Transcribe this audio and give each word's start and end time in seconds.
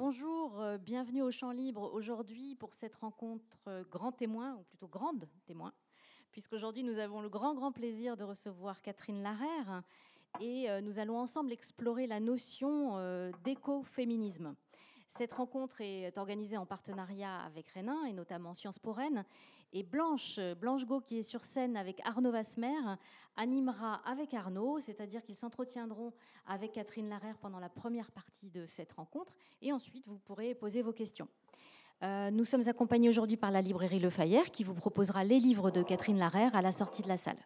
bonjour, 0.00 0.58
euh, 0.62 0.78
bienvenue 0.78 1.20
au 1.20 1.30
Champ 1.30 1.50
Libre 1.50 1.92
aujourd'hui 1.92 2.54
pour 2.54 2.72
cette 2.72 2.96
rencontre 2.96 3.58
euh, 3.68 3.84
grand 3.90 4.12
témoin, 4.12 4.54
ou 4.54 4.62
plutôt 4.62 4.88
grande 4.88 5.28
témoin, 5.44 5.74
puisqu'aujourd'hui 6.32 6.82
nous 6.82 6.98
avons 6.98 7.20
le 7.20 7.28
grand, 7.28 7.54
grand 7.54 7.70
plaisir 7.70 8.16
de 8.16 8.24
recevoir 8.24 8.80
Catherine 8.80 9.22
Larère 9.22 9.82
et 10.40 10.70
euh, 10.70 10.80
nous 10.80 11.00
allons 11.00 11.18
ensemble 11.18 11.52
explorer 11.52 12.06
la 12.06 12.18
notion 12.18 12.96
d'écoféminisme. 13.44 14.54
Cette 15.10 15.32
rencontre 15.32 15.80
est 15.80 16.16
organisée 16.18 16.56
en 16.56 16.66
partenariat 16.66 17.40
avec 17.40 17.68
Rénin 17.70 18.04
et 18.08 18.12
notamment 18.12 18.54
Sciences 18.54 18.78
pour 18.78 18.96
Rennes. 18.96 19.24
Et 19.72 19.82
Blanche, 19.82 20.38
Blanche 20.60 20.86
Gau, 20.86 21.00
qui 21.00 21.18
est 21.18 21.24
sur 21.24 21.44
scène 21.44 21.76
avec 21.76 22.00
Arnaud 22.04 22.30
Vasmer, 22.30 22.96
animera 23.36 24.00
avec 24.08 24.32
Arnaud, 24.34 24.78
c'est-à-dire 24.78 25.22
qu'ils 25.24 25.34
s'entretiendront 25.34 26.12
avec 26.46 26.72
Catherine 26.72 27.08
Larère 27.08 27.36
pendant 27.38 27.58
la 27.58 27.68
première 27.68 28.12
partie 28.12 28.50
de 28.50 28.66
cette 28.66 28.92
rencontre. 28.92 29.34
Et 29.62 29.72
ensuite, 29.72 30.06
vous 30.06 30.18
pourrez 30.18 30.54
poser 30.54 30.80
vos 30.80 30.92
questions. 30.92 31.26
Euh, 32.02 32.30
nous 32.30 32.44
sommes 32.44 32.66
accompagnés 32.68 33.08
aujourd'hui 33.08 33.36
par 33.36 33.50
la 33.50 33.60
librairie 33.60 33.98
Le 33.98 34.10
Fayère 34.10 34.52
qui 34.52 34.62
vous 34.62 34.74
proposera 34.74 35.24
les 35.24 35.40
livres 35.40 35.72
de 35.72 35.82
Catherine 35.82 36.18
Larère 36.18 36.54
à 36.54 36.62
la 36.62 36.72
sortie 36.72 37.02
de 37.02 37.08
la 37.08 37.16
salle. 37.16 37.36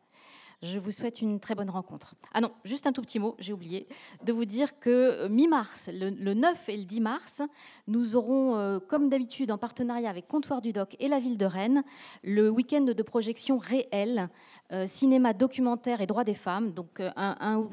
Je 0.63 0.79
vous 0.79 0.91
souhaite 0.91 1.21
une 1.21 1.41
très 1.41 1.55
bonne 1.55 1.71
rencontre. 1.71 2.15
Ah 2.33 2.41
non, 2.41 2.53
juste 2.65 2.87
un 2.87 2.93
tout 2.93 3.03
petit 3.03 3.19
mot, 3.19 3.37
j'ai 3.39 3.53
oublié 3.53 3.87
de 4.25 4.33
vous 4.33 4.45
dire 4.45 4.79
que 4.79 4.91
euh, 4.91 5.29
mi-mars, 5.29 5.91
le, 5.93 6.11
9 6.35 6.69
et 6.69 6.77
le 6.77 6.85
10 6.85 7.01
mars, 7.01 7.43
nous 7.87 8.17
aurons, 8.17 8.57
euh, 8.57 8.79
comme 8.79 9.09
d'habitude, 9.09 9.51
en 9.51 9.59
partenariat 9.59 10.09
avec 10.09 10.27
Comptoir 10.27 10.63
du 10.63 10.73
Doc 10.73 10.97
et 11.01 11.09
la 11.09 11.19
ville 11.19 11.39
de 11.39 11.47
Rennes, 11.47 11.83
le 12.23 12.49
week-end 12.49 12.83
de 12.83 13.03
projection 13.03 13.59
réelle, 13.59 14.29
euh, 14.73 14.87
cinéma 14.87 15.33
documentaire 15.33 16.01
et 16.01 16.07
droits 16.07 16.25
des 16.25 16.35
femmes. 16.35 16.73
Donc 16.73 17.03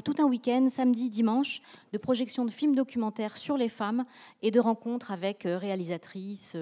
tout 0.04 0.16
un 0.20 0.26
week-end, 0.26 0.68
samedi, 0.70 1.10
dimanche, 1.10 1.62
de 1.94 1.98
projection 1.98 2.46
de 2.46 2.52
films 2.52 2.76
documentaires 2.76 3.38
sur 3.38 3.58
les 3.58 3.70
femmes 3.70 4.06
et 4.42 4.52
de 4.52 4.60
rencontres 4.60 5.12
avec 5.12 5.44
réalisatrices, 5.44 6.58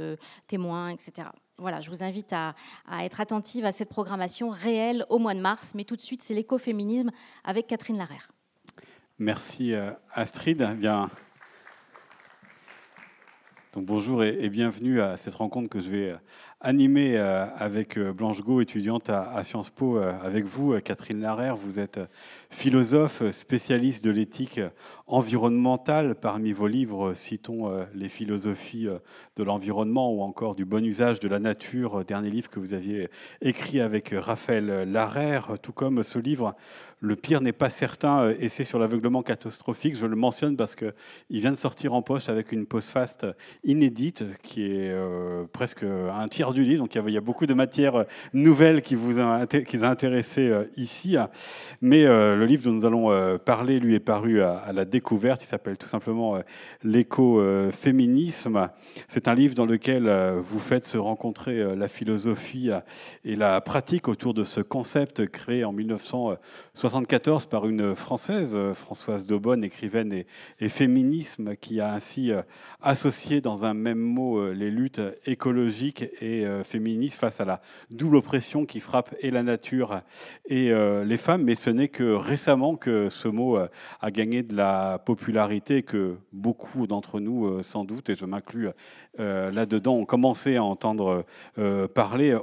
témoins, 0.48 0.90
etc 0.90 1.30
voilà, 1.60 1.82
je 1.82 1.90
vous 1.90 2.04
invite 2.04 2.34
à, 2.34 2.56
être 3.02 3.22
attentive 3.22 3.66
à 3.66 3.72
cette 3.72 3.90
programmation 3.90 4.50
réelle 4.50 5.06
au 5.10 5.20
mois 5.20 5.34
de 5.34 5.42
mars. 5.42 5.74
Mais 5.76 5.84
tout 5.84 5.96
de 5.96 6.02
suite, 6.02 6.22
c'est 6.22 6.34
l'écoféminisme 6.34 7.12
avec 7.44 7.68
Catherine 7.68 7.98
Larère. 7.98 8.32
Merci 9.18 9.74
euh, 9.74 9.92
Astrid. 10.14 10.66
Bien, 10.78 11.10
bonjour 13.82 14.24
et, 14.24 14.50
bienvenue 14.50 15.02
à 15.02 15.16
cette 15.18 15.36
rencontre 15.36 15.70
que 15.70 15.80
je 15.80 15.90
vais 15.90 16.10
euh, 16.10 16.18
animée 16.60 17.18
euh, 17.18 17.46
avec 17.56 17.98
euh, 17.98 18.12
Blanche 18.12 18.42
Gau, 18.42 18.62
étudiante 18.62 19.10
à, 19.10 19.44
Sciences 19.44 19.70
Po, 19.70 19.98
avec 19.98 20.46
vous, 20.46 20.80
Catherine 20.82 21.22
Larère. 21.22 21.56
Vous 21.56 21.80
êtes 21.80 22.00
philosophe, 22.50 23.30
spécialiste 23.32 24.04
de 24.04 24.12
l'éthique 24.12 24.60
environnementale. 25.08 26.16
Parmi 26.16 26.52
vos 26.52 26.68
livres, 26.68 27.14
citons 27.14 27.72
les 27.94 28.10
philosophies 28.10 28.88
de 29.36 29.44
l'environnement 29.44 30.14
ou 30.14 30.22
encore 30.22 30.56
du 30.56 30.66
bon 30.66 30.86
usage 30.86 31.20
de 31.20 31.28
la 31.28 31.40
nature, 31.40 32.04
dernier 32.04 32.30
livre 32.30 32.50
que 32.50 32.60
vous 32.60 32.74
aviez 32.74 33.10
écrit 33.42 33.80
avec 33.80 34.14
Raphaël 34.14 34.92
Larère, 34.92 35.58
tout 35.62 35.74
comme 35.74 36.04
ce 36.04 36.20
livre 36.20 36.56
le 37.00 37.16
pire 37.16 37.42
n'est 37.42 37.52
pas 37.52 37.70
certain, 37.70 38.30
essai 38.40 38.64
sur 38.64 38.80
l'aveuglement 38.80 39.24
catastrophique. 39.24 39.96
Je 39.96 40.06
le 40.06 40.16
mentionne 40.16 40.58
parce 40.58 40.76
qu'il 40.76 40.94
vient 41.30 41.52
de 41.52 41.58
sortir 41.58 41.94
en 41.94 42.02
poche 42.02 42.30
avec 42.30 42.52
une 42.52 42.66
post-fast 42.66 43.26
inédite 43.64 44.26
qui 44.44 44.66
est 44.66 44.94
presque 45.54 45.84
un 45.84 46.28
tiers 46.28 46.54
du 46.54 46.64
livre, 46.64 46.84
donc 46.84 46.96
il 46.96 47.14
y 47.14 47.18
a 47.18 47.22
beaucoup 47.22 47.46
de 47.46 47.54
matières 47.54 48.06
nouvelles 48.34 48.82
qui 48.82 48.96
vous 48.96 49.20
a, 49.20 49.46
intéressé 49.84 50.42
euh, 50.50 50.66
ici. 50.78 51.16
Mais 51.82 52.06
euh, 52.06 52.36
le 52.36 52.46
livre 52.46 52.64
dont 52.64 52.72
nous 52.72 52.86
allons 52.86 53.12
euh, 53.12 53.38
parler, 53.38 53.80
lui, 53.80 53.96
est 53.96 54.00
paru 54.00 54.42
à, 54.42 54.72
la 54.74 54.86
découverte. 54.86 55.44
Il 55.44 55.48
s'appelle 55.48 55.78
tout 55.78 55.88
simplement 55.88 56.40
L'écoféminisme. 56.84 58.70
C'est 59.08 59.28
un 59.28 59.36
livre 59.36 59.56
dans 59.56 59.66
lequel 59.66 60.10
vous 60.44 60.60
faites 60.60 60.86
se 60.86 60.98
rencontrer 60.98 61.76
la 61.76 61.88
philosophie 61.88 62.70
et 63.26 63.36
la 63.36 63.62
pratique 63.62 64.08
autour 64.08 64.34
de 64.34 64.44
ce 64.44 64.62
concept 64.62 65.28
créé 65.28 65.64
en 65.64 65.72
1974 66.90 67.46
par 67.46 67.68
une 67.68 67.96
Française, 67.96 68.58
Françoise 68.74 69.24
Daubonne, 69.24 69.64
écrivaine 69.64 70.12
et, 70.60 70.70
féminisme, 70.70 71.56
qui 71.56 71.82
a 71.82 71.94
ainsi 71.94 72.32
associé 72.82 73.42
dans 73.42 73.64
un 73.64 73.76
même 73.76 74.00
mot 74.00 74.52
les 74.52 74.72
luttes 74.72 75.02
écologiques 75.26 76.06
et 76.20 76.48
euh, 76.48 76.64
féministes 76.64 77.20
face 77.20 77.40
à 77.42 77.46
la 77.46 77.62
double 77.92 78.16
oppression 78.16 78.66
qui 78.66 78.80
frappe 78.80 79.16
et 79.20 79.30
la 79.30 79.44
nature 79.44 80.02
et 80.48 80.72
euh, 80.72 81.06
les 81.06 81.18
femmes. 81.18 81.44
Mais 81.44 81.54
ce 81.54 81.70
n'est 81.70 81.90
que 81.90 82.12
récemment 82.12 82.76
que 82.76 83.10
ce 83.10 83.28
mot 83.28 83.58
euh, 83.58 83.68
a 84.02 84.10
gagné 84.10 84.42
de 84.42 84.56
la 84.56 85.00
popularité 85.06 85.84
que 85.84 86.18
beaucoup 86.34 86.88
d'entre 86.88 87.20
nous, 87.20 87.62
sans 87.62 87.84
doute, 87.84 88.10
et 88.10 88.16
je 88.16 88.26
m'inclus 88.26 88.70
là-dedans, 89.18 89.96
ont 89.96 90.06
commencé 90.06 90.56
à 90.56 90.64
entendre 90.64 91.26
parler 91.94 92.38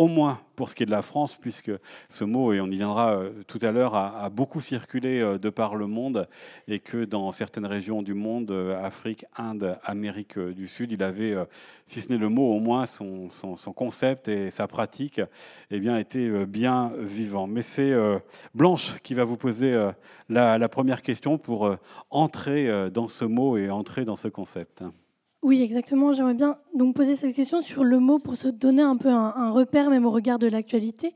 au 0.00 0.06
moins 0.06 0.40
pour 0.56 0.70
ce 0.70 0.74
qui 0.74 0.82
est 0.82 0.86
de 0.86 0.90
la 0.90 1.02
France, 1.02 1.36
puisque 1.36 1.70
ce 2.08 2.24
mot, 2.24 2.54
et 2.54 2.60
on 2.62 2.68
y 2.68 2.76
viendra 2.76 3.12
euh, 3.12 3.30
tout 3.46 3.58
à 3.60 3.70
l'heure, 3.70 3.94
a, 3.94 4.30
beaucoup 4.30 4.62
circulé 4.62 5.20
euh, 5.20 5.36
de 5.36 5.50
par 5.50 5.76
le 5.76 5.86
monde, 5.86 6.26
et 6.68 6.78
que 6.78 7.04
dans 7.04 7.32
certaines 7.32 7.66
régions 7.66 8.00
du 8.00 8.14
monde, 8.14 8.50
euh, 8.50 8.82
Afrique, 8.82 9.26
Inde, 9.36 9.78
Amérique 9.84 10.38
du 10.38 10.68
Sud, 10.68 10.92
il 10.92 11.02
avait, 11.02 11.36
si 11.84 12.00
ce 12.00 12.08
n'est 12.08 12.16
le 12.18 12.30
mot, 12.30 12.50
au 12.50 12.60
moins 12.60 12.86
son, 12.86 13.28
concept 13.76 14.28
et 14.28 14.50
sa 14.50 14.66
pratique, 14.66 15.20
eh 15.70 15.78
bien, 15.78 15.98
été 15.98 16.46
bien 16.46 16.92
vivant. 16.98 17.46
Mais 17.46 17.62
c'est 17.62 17.92
Blanche 18.54 18.98
qui 19.02 19.12
va 19.12 19.24
vous 19.24 19.36
poser 19.36 19.90
la 20.30 20.68
première 20.68 21.02
question 21.02 21.36
pour 21.36 21.76
entrer 22.08 22.90
dans 22.90 23.08
ce 23.08 23.26
mot 23.26 23.58
et 23.58 23.68
entrer 23.68 24.06
dans 24.06 24.16
ce 24.16 24.28
concept. 24.28 24.82
Oui, 25.42 25.62
exactement. 25.62 26.12
J'aimerais 26.12 26.34
bien 26.34 26.58
donc 26.74 26.94
poser 26.94 27.16
cette 27.16 27.34
question 27.34 27.62
sur 27.62 27.82
le 27.82 27.98
mot 27.98 28.18
pour 28.18 28.36
se 28.36 28.48
donner 28.48 28.82
un 28.82 28.96
peu 28.96 29.08
un, 29.08 29.50
repère, 29.50 29.88
même 29.88 30.04
au 30.04 30.10
regard 30.10 30.38
de 30.38 30.46
l'actualité. 30.46 31.14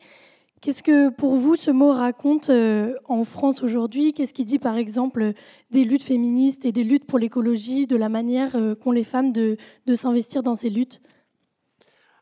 Qu'est-ce 0.62 0.82
que 0.82 1.10
pour 1.10 1.36
vous 1.36 1.56
ce 1.56 1.70
mot 1.70 1.92
raconte 1.92 2.48
euh, 2.48 2.94
en 3.04 3.24
France 3.24 3.62
aujourd'hui? 3.62 4.14
Qu'est-ce 4.14 4.32
qui 4.32 4.46
dit 4.46 4.58
par 4.58 4.76
exemple 4.76 5.34
des 5.70 5.84
luttes 5.84 6.02
féministes 6.02 6.64
et 6.64 6.72
des 6.72 6.84
luttes 6.84 7.06
pour 7.06 7.18
l'écologie, 7.18 7.86
de 7.86 7.96
la 7.96 8.08
manière 8.08 8.56
euh, 8.56 8.74
qu'ont 8.74 8.92
les 8.92 9.04
femmes 9.04 9.30
de, 9.30 9.58
s'investir 9.94 10.42
dans 10.42 10.56
ces 10.56 10.70
luttes? 10.70 11.02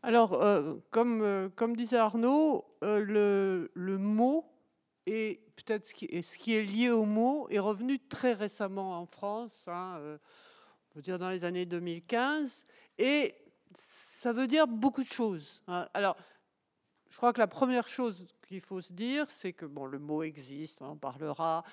Alors, 0.02 0.42
euh, 0.42 0.74
comme, 0.90 1.76
disait 1.76 1.98
Arnaud, 1.98 2.64
le, 2.82 3.68
mot 3.76 4.44
et 5.06 5.40
peut-être 5.54 5.86
ce 5.86 5.94
qui 5.94 6.54
est 6.54 6.64
lié 6.64 6.90
au 6.90 7.04
mot 7.04 7.46
est 7.48 7.60
revenu 7.60 8.00
très 8.00 8.32
récemment 8.32 8.98
en 8.98 9.06
France. 9.06 9.66
Hein, 9.68 10.18
dire 11.00 11.18
dans 11.18 11.30
les 11.30 11.44
années 11.44 11.66
2015, 11.66 12.66
et 12.98 13.34
ça 13.74 14.32
veut 14.32 14.46
dire 14.46 14.66
beaucoup 14.66 15.02
de 15.02 15.08
choses. 15.08 15.62
Hein. 15.66 15.88
Alors, 15.94 16.16
je 17.10 17.16
crois 17.16 17.32
que 17.32 17.38
la 17.38 17.46
première 17.46 17.88
chose 17.88 18.26
qu'il 18.48 18.60
faut 18.60 18.80
se 18.80 18.92
dire, 18.92 19.30
c'est 19.30 19.52
que 19.52 19.66
bon, 19.66 19.86
le 19.86 19.98
mot 19.98 20.22
existe, 20.22 20.82
on 20.82 20.86
en 20.86 20.96
parlera. 20.96 21.64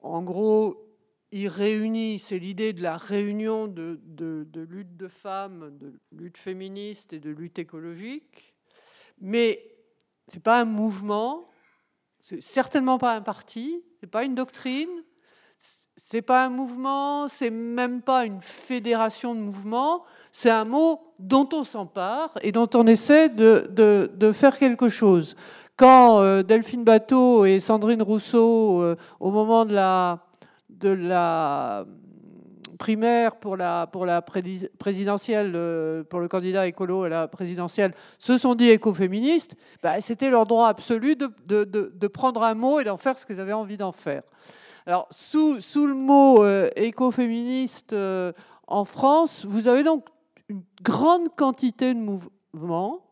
En 0.00 0.22
gros, 0.22 0.86
il 1.32 1.48
réunit, 1.48 2.18
c'est 2.18 2.38
l'idée 2.38 2.72
de 2.72 2.82
la 2.82 2.96
réunion 2.96 3.68
de, 3.68 4.00
de, 4.04 4.60
lutte 4.60 4.96
de 4.96 5.08
femmes, 5.08 5.76
de 5.78 5.98
lutte 6.12 6.38
féministe 6.38 7.12
et 7.12 7.20
de 7.20 7.30
lutte 7.30 7.58
écologique. 7.58 8.54
Mais 9.20 9.76
ce 10.28 10.36
n'est 10.36 10.42
pas 10.42 10.60
un 10.60 10.64
mouvement, 10.64 11.48
c'est 12.20 12.42
certainement 12.42 12.98
pas 12.98 13.14
un 13.14 13.22
parti, 13.22 13.82
ce 14.00 14.06
n'est 14.06 14.10
pas 14.10 14.24
une 14.24 14.34
doctrine, 14.34 15.04
c'est 15.96 16.22
pas 16.22 16.44
un 16.44 16.50
mouvement, 16.50 17.26
c'est 17.26 17.50
même 17.50 18.02
pas 18.02 18.26
une 18.26 18.42
fédération 18.42 19.34
de 19.34 19.40
mouvements, 19.40 20.04
c'est 20.30 20.50
un 20.50 20.66
mot 20.66 21.00
dont 21.18 21.48
on 21.54 21.62
s'empare 21.62 22.32
et 22.42 22.52
dont 22.52 22.68
on 22.74 22.86
essaie 22.86 23.30
de, 23.30 24.32
faire 24.34 24.58
quelque 24.58 24.90
chose. 24.90 25.36
Quand 25.76 26.20
euh, 26.20 26.42
Delphine 26.42 26.84
Bateau 26.84 27.46
et 27.46 27.60
Sandrine 27.60 28.02
Rousseau, 28.02 28.82
euh, 28.82 28.96
au 29.20 29.30
moment 29.30 29.64
de 29.64 29.72
la, 29.72 31.86
primaire 32.78 33.36
pour 33.36 33.56
la, 33.56 33.88
présidentielle, 34.78 35.52
euh, 35.54 36.04
pour 36.04 36.20
le 36.20 36.28
candidat 36.28 36.66
écolo 36.66 37.04
à 37.04 37.08
la 37.08 37.28
présidentielle, 37.28 37.94
se 38.18 38.36
sont 38.36 38.54
dit 38.54 38.68
écoféministes, 38.68 39.54
bah, 39.82 39.98
c'était 40.00 40.28
leur 40.28 40.44
droit 40.44 40.68
absolu 40.68 41.16
de, 41.16 41.30
de 41.46 42.06
prendre 42.06 42.42
un 42.42 42.54
mot 42.54 42.80
et 42.80 42.84
d'en 42.84 42.98
faire 42.98 43.16
ce 43.16 43.24
qu'ils 43.24 43.40
avaient 43.40 43.54
envie 43.54 43.78
d'en 43.78 43.92
faire. 43.92 44.22
Alors, 44.88 45.08
sous, 45.10 45.58
le 45.58 45.94
mot 45.94 46.44
euh, 46.44 46.70
écoféministe 46.76 47.92
euh, 47.92 48.32
en 48.68 48.84
France, 48.84 49.44
vous 49.44 49.66
avez 49.66 49.82
donc 49.82 50.06
une 50.48 50.62
grande 50.80 51.34
quantité 51.34 51.92
de 51.92 51.98
mouvements 51.98 53.04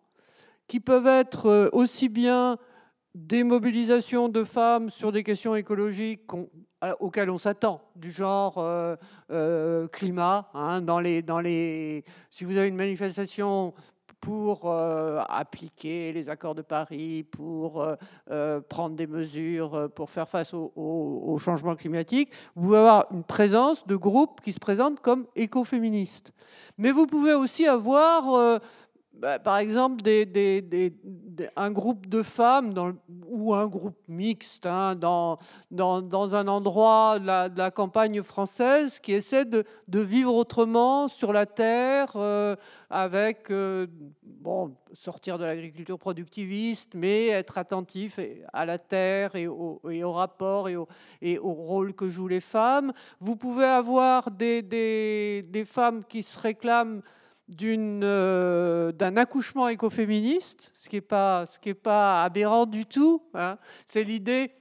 qui 0.69 0.79
peuvent 0.79 1.09
être 1.09 1.47
euh, 1.47 1.69
aussi 1.73 2.09
bien 2.09 2.59
des 3.17 3.43
mobilisations 3.43 4.29
de 4.29 4.45
femmes 4.45 4.89
sur 4.89 5.11
des 5.11 5.25
questions 5.25 5.57
écologiques 5.57 6.31
auxquelles 7.01 7.31
on 7.31 7.39
s'attend, 7.39 7.81
du 7.97 8.11
genre 8.13 8.55
climat. 9.93 10.51
Hein, 10.53 10.81
dans 10.81 10.99
les, 10.99 12.05
si 12.31 12.45
vous 12.45 12.57
avez 12.57 12.67
une 12.67 12.75
manifestation 12.75 13.73
pour 14.25 14.73
appliquer 15.29 16.13
les 16.13 16.31
accords 16.31 16.55
de 16.55 16.63
Paris, 16.63 17.25
pour 17.31 17.87
prendre 18.71 18.97
des 18.97 19.07
mesures 19.07 19.91
pour 19.95 20.09
faire 20.09 20.29
face 20.29 20.55
au, 20.55 20.73
au, 20.75 21.37
changement 21.39 21.77
climatique. 21.77 22.31
Vous 22.57 22.63
pouvez 22.63 22.79
avoir 22.79 23.07
une 23.13 23.23
présence 23.23 23.87
de 23.87 23.97
groupes 23.97 24.41
qui 24.41 24.53
se 24.53 24.59
présentent 24.59 25.01
comme 25.01 25.27
écoféministes. 25.37 26.33
Mais 26.79 26.91
vous 26.91 27.07
pouvez 27.07 27.35
aussi 27.35 27.67
avoir 27.67 28.61
bah, 29.17 29.39
par 29.39 29.59
exemple, 29.59 30.03
un 31.57 31.71
groupe 31.71 32.07
de 32.09 32.23
femmes 32.23 32.99
ou 33.27 33.55
un 33.55 33.67
groupe 33.69 33.97
mixte 34.09 34.67
hein, 34.67 34.97
dans, 34.97 35.39
dans, 35.71 36.35
un 36.35 36.49
endroit 36.49 37.19
de 37.19 37.57
la, 37.57 37.71
campagne 37.71 38.23
française 38.23 38.99
qui 38.99 39.13
essaie 39.13 39.45
de, 39.45 39.65
vivre 39.89 40.35
autrement 40.35 41.09
sur 41.09 41.33
la 41.33 41.47
terre, 41.47 42.13
euh, 42.17 42.57
avec, 42.91 43.51
euh, 43.51 43.87
bon, 44.23 44.75
sortir 44.93 45.39
de 45.39 45.45
l'agriculture 45.45 45.99
productiviste, 45.99 46.95
mais 46.95 47.29
être 47.29 47.57
attentif 47.57 48.19
à 48.53 48.67
la 48.67 48.79
terre 48.79 49.37
et 49.37 49.47
au, 49.47 49.81
et 49.91 50.03
et 51.23 51.39
au, 51.39 51.53
rôle 51.53 51.95
que 51.95 52.09
jouent 52.09 52.29
les 52.29 52.41
femmes. 52.41 52.93
Vous 53.21 53.37
pouvez 53.37 53.65
avoir 53.65 54.31
des 54.31 55.65
femmes 55.67 56.05
qui 56.05 56.23
se 56.23 56.39
réclament 56.39 57.01
euh, 57.63 58.93
d'un 58.93 59.17
accouchement 59.17 59.69
écoféministe, 59.69 60.71
ce 60.73 60.89
qui 60.89 60.97
n'est 60.97 61.03
pas, 61.03 61.45
ce 61.47 61.73
pas 61.73 62.25
aberrant 62.25 62.67
du 62.67 62.87
tout. 62.87 63.23
Hein. 63.35 63.59
C'est 63.87 64.05
l'idée 64.05 64.53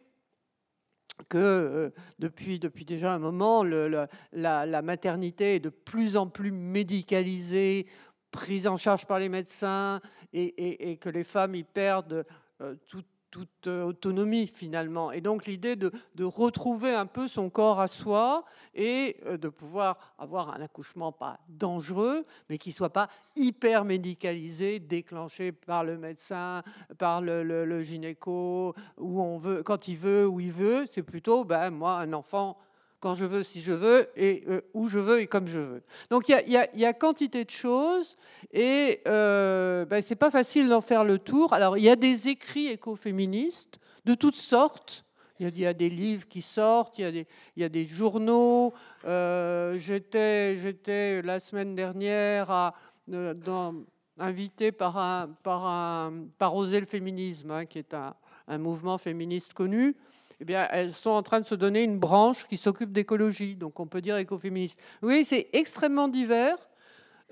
que 1.29 1.37
euh, 1.37 1.89
depuis, 2.19 2.59
depuis 2.59 2.85
déjà 2.85 3.13
un 3.13 3.19
moment, 3.19 3.63
la, 3.63 4.81
maternité 4.81 5.55
est 5.55 5.59
de 5.59 5.69
plus 5.69 6.17
en 6.17 6.27
plus 6.27 6.51
médicalisée, 6.51 7.87
prise 8.31 8.67
en 8.67 8.77
charge 8.77 9.05
par 9.05 9.19
les 9.19 9.29
médecins, 9.29 10.01
et, 10.33 10.91
et, 10.91 10.97
que 10.97 11.09
les 11.09 11.23
femmes 11.23 11.55
y 11.55 11.63
perdent 11.63 12.25
euh, 12.61 12.75
tout, 12.87 13.03
toute 13.33 13.65
euh, 13.65 13.83
autonomie 13.83 14.45
finalement. 14.45 15.11
Et 15.11 15.19
donc 15.19 15.47
l'idée 15.47 15.75
de, 15.75 15.91
retrouver 16.23 16.93
un 16.93 17.07
peu 17.07 17.27
son 17.27 17.49
corps 17.49 17.79
à 17.79 17.87
soi 17.87 18.45
et 18.75 19.17
euh, 19.25 19.37
de 19.37 19.49
pouvoir 19.49 20.13
avoir 20.19 20.53
un 20.53 20.61
accouchement 20.61 21.11
pas 21.11 21.39
dangereux, 21.49 22.27
mais 22.47 22.59
qui 22.59 22.71
soit 22.71 22.93
pas 22.93 23.09
hyper 23.35 23.85
médicalisé, 23.85 24.77
déclenché 24.77 25.51
par 25.51 25.83
le 25.83 25.97
médecin, 25.97 26.61
par 26.99 27.21
le, 27.21 27.81
gynéco, 27.81 28.75
où 28.97 29.19
on 29.19 29.39
veut, 29.39 29.63
quand 29.63 29.87
il 29.87 29.97
veut, 29.97 30.27
où 30.27 30.39
il 30.39 30.51
veut. 30.51 30.85
C'est 30.85 31.01
plutôt, 31.01 31.43
ben 31.43 31.71
moi, 31.71 31.95
un 31.95 32.13
enfant 32.13 32.59
quand 33.03 33.15
je 33.15 33.25
veux, 33.25 33.43
si 33.43 33.61
je 33.61 33.73
veux, 33.73 34.07
et 34.15 34.45
euh, 34.47 34.61
où 34.73 34.87
je 34.87 34.97
veux 34.97 35.19
et 35.19 35.27
comme 35.27 35.45
je 35.49 35.59
veux. 35.59 35.83
Donc 36.09 36.29
il 36.29 36.41
y 36.47 36.85
a, 36.85 36.93
quantité 36.93 37.43
de 37.43 37.49
choses 37.49 38.15
et 38.53 39.01
euh, 39.09 39.83
ben, 39.83 40.01
c'est 40.01 40.15
pas 40.15 40.31
facile 40.31 40.69
d'en 40.69 40.79
faire 40.79 41.03
le 41.03 41.19
tour. 41.19 41.51
Alors 41.51 41.77
il 41.77 41.83
y 41.83 41.89
a 41.89 41.97
des 41.97 42.29
écrits 42.29 42.67
écoféministes 42.67 43.77
de 44.05 44.15
toutes 44.15 44.37
sortes. 44.37 45.03
Il 45.39 45.59
y, 45.59 45.65
a 45.65 45.73
des 45.73 45.89
livres 45.89 46.25
qui 46.29 46.41
sortent, 46.41 46.97
il 46.97 47.25
y 47.57 47.63
a 47.63 47.69
des, 47.69 47.85
journaux. 47.85 48.71
Euh, 49.03 49.77
j'étais, 49.77 51.21
la 51.21 51.41
semaine 51.41 51.75
dernière 51.75 52.49
à, 52.51 52.73
euh, 53.11 53.33
invité 54.17 54.71
par, 54.71 54.97
un, 54.97 55.29
Oser 56.39 56.79
le 56.79 56.85
féminisme, 56.85 57.51
hein, 57.51 57.65
qui 57.65 57.79
est 57.79 57.93
un 57.93 58.57
mouvement 58.57 58.97
féministe 58.97 59.53
connu. 59.53 59.97
Eh 60.47 60.53
elles 60.71 60.91
sont 60.91 61.11
en 61.11 61.23
train 61.23 61.39
de 61.39 61.45
se 61.45 61.55
donner 61.55 61.83
une 61.83 61.99
branche 61.99 62.47
qui 62.47 62.57
s'occupe 62.57 62.91
d'écologie, 62.91 63.55
donc 63.55 63.79
on 63.79 63.87
peut 63.87 64.01
dire 64.01 64.17
écoféministe. 64.17 64.79
Oui, 65.01 65.25
c'est 65.25 65.47
extrêmement 65.53 66.07
divers. 66.07 66.57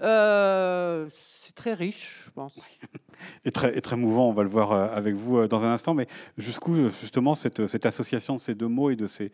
Euh, 0.02 1.08
c'est 1.36 1.54
très 1.54 1.74
riche, 1.74 2.24
je 2.26 2.32
pense. 2.32 2.56
Et 3.46 3.52
très, 3.52 3.78
et 3.78 3.82
très 3.82 3.98
mouvant, 3.98 4.30
on 4.30 4.34
va 4.34 4.42
le 4.42 4.50
voir 4.50 4.72
euh, 4.72 4.88
avec 4.96 5.14
vous 5.14 5.38
euh, 5.38 5.48
dans 5.48 5.64
un 5.64 5.72
instant. 5.72 5.94
Mais 5.94 6.08
jusqu'où, 6.40 6.90
justement, 6.90 7.36
cette, 7.36 7.86
association 7.86 8.36
de 8.36 8.40
ces 8.40 8.56
deux 8.56 8.68
mots 8.68 8.90
et 8.90 8.96
de, 8.96 9.06
ces, 9.06 9.32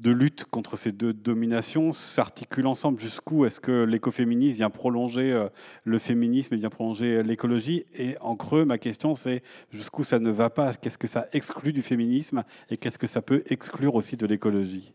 de 0.00 0.10
lutte 0.10 0.44
contre 0.46 0.76
ces 0.76 0.92
deux 0.92 1.12
dominations 1.12 1.92
s'articule 1.92 2.66
ensemble 2.66 3.00
Jusqu'où 3.00 3.44
est-ce 3.44 3.60
que 3.60 3.84
l'écoféminisme 3.84 4.56
vient 4.56 4.70
prolonger 4.70 5.46
le 5.84 5.98
féminisme 5.98 6.54
et 6.54 6.56
vient 6.56 6.70
prolonger 6.70 7.22
l'écologie? 7.22 7.84
Et 7.94 8.16
en 8.20 8.34
creux, 8.34 8.64
ma 8.64 8.78
question, 8.78 9.14
c'est 9.14 9.42
jusqu'où 9.70 10.02
ça 10.04 10.18
ne 10.18 10.30
va 10.30 10.50
pas? 10.50 10.72
Qu'est-ce 10.74 10.98
que 10.98 11.06
ça 11.06 11.26
exclut 11.32 11.72
du 11.72 11.82
féminisme 11.82 12.44
et 12.70 12.76
qu'est-ce 12.76 12.98
que 12.98 13.06
ça 13.06 13.22
peut 13.22 13.42
exclure 13.46 13.94
aussi 13.94 14.16
de 14.16 14.26
l'écologie? 14.26 14.94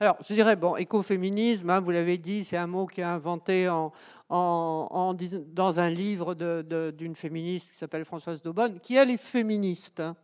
Alors, 0.00 0.16
je 0.26 0.34
dirais, 0.34 0.56
bon, 0.56 0.76
écoféminisme, 0.76 1.70
hein, 1.70 1.80
vous 1.80 1.90
l'avez 1.90 2.18
dit, 2.18 2.44
c'est 2.44 2.56
un 2.56 2.66
mot 2.66 2.86
qui 2.86 3.00
est 3.00 3.04
inventé 3.04 3.68
en, 3.68 3.92
en, 4.28 5.14
dans 5.52 5.80
un 5.80 5.90
livre 5.90 6.34
d'une 6.34 7.14
féministe 7.14 7.72
qui 7.72 7.78
s'appelle 7.78 8.04
Françoise 8.04 8.42
Daubonne, 8.42 8.80
qui 8.80 8.96
elle 8.96 9.10
est 9.10 9.16
féministe. 9.16 10.00
Hein. 10.00 10.16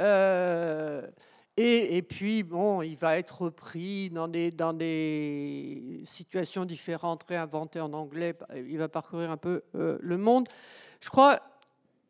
Euh, 0.00 1.06
et, 1.56 2.02
puis, 2.02 2.42
bon, 2.42 2.82
il 2.82 2.96
va 2.96 3.16
être 3.16 3.42
repris 3.42 4.10
dans 4.10 4.26
des, 4.26 6.02
situations 6.04 6.64
différentes, 6.64 7.22
réinventé 7.22 7.78
en 7.80 7.92
anglais. 7.92 8.34
Il 8.56 8.76
va 8.78 8.88
parcourir 8.88 9.30
un 9.30 9.36
peu 9.36 9.62
euh, 9.76 9.96
le 10.00 10.18
monde. 10.18 10.48
Je 11.00 11.08
crois 11.10 11.40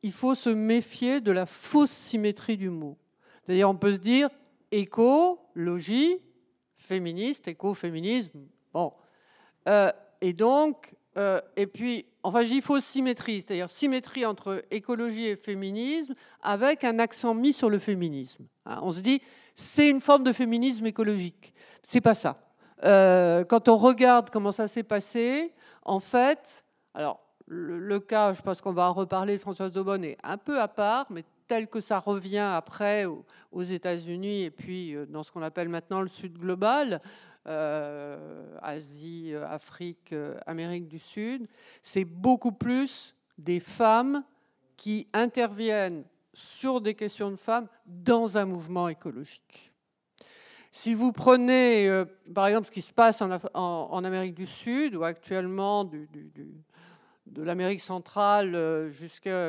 qu'il 0.00 0.12
faut 0.12 0.34
se 0.34 0.48
méfier 0.48 1.20
de 1.20 1.30
la 1.30 1.44
fausse 1.44 1.90
symétrie 1.90 2.56
du 2.56 2.70
mot. 2.70 2.96
C'est-à-dire, 3.42 3.68
on 3.68 3.76
peut 3.76 3.92
se 3.92 3.98
dire 3.98 4.30
écologie, 4.70 6.16
féministe, 6.78 7.46
écoféminisme. 7.46 8.46
Bon. 8.72 8.94
Euh, 9.68 9.92
et 10.22 10.32
donc, 10.32 10.94
euh, 11.18 11.40
et 11.56 11.66
puis, 11.66 12.06
enfin, 12.24 12.42
je 12.42 12.48
dis 12.50 12.60
fausse 12.60 12.84
symétrie, 12.84 13.42
c'est-à-dire 13.42 13.70
symétrie 13.70 14.26
entre 14.26 14.64
écologie 14.70 15.26
et 15.26 15.36
féminisme, 15.36 16.14
avec 16.42 16.82
un 16.82 16.98
accent 16.98 17.34
mis 17.34 17.52
sur 17.52 17.70
le 17.70 17.78
féminisme. 17.78 18.46
Hein, 18.66 18.80
on 18.82 18.90
se 18.90 19.00
dit, 19.00 19.22
c'est 19.54 19.88
une 19.88 20.00
forme 20.00 20.24
de 20.24 20.32
féminisme 20.32 20.86
écologique. 20.86 21.52
C'est 21.82 22.00
pas 22.00 22.14
ça. 22.14 22.36
Euh, 22.82 23.44
quand 23.44 23.68
on 23.68 23.76
regarde 23.76 24.30
comment 24.30 24.52
ça 24.52 24.66
s'est 24.66 24.82
passé, 24.82 25.52
en 25.84 26.00
fait, 26.00 26.64
alors 26.94 27.20
le, 27.46 28.00
cas, 28.00 28.32
je 28.32 28.40
pense 28.40 28.60
qu'on 28.62 28.72
va 28.72 28.88
en 28.88 28.94
reparler, 28.94 29.38
Françoise 29.38 29.70
Daubonne 29.70 30.04
est 30.04 30.16
un 30.24 30.38
peu 30.38 30.60
à 30.60 30.68
part, 30.68 31.06
mais 31.10 31.24
tel 31.46 31.68
que 31.68 31.80
ça 31.80 31.98
revient 31.98 32.38
après 32.38 33.04
aux 33.04 33.62
États-Unis 33.62 34.44
et 34.44 34.50
puis 34.50 34.94
euh, 34.94 35.04
dans 35.04 35.22
ce 35.22 35.30
qu'on 35.30 35.42
appelle 35.42 35.68
maintenant 35.68 36.00
le 36.00 36.08
Sud 36.08 36.38
global, 36.38 37.02
Asie, 37.46 39.34
euh, 39.34 39.46
Afrique, 39.48 40.14
Amérique 40.46 40.88
du 40.88 40.98
Sud, 40.98 41.46
c'est 41.82 42.04
beaucoup 42.04 42.52
plus 42.52 43.14
des 43.38 43.60
femmes 43.60 44.24
qui 44.76 45.06
interviennent 45.12 46.04
sur 46.32 46.80
des 46.80 46.94
questions 46.94 47.30
de 47.30 47.36
femmes 47.36 47.68
dans 47.86 48.38
un 48.38 48.44
mouvement 48.44 48.88
écologique. 48.88 49.72
Si 50.70 50.94
vous 50.94 51.12
prenez, 51.12 52.04
par 52.34 52.48
exemple, 52.48 52.66
ce 52.66 52.72
qui 52.72 52.82
se 52.82 52.92
passe 52.92 53.22
en, 53.22 54.04
Amérique 54.04 54.34
du 54.34 54.46
Sud, 54.46 54.96
ou 54.96 55.04
actuellement 55.04 55.84
de 57.26 57.42
l'Amérique 57.42 57.80
centrale 57.80 58.54
euh, 58.54 58.90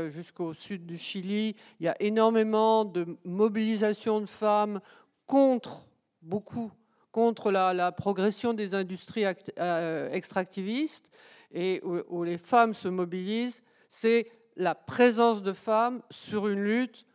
jusqu'au 0.09 0.53
sud 0.53 0.85
du 0.85 0.97
Chili, 0.97 1.55
il 1.79 1.85
y 1.85 1.89
a 1.89 1.95
énormément 2.01 2.85
de 2.85 3.17
mobilisation 3.23 4.21
de 4.21 4.25
femmes 4.25 4.79
contre, 5.25 5.87
beaucoup, 6.21 6.71
contre 7.15 7.49
la, 7.49 7.93
progression 7.93 8.53
des 8.53 8.73
industries 8.73 9.23
euh, 9.57 10.11
extractivistes 10.11 11.09
et 11.53 11.81
où, 11.81 12.25
les 12.25 12.37
femmes 12.37 12.73
se 12.73 12.89
mobilisent, 12.89 13.63
c'est 13.87 14.29
la 14.57 14.75
présence 14.75 15.41
de 15.41 15.53
femmes 15.53 16.01
sur 16.09 16.49
une 16.49 16.61
lutte 16.61 17.05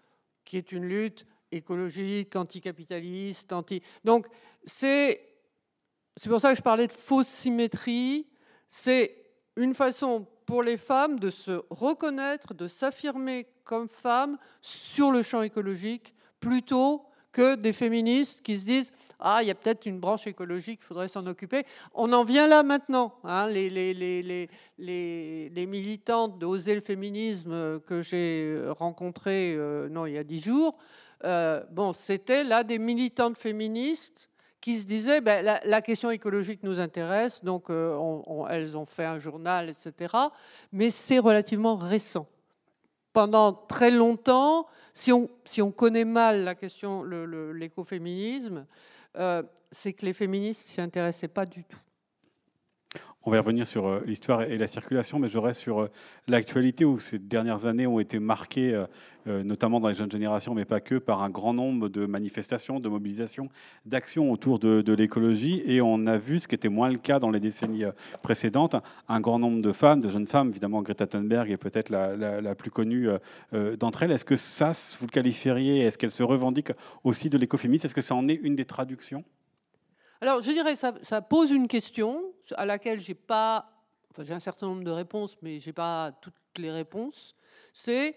qui 0.47 0.57
est 0.57 0.73
une 0.73 0.87
lutte 0.87 1.26
écologique, 1.52 2.35
anticapitaliste, 2.35 3.52
anti... 3.52 3.83
Donc 4.02 4.26
c'est 4.64 5.21
pour 6.26 6.40
ça 6.40 6.52
que 6.52 6.57
je 6.57 6.62
parlais 6.62 6.87
de 6.87 6.92
fausse 6.92 7.28
symétrie. 7.28 8.26
C'est 8.71 9.14
une 9.54 9.75
façon 9.75 10.26
pour 10.47 10.62
les 10.62 10.78
femmes 10.78 11.21
de 11.21 11.28
se 11.28 11.62
reconnaître, 11.69 12.54
de 12.54 12.69
s'affirmer 12.69 13.49
comme 13.64 13.90
femmes 13.90 14.38
sur 14.62 15.11
le 15.11 15.23
champ 15.23 15.42
écologique, 15.42 16.14
plutôt 16.40 17.04
que 17.33 17.54
des 17.54 17.75
féministes 17.75 18.40
qui 18.40 18.59
se 18.59 18.64
disent 18.64 18.92
ah, 19.21 19.43
il 19.43 19.49
y 19.49 19.50
a 19.50 19.55
peut-être 19.55 19.87
une 19.87 20.00
branche 20.00 20.27
écologique, 20.27 20.81
il 20.83 20.87
faudrait 20.87 21.09
s'en 21.09 21.27
occuper. 21.27 21.65
On 21.95 22.12
en 22.12 22.25
vient 22.25 22.47
là 22.47 22.62
maintenant. 22.62 23.15
Hein, 23.25 23.49
les, 23.49 24.49
militantes 25.67 26.39
d'Oser 26.39 26.75
le 26.75 26.81
féminisme 26.81 27.81
que 27.81 28.03
j'ai 28.03 28.61
rencontrées 28.79 29.55
euh, 29.55 29.89
non, 29.89 30.07
il 30.07 30.15
y 30.15 30.19
a 30.19 30.25
dix 30.25 30.41
jours, 30.41 30.77
euh, 31.25 31.62
bon, 31.71 31.93
c'était 31.93 32.45
là 32.45 32.65
des 32.65 32.79
militantes 32.79 33.37
féministes 33.37 34.31
qui 34.61 34.79
se 34.79 34.87
disaient 34.87 35.21
ben, 35.21 35.45
la, 35.65 35.83
question 35.83 36.11
écologique 36.11 36.62
nous 36.62 36.81
intéresse, 36.81 37.43
donc 37.43 37.71
euh, 37.71 37.99
elles 38.50 38.77
ont 38.77 38.87
fait 38.87 39.07
un 39.07 39.19
journal, 39.19 39.71
etc. 39.71 40.15
Mais 40.73 40.91
c'est 40.91 41.19
relativement 41.19 41.77
récent. 41.77 42.27
Pendant 43.12 43.53
très 43.53 43.91
longtemps, 43.91 44.67
si 44.93 45.12
on, 45.12 45.31
si 45.45 45.62
on 45.62 45.73
connaît 45.73 46.05
mal 46.05 46.45
la 46.45 46.55
question, 46.55 47.03
l'écoféminisme, 47.03 48.59
euh, 48.59 48.65
c'est 49.73 49.93
que 49.93 50.07
les 50.07 50.12
féministes 50.12 50.67
s'y 50.67 50.81
intéressaient 50.81 51.29
pas 51.29 51.47
du 51.47 51.64
tout. 51.64 51.81
On 53.23 53.31
va 53.31 53.39
revenir 53.43 53.67
sur 53.67 53.87
euh, 53.87 54.03
l'histoire 54.07 54.41
et 54.45 54.57
la 54.57 54.67
circulation, 54.67 55.19
mais 55.19 55.29
je 55.29 55.37
reste 55.37 55.61
sur 55.61 55.81
euh, 55.81 55.91
l'actualité 56.27 56.87
où 56.87 56.99
ces 56.99 57.19
dernières 57.19 57.67
années 57.67 57.87
ont 57.87 58.00
été 58.00 58.19
marquées, 58.19 58.73
euh, 59.27 59.43
notamment 59.43 59.79
dans 59.79 59.89
les 59.89 59.95
jeunes 59.95 60.11
générations, 60.11 60.55
mais 60.55 60.65
pas 60.65 60.81
que, 60.81 60.95
par 60.95 61.23
un 61.23 61.29
grand 61.29 61.53
nombre 61.53 61.91
de 61.91 62.07
manifestations, 62.07 62.81
de 62.81 62.89
mobilisations, 62.89 63.50
d'actions 63.85 64.33
autour 64.33 64.59
de, 64.59 64.95
l'écologie. 64.95 65.62
Et 65.67 65.83
on 65.83 66.07
a 66.07 66.17
vu, 66.17 66.39
ce 66.39 66.49
qui 66.49 66.55
était 66.55 66.71
moins 66.71 66.91
le 66.91 66.97
cas 66.97 67.19
dans 67.19 67.31
les 67.31 67.41
décennies 67.41 67.85
précédentes, 68.23 68.77
un 69.07 69.21
grand 69.21 69.39
nombre 69.39 69.61
de 69.61 69.73
femmes, 69.73 70.00
de 70.00 70.09
jeunes 70.09 70.27
femmes, 70.27 70.49
évidemment 70.49 70.81
Greta 70.81 71.07
Thunberg 71.07 71.50
est 71.50 71.59
peut-être 71.59 71.91
la, 71.91 72.55
plus 72.55 72.71
connue 72.71 73.09
d'entre 73.79 74.03
elles. 74.03 74.12
Est-ce 74.12 74.25
que 74.25 74.37
ça, 74.37 74.73
vous 74.99 75.07
le 75.07 75.12
qualifieriez, 75.12 75.81
est-ce 75.81 75.99
qu'elle 75.99 76.11
se 76.11 76.23
revendique 76.23 76.73
aussi 77.05 77.29
de 77.29 77.37
l'écoféminisme? 77.37 77.87
Est-ce 77.87 77.95
que 77.95 78.00
ça 78.00 78.15
en 78.15 78.27
est 78.29 78.41
une 78.43 78.55
des 78.55 78.65
traductions? 78.65 79.25
Alors, 80.21 80.43
je 80.43 80.50
dirais, 80.53 80.77
ça, 80.77 80.95
ça 81.03 81.23
pose 81.23 81.50
une 81.50 81.67
question 81.67 82.35
à 82.57 82.67
laquelle 82.67 83.00
j'ai 83.00 83.15
pas, 83.15 83.73
enfin, 84.11 84.23
j'ai 84.23 84.35
un 84.35 84.41
certain 84.41 84.67
nombre 84.67 84.85
de 84.85 84.91
réponses, 84.91 85.37
mais 85.41 85.59
j'ai 85.59 85.73
pas 85.73 86.12
toutes 86.21 86.35
les 86.59 86.71
réponses. 86.71 87.35
C'est 87.73 88.15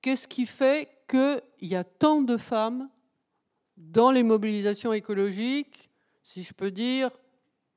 qu'est-ce 0.00 0.28
qui 0.28 0.46
fait 0.46 0.88
qu'il 1.08 1.42
y 1.62 1.74
a 1.74 1.82
tant 1.82 2.22
de 2.22 2.36
femmes 2.36 2.88
dans 3.76 4.12
les 4.12 4.22
mobilisations 4.22 4.92
écologiques, 4.92 5.90
si 6.22 6.44
je 6.44 6.54
peux 6.54 6.70
dire, 6.70 7.10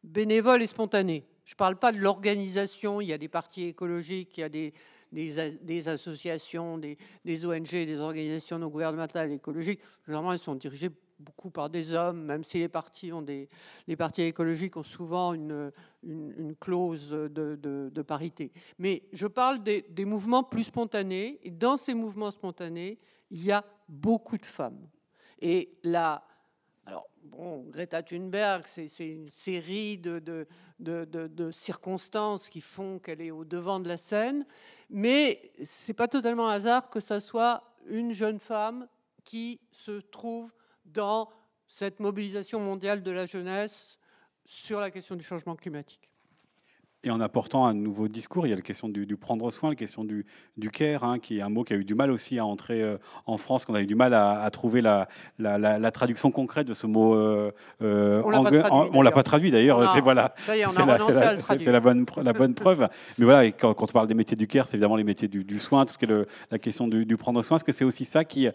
bénévoles 0.03 0.61
et 0.61 0.67
spontanées? 0.67 1.25
Je 1.43 1.55
ne 1.55 1.57
parle 1.57 1.77
pas 1.77 1.91
de 1.91 1.97
l'organisation, 1.97 3.01
il 3.01 3.07
y 3.07 3.13
a 3.13 3.17
des 3.17 3.27
partis 3.27 3.65
écologiques, 3.65 4.37
il 4.37 4.41
y 4.41 4.43
a 4.43 4.49
des, 4.49 5.87
associations, 5.87 6.77
des, 6.77 6.97
des, 7.25 7.45
ONG, 7.45 7.71
des 7.71 7.99
organisations 7.99 8.59
non 8.59 8.67
gouvernementales 8.67 9.31
écologiques. 9.31 9.81
Généralement, 10.05 10.31
elles 10.31 10.39
sont 10.39 10.55
dirigées 10.55 10.91
beaucoup 11.21 11.49
par 11.49 11.69
des 11.69 11.93
hommes, 11.93 12.23
même 12.23 12.43
si 12.43 12.59
les 12.59 12.67
partis, 12.67 13.13
ont 13.13 13.21
des, 13.21 13.47
les 13.87 13.95
partis 13.95 14.23
écologiques 14.23 14.77
ont 14.77 14.83
souvent 14.83 15.33
une, 15.33 15.71
une, 16.03 16.55
clause 16.59 17.11
de, 17.11 17.55
de, 17.55 18.01
parité. 18.01 18.51
Mais 18.79 19.03
je 19.13 19.27
parle 19.27 19.63
des, 19.63 20.05
mouvements 20.05 20.43
plus 20.43 20.63
spontanés, 20.63 21.39
et 21.43 21.51
dans 21.51 21.77
ces 21.77 21.93
mouvements 21.93 22.31
spontanés, 22.31 22.99
il 23.29 23.43
y 23.43 23.51
a 23.51 23.63
beaucoup 23.87 24.37
de 24.37 24.45
femmes. 24.45 24.87
Et 25.39 25.77
là, 25.83 26.23
alors, 26.85 27.07
bon, 27.23 27.65
Greta 27.69 28.03
Thunberg, 28.03 28.65
c'est 28.65 28.89
une 28.99 29.29
série 29.29 29.97
de, 29.97 30.19
de, 30.79 31.51
circonstances 31.51 32.49
qui 32.49 32.61
font 32.61 32.99
qu'elle 32.99 33.21
est 33.21 33.31
au 33.31 33.45
devant 33.45 33.79
de 33.79 33.87
la 33.87 33.97
scène, 33.97 34.45
mais 34.89 35.51
c'est 35.63 35.93
pas 35.93 36.07
totalement 36.07 36.49
hasard 36.49 36.89
que 36.89 36.99
ça 36.99 37.19
soit 37.19 37.63
une 37.87 38.13
jeune 38.13 38.39
femme 38.39 38.87
qui 39.23 39.59
se 39.71 39.99
trouve 39.99 40.51
dans 40.85 41.29
cette 41.67 41.99
mobilisation 41.99 42.59
mondiale 42.59 43.03
de 43.03 43.11
la 43.11 43.25
jeunesse 43.25 43.97
sur 44.45 44.79
la 44.79 44.91
question 44.91 45.15
du 45.15 45.23
changement 45.23 45.55
climatique. 45.55 46.09
Et 47.03 47.09
en 47.09 47.19
apportant 47.19 47.65
un 47.65 47.73
nouveau 47.73 48.07
discours, 48.07 48.45
il 48.45 48.51
y 48.51 48.53
a 48.53 48.55
la 48.55 48.61
question 48.61 48.87
du, 48.87 49.17
prendre 49.17 49.49
soin, 49.49 49.69
la 49.69 49.75
question 49.75 50.03
du, 50.03 50.23
du 50.57 50.69
care, 50.69 51.03
hein, 51.03 51.17
qui 51.17 51.39
est 51.39 51.41
un 51.41 51.49
mot 51.49 51.63
qui 51.63 51.73
a 51.73 51.75
eu 51.75 51.83
du 51.83 51.95
mal 51.95 52.11
aussi 52.11 52.37
à 52.37 52.45
entrer 52.45 52.83
euh, 52.83 52.97
en 53.25 53.39
France, 53.39 53.65
qu'on 53.65 53.73
a 53.73 53.81
eu 53.81 53.87
du 53.87 53.95
mal 53.95 54.13
à, 54.13 54.47
trouver 54.51 54.81
la, 54.81 55.07
la, 55.39 55.91
traduction 55.91 56.29
concrette 56.29 56.67
de 56.67 56.75
ce 56.75 56.85
mot. 56.85 57.15
Euh, 57.15 57.51
euh, 57.81 58.21
on 58.23 59.01
l'a 59.01 59.11
pas 59.11 59.23
traduit 59.23 59.49
d'ailleurs. 59.49 59.91
C'est 59.95 60.01
voilà, 60.01 60.35
c'est 60.45 61.71
la, 61.71 61.79
bonne 61.79 62.05
la 62.21 62.33
bonne 62.33 62.53
preuve. 62.53 62.87
Mais 63.17 63.25
voilà, 63.25 63.45
et 63.45 63.51
quand, 63.51 63.73
on 63.81 63.85
parle 63.87 64.07
des 64.07 64.13
métiers 64.13 64.37
du 64.37 64.45
care, 64.45 64.67
c'est 64.67 64.75
évidemment 64.75 64.95
les 64.95 65.03
métiers 65.03 65.27
du, 65.27 65.59
soin, 65.59 65.87
tout 65.87 65.93
ce 65.93 65.97
qui 65.97 66.05
est 66.05 66.27
la 66.51 66.59
question 66.59 66.87
du, 66.87 67.17
prendre 67.17 67.41
soin. 67.41 67.57
Est-ce 67.57 67.65
que 67.65 67.71
c'est 67.71 67.85
aussi 67.85 68.05
ça 68.05 68.25
qui, 68.25 68.47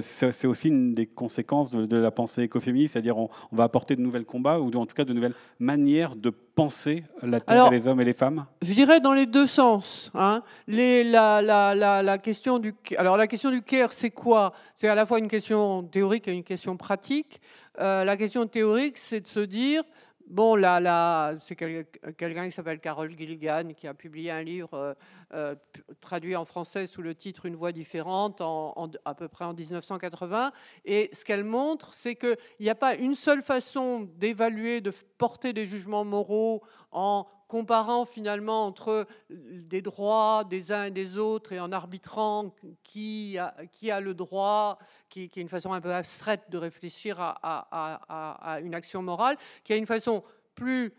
c'est 0.00 0.46
aussi 0.48 0.66
une 0.66 0.94
des 0.94 1.06
conséquences 1.06 1.70
de, 1.70 1.96
la 1.96 2.10
pensée 2.10 2.42
écoféministe, 2.42 2.94
c'est-à-dire 2.94 3.18
on, 3.18 3.28
on, 3.52 3.56
va 3.56 3.62
apporter 3.62 3.94
de 3.94 4.00
nouvelles 4.00 4.24
combats 4.24 4.58
ou 4.58 4.66
en 4.74 4.84
tout 4.84 4.96
cas 4.96 5.04
de 5.04 5.12
nouvelles 5.12 5.34
manières 5.60 6.16
de 6.16 6.30
penser 6.54 7.04
la 7.22 7.40
Terre 7.40 7.72
et 7.72 7.83
hommes 7.86 8.00
et 8.00 8.04
les 8.04 8.14
femmes? 8.14 8.46
Je 8.62 8.72
dirais 8.72 9.00
dans 9.00 9.12
les 9.12 9.26
deux 9.26 9.46
sens. 9.46 10.10
Hein. 10.14 10.42
La, 10.66 12.18
question 12.18 12.58
du, 12.58 12.74
alors 12.96 13.16
la 13.16 13.26
question 13.26 13.50
du 13.50 13.62
care, 13.62 13.92
c'est 13.92 14.10
quoi? 14.10 14.52
C'est 14.74 14.88
à 14.88 14.94
la 14.94 15.06
fois 15.06 15.18
une 15.18 15.28
question 15.28 15.82
théorique 15.82 16.28
et 16.28 16.32
une 16.32 16.44
question 16.44 16.76
pratique. 16.76 17.40
Euh, 17.80 18.04
la 18.04 18.16
question 18.16 18.46
théorique, 18.46 18.98
c'est 18.98 19.20
de 19.20 19.26
se 19.26 19.40
dire, 19.40 19.82
Bon, 20.26 20.56
là, 20.56 21.34
c'est 21.38 21.54
quelqu'un 21.54 22.46
qui 22.46 22.52
s'appelle 22.52 22.80
Carol 22.80 23.10
Gilligan 23.10 23.68
qui 23.76 23.86
a 23.86 23.92
publié 23.92 24.30
un 24.30 24.42
livre 24.42 24.72
euh, 24.72 24.94
euh, 25.34 25.54
traduit 26.00 26.34
en 26.34 26.46
français 26.46 26.86
sous 26.86 27.02
le 27.02 27.14
titre 27.14 27.44
Une 27.44 27.56
voix 27.56 27.72
différente 27.72 28.40
en, 28.40 28.90
à 29.04 29.14
peu 29.14 29.28
près 29.28 29.44
en 29.44 29.52
1980. 29.52 30.50
Et 30.86 31.10
ce 31.12 31.26
qu'elle 31.26 31.44
montre, 31.44 31.92
c'est 31.92 32.14
qu'il 32.14 32.36
n'y 32.58 32.70
a 32.70 32.74
pas 32.74 32.94
une 32.94 33.14
seule 33.14 33.42
façon 33.42 34.08
d'évaluer, 34.16 34.80
de 34.80 34.92
porter 35.18 35.52
des 35.52 35.66
jugements 35.66 36.06
moraux 36.06 36.62
en 36.90 37.26
comparant 37.48 38.04
finalement 38.04 38.66
entre 38.66 39.06
des 39.30 39.82
droits 39.82 40.44
des 40.44 40.72
uns 40.72 40.84
et 40.84 40.90
des 40.90 41.18
autres 41.18 41.52
et 41.52 41.60
en 41.60 41.72
arbitrant 41.72 42.54
qui 42.82 43.38
a, 43.38 43.54
qui 43.72 43.90
a 43.90 44.00
le 44.00 44.14
droit, 44.14 44.78
qui, 45.08 45.22
est 45.22 45.36
une 45.36 45.48
façon 45.48 45.72
un 45.72 45.80
peu 45.80 45.92
abstraite 45.92 46.44
de 46.50 46.58
réfléchir 46.58 47.20
à, 47.20 47.38
à, 47.42 48.60
une 48.60 48.74
action 48.74 49.02
morale, 49.02 49.36
qui 49.62 49.72
a 49.72 49.76
une 49.76 49.86
façon 49.86 50.24
plus, 50.54 50.92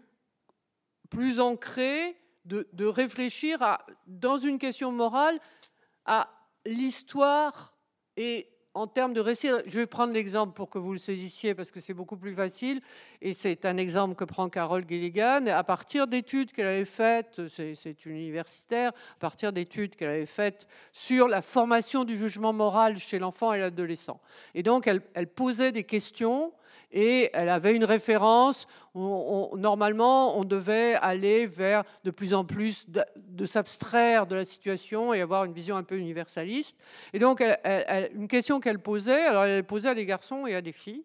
plus 1.09 1.39
ancrée 1.39 2.17
de, 2.45 2.67
de 2.73 2.85
réfléchir 2.85 3.59
dans 4.07 4.37
une 4.37 4.59
question 4.59 4.91
morale 4.91 5.39
à 6.05 6.29
l'histoire 6.65 7.75
et 8.17 8.54
en 8.75 8.87
termes 8.87 9.13
de 9.13 9.21
récit, 9.21 9.47
je 9.65 9.79
vais 9.79 9.87
prendre 9.87 10.13
l'exemple 10.13 10.53
pour 10.53 10.69
que 10.69 10.77
vous 10.77 10.91
le 10.91 10.99
saisissiez 10.99 11.55
parce 11.55 11.71
que 11.71 11.79
c'est 11.79 11.93
beaucoup 11.93 12.17
plus 12.17 12.35
facile. 12.35 12.81
Et 13.21 13.33
c'est 13.33 13.65
un 13.65 13.77
exemple 13.77 14.15
que 14.15 14.25
prend 14.25 14.49
Carole 14.49 14.85
Gilligan. 14.87 15.47
À 15.47 15.63
partir 15.63 16.07
d'études 16.07 16.51
qu'elle 16.51 16.67
avait 16.67 16.85
faites, 16.85 17.41
c'est 17.47 18.05
universitaire, 18.05 18.91
à 18.91 19.19
partir 19.19 19.53
d'études 19.53 19.95
qu'elle 19.95 20.09
avait 20.09 20.25
faites 20.25 20.67
sur 20.91 21.29
la 21.29 21.41
formation 21.41 22.03
du 22.03 22.17
jugement 22.17 22.51
moral 22.51 22.97
chez 22.97 23.17
l'enfant 23.17 23.53
et 23.53 23.59
l'adolescent. 23.59 24.19
Et 24.53 24.61
donc, 24.61 24.87
elle, 24.87 25.01
elle 25.13 25.27
posait 25.27 25.71
des 25.71 25.85
questions 25.85 26.51
et 26.95 27.29
elle 27.33 27.49
avait 27.49 27.75
une 27.75 27.83
référence. 27.83 28.67
normalement, 28.95 30.37
on 30.39 30.45
devait 30.45 30.95
aller 30.95 31.45
vers 31.45 31.83
de 32.05 32.11
plus 32.11 32.33
en 32.33 32.45
plus 32.45 32.89
de, 32.89 33.45
s'abstraire 33.45 34.25
de 34.25 34.35
la 34.35 34.45
situation 34.45 35.13
et 35.13 35.21
avoir 35.21 35.43
une 35.43 35.53
vision 35.53 35.75
un 35.75 35.83
peu 35.83 35.97
universaliste. 35.97 36.77
Et 37.13 37.19
donc, 37.19 37.43
une 38.13 38.29
question 38.29 38.59
qu'elle 38.61 38.79
posait, 38.79 39.25
alors 39.25 39.43
elle 39.43 39.65
posait 39.65 39.89
à 39.89 39.95
des 39.95 40.05
garçons 40.05 40.47
et 40.47 40.55
à 40.55 40.61
des 40.61 40.71
filles, 40.71 41.03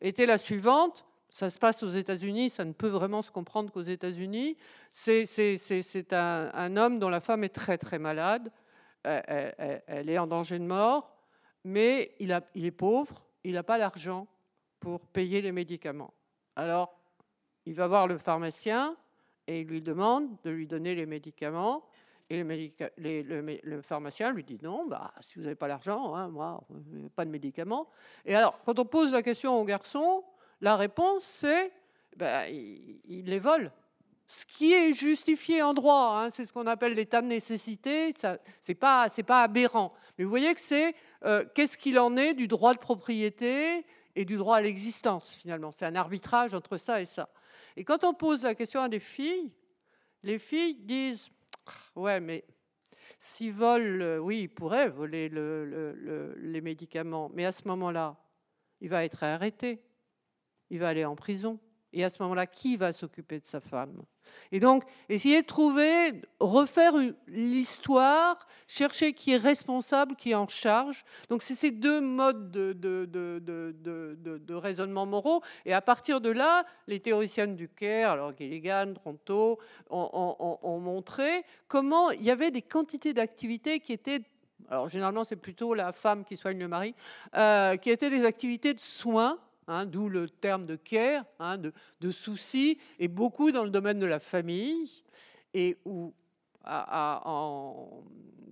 était 0.00 0.26
la 0.26 0.38
suivante. 0.38 1.04
Ça 1.28 1.50
se 1.50 1.58
passe 1.58 1.82
aux 1.82 1.88
États-Unis, 1.88 2.48
ça 2.48 2.64
ne 2.64 2.72
peut 2.72 2.88
vraiment 2.88 3.20
se 3.20 3.30
comprendre 3.30 3.70
qu'aux 3.70 3.82
États-Unis. 3.82 4.56
C'est 4.90 5.26
un, 6.12 6.76
homme 6.78 6.98
dont 6.98 7.10
la 7.10 7.20
femme 7.20 7.44
est 7.44 7.54
très 7.54 7.76
très 7.76 7.98
malade, 7.98 8.50
elle, 9.04 9.82
elle 9.86 10.08
est 10.08 10.18
en 10.18 10.26
danger 10.26 10.58
de 10.58 10.64
mort, 10.64 11.14
mais 11.62 12.14
il, 12.20 12.40
il 12.54 12.64
est 12.64 12.70
pauvre, 12.70 13.26
il 13.44 13.52
n'a 13.52 13.62
pas 13.62 13.76
l'argent 13.76 14.26
pour 14.86 15.00
payer 15.00 15.42
les 15.42 15.50
médicaments. 15.50 16.14
Alors, 16.54 16.96
il 17.64 17.74
va 17.74 17.88
voir 17.88 18.06
le 18.06 18.18
pharmacien 18.18 18.96
et 19.48 19.62
il 19.62 19.66
lui 19.66 19.82
demande 19.82 20.28
de 20.44 20.50
lui 20.50 20.68
donner 20.68 20.94
les 20.94 21.06
médicaments. 21.06 21.84
Et 22.30 22.44
le, 22.44 23.82
pharmacien 23.82 24.30
lui 24.30 24.44
dit 24.44 24.60
non, 24.62 24.86
bah, 24.86 25.12
si 25.22 25.40
vous 25.40 25.42
n'avez 25.42 25.56
pas 25.56 25.66
l'argent, 25.66 26.14
hein, 26.14 26.28
moi, 26.28 26.62
pas 27.16 27.24
de 27.24 27.30
médicaments. 27.30 27.88
Et 28.24 28.36
alors, 28.36 28.60
quand 28.64 28.78
on 28.78 28.84
pose 28.84 29.10
la 29.10 29.24
question 29.24 29.60
au 29.60 29.64
garçon, 29.64 30.22
la 30.60 30.76
réponse 30.76 31.24
c'est 31.24 31.72
bah, 32.16 32.48
il, 32.48 33.24
les 33.24 33.40
vole. 33.40 33.72
Ce 34.28 34.46
qui 34.46 34.72
est 34.72 34.92
justifié 34.92 35.62
en 35.62 35.74
droit, 35.74 36.20
hein, 36.20 36.30
c'est 36.30 36.46
ce 36.46 36.52
qu'on 36.52 36.68
appelle 36.68 36.94
l'état 36.94 37.22
de 37.22 37.26
nécessité, 37.26 38.12
ce 38.16 38.38
n'est 38.68 38.74
pas, 38.76 39.08
pas 39.26 39.42
aberrant. 39.42 39.92
Mais 40.16 40.22
vous 40.22 40.30
voyez 40.30 40.54
que 40.54 40.60
c'est 40.60 40.94
euh, 41.24 41.44
qu'est-ce 41.56 41.76
qu'il 41.76 41.98
en 41.98 42.16
est 42.16 42.34
du 42.34 42.46
droit 42.46 42.72
de 42.72 42.78
propriété 42.78 43.84
et 44.16 44.24
du 44.24 44.36
droit 44.36 44.56
à 44.56 44.60
l'existence, 44.62 45.30
finalement. 45.30 45.70
C'est 45.70 45.84
un 45.84 45.94
arbitrage 45.94 46.54
entre 46.54 46.78
ça 46.78 47.00
et 47.00 47.04
ça. 47.04 47.28
Et 47.76 47.84
quand 47.84 48.02
on 48.02 48.14
pose 48.14 48.42
la 48.42 48.54
question 48.54 48.80
à 48.80 48.88
des 48.88 48.98
filles, 48.98 49.52
les 50.22 50.38
filles 50.38 50.74
disent 50.74 51.30
Ouais, 51.94 52.18
mais 52.18 52.44
s'ils 53.20 53.52
volent, 53.52 54.18
oui, 54.18 54.40
ils 54.42 54.48
pourraient 54.48 54.88
voler 54.88 55.28
les 55.28 56.60
médicaments, 56.60 57.30
mais 57.34 57.44
à 57.44 57.52
ce 57.52 57.68
moment-là, 57.68 58.16
il 58.80 58.88
va 58.88 59.04
être 59.04 59.22
arrêté, 59.22 59.82
il 60.70 60.78
va 60.78 60.88
aller 60.88 61.04
en 61.04 61.14
prison. 61.14 61.58
Et 61.96 62.04
à 62.04 62.10
ce 62.10 62.22
moment-là, 62.22 62.46
qui 62.46 62.76
va 62.76 62.92
s'occuper 62.92 63.40
de 63.40 63.46
sa 63.46 63.58
femme? 63.58 64.02
Et 64.52 64.60
donc, 64.60 64.84
essayer 65.08 65.40
de 65.40 65.46
trouver, 65.46 66.20
refaire 66.40 66.92
l'histoire, 67.26 68.38
chercher 68.66 69.14
qui 69.14 69.32
est 69.32 69.38
responsable, 69.38 70.14
qui 70.14 70.32
est 70.32 70.34
en 70.34 70.46
charge. 70.46 71.06
Donc, 71.30 71.40
c'est 71.40 71.54
ces 71.54 71.70
deux 71.70 72.02
modes 72.02 72.50
de, 72.50 72.74
de, 72.74 73.06
de, 73.06 73.74
de, 74.36 74.54
raisonnement 74.54 75.06
moraux. 75.06 75.40
Et 75.64 75.72
à 75.72 75.80
partir 75.80 76.20
de 76.20 76.28
là, 76.28 76.66
les 76.86 77.00
théoriciennes 77.00 77.56
du 77.56 77.70
Caire, 77.70 78.10
alors 78.10 78.36
Gilligan, 78.36 78.92
Tronto, 78.92 79.58
ont, 79.88 80.58
ont, 80.62 80.80
montré 80.80 81.44
comment 81.66 82.10
il 82.10 82.24
y 82.24 82.30
avait 82.30 82.50
des 82.50 82.60
quantités 82.60 83.14
d'activités 83.14 83.80
qui 83.80 83.94
étaient 83.94 84.20
alors 84.68 84.88
généralement 84.88 85.22
c'est 85.22 85.36
plutôt 85.36 85.74
la 85.74 85.92
femme 85.92 86.24
qui 86.24 86.36
soigne 86.36 86.58
le 86.58 86.66
mari, 86.66 86.94
euh, 87.36 87.76
qui 87.76 87.90
étaient 87.90 88.10
des 88.10 88.24
activités 88.24 88.74
de 88.74 88.80
soins 88.80 89.38
hein, 89.66 89.86
d'où 89.86 90.08
le 90.08 90.28
terme 90.28 90.66
de 90.66 90.76
care, 90.76 91.24
hein, 91.38 91.58
de, 91.58 92.10
souci, 92.10 92.78
et 92.98 93.08
beaucoup 93.08 93.50
dans 93.50 93.64
le 93.64 93.70
domaine 93.70 93.98
de 93.98 94.06
la 94.06 94.20
famille, 94.20 95.02
et 95.54 95.76
où 95.84 96.12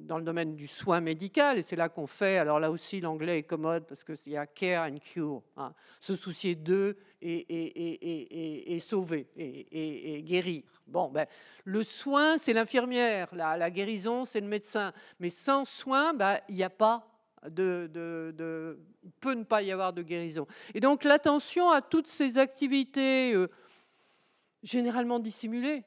dans 0.05 0.19
le 0.19 0.25
domaine 0.25 0.55
du 0.55 0.67
soin 0.67 1.01
médical, 1.01 1.59
et 1.59 1.63
c'est 1.63 1.77
là 1.77 1.89
qu'on 1.89 2.07
fait, 2.07 2.39
alors 2.39 2.61
là 2.61 2.71
aussi 2.71 3.01
l'anglais 3.01 3.39
est 3.39 3.43
commode 3.43 3.87
parce 3.87 4.05
qu'il 4.05 4.33
y 4.33 4.37
a 4.37 4.47
care 4.47 4.87
and 4.87 4.99
cure, 4.99 5.43
hein, 5.57 5.73
se 6.01 6.15
soucier 6.15 6.55
d'eux 6.55 6.97
et, 7.23 8.79
sauver 8.81 9.27
et, 9.37 10.23
guérir. 10.23 10.63
Bon, 10.87 11.09
ben, 11.09 11.27
le 11.65 11.83
soin, 11.83 12.37
c'est 12.37 12.53
l'infirmière, 12.53 13.35
la, 13.35 13.71
guérison, 13.71 14.25
c'est 14.25 14.41
le 14.41 14.47
médecin, 14.47 14.93
mais 15.19 15.31
sans 15.31 15.65
soin, 15.65 16.13
ben, 16.13 16.39
il 16.49 16.57
n'y 16.57 16.63
a 16.63 16.71
pas 16.71 17.14
de, 17.49 17.91
de, 17.93 18.79
peut 19.21 19.35
ne 19.35 19.45
pas 19.45 19.63
y 19.63 19.73
avoir 19.73 19.93
de 19.93 20.03
guérison. 20.03 20.47
Et 20.75 20.81
donc 20.81 21.05
l'attention 21.05 21.71
à 21.71 21.83
toutes 21.83 22.09
ces 22.09 22.39
activités 22.39 23.35
euh, 23.35 23.49
généralement 24.63 25.19
dissimulées, 25.19 25.85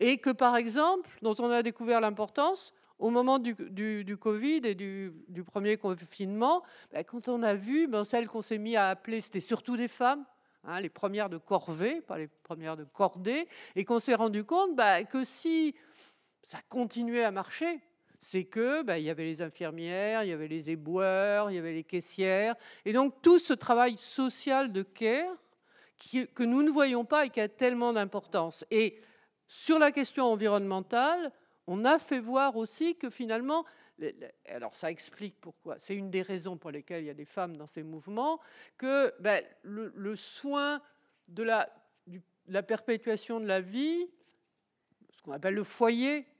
et 0.00 0.18
que 0.18 0.30
par 0.30 0.56
exemple, 0.56 1.10
dont 1.22 1.34
on 1.38 1.50
a 1.50 1.62
découvert 1.62 2.00
l'importance, 2.00 2.72
au 2.98 3.10
moment 3.10 3.40
du, 3.40 3.54
du, 4.04 4.16
Covid 4.16 4.60
et 4.64 4.76
du, 4.76 5.12
du, 5.28 5.42
premier 5.42 5.76
confinement, 5.76 6.62
ben, 6.92 7.02
quand 7.02 7.26
on 7.28 7.42
a 7.42 7.54
vu, 7.54 7.88
ben, 7.88 8.04
celles 8.04 8.28
qu'on 8.28 8.42
s'est 8.42 8.58
mis 8.58 8.76
à 8.76 8.90
appeler, 8.90 9.20
c'était 9.20 9.40
surtout 9.40 9.76
des 9.76 9.88
femmes, 9.88 10.24
hein, 10.62 10.80
les 10.80 10.88
premières 10.88 11.28
de 11.28 11.36
corvée, 11.36 12.00
pas 12.00 12.18
les 12.18 12.28
premières 12.28 12.76
de 12.76 12.84
cordée, 12.84 13.48
et 13.74 13.84
qu'on 13.84 13.98
s'est 13.98 14.14
rendu 14.14 14.44
compte 14.44 14.76
ben, 14.76 15.04
que 15.04 15.24
si 15.24 15.74
ça 16.42 16.58
continuait 16.68 17.24
à 17.24 17.32
marcher, 17.32 17.80
c'est 18.22 18.44
que 18.44 18.84
il 18.98 19.02
y 19.02 19.10
avait 19.10 19.24
les 19.24 19.42
infirmières, 19.42 20.22
il 20.22 20.28
y 20.28 20.32
avait 20.32 20.46
les 20.46 20.70
éboueurs, 20.70 21.50
il 21.50 21.54
y 21.54 21.58
avait 21.58 21.72
les 21.72 21.82
caissières, 21.82 22.54
et 22.84 22.92
donc 22.92 23.20
tout 23.20 23.40
ce 23.40 23.52
travail 23.52 23.96
social 23.96 24.72
de 24.72 24.82
care 24.82 25.36
que 26.34 26.42
nous 26.44 26.62
ne 26.62 26.70
voyons 26.70 27.04
pas 27.04 27.26
et 27.26 27.30
qui 27.30 27.40
a 27.40 27.48
tellement 27.48 27.92
d'importance. 27.92 28.64
Et 28.70 29.00
sur 29.48 29.78
la 29.78 29.90
question 29.90 30.26
environnementale, 30.26 31.32
on 31.66 31.84
a 31.84 31.98
fait 31.98 32.20
voir 32.20 32.56
aussi 32.56 32.96
que 32.96 33.10
finalement, 33.10 33.64
alors 34.46 34.76
ça 34.76 34.90
explique 34.90 35.40
pourquoi, 35.40 35.76
c'est 35.80 35.94
une 35.94 36.10
des 36.10 36.22
raisons 36.22 36.56
pour 36.56 36.70
lesquelles 36.70 37.02
il 37.02 37.06
y 37.06 37.10
a 37.10 37.14
des 37.14 37.24
femmes 37.24 37.56
dans 37.56 37.66
ces 37.66 37.82
mouvements, 37.82 38.40
que 38.78 39.12
ben, 39.18 39.44
le, 39.62 40.14
soin 40.14 40.80
de 41.28 41.42
la, 41.42 41.68
la, 42.46 42.62
perpétuation 42.62 43.40
de 43.40 43.46
la 43.46 43.60
vie, 43.60 44.06
ce 45.10 45.22
qu'on 45.22 45.32
appelle 45.32 45.54
le 45.54 45.64
foyer, 45.64 46.20
ben, 46.20 46.31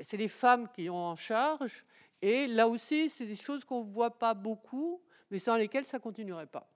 c'est 0.00 0.16
les 0.16 0.28
femmes 0.28 0.68
qui 0.74 0.88
ont 0.90 0.96
en 0.96 1.16
charge, 1.16 1.84
et 2.22 2.46
là 2.46 2.68
aussi, 2.68 3.08
c'est 3.08 3.26
des 3.26 3.36
choses 3.36 3.64
qu'on 3.64 3.84
ne 3.84 3.90
voit 3.90 4.18
pas 4.18 4.34
beaucoup, 4.34 5.00
mais 5.30 5.38
sans 5.38 5.56
lesquelles 5.56 5.84
ça 5.84 5.98
ne 5.98 6.02
continuerait 6.02 6.46
pas. 6.46 6.68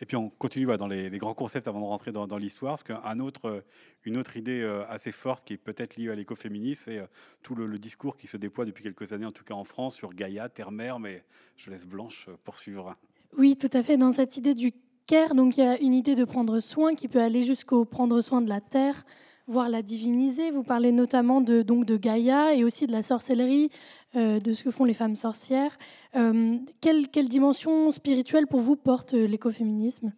Et 0.00 0.06
puis 0.06 0.16
on 0.16 0.28
continue 0.28 0.66
dans 0.76 0.88
les, 0.88 1.08
grands 1.18 1.34
concepts 1.34 1.68
avant 1.68 1.80
de 1.80 1.84
rentrer 1.84 2.12
dans, 2.12 2.36
l'histoire, 2.36 2.72
parce 2.72 2.82
qu'une 2.82 3.20
autre, 3.20 3.64
une 4.04 4.16
autre 4.16 4.36
idée 4.36 4.60
euh, 4.60 4.84
assez 4.88 5.12
forte 5.12 5.46
qui 5.46 5.52
est 5.52 5.58
peut-être 5.58 5.96
liée 5.96 6.10
à 6.10 6.14
l'écoféminisme, 6.14 6.82
c'est 6.84 6.98
euh, 6.98 7.06
tout 7.42 7.54
le, 7.54 7.78
discours 7.78 8.16
qui 8.16 8.26
se 8.26 8.36
déploie 8.36 8.64
depuis 8.64 8.82
quelques 8.82 9.12
années, 9.12 9.26
en 9.26 9.30
tout 9.30 9.44
cas 9.44 9.54
en 9.54 9.64
France, 9.64 9.94
sur 9.94 10.12
Gaïa, 10.12 10.48
Terre-Mère, 10.48 10.98
mais 10.98 11.24
je 11.56 11.70
laisse 11.70 11.86
Blanche 11.86 12.26
euh, 12.28 12.36
poursuivre. 12.42 12.96
Oui, 13.38 13.56
tout 13.56 13.70
à 13.72 13.82
fait. 13.82 13.96
Dans 13.96 14.12
cette 14.12 14.36
idée 14.36 14.54
du 14.54 14.72
care, 15.06 15.34
donc 15.34 15.56
il 15.56 15.64
y 15.64 15.66
a 15.66 15.78
une 15.80 15.94
idée 15.94 16.14
de 16.14 16.24
prendre 16.24 16.60
soin 16.60 16.94
qui 16.94 17.08
peut 17.08 17.20
aller 17.20 17.44
jusqu'au 17.44 17.84
prendre 17.84 18.20
soin 18.20 18.40
de 18.40 18.48
la 18.48 18.60
terre, 18.60 19.04
voire 19.46 19.68
la 19.68 19.82
diviniser. 19.82 20.50
Vous 20.50 20.62
parlez 20.62 20.92
notamment 20.92 21.40
de, 21.40 21.62
donc 21.62 21.84
de 21.84 21.96
Gaïa 21.96 22.54
et 22.54 22.64
aussi 22.64 22.86
de 22.86 22.92
la 22.92 23.02
sorcellerie, 23.02 23.70
euh, 24.16 24.40
de 24.40 24.52
ce 24.52 24.64
que 24.64 24.70
font 24.70 24.84
les 24.84 24.94
femmes 24.94 25.16
sorcières. 25.16 25.76
Euh, 26.16 26.58
quelle, 26.80 27.28
dimension 27.28 27.90
spirituelle 27.92 28.46
pour 28.46 28.60
vous 28.60 28.76
porte 28.76 29.14
euh, 29.14 29.26
l'écoféminisme? 29.26 30.12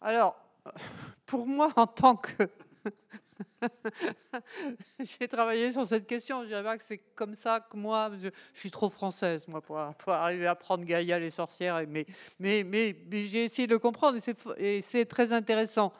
Alors, 0.00 0.36
pour 1.26 1.46
moi, 1.46 1.70
en 1.76 1.86
tant 1.86 2.16
que 2.16 2.32
J'ai 5.00 5.28
travaillé 5.28 5.72
sur 5.72 5.86
cette 5.86 6.06
question. 6.06 6.42
Je 6.42 6.48
dirais 6.48 6.76
que 6.76 6.84
c'est 6.84 6.98
comme 7.14 7.34
ça 7.34 7.60
que 7.60 7.76
moi, 7.76 8.10
je, 8.20 8.28
suis 8.52 8.70
trop 8.70 8.88
française, 8.88 9.46
moi, 9.48 9.60
pour, 9.60 9.78
arriver 9.78 10.46
à 10.46 10.54
prendre 10.54 10.84
Gaïa 10.84 11.18
les 11.18 11.30
sorcières. 11.30 11.82
Mais, 11.88 12.06
mais, 12.38 12.64
mais, 12.64 12.96
j'ai 13.10 13.44
essayé 13.44 13.66
de 13.66 13.72
le 13.72 13.78
comprendre 13.78 14.18
et 14.56 14.80
c'est 14.80 15.04
très 15.06 15.32
intéressant. 15.32 15.92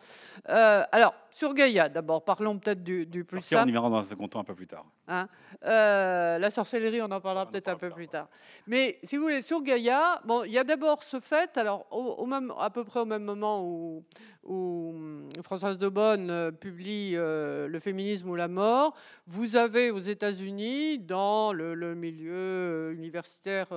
Euh, 0.49 0.83
alors, 0.93 1.15
sur 1.31 1.55
Gaïa, 1.55 1.89
d'abord, 1.89 2.25
parlons 2.25 2.59
peut-être 2.59 2.83
du, 2.83 3.07
plus 3.25 3.43
simple. 3.43 3.65
On 3.65 3.69
y 3.69 3.73
verra 3.73 3.91
dans 3.91 3.97
un 3.97 4.05
second 4.05 4.29
temps 4.29 4.41
un 4.41 4.45
peu 4.45 4.55
plus 4.55 4.67
tard. 4.67 4.85
Hein 5.09 5.29
euh, 5.65 6.38
la 6.38 6.51
sorcellerie, 6.51 7.03
on 7.03 7.11
en 7.11 7.21
parlera 7.21 7.47
peut-être 7.47 7.69
un 7.69 7.77
peu 7.77 7.91
plus 7.91 8.09
tard. 8.09 8.29
Mais 8.67 8.99
si 9.03 9.17
vous 9.17 9.25
voulez, 9.25 9.43
sur 9.43 9.62
Gaïa, 9.62 10.21
bon, 10.25 10.45
il 10.45 10.53
y 10.53 10.59
a 10.59 10.65
d'abord 10.65 11.03
ce 11.03 11.19
fait, 11.21 11.57
alors 11.57 11.87
au, 11.91 12.25
même, 12.27 12.53
à 12.59 12.71
peu 12.71 12.85
près 12.85 13.01
au 13.01 13.05
même 13.05 13.25
moment 13.25 13.65
où, 13.65 14.05
où 14.45 14.91
hum, 14.95 15.29
Françoise 15.43 15.79
de 15.79 15.88
Bonne 15.88 16.31
euh, 16.31 16.51
publie 16.51 17.12
euh, 17.15 17.69
Le 17.69 17.79
féminisme 17.79 18.29
ou 18.29 18.35
la 18.35 18.49
mort, 18.49 18.95
vous 19.27 19.57
avez 19.57 19.91
aux 19.91 19.99
États-Unis, 19.99 20.99
dans 20.99 21.53
le, 21.53 21.95
milieu 21.95 22.33
euh, 22.33 22.95
universitaire 22.95 23.69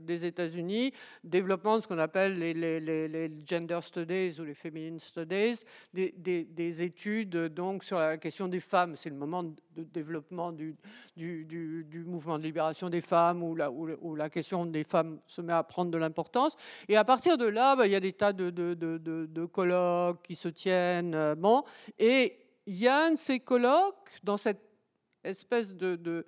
des 0.00 0.26
États-Unis, 0.26 0.92
développement 1.24 1.76
de 1.76 1.82
ce 1.82 1.88
qu'on 1.88 1.98
appelle 1.98 2.38
les, 2.38 3.30
gender 3.46 3.78
studies 3.82 4.40
ou 4.40 4.44
les 4.44 4.54
feminine 4.54 4.98
studies, 4.98 5.64
des, 5.92 6.12
des, 6.16 6.82
études 6.82 7.36
donc 7.48 7.84
sur 7.84 7.98
la 7.98 8.16
question 8.16 8.48
des 8.48 8.60
femmes. 8.60 8.96
C'est 8.96 9.10
le 9.10 9.16
moment 9.16 9.42
de 9.42 9.54
développement 9.76 10.49
du, 10.52 10.76
mouvement 12.06 12.38
de 12.38 12.44
libération 12.44 12.88
des 12.88 13.00
femmes 13.00 13.42
où 13.42 13.54
la, 13.54 14.30
question 14.30 14.66
des 14.66 14.84
femmes 14.84 15.20
se 15.26 15.40
met 15.40 15.52
à 15.52 15.62
prendre 15.62 15.90
de 15.90 15.98
l'importance. 15.98 16.56
Et 16.88 16.96
à 16.96 17.04
partir 17.04 17.38
de 17.38 17.46
là, 17.46 17.76
bah, 17.76 17.86
il 17.86 17.92
y 17.92 17.96
a 17.96 18.00
des 18.00 18.12
tas 18.12 18.32
de 18.32 19.44
colloques 19.46 20.22
qui 20.22 20.34
se 20.34 20.48
tiennent. 20.48 21.14
Euh, 21.14 21.34
bon, 21.34 21.64
et 21.98 22.38
il 22.66 22.76
y 22.76 22.88
a 22.88 23.06
un 23.06 23.12
de 23.12 23.18
ces 23.18 23.40
colloques 23.40 24.10
dans 24.22 24.36
cette 24.36 24.62
espèce 25.24 25.74
de, 25.74 26.24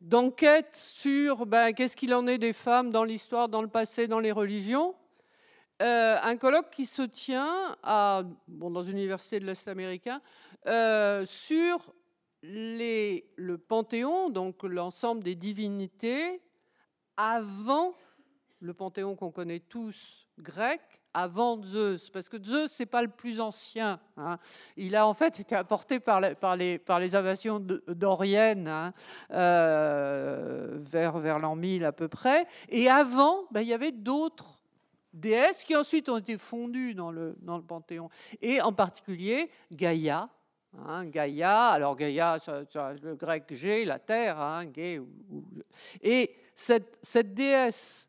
d'enquête 0.00 0.74
sur 0.76 1.46
ben, 1.46 1.72
qu'est-ce 1.72 1.96
qu'il 1.96 2.14
en 2.14 2.26
est 2.26 2.38
des 2.38 2.52
femmes 2.52 2.90
dans 2.90 3.04
l'histoire, 3.04 3.48
dans 3.48 3.62
le 3.62 3.68
passé, 3.68 4.06
dans 4.06 4.20
les 4.20 4.32
religions. 4.32 4.94
Euh, 5.82 6.16
un 6.22 6.36
colloque 6.36 6.70
qui 6.70 6.86
se 6.86 7.02
tient 7.02 7.76
à, 7.82 8.22
bon, 8.46 8.70
dans 8.70 8.82
une 8.82 8.96
université 8.96 9.40
de 9.40 9.46
l'Est 9.46 9.66
américain 9.66 10.20
euh, 10.66 11.24
sur 11.24 11.92
le 12.46 13.56
panthéon, 13.56 14.30
donc 14.30 14.62
l'ensemble 14.62 15.22
des 15.22 15.34
divinités, 15.34 16.40
avant 17.16 17.94
le 18.60 18.74
panthéon 18.74 19.14
qu'on 19.14 19.30
connaît 19.30 19.60
tous 19.60 20.26
grec, 20.38 20.80
avant 21.12 21.62
Zeus, 21.62 22.10
parce 22.10 22.28
que 22.28 22.42
Zeus, 22.42 22.72
c'est 22.72 22.86
pas 22.86 23.02
le 23.02 23.08
plus 23.08 23.40
ancien. 23.40 24.00
Hein. 24.16 24.38
Il 24.76 24.96
a 24.96 25.06
en 25.06 25.14
fait 25.14 25.38
été 25.38 25.54
apporté 25.54 26.00
par, 26.00 26.20
par, 26.36 26.56
les, 26.56 26.78
par 26.78 26.98
les 26.98 27.14
invasions 27.14 27.60
doriennes 27.60 28.66
hein, 28.66 28.92
euh, 29.30 30.76
vers, 30.80 31.18
vers 31.18 31.38
l'an 31.38 31.54
1000 31.54 31.84
à 31.84 31.92
peu 31.92 32.08
près. 32.08 32.46
Et 32.68 32.88
avant, 32.88 33.44
ben, 33.52 33.60
il 33.60 33.68
y 33.68 33.72
avait 33.72 33.92
d'autres 33.92 34.58
déesses 35.12 35.62
qui 35.62 35.76
ensuite 35.76 36.08
ont 36.08 36.16
été 36.16 36.36
fondues 36.36 36.94
dans 36.94 37.12
le, 37.12 37.36
dans 37.42 37.56
le 37.56 37.62
panthéon. 37.62 38.10
Et 38.42 38.60
en 38.60 38.72
particulier 38.72 39.50
Gaïa, 39.70 40.28
Hein, 40.86 41.06
Gaïa, 41.06 41.68
alors 41.68 41.96
Gaïa, 41.96 42.38
le 43.02 43.14
grec 43.14 43.44
G, 43.50 43.84
la 43.84 43.98
terre, 43.98 44.40
hein, 44.40 44.64
et 46.02 46.34
cette, 46.54 46.98
cette, 47.00 47.34
déesse 47.34 48.08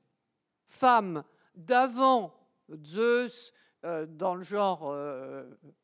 femme 0.67 1.23
d'avant 1.55 2.33
Zeus, 2.83 3.53
euh, 3.85 4.05
dans 4.07 4.35
le 4.35 4.43
genre 4.43 4.89
euh, 4.91 5.43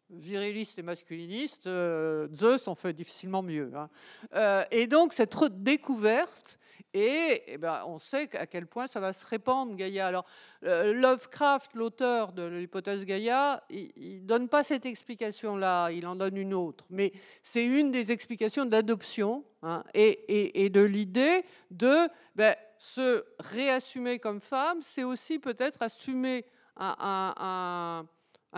viriliste 0.10 0.80
et 0.80 0.82
masculiniste, 0.82 1.68
euh, 1.68 2.28
Zeus 2.34 2.68
en 2.68 2.76
fait 2.76 2.94
difficilement 2.94 3.44
mieux. 3.44 3.72
Hein. 3.76 4.66
et 4.72 4.88
donc 4.88 5.14
cette 5.14 5.36
découverte 5.50 6.60
et, 6.94 7.44
eh 7.48 7.58
ben, 7.58 7.84
on 7.88 7.98
sait 7.98 8.36
à 8.36 8.46
quel 8.46 8.68
point 8.68 8.88
ça 8.88 9.00
va 9.00 9.14
se 9.14 9.26
répandre, 9.26 9.76
Gaïa. 9.76 10.08
Alors, 10.08 10.26
euh, 10.66 10.94
Lovecraft, 10.94 11.74
l'auteur 11.74 12.34
de 12.34 12.44
l'hypothèse 12.44 13.06
Gaïa, 13.06 13.64
il 13.70 14.22
ne 14.22 14.28
donne 14.28 14.50
pas 14.50 14.64
cette 14.64 14.86
explication-là, 14.86 15.92
il 15.92 16.06
en 16.06 16.16
donne 16.16 16.36
une 16.36 16.54
autre. 16.54 16.86
Mais 16.90 17.14
c'est 17.42 17.66
une 17.66 17.92
des 17.92 18.12
explications 18.12 18.66
de 18.66 18.72
l'adoption 18.72 19.46
hein, 19.64 19.84
et, 19.94 20.70
de 20.70 20.82
l'idée 20.82 21.46
de 21.70 22.10
ben, 22.36 22.56
se 22.78 23.24
réassumer 23.40 24.20
comme 24.20 24.42
femme, 24.42 24.80
c'est 24.82 25.04
aussi 25.04 25.40
peut-être 25.40 25.82
assumer 25.82 26.46
un 26.78 28.06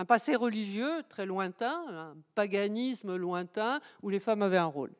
passé 0.08 0.34
religieux 0.34 1.02
très 1.08 1.26
lointain, 1.26 1.84
un 1.88 2.16
paganisme 2.34 3.14
lointain, 3.14 3.80
où 4.02 4.08
les 4.08 4.20
femmes 4.20 4.42
avaient 4.42 4.56
un 4.56 4.64
rôle. 4.64 4.92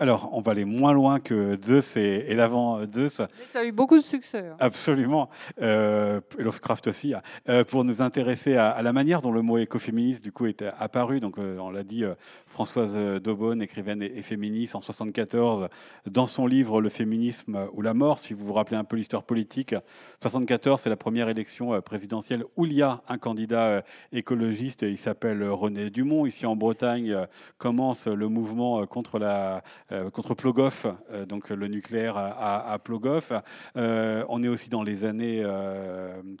Alors, 0.00 0.30
on 0.32 0.40
va 0.40 0.52
aller 0.52 0.64
moins 0.64 0.92
loin 0.92 1.18
que 1.18 1.58
Zeus 1.60 1.96
et, 1.96 2.34
l'avant 2.34 2.80
Zeus. 2.86 3.20
Mais 3.20 3.46
ça 3.46 3.60
a 3.60 3.64
eu 3.64 3.72
beaucoup 3.72 3.96
de 3.96 4.02
succès. 4.02 4.44
Hein. 4.46 4.56
Absolument. 4.60 5.28
Euh, 5.60 6.20
Lovecraft 6.38 6.86
aussi. 6.86 7.14
Hein. 7.14 7.22
Euh, 7.48 7.64
pour 7.64 7.84
nous 7.84 8.00
intéresser 8.00 8.56
à, 8.56 8.80
la 8.80 8.92
manière 8.92 9.22
dont 9.22 9.32
le 9.32 9.42
mot 9.42 9.58
écoféministe, 9.58 10.22
du 10.22 10.30
coup, 10.30 10.46
est 10.46 10.62
apparu. 10.78 11.18
Donc, 11.18 11.38
euh, 11.38 11.58
on 11.58 11.70
l'a 11.70 11.82
dit, 11.82 12.04
euh, 12.04 12.14
Françoise 12.46 12.96
Daubonne, 12.96 13.60
écrivaine 13.60 14.02
et, 14.02 14.22
féministe, 14.22 14.76
en 14.76 14.80
74, 14.80 15.68
dans 16.06 16.28
son 16.28 16.46
livre 16.46 16.80
Le 16.80 16.90
féminisme 16.90 17.68
ou 17.72 17.82
la 17.82 17.94
mort, 17.94 18.20
si 18.20 18.34
vous 18.34 18.46
vous 18.46 18.52
rappelez 18.52 18.76
un 18.76 18.84
peu 18.84 18.96
l'histoire 18.96 19.24
politique. 19.24 19.74
74, 20.22 20.80
c'est 20.80 20.90
la 20.90 20.96
première 20.96 21.28
élection 21.28 21.80
présidentielle 21.80 22.44
où 22.56 22.66
il 22.66 22.72
y 22.72 22.82
a 22.82 23.02
un 23.08 23.18
candidat 23.18 23.82
écologiste. 24.12 24.82
Il 24.82 24.98
s'appelle 24.98 25.42
René 25.42 25.90
Dumont. 25.90 26.24
Ici 26.24 26.46
en 26.46 26.54
Bretagne, 26.54 27.26
commence 27.58 28.06
le 28.06 28.28
mouvement 28.28 28.86
contre 28.86 29.18
la 29.18 29.62
euh, 29.87 29.87
contre 30.12 30.34
Plogoff, 30.34 30.86
euh, 31.10 31.24
donc 31.24 31.50
le 31.50 31.68
nucléaire 31.68 32.16
à, 32.16 32.72
à 32.72 32.78
Plogoff. 32.78 33.32
Euh, 33.76 34.24
on 34.28 34.42
est 34.42 34.48
aussi 34.48 34.68
dans 34.68 34.82
les 34.82 35.04
années 35.04 35.44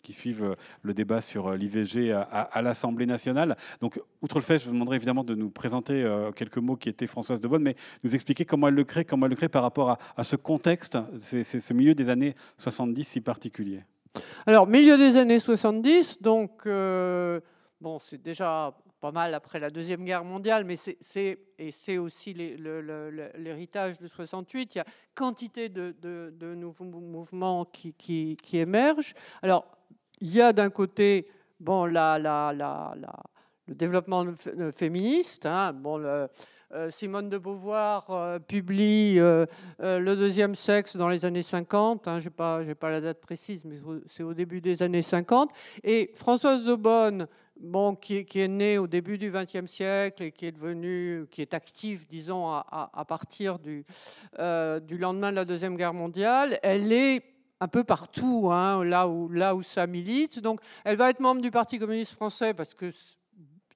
qui 0.02 0.12
suivent 0.12 0.56
le 0.82 0.94
débat 0.94 1.20
sur 1.20 1.52
l'IVG 1.52 2.12
à, 2.12 2.62
l'Assemblée 2.62 3.06
nationale. 3.06 3.56
Donc, 3.80 4.00
outre 4.22 4.36
le 4.36 4.42
fait, 4.42 4.58
je 4.58 4.66
vous 4.66 4.72
demanderai 4.72 4.96
évidemment 4.96 5.24
de 5.24 5.34
nous 5.34 5.50
présenter 5.50 6.04
quelques 6.36 6.58
mots 6.58 6.76
qui 6.76 6.88
étaient 6.88 7.06
Françoise 7.06 7.40
de 7.40 7.48
Bonne, 7.48 7.62
mais 7.62 7.76
nous 8.04 8.14
expliquer 8.14 8.44
comment 8.44 8.68
elle 8.68 8.74
le 8.74 8.84
crée, 8.84 9.04
comment 9.04 9.26
elle 9.26 9.30
le 9.30 9.36
crée 9.36 9.48
par 9.48 9.62
rapport 9.62 9.98
à, 10.16 10.24
ce 10.24 10.36
contexte, 10.36 10.98
c'est 11.18 11.44
ce 11.44 11.72
milieu 11.72 11.94
des 11.94 12.08
années 12.08 12.34
70 12.58 13.04
si 13.04 13.20
particulier. 13.20 13.82
Alors, 14.46 14.66
milieu 14.66 14.96
des 14.96 15.16
années 15.16 15.38
70, 15.38 16.20
donc, 16.20 16.66
bon, 16.66 17.98
c'est 18.04 18.22
déjà 18.22 18.74
pas 19.00 19.12
mal 19.12 19.34
après 19.34 19.60
la 19.60 19.70
Deuxième 19.70 20.04
Guerre 20.04 20.24
mondiale, 20.24 20.64
mais 20.64 20.76
c'est, 20.76 21.38
et 21.58 21.70
c'est 21.70 21.98
aussi 21.98 22.34
l'héritage 22.34 23.98
de 23.98 24.08
68, 24.08 24.74
il 24.74 24.78
y 24.78 24.80
a 24.80 24.84
quantité 25.14 25.68
de, 25.68 26.54
nouveaux 26.54 26.84
mouvements 26.84 27.64
qui, 27.64 28.36
émergent. 28.52 29.14
Alors, 29.42 29.66
il 30.20 30.32
y 30.32 30.40
a 30.40 30.52
d'un 30.52 30.70
côté 30.70 31.28
bon, 31.60 31.84
la, 31.84 32.18
le 33.66 33.74
développement 33.74 34.26
féministe. 34.74 35.46
Hein, 35.46 35.72
bon, 35.72 36.02
euh, 36.74 36.90
Simone 36.90 37.30
de 37.30 37.38
Beauvoir 37.38 38.10
euh, 38.10 38.38
publie 38.38 39.18
euh, 39.18 39.46
Le 39.80 40.14
deuxième 40.14 40.54
sexe 40.54 40.96
dans 40.96 41.08
les 41.08 41.24
années 41.24 41.42
50. 41.42 42.06
Hein, 42.06 42.18
je 42.18 42.24
n'ai 42.24 42.30
pas, 42.30 42.60
pas 42.78 42.90
la 42.90 43.00
date 43.00 43.20
précise, 43.20 43.64
mais 43.64 43.76
c'est 44.06 44.22
au 44.22 44.34
début 44.34 44.60
des 44.60 44.82
années 44.82 45.02
50. 45.02 45.50
Et 45.82 46.12
Françoise 46.14 46.64
de 46.64 46.74
Bonne 46.74 47.26
bon, 47.60 47.94
qui, 47.94 48.16
est 48.18 48.48
née 48.48 48.78
au 48.78 48.86
début 48.86 49.18
du 49.18 49.30
XXe 49.30 49.66
siècle 49.66 50.22
et 50.22 50.32
qui 50.32 50.46
est 50.46 50.52
devenue, 50.52 51.26
qui 51.30 51.42
est 51.42 51.54
active, 51.54 52.06
disons, 52.06 52.50
à, 52.50 53.04
partir 53.06 53.58
du, 53.58 53.84
euh, 54.38 54.80
du 54.80 54.98
lendemain 54.98 55.30
de 55.30 55.36
la 55.36 55.44
Deuxième 55.44 55.76
Guerre 55.76 55.94
mondiale, 55.94 56.58
elle 56.62 56.92
est 56.92 57.22
un 57.60 57.68
peu 57.68 57.84
partout, 57.84 58.50
hein, 58.52 58.84
là, 58.84 59.08
où, 59.08 59.62
ça 59.62 59.86
milite. 59.86 60.40
Donc, 60.40 60.60
elle 60.84 60.96
va 60.96 61.10
être 61.10 61.20
membre 61.20 61.40
du 61.40 61.50
Parti 61.50 61.78
communiste 61.78 62.12
français 62.12 62.54
parce 62.54 62.74
que 62.74 62.92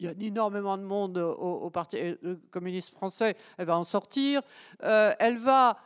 il 0.00 0.06
y 0.06 0.08
a 0.08 0.14
énormément 0.18 0.76
de 0.76 0.82
monde 0.82 1.16
au, 1.18 1.70
Parti 1.70 1.96
euh, 1.96 2.36
communiste 2.50 2.90
français. 2.90 3.36
Elle 3.56 3.66
va 3.66 3.78
en 3.78 3.84
sortir. 3.84 4.42
Euh, 4.82 5.12
elle 5.20 5.38
va 5.38 5.78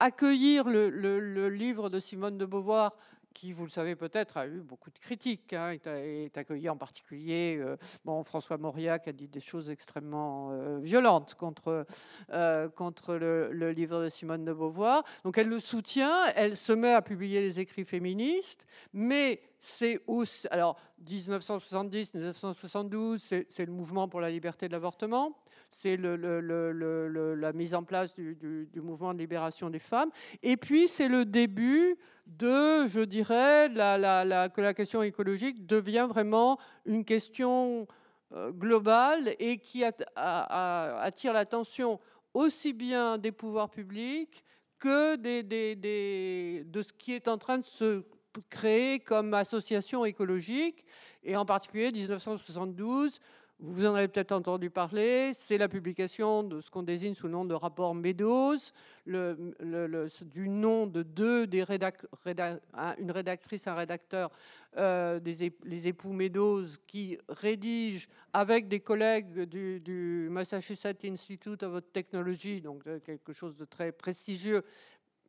accueillir 0.00 0.68
le, 0.68 1.48
livre 1.48 1.88
de 1.88 2.00
Simone 2.00 2.38
de 2.38 2.44
Beauvoir 2.44 2.96
qui, 3.36 3.52
vous 3.52 3.64
le 3.64 3.70
savez 3.70 3.96
peut-être, 3.96 4.38
a 4.38 4.46
eu 4.46 4.62
beaucoup 4.62 4.90
de 4.90 4.98
critiques. 4.98 5.52
Hein, 5.52 5.76
est 5.84 6.38
accueilli 6.38 6.70
en 6.70 6.78
particulier, 6.78 7.58
euh, 7.60 7.76
bon, 8.02 8.24
François 8.24 8.56
Mauriac 8.56 9.08
a 9.08 9.12
dit 9.12 9.28
des 9.28 9.40
choses 9.40 9.68
extrêmement 9.68 10.52
euh, 10.52 10.78
violentes 10.78 11.34
contre, 11.34 11.86
euh, 12.32 12.68
contre 12.70 13.14
le, 13.14 13.72
livre 13.72 14.04
de 14.04 14.08
Simone 14.08 14.46
de 14.46 14.54
Beauvoir. 14.54 15.04
Donc 15.22 15.36
elle 15.36 15.48
le 15.48 15.60
soutient, 15.60 16.28
elle 16.34 16.56
se 16.56 16.72
met 16.72 16.94
à 16.94 17.02
publier 17.02 17.42
les 17.42 17.60
écrits 17.60 17.84
féministes, 17.84 18.66
mais 18.94 19.42
c'est 19.58 20.00
aussi, 20.06 20.48
alors 20.48 20.78
1970, 21.06 22.14
1972, 22.14 23.20
c'est 23.48 23.66
le 23.66 23.72
mouvement 23.72 24.08
pour 24.08 24.22
la 24.22 24.30
liberté 24.30 24.66
de 24.66 24.72
l'avortement, 24.72 25.36
c'est 25.68 25.96
la 25.96 27.52
mise 27.52 27.74
en 27.74 27.82
place 27.82 28.14
du, 28.14 28.68
mouvement 28.76 29.12
de 29.14 29.18
libération 29.18 29.70
des 29.70 29.78
femmes, 29.78 30.10
et 30.42 30.56
puis 30.56 30.88
c'est 30.88 31.08
le 31.08 31.24
début 31.24 31.96
de, 32.26 32.86
je 32.88 33.00
dirais, 33.04 33.68
que 33.70 34.60
la 34.60 34.74
question 34.74 35.02
écologique 35.02 35.66
devient 35.66 36.06
vraiment 36.08 36.58
une 36.84 37.04
question 37.04 37.86
euh, 38.32 38.50
globale 38.50 39.36
et 39.38 39.58
qui 39.58 39.84
attire 39.84 41.32
l'attention 41.32 42.00
aussi 42.34 42.72
bien 42.72 43.18
des 43.18 43.32
pouvoirs 43.32 43.70
publics 43.70 44.44
que 44.78 45.16
de 45.16 46.82
ce 46.82 46.92
qui 46.92 47.12
est 47.12 47.28
en 47.28 47.38
train 47.38 47.58
de 47.58 47.64
se 47.64 48.04
créer 48.50 49.00
comme 49.00 49.32
association 49.34 50.04
écologique, 50.04 50.84
et 51.22 51.36
en 51.36 51.46
particulier 51.46 51.92
1972 51.92 53.20
vous 53.58 53.86
en 53.86 53.94
avez 53.94 54.08
peut-être 54.08 54.32
entendu 54.32 54.68
parler, 54.68 55.32
c'est 55.32 55.56
la 55.56 55.68
publication 55.68 56.42
de 56.42 56.60
ce 56.60 56.70
qu'on 56.70 56.82
désigne 56.82 57.14
sous 57.14 57.26
le 57.26 57.32
nom 57.32 57.46
de 57.46 57.54
rapport 57.54 57.94
Meadows, 57.94 58.56
du 59.06 60.48
nom 60.48 60.86
de 60.86 61.02
deux 61.02 61.46
une 61.46 63.10
rédactrice, 63.10 63.66
un 63.66 63.74
rédacteur, 63.74 64.30
euh, 64.76 65.20
les 65.64 65.88
époux 65.88 66.12
Meadows, 66.12 66.66
qui 66.86 67.16
rédigent 67.30 68.08
avec 68.34 68.68
des 68.68 68.80
collègues 68.80 69.44
du, 69.44 70.28
Massachusetts 70.30 71.04
Institute 71.04 71.62
of 71.62 71.80
Technology, 71.94 72.60
donc 72.60 72.82
quelque 73.04 73.32
chose 73.32 73.56
de 73.56 73.64
très 73.64 73.90
prestigieux, 73.90 74.64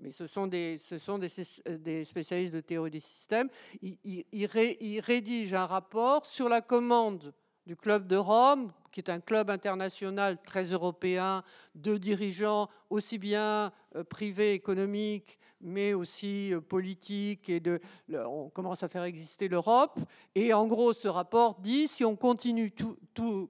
mais 0.01 0.11
ce 0.11 0.27
sont 0.27 0.47
des, 0.47 0.77
spécialistes 0.77 2.53
de 2.53 2.59
théorie 2.61 2.91
des 2.91 2.99
systèmes, 2.99 3.47
ils 3.81 4.99
rédigent 4.99 5.55
un 5.55 5.65
rapport 5.65 6.25
sur 6.25 6.49
la 6.49 6.59
commande 6.59 7.33
du 7.67 7.75
Club 7.75 8.07
de 8.07 8.15
Rome, 8.15 8.71
qui 8.93 9.01
est 9.01 9.09
un 9.09 9.19
club 9.19 9.49
international 9.49 10.37
très 10.41 10.63
européen 10.63 11.43
de 11.75 11.97
dirigeants 11.97 12.69
aussi 12.89 13.17
bien 13.17 13.73
euh, 13.97 14.05
privés, 14.05 14.53
économiques, 14.53 15.37
mais 15.59 15.93
aussi 15.93 16.53
euh, 16.53 16.61
politiques. 16.61 17.49
Et 17.49 17.61
on 18.09 18.49
commence 18.49 18.83
à 18.83 18.87
faire 18.87 19.03
exister 19.03 19.49
l'Europe. 19.49 19.99
Et 20.33 20.53
en 20.53 20.65
gros, 20.65 20.93
ce 20.93 21.09
rapport 21.09 21.59
dit 21.59 21.89
si 21.89 22.05
on 22.05 22.15
continue 22.15 22.71
tout 22.71 23.49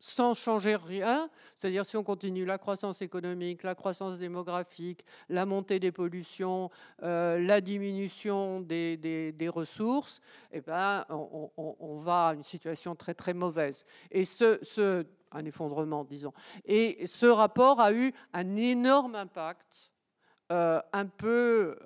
sans 0.00 0.34
changer 0.34 0.76
rien, 0.76 1.30
c'est-à-dire 1.54 1.84
si 1.86 1.96
on 1.96 2.02
continue 2.02 2.44
la 2.44 2.58
croissance 2.58 3.02
économique, 3.02 3.62
la 3.62 3.74
croissance 3.74 4.18
démographique, 4.18 5.04
la 5.28 5.46
montée 5.46 5.78
des 5.78 5.92
pollutions, 5.92 6.70
euh, 7.02 7.38
la 7.38 7.60
diminution 7.60 8.60
des, 8.60 9.50
ressources, 9.52 10.20
eh 10.52 10.60
ben, 10.62 11.04
on, 11.10 11.98
va 11.98 12.28
à 12.28 12.34
une 12.34 12.42
situation 12.42 12.94
très 12.94 13.14
très 13.14 13.34
mauvaise. 13.34 13.84
Et 14.10 14.24
ce, 14.24 15.04
un 15.32 15.44
effondrement, 15.44 16.04
disons. 16.04 16.32
Et 16.64 17.06
ce 17.06 17.26
rapport 17.26 17.80
a 17.80 17.92
eu 17.92 18.12
un 18.32 18.56
énorme 18.56 19.14
impact, 19.14 19.92
euh, 20.50 20.80
un 20.92 21.06
peu, 21.06 21.78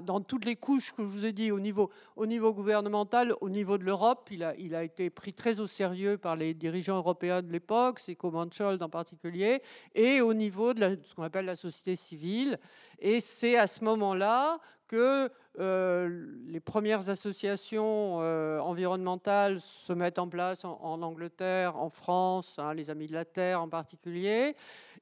dans 0.00 0.20
toutes 0.20 0.44
les 0.44 0.56
couches 0.56 0.92
que 0.92 1.02
je 1.02 1.08
vous 1.08 1.26
ai 1.26 1.32
dit, 1.32 1.50
au 1.50 1.60
niveau, 1.60 1.90
au 2.16 2.26
niveau 2.26 2.52
gouvernemental, 2.52 3.34
au 3.40 3.50
niveau 3.50 3.78
de 3.78 3.84
l'Europe, 3.84 4.28
il 4.30 4.44
a, 4.44 4.82
été 4.82 5.10
pris 5.10 5.32
très 5.32 5.60
au 5.60 5.66
sérieux 5.66 6.16
par 6.16 6.36
les 6.36 6.54
dirigeants 6.54 6.96
européens 6.96 7.42
de 7.42 7.52
l'époque, 7.52 8.00
c'est 8.00 8.16
Manchold 8.22 8.82
en 8.82 8.88
particulier, 8.88 9.62
et 9.94 10.20
au 10.20 10.34
niveau 10.34 10.72
de, 10.74 10.98
ce 11.02 11.14
qu'on 11.14 11.22
appelle 11.22 11.44
la 11.44 11.56
société 11.56 11.96
civile. 11.96 12.58
Et 12.98 13.20
c'est 13.20 13.56
à 13.56 13.66
ce 13.66 13.84
moment-là 13.84 14.58
que 14.92 15.30
euh, 15.58 16.26
les 16.46 16.60
premières 16.60 17.08
associations 17.08 18.18
euh, 18.20 18.58
environnementales 18.60 19.60
se 19.60 19.92
mettent 19.92 20.18
en 20.18 20.28
place 20.28 20.64
en, 20.64 21.02
Angleterre, 21.02 21.76
en 21.78 21.88
France, 21.88 22.58
hein, 22.58 22.74
les 22.74 22.90
Amis 22.90 23.06
de 23.06 23.14
la 23.14 23.24
Terre 23.24 23.62
en 23.62 23.68
particulier. 23.68 24.54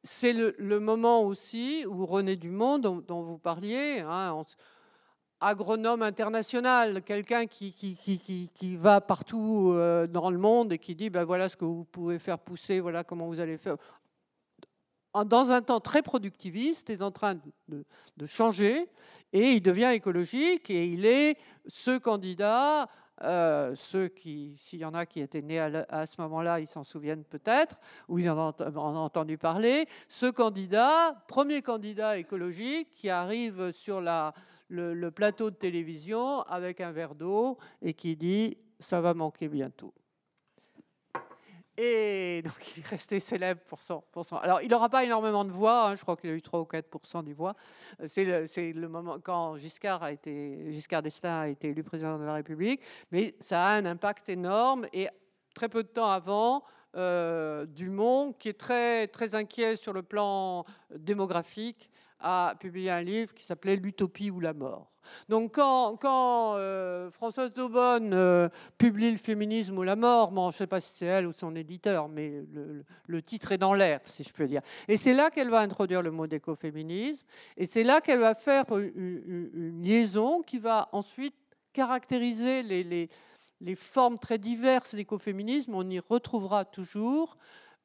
C'est 0.03 0.33
le, 0.33 0.81
moment 0.81 1.23
aussi 1.23 1.85
où 1.87 2.07
René 2.07 2.37
Dumont, 2.37 2.79
dont, 2.79 3.03
dont 3.07 3.23
vous 3.23 3.39
parliez, 3.39 4.01
hein, 4.01 4.33
agronome 5.41 6.03
international, 6.03 7.03
quelqu'un 7.03 7.47
qui, 7.47 7.73
qui, 7.73 7.97
qui, 7.97 8.51
qui, 8.55 8.77
va 8.77 9.01
partout 9.01 9.73
euh, 9.73 10.07
dans 10.07 10.31
le 10.31 10.39
monde 10.39 10.73
et 10.73 10.79
qui 10.79 10.95
dit 10.95 11.11
ben 11.11 11.25
voilà 11.25 11.49
ce 11.49 11.57
que 11.57 11.65
vous 11.65 11.85
pouvez 11.85 12.19
faire 12.19 12.39
pousser, 12.39 12.81
voilà 12.81 13.05
comment 13.05 13.27
vous 13.27 13.41
allez 13.41 13.57
faire. 13.57 13.77
Dans 15.27 15.51
un 15.51 15.63
temps 15.63 15.81
très 15.81 16.03
productiviste, 16.03 16.91
est 16.91 17.03
en 17.03 17.11
train 17.11 17.35
de, 17.69 17.85
de 18.17 18.27
changer 18.27 18.89
et 19.33 19.53
il 19.53 19.63
devient 19.63 19.91
écologique 19.93 20.71
et 20.71 20.87
il 20.87 21.07
est 21.07 21.37
ce 21.67 21.99
candidat. 21.99 22.89
Euh, 23.23 23.75
ceux 23.77 24.09
qui, 24.09 24.55
s'il 24.57 24.79
y 24.79 24.85
en 24.87 24.95
a 24.95 25.05
qui 25.05 25.21
étaient 25.21 25.43
nés 25.43 25.59
à, 25.59 26.07
ce 26.07 26.19
moment-là, 26.23 26.59
ils 26.59 26.67
s'en 26.67 26.85
souviennent 26.85 27.25
peut-être, 27.25 27.79
ou 28.09 28.19
ils 28.19 28.31
en 28.31 28.55
ont 28.57 28.97
entendu 28.97 29.37
parler. 29.37 29.87
Ce 30.09 30.25
candidat, 30.25 31.23
premier 31.29 31.61
candidat 31.61 32.17
écologique 32.17 32.91
qui 32.93 33.11
arrive 33.11 33.73
sur 33.73 34.01
la, 34.01 34.33
le, 34.71 35.11
plateau 35.11 35.51
de 35.51 35.57
télévision 35.57 36.43
avec 36.43 36.81
un 36.81 36.93
verre 36.93 37.15
d'eau 37.15 37.59
et 37.83 37.95
qui 37.95 38.17
dit 38.17 38.57
ça 38.79 39.01
va 39.01 39.15
manquer 39.15 39.49
bientôt. 39.49 39.93
Et 41.77 42.43
donc, 42.45 42.55
il 42.77 42.81
est 42.81 42.87
resté 42.87 43.21
célèbre 43.21 43.63
pour 43.63 43.81
son. 43.81 44.03
Pour 44.13 44.27
son... 44.27 44.37
Alors, 44.37 44.61
il 44.61 44.69
n'aura 44.69 44.91
pas 44.91 45.05
énormément 45.05 45.45
de 45.45 45.51
voix, 45.51 45.89
hein, 45.89 45.97
je 45.97 46.03
crois 46.03 46.17
qu'il 46.17 46.29
a 46.29 46.35
eu 46.35 46.43
3 46.43 46.61
ou 46.61 46.65
4 46.65 47.23
des 47.23 47.33
voix. 47.33 47.55
C'est 48.05 48.25
le, 48.25 48.45
le, 48.79 48.89
moment 48.89 49.19
quand 49.19 49.57
Giscard, 49.57 50.03
a 50.03 50.13
été, 50.13 50.73
Giscard 50.73 51.03
d'Estaing 51.03 51.41
a 51.41 51.49
été 51.49 51.69
élu 51.69 51.83
président 51.83 52.19
de 52.19 52.25
la 52.25 52.35
République, 52.35 52.83
mais 53.13 53.35
ça 53.41 53.65
a 53.65 53.77
un 53.77 53.87
impact 53.87 54.29
énorme. 54.29 54.87
Et 54.93 55.09
très 55.55 55.69
peu 55.71 55.83
de 55.83 55.89
temps 55.89 56.11
avant, 56.11 56.65
euh, 56.97 57.67
Dumont, 57.67 58.33
qui 58.33 58.49
est 58.49 58.59
très, 58.59 59.07
très 59.07 59.35
inquiet 59.35 59.77
sur 59.77 59.93
le 59.93 60.03
plan 60.03 60.65
démographique, 60.95 61.91
a 62.21 62.55
publié 62.59 62.91
un 62.91 63.03
livre 63.03 63.35
qui 63.35 63.45
s'appelait 63.45 63.77
L'utopie 63.77 64.31
ou 64.31 64.41
la 64.41 64.53
mort. 64.53 64.91
Donc 65.29 65.55
quand, 65.55 65.97
quand 65.97 66.55
euh, 66.57 67.11
Françoise 67.11 67.53
Daubonne 67.53 68.13
euh, 68.13 68.49
publie 68.79 69.11
Le 69.11 69.17
féminisme 69.17 69.79
ou 69.79 69.83
la 69.83 69.97
mort, 69.97 70.31
bon, 70.31 70.51
je 70.51 70.57
ne 70.57 70.59
sais 70.59 70.67
pas 70.67 70.81
si 70.81 70.99
c'est 70.99 71.07
elle 71.07 71.27
ou 71.27 71.33
son 71.33 71.57
éditeur, 71.57 72.09
mais 72.09 72.45
le, 73.07 73.23
titre 73.23 73.53
est 73.53 73.59
dans 73.59 73.75
l'air, 73.75 74.01
si 74.05 74.23
je 74.25 74.33
peux 74.33 74.47
dire. 74.47 74.63
Et 74.89 74.97
c'est 74.97 75.15
là 75.15 75.31
qu'elle 75.31 75.51
va 75.51 75.61
introduire 75.61 76.03
le 76.03 76.11
mot 76.11 76.27
d'écoféminisme, 76.27 77.27
et 77.57 77.67
c'est 77.67 77.85
là 77.85 78.01
qu'elle 78.01 78.21
va 78.21 78.35
faire 78.35 78.65
une, 78.77 79.81
liaison 79.83 80.43
qui 80.43 80.59
va 80.59 80.89
ensuite 80.93 81.35
caractériser 81.73 82.63
les, 82.63 82.85
les, 82.85 83.09
les 83.61 83.75
formes 83.75 84.19
très 84.19 84.39
diverses 84.39 84.95
d'écoféminisme. 84.95 85.75
On 85.75 85.89
y 85.89 85.99
retrouvera 85.99 86.65
toujours 86.65 87.37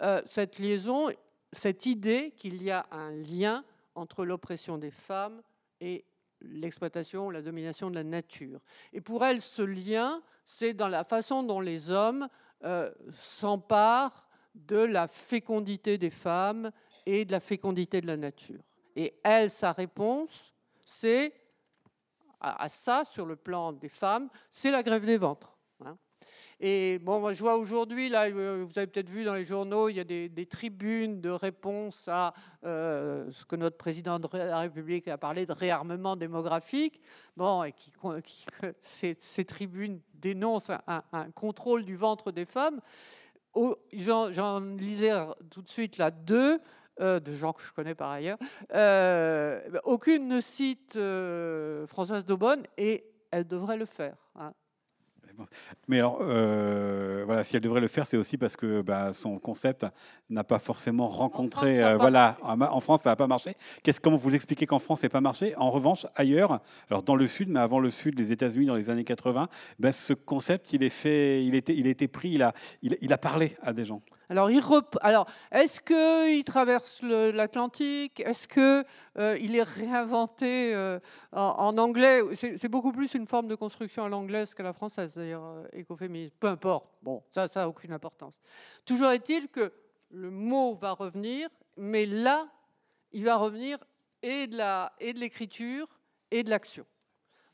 euh, 0.01 0.21
cette 0.25 0.59
liaison, 0.59 1.09
cette 1.51 1.85
idée 1.85 2.33
qu'il 2.37 2.61
y 2.61 2.71
a 2.71 2.85
un 2.91 3.11
lien 3.11 3.63
entre 3.95 4.25
l'oppression 4.25 4.77
des 4.77 4.91
femmes 4.91 5.41
et 5.79 6.05
l'exploitation, 6.41 7.29
la 7.29 7.41
domination 7.41 7.89
de 7.89 7.95
la 7.95 8.03
nature. 8.03 8.60
Et 8.93 9.01
pour 9.01 9.25
elle, 9.25 9.41
ce 9.41 9.62
lien, 9.62 10.21
c'est 10.43 10.73
dans 10.73 10.88
la 10.88 11.03
façon 11.03 11.43
dont 11.43 11.60
les 11.60 11.91
hommes 11.91 12.27
euh, 12.63 12.91
s'emparent 13.13 14.29
de 14.53 14.77
la 14.77 15.08
fécondité 15.08 15.97
des 15.97 16.10
femmes 16.10 16.71
et 17.05 17.25
de 17.25 17.31
la 17.31 17.39
fécondité 17.39 18.01
de 18.01 18.08
la 18.08 18.17
nature. 18.17 18.62
Et 18.95 19.19
elle, 19.23 19.49
sa 19.49 19.73
réponse, 19.73 20.53
c'est 20.84 21.34
à 22.39 22.69
ça, 22.69 23.03
sur 23.05 23.25
le 23.25 23.36
plan 23.36 23.73
des 23.73 23.89
femmes, 23.89 24.29
c'est 24.49 24.71
la 24.71 24.84
grève 24.84 25.05
des 25.05 25.17
ventres. 25.17 25.54
Et 26.61 26.99
bon, 26.99 27.33
je 27.33 27.39
vois 27.39 27.57
aujourd'hui, 27.57 28.07
là, 28.07 28.27
euh, 28.29 28.63
vous 28.65 28.79
avez 28.79 28.87
peut-être 28.87 29.09
vu 29.09 29.25
dans 29.25 29.33
les 29.33 29.43
journaux, 29.43 29.89
il 29.89 29.97
y 29.97 29.99
a 29.99 30.05
des, 30.05 30.45
tribunes 30.45 31.19
de 31.19 31.29
réponse 31.29 32.07
à 32.07 32.33
euh, 32.63 33.29
ce 33.31 33.45
que 33.45 33.57
notre 33.57 33.75
président 33.75 34.19
de 34.19 34.27
la 34.37 34.59
République 34.59 35.07
a 35.09 35.17
parlé 35.17 35.45
de 35.45 35.51
réarmement 35.51 36.15
démographique. 36.15 37.01
Bon, 37.35 37.63
et 37.63 37.73
qui, 37.73 37.91
ces, 38.79 39.45
tribunes 39.45 39.99
dénoncent 40.13 40.71
un, 40.87 41.31
contrôle 41.31 41.83
du 41.83 41.97
ventre 41.97 42.31
des 42.31 42.45
femmes. 42.45 42.79
J'en 43.93 44.59
lisais 44.77 45.11
tout 45.49 45.61
de 45.61 45.69
suite 45.69 45.97
là 45.97 46.11
deux. 46.11 46.59
Euh, 47.01 47.19
de 47.19 47.33
gens 47.33 47.51
que 47.51 47.61
je 47.61 47.73
connais 47.73 47.93
par 47.93 48.09
ailleurs. 48.09 48.37
aucune 49.83 50.29
ne 50.29 50.39
cite 50.39 50.97
Françoise 51.87 52.25
Daubonne 52.25 52.63
et 52.77 53.03
elle 53.31 53.45
devrait 53.45 53.75
le 53.75 53.83
faire. 53.85 54.15
Hein. 54.39 54.53
Mais 55.87 55.99
alors, 55.99 56.19
euh, 56.21 57.23
voilà, 57.25 57.43
si 57.43 57.55
elle 57.55 57.61
devrait 57.61 57.81
le 57.81 57.87
faire, 57.87 58.07
c'est 58.07 58.17
aussi 58.17 58.37
parce 58.37 58.55
que 58.55 58.81
bah, 58.81 59.13
son 59.13 59.39
concept 59.39 59.85
n'a 60.29 60.43
pas 60.43 60.59
forcément 60.59 61.07
rencontré. 61.07 61.83
Euh, 61.83 61.97
voilà, 61.97 62.37
en 62.43 62.79
France, 62.79 63.01
ça 63.03 63.11
n'a 63.11 63.15
pas 63.15 63.27
marché. 63.27 63.55
Qu'est-ce 63.83 64.01
comment 64.01 64.17
vous 64.17 64.33
expliquez 64.33 64.65
qu'en 64.65 64.79
France, 64.79 65.01
ça 65.01 65.07
n'a 65.07 65.11
pas 65.11 65.21
marché? 65.21 65.55
En 65.57 65.71
revanche, 65.71 66.05
ailleurs, 66.15 66.61
alors 66.89 67.03
dans 67.03 67.15
le 67.15 67.27
Sud, 67.27 67.49
mais 67.49 67.59
avant 67.59 67.79
le 67.79 67.91
Sud, 67.91 68.17
les 68.19 68.31
États-Unis, 68.31 68.65
dans 68.65 68.75
les 68.75 68.89
années 68.89 69.03
80, 69.03 69.49
bah, 69.79 69.91
ce 69.91 70.13
concept, 70.13 70.73
il 70.73 70.83
est 70.83 70.89
fait, 70.89 71.43
il 71.43 71.55
était, 71.55 71.75
il 71.75 71.87
était 71.87 72.07
pris, 72.07 72.31
il 72.31 72.41
a, 72.41 72.53
il 72.81 73.13
a 73.13 73.17
parlé 73.17 73.55
à 73.61 73.73
des 73.73 73.85
gens. 73.85 74.01
Alors, 74.29 74.49
est-ce 75.51 75.81
qu'il 75.81 76.43
traverse 76.43 77.01
l'Atlantique? 77.01 78.19
Est-ce 78.19 78.47
qu'il 78.47 78.85
euh, 79.19 79.35
est 79.38 79.63
réinventé 79.63 80.73
euh, 80.73 80.99
en, 81.31 81.77
anglais? 81.77 82.21
C'est 82.33 82.67
beaucoup 82.67 82.91
plus 82.91 83.13
une 83.13 83.27
forme 83.27 83.47
de 83.47 83.55
construction 83.55 84.05
à 84.05 84.09
l'anglaise 84.09 84.53
qu'à 84.53 84.63
la 84.63 84.73
française, 84.73 85.15
d'ailleurs, 85.15 85.45
euh, 85.45 85.67
écoféminisme. 85.73 86.35
Peu 86.39 86.47
importe. 86.47 86.88
Bon, 87.01 87.23
ça 87.29 87.47
n'a 87.55 87.69
aucune 87.69 87.93
importance. 87.93 88.39
Toujours 88.85 89.11
est-il 89.11 89.49
que 89.49 89.71
le 90.11 90.31
mot 90.31 90.75
va 90.75 90.91
revenir, 90.91 91.49
mais 91.77 92.05
là, 92.05 92.47
il 93.11 93.25
va 93.25 93.35
revenir 93.38 93.77
et 94.21 94.47
de 94.47 95.19
l'écriture 95.19 95.88
et 96.31 96.43
de 96.43 96.49
l'action. 96.49 96.85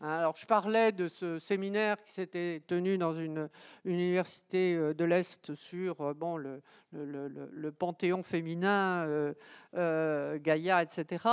Hein, 0.01 0.17
alors, 0.17 0.35
je 0.35 0.47
parlais 0.47 0.91
de 0.91 1.07
ce 1.07 1.37
séminaire 1.37 2.03
qui 2.03 2.11
s'était 2.11 2.63
tenu 2.65 2.97
dans 2.97 3.13
une, 3.13 3.49
université 3.85 4.73
euh, 4.73 4.95
de 4.95 5.05
l'Est 5.05 5.53
sur 5.53 6.01
euh, 6.01 6.13
bon, 6.15 6.37
le, 6.37 6.61
le, 6.91 7.71
panthéon 7.71 8.23
féminin, 8.23 9.05
euh, 9.75 10.39
Gaïa, 10.39 10.81
etc. 10.81 11.27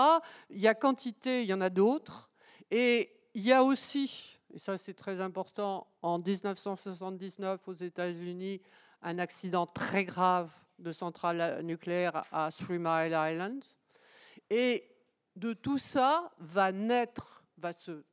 Il 0.51 0.59
y 0.61 0.69
a 0.69 0.75
quantité, 0.75 1.43
il 1.43 1.49
y 1.49 1.55
en 1.55 1.63
a 1.63 1.71
d'autres. 1.71 2.31
Et 2.71 3.11
il 3.33 3.43
y 3.43 3.53
a 3.53 3.65
aussi, 3.65 4.39
et 4.53 4.59
ça 4.59 4.77
c'est 4.77 4.95
très 4.95 5.23
important, 5.23 5.87
en 6.03 6.19
1979 6.19 7.67
aux 7.69 7.73
États-Unis, 7.73 8.61
un 9.01 9.19
accident 9.19 9.67
très 9.67 10.05
grave 10.05 10.53
de 10.79 10.93
centrale 10.93 11.63
nucléaire 11.63 12.25
à 12.33 12.51
Three 12.51 12.79
Mile 12.79 13.17
Island. 13.19 13.65
Et 14.51 14.85
de 15.37 15.55
tout 15.55 15.79
ça 15.79 16.31
va 16.39 16.71
naître, 16.71 17.45
va 17.57 17.73
se 17.73 18.05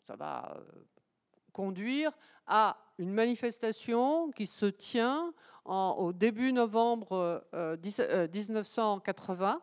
ça 0.00 0.16
va 0.16 0.54
euh, 0.56 0.60
conduire 1.52 2.12
à 2.46 2.76
une 2.98 3.12
manifestation 3.12 4.30
qui 4.30 4.46
se 4.46 4.66
tient 4.66 5.32
au 5.64 6.12
début 6.12 6.52
novembre 6.52 7.46
1980 7.52 9.50
euh, 9.50 9.54
euh, 9.54 9.58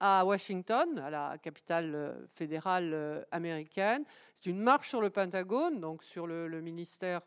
à 0.00 0.24
Washington, 0.24 0.98
à 0.98 1.10
la 1.10 1.38
capitale 1.38 2.28
fédérale 2.34 3.26
américaine. 3.32 4.04
C'est 4.34 4.46
une 4.46 4.60
marche 4.60 4.90
sur 4.90 5.00
le 5.00 5.10
Pentagone, 5.10 5.80
donc 5.80 6.04
sur 6.04 6.28
le, 6.28 6.60
ministère 6.60 7.22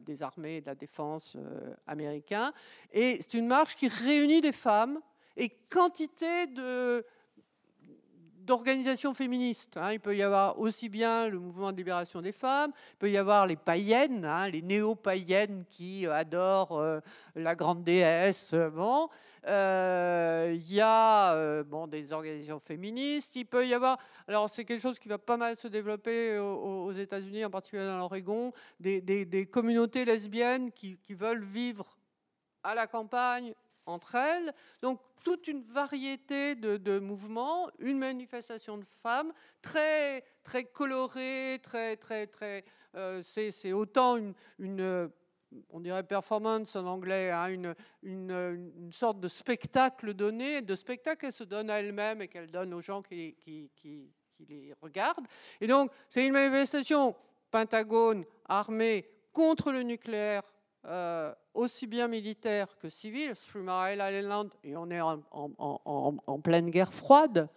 des 0.00 0.22
armées 0.22 0.56
et 0.56 0.60
de 0.60 0.66
la 0.66 0.74
défense 0.74 1.36
américain. 1.86 2.52
Et 2.92 3.18
c'est 3.20 3.34
une 3.34 3.46
marche 3.46 3.76
qui 3.76 3.86
réunit 3.86 4.40
des 4.40 4.52
femmes 4.52 5.00
et 5.36 5.50
quantité 5.70 6.48
de, 6.48 7.06
d'organisations 8.48 9.12
féministes. 9.12 9.76
Hein. 9.76 9.92
Il 9.92 10.00
peut 10.00 10.16
y 10.16 10.22
avoir 10.22 10.58
aussi 10.58 10.88
bien 10.88 11.28
le 11.28 11.38
mouvement 11.38 11.70
de 11.70 11.76
libération 11.76 12.22
des 12.22 12.32
femmes, 12.32 12.72
il 12.94 12.96
peut 12.96 13.10
y 13.10 13.18
avoir 13.18 13.46
les 13.46 13.56
païennes, 13.56 14.24
hein, 14.24 14.48
les 14.48 14.62
néo-païennes 14.62 15.64
qui 15.68 16.06
adorent 16.06 16.78
euh, 16.78 17.00
la 17.36 17.54
grande 17.54 17.84
déesse. 17.84 18.54
Bon. 18.72 19.08
Euh, 19.46 20.52
il 20.54 20.72
y 20.72 20.80
a 20.80 21.34
euh, 21.34 21.62
bon, 21.62 21.86
des 21.86 22.12
organisations 22.12 22.58
féministes, 22.58 23.36
il 23.36 23.44
peut 23.44 23.66
y 23.66 23.74
avoir, 23.74 23.98
alors 24.26 24.50
c'est 24.50 24.64
quelque 24.64 24.82
chose 24.82 24.98
qui 24.98 25.08
va 25.08 25.18
pas 25.18 25.36
mal 25.36 25.56
se 25.56 25.68
développer 25.68 26.38
aux, 26.38 26.92
États-Unis, 26.92 27.44
en 27.44 27.50
particulier 27.50 27.84
dans 27.84 27.98
l'Oregon, 27.98 28.52
des, 28.80 29.48
communautés 29.50 30.04
lesbiennes 30.04 30.72
qui 30.72 30.98
veulent 31.10 31.44
vivre 31.44 31.96
à 32.62 32.74
la 32.74 32.86
campagne 32.86 33.54
entre 33.88 34.14
elles. 34.14 34.52
Donc 34.82 35.00
toute 35.24 35.48
une 35.48 35.62
variété 35.62 36.54
de, 36.54 36.98
mouvements, 36.98 37.68
une 37.78 37.98
manifestation 37.98 38.78
de 38.78 38.84
femmes 38.84 39.32
très 39.62 40.24
très 40.44 40.64
colorée, 40.64 41.58
très 41.62 41.96
très 41.96 42.26
très. 42.26 42.64
Euh, 42.94 43.22
c'est 43.22 43.72
autant 43.72 44.16
une, 44.16 44.34
une, 44.58 45.10
on 45.70 45.80
dirait 45.80 46.02
performance 46.02 46.76
en 46.76 46.86
anglais, 46.86 47.30
hein, 47.30 47.48
une, 47.48 47.74
une, 48.02 48.92
sorte 48.92 49.20
de 49.20 49.28
spectacle 49.28 50.14
donné, 50.14 50.62
de 50.62 50.74
spectacle 50.74 51.22
qu'elle 51.22 51.32
se 51.32 51.44
donne 51.44 51.70
à 51.70 51.80
elle-même 51.80 52.22
et 52.22 52.28
qu'elle 52.28 52.50
donne 52.50 52.72
aux 52.74 52.80
gens 52.80 53.02
qui, 53.02 53.34
qui, 53.34 53.70
qui, 53.76 54.10
qui 54.36 54.46
les 54.46 54.74
regardent. 54.80 55.26
Et 55.60 55.66
donc 55.66 55.90
c'est 56.08 56.24
une 56.26 56.32
manifestation 56.32 57.14
Pentagone, 57.50 58.24
armée 58.46 59.08
contre 59.32 59.72
le 59.72 59.82
nucléaire 59.82 60.42
euh, 60.86 61.34
aussi 61.54 61.86
bien 61.86 62.06
militaire 62.06 62.68
que 62.80 62.88
civil, 62.88 63.32
Three 63.32 63.62
Mile 63.62 64.00
Island, 64.00 64.50
et 64.62 64.76
on 64.76 64.88
est 64.90 65.00
en, 65.00 66.40
pleine 66.42 66.70
guerre 66.70 66.92
froide. 66.92 67.48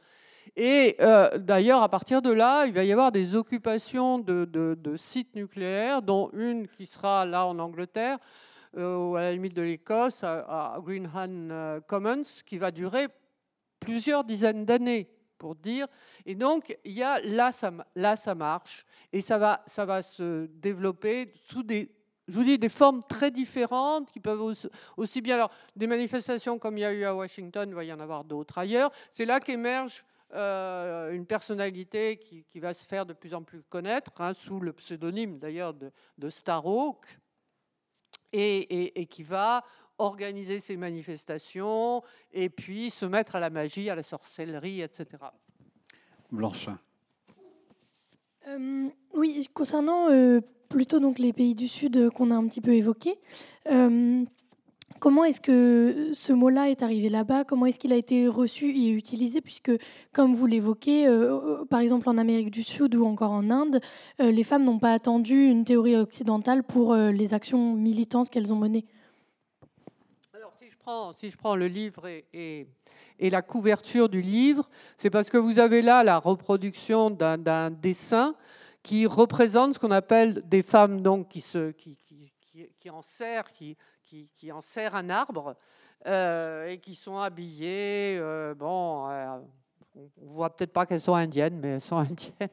Et 0.56 0.96
euh, 1.00 1.38
d'ailleurs, 1.38 1.84
à 1.84 1.90
partir 1.90 2.22
de 2.22 2.32
là, 2.32 2.66
il 2.66 2.74
va 2.74 2.84
y 2.84 2.92
avoir 2.92 3.12
des 3.12 3.36
occupations 3.36 4.18
de, 4.18 4.96
sites 4.98 5.36
nucléaires, 5.36 6.02
dont 6.02 6.30
une 6.34 6.68
qui 6.68 6.88
sera 6.88 7.26
là 7.26 7.46
en 7.46 7.60
Angleterre, 7.60 8.18
euh, 8.76 9.14
à 9.14 9.22
la 9.22 9.32
limite 9.34 9.56
de 9.56 9.62
l'Écosse, 9.62 10.24
à, 10.24 10.78
Greenham 10.84 11.82
Commons, 11.88 12.24
qui 12.46 12.58
va 12.58 12.72
durer 12.72 13.08
plusieurs 13.80 14.24
dizaines 14.24 14.66
d'années 14.66 15.10
pour 15.38 15.56
dire. 15.56 15.88
Et 16.26 16.34
donc, 16.34 16.76
y 16.86 17.04
a, 17.04 17.20
là, 17.22 17.52
ça, 17.52 18.36
marche. 18.36 18.86
Et 19.14 19.22
ça 19.22 19.38
va 19.38 20.02
se 20.02 20.48
développer 20.48 21.32
sous 21.36 21.64
des, 21.64 21.92
je 22.32 22.36
vous 22.38 22.46
dis, 22.46 22.58
des 22.58 22.70
formes 22.70 23.04
très 23.04 23.30
différentes 23.30 24.10
qui 24.10 24.22
peuvent 24.22 24.42
aussi, 24.96 25.22
bien. 25.22 25.36
Alors, 25.36 25.52
des 25.76 25.86
manifestations 25.86 26.58
comme 26.58 26.78
il 26.78 26.82
y 26.82 26.86
a 26.86 26.94
eu 26.94 27.04
à 27.04 27.14
Washington, 27.14 27.68
il 27.70 27.76
va 27.76 27.84
y 27.84 27.92
en 27.92 28.00
avoir 28.00 28.24
d'autres 28.24 28.58
ailleurs. 28.58 28.92
C'est 29.12 29.26
là 29.26 29.42
qu'émerge 29.42 30.06
euh, 30.34 31.12
une 31.12 31.26
personnalité 31.26 32.18
qui, 32.18 32.60
va 32.60 32.74
se 32.74 32.86
faire 32.86 33.06
de 33.06 33.12
plus 33.12 33.34
en 33.34 33.44
plus 33.44 33.62
connaître, 33.64 34.12
hein, 34.20 34.34
sous 34.34 34.62
le 34.62 34.72
pseudonyme 34.72 35.40
d'ailleurs 35.40 35.74
de, 35.74 35.92
de 36.18 36.30
Starhawk. 36.30 37.06
et, 38.32 39.08
qui 39.10 39.24
va 39.24 39.64
organiser 39.98 40.60
ces 40.60 40.78
manifestations 40.78 42.02
et 42.32 42.50
puis 42.50 42.90
se 42.90 43.06
mettre 43.06 43.36
à 43.36 43.40
la 43.40 43.50
magie, 43.50 43.90
à 43.90 43.96
la 43.96 44.04
sorcellerie, 44.04 44.82
etc. 44.82 45.06
Blanche. 46.32 46.70
Euh, 48.48 48.90
oui, 49.14 49.48
concernant 49.54 50.10
euh, 50.10 50.42
plutôt 50.72 51.00
donc 51.00 51.20
les 51.20 51.34
pays 51.34 51.54
du 51.54 51.68
Sud 51.68 51.98
euh, 51.98 52.10
qu'on 52.10 52.32
a 52.32 52.36
un 52.36 52.48
petit 52.48 52.62
peu 52.62 52.74
évoqués, 52.74 53.20
comment 55.00 55.24
est-ce 55.24 55.42
que 55.42 56.12
ce 56.14 56.32
mot-là 56.32 56.70
est 56.70 56.84
arrivé 56.84 57.10
là-bas? 57.10 57.44
Comment 57.44 57.66
est-ce 57.66 57.80
qu'il 57.80 57.92
a 57.92 57.96
été 57.96 58.28
reçu 58.28 58.70
et 58.70 58.90
utilisé? 58.92 59.42
Puisque, 59.42 59.72
comme 60.14 60.34
vous 60.34 60.46
l'évoquez, 60.46 61.08
par 61.72 61.80
exemple 61.80 62.08
en 62.08 62.20
Amérique 62.20 62.52
du 62.52 62.62
Sud 62.62 62.94
ou 62.96 63.06
encore 63.06 63.32
en 63.32 63.50
Inde, 63.50 63.80
les 64.20 64.44
femmes 64.44 64.64
n'ont 64.64 64.78
pas 64.78 64.94
attendu 64.94 65.48
une 65.48 65.66
théorie 65.66 65.96
occidentale 65.96 66.64
pour 66.64 66.94
les 66.94 67.34
actions 67.34 67.74
militantes 67.74 68.30
qu'elles 68.30 68.54
ont 68.54 68.58
menées. 68.58 68.86
Alors, 70.34 70.54
si 71.16 71.30
je 71.32 71.38
prends, 71.38 71.56
le 71.56 71.68
livre 71.68 72.08
et 72.34 72.68
la 73.20 73.42
couverture 73.42 74.08
du 74.08 74.22
livre, 74.22 74.70
c'est 74.98 75.10
parce 75.10 75.32
que 75.32 75.38
vous 75.38 75.58
avez 75.58 75.82
là 75.82 76.04
la 76.04 76.20
reproduction 76.20 77.10
d'un 77.10 77.72
dessin 77.72 78.36
qui 78.84 79.06
représente 79.06 79.76
ce 79.76 79.80
qu'on 79.80 79.92
appelle 79.92 80.42
des 80.48 80.62
femmes 80.62 81.02
donc, 81.02 81.30
qui, 81.30 81.42
se, 81.42 81.72
qui, 81.72 81.98
qui, 82.78 82.92
en 82.92 83.02
serrent, 84.62 84.98
un 84.98 85.10
arbre 85.10 85.56
euh, 86.08 86.70
et 86.70 86.80
qui 86.80 86.96
sont 86.96 87.18
habillées. 87.18 88.18
Euh, 88.20 88.54
bon, 88.56 89.10
euh, 89.10 89.40
on 89.96 90.10
voit 90.18 90.56
peut-être 90.56 90.74
pas 90.74 90.86
qu'elles 90.86 91.02
sont 91.02 91.16
indiennes, 91.16 91.60
mais 91.60 91.70
elles 91.70 91.82
sont 91.82 91.98
indiennes. 91.98 92.50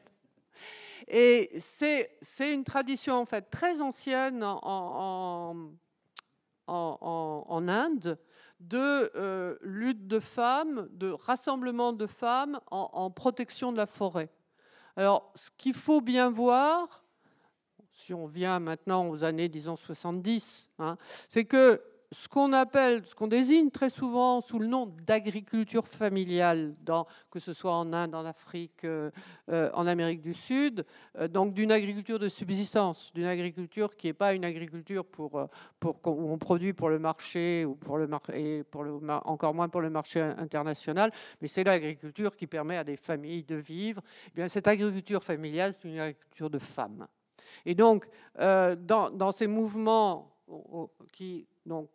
Et 1.07 1.51
c'est 1.57 2.09
une 2.39 2.63
tradition 2.63 3.15
en 3.15 3.25
fait 3.25 3.49
très 3.49 3.81
ancienne 3.81 4.43
en, 4.43 4.59
en, 4.63 5.55
en, 6.67 7.45
en 7.47 7.67
Inde 7.67 8.19
de 8.59 9.11
euh, 9.15 9.57
lutte 9.61 10.07
de 10.07 10.19
femmes, 10.19 10.87
de 10.91 11.09
rassemblement 11.11 11.93
de 11.93 12.07
femmes 12.07 12.59
en, 12.71 13.09
protection 13.09 13.71
de 13.71 13.77
la 13.77 13.85
forêt. 13.85 14.29
Alors, 14.99 15.31
ce 15.33 15.49
qu'il 15.57 15.75
faut 15.75 16.01
bien 16.01 16.29
voir, 16.29 17.05
si 17.89 18.13
on 18.13 18.27
vient 18.27 18.59
maintenant 18.59 19.07
aux 19.07 19.23
années, 19.23 19.47
disons, 19.47 19.77
70, 19.77 20.71
hein, 20.77 20.97
c'est 21.29 21.45
que 21.45 21.81
ce 22.11 22.27
qu'on 22.27 22.53
appelle, 22.53 23.05
ce 23.05 23.13
qu'on 23.13 23.27
désigne 23.27 23.69
très 23.69 23.91
souvent 23.91 24.41
sous 24.41 24.57
le 24.57 24.65
nom 24.65 24.87
d'agriculture 25.05 25.87
familiale, 25.87 26.73
que 27.29 27.39
ce 27.39 27.53
soit 27.53 27.73
en 27.73 27.93
Inde, 27.93 28.15
en 28.15 28.25
Afrique, 28.25 28.83
euh, 28.83 29.11
euh, 29.49 29.69
en 29.75 29.85
Amérique 29.85 30.21
du 30.21 30.33
Sud, 30.33 30.85
euh, 31.17 31.27
donc 31.27 31.53
d'une 31.53 31.71
agriculture 31.71 32.17
de 32.17 32.27
subsistance, 32.27 33.13
d'une 33.13 33.25
agriculture 33.25 33.95
qui 33.95 34.07
n'est 34.07 34.13
pas 34.13 34.33
une 34.33 34.43
agriculture 34.43 35.05
pour, 35.05 35.49
pour, 35.79 35.99
où 36.05 36.31
on 36.31 36.39
produit 36.39 36.73
pour 36.73 36.89
le 36.89 36.97
marché 36.97 37.63
ou 37.65 37.75
pour 37.75 37.97
le 37.97 38.09
et 38.33 38.63
encore 39.25 39.53
moins 39.53 39.69
pour 39.69 39.81
le 39.81 39.91
marché 39.91 40.19
international, 40.19 41.11
mais 41.41 41.47
c'est 41.47 41.63
l'agriculture 41.63 42.35
qui 42.35 42.47
permet 42.47 42.77
à 42.77 42.83
des 42.83 42.97
familles 42.97 43.43
de 43.43 43.55
vivre. 43.55 44.01
Eh 44.29 44.31
bien, 44.31 44.47
cette 44.47 44.67
agriculture 44.67 45.23
familiale, 45.23 45.73
c'est 45.73 45.87
une 45.87 45.99
agriculture 45.99 46.49
de 46.49 46.59
femmes. 46.59 47.07
Et 47.65 47.75
donc, 47.75 48.07
dans, 48.37 49.11
dans, 49.11 49.31
ces 49.31 49.47
mouvements 49.47 50.35
qui 51.11 51.47
donc 51.65 51.89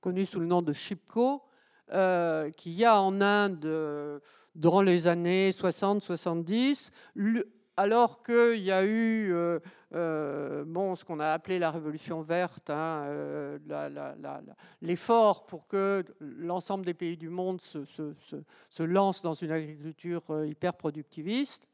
connu 0.00 0.24
sous 0.24 0.40
le 0.40 0.46
nom 0.46 0.62
de 0.62 0.72
Chipko, 0.72 1.42
euh, 1.92 2.50
qu'il 2.50 2.72
y 2.72 2.84
a 2.84 3.00
en 3.00 3.20
Inde 3.20 3.64
euh, 3.64 4.18
durant 4.54 4.82
les 4.82 5.06
années 5.06 5.50
60-70, 5.50 6.90
alors 7.76 8.22
qu'il 8.22 8.62
y 8.62 8.72
a 8.72 8.84
eu 8.84 9.32
euh, 9.32 9.60
euh, 9.94 10.64
bon, 10.66 10.96
ce 10.96 11.04
qu'on 11.04 11.20
a 11.20 11.28
appelé 11.28 11.58
la 11.58 11.70
révolution 11.70 12.22
verte, 12.22 12.70
hein, 12.70 13.04
euh, 13.04 13.58
l'effort 14.80 15.44
pour 15.46 15.66
que 15.66 16.04
l'ensemble 16.20 16.86
des 16.86 16.94
pays 16.94 17.16
du 17.16 17.28
monde 17.28 17.60
se, 17.60 17.84
se, 17.84 19.22
dans 19.22 19.34
une 19.34 19.50
agriculture 19.50 20.22
hyper 20.44 20.74
productiviste, 20.74 21.68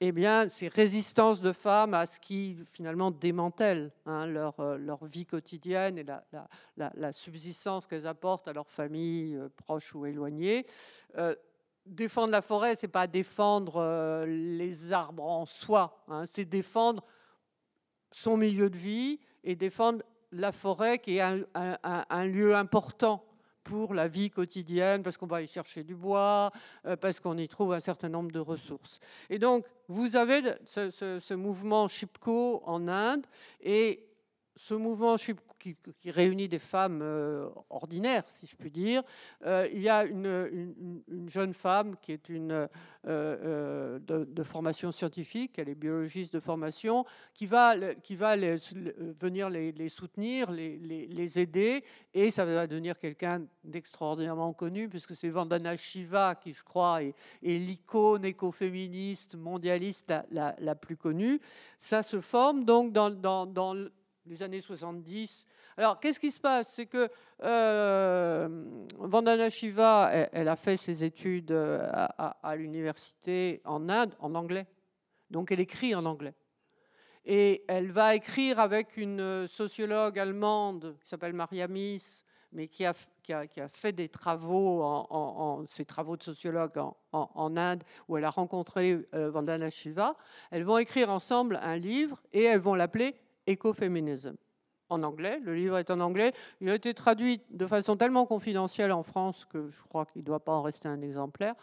eh 0.00 0.12
bien, 0.12 0.48
ces 0.48 0.68
résistances 0.68 1.40
de 1.40 1.52
femmes 1.52 1.94
à 1.94 2.06
ce 2.06 2.18
qui 2.18 2.58
finalement 2.72 3.10
démantèle 3.10 3.92
hein, 4.04 4.26
leur, 4.26 4.54
leur, 4.76 5.04
vie 5.04 5.26
quotidienne 5.26 5.96
et 5.96 6.04
la, 6.04 6.24
la 6.76 7.12
subsistance 7.12 7.86
qu'elles 7.86 8.06
apportent 8.06 8.48
à 8.48 8.52
leurs 8.52 8.68
familles 8.68 9.38
proches 9.56 9.94
ou 9.94 10.04
éloignées, 10.04 10.66
défendre 11.86 12.32
la 12.32 12.42
forêt, 12.42 12.74
c'est 12.74 12.88
pas 12.88 13.06
défendre 13.06 13.76
euh, 13.76 14.26
les 14.26 14.92
arbres 14.92 15.24
en 15.24 15.46
soi, 15.46 16.02
hein, 16.08 16.24
c'est 16.26 16.44
défendre 16.44 17.04
son 18.10 18.36
milieu 18.36 18.70
de 18.70 18.76
vie 18.76 19.20
et 19.44 19.56
défendre 19.56 20.02
la 20.32 20.52
forêt 20.52 20.98
qui 20.98 21.18
est 21.18 21.20
un, 21.54 22.24
lieu 22.24 22.54
important 22.54 23.24
pour 23.62 23.94
la 23.94 24.06
vie 24.06 24.30
quotidienne, 24.30 25.02
parce 25.02 25.16
qu'on 25.16 25.26
va 25.26 25.42
y 25.42 25.46
chercher 25.46 25.82
du 25.82 25.94
bois, 25.94 26.52
euh, 26.86 26.96
parce 26.96 27.18
qu'on 27.18 27.36
y 27.36 27.48
trouve 27.48 27.72
un 27.72 27.80
certain 27.80 28.08
nombre 28.08 28.30
de 28.30 28.38
ressources. 28.38 29.00
Et 29.28 29.38
donc, 29.38 29.66
vous 29.88 30.14
avez 30.16 30.54
ce, 30.64 30.90
ce 30.90 31.34
mouvement 31.34 31.88
Chipko 31.88 32.62
en 32.64 32.86
Inde, 32.86 33.26
et 33.60 34.06
ce 34.56 34.72
mouvement 34.74 35.16
qui, 35.58 35.76
réunit 36.10 36.48
des 36.48 36.58
femmes 36.58 37.00
euh, 37.02 37.48
ordinaires, 37.70 38.24
si 38.26 38.46
je 38.46 38.56
puis 38.56 38.70
dire, 38.70 39.02
euh, 39.44 39.68
il 39.72 39.80
y 39.80 39.88
a 39.88 40.04
une, 40.04 41.02
jeune 41.26 41.52
femme 41.52 41.96
qui 42.00 42.12
est 42.12 42.28
une, 42.28 42.68
euh, 43.06 43.98
de, 43.98 44.42
formation 44.42 44.92
scientifique, 44.92 45.58
elle 45.58 45.68
est 45.68 45.74
biologiste 45.74 46.32
de 46.32 46.40
formation, 46.40 47.04
qui 47.34 47.46
va, 47.46 47.94
qui 47.96 48.16
va 48.16 48.36
venir 48.36 49.50
les, 49.50 49.88
soutenir, 49.88 50.50
les, 50.50 51.38
aider, 51.38 51.84
et 52.14 52.30
ça 52.30 52.44
va 52.46 52.66
devenir 52.66 52.98
quelqu'un 52.98 53.44
d'extraordinairement 53.64 54.52
connu, 54.54 54.88
puisque 54.88 55.14
c'est 55.14 55.28
Vandana 55.28 55.76
Shiva 55.76 56.34
qui, 56.34 56.52
je 56.52 56.62
crois, 56.62 57.02
est, 57.02 57.14
l'icône 57.42 58.24
écoféministe 58.24 59.36
mondialiste 59.36 60.14
la, 60.30 60.54
la, 60.58 60.74
plus 60.74 60.96
connue. 60.96 61.40
Ça 61.76 62.02
se 62.02 62.20
forme 62.20 62.64
donc 62.64 62.92
dans, 62.92 63.10
dans, 63.10 63.46
dans 63.46 63.74
les 64.26 64.42
années 64.42 64.60
70. 64.60 65.46
Alors, 65.76 66.00
qu'est-ce 66.00 66.20
qui 66.20 66.30
se 66.30 66.40
passe? 66.40 66.72
C'est 66.74 66.86
que 66.86 67.08
euh, 67.42 68.48
Vandana 68.98 69.50
Shiva, 69.50 70.10
elle, 70.32 70.48
a 70.48 70.56
fait 70.56 70.76
ses 70.76 71.04
études 71.04 71.52
euh, 71.52 71.88
à, 71.92 72.56
l'université 72.56 73.60
en 73.64 73.88
Inde, 73.88 74.14
en 74.18 74.34
anglais. 74.34 74.66
Donc, 75.30 75.52
elle 75.52 75.60
écrit 75.60 75.94
en 75.94 76.04
anglais. 76.06 76.34
Et 77.24 77.64
elle 77.68 77.90
va 77.90 78.14
écrire 78.14 78.60
avec 78.60 78.96
une 78.96 79.46
sociologue 79.48 80.18
allemande 80.18 80.96
qui 81.02 81.08
s'appelle 81.08 81.32
Maria 81.32 81.66
Mies, 81.66 82.22
mais 82.52 82.68
qui 82.68 82.84
a, 82.84 82.94
qui, 83.22 83.32
a, 83.32 83.46
qui 83.46 83.60
a, 83.60 83.68
fait 83.68 83.92
des 83.92 84.08
travaux, 84.08 84.80
en, 84.82 85.64
ses 85.66 85.84
travaux 85.84 86.16
de 86.16 86.22
sociologue 86.22 86.80
en, 87.12 87.56
Inde, 87.56 87.82
où 88.08 88.16
elle 88.16 88.24
a 88.24 88.30
rencontré 88.30 89.04
euh, 89.14 89.30
Vandana 89.30 89.68
Shiva. 89.70 90.16
Elles 90.50 90.62
vont 90.62 90.78
écrire 90.78 91.10
ensemble 91.10 91.58
un 91.60 91.76
livre 91.76 92.22
et 92.32 92.44
elles 92.44 92.60
vont 92.60 92.74
l'appeler 92.74 93.16
Ecofeminism 93.46 94.36
en 94.88 95.02
anglais. 95.02 95.40
Le 95.42 95.54
livre 95.54 95.78
est 95.78 95.90
en 95.90 96.00
anglais. 96.00 96.32
Il 96.60 96.68
a 96.68 96.74
été 96.74 96.94
traduit 96.94 97.40
de 97.50 97.66
façon 97.66 97.96
tellement 97.96 98.26
confidentielle 98.26 98.92
en 98.92 99.02
France 99.02 99.44
que 99.44 99.68
je 99.68 99.82
crois 99.84 100.06
qu'il 100.06 100.22
ne 100.22 100.26
doit 100.26 100.44
pas 100.44 100.52
en 100.52 100.62
rester 100.62 100.88
un 100.88 101.02
exemplaire. 101.02 101.54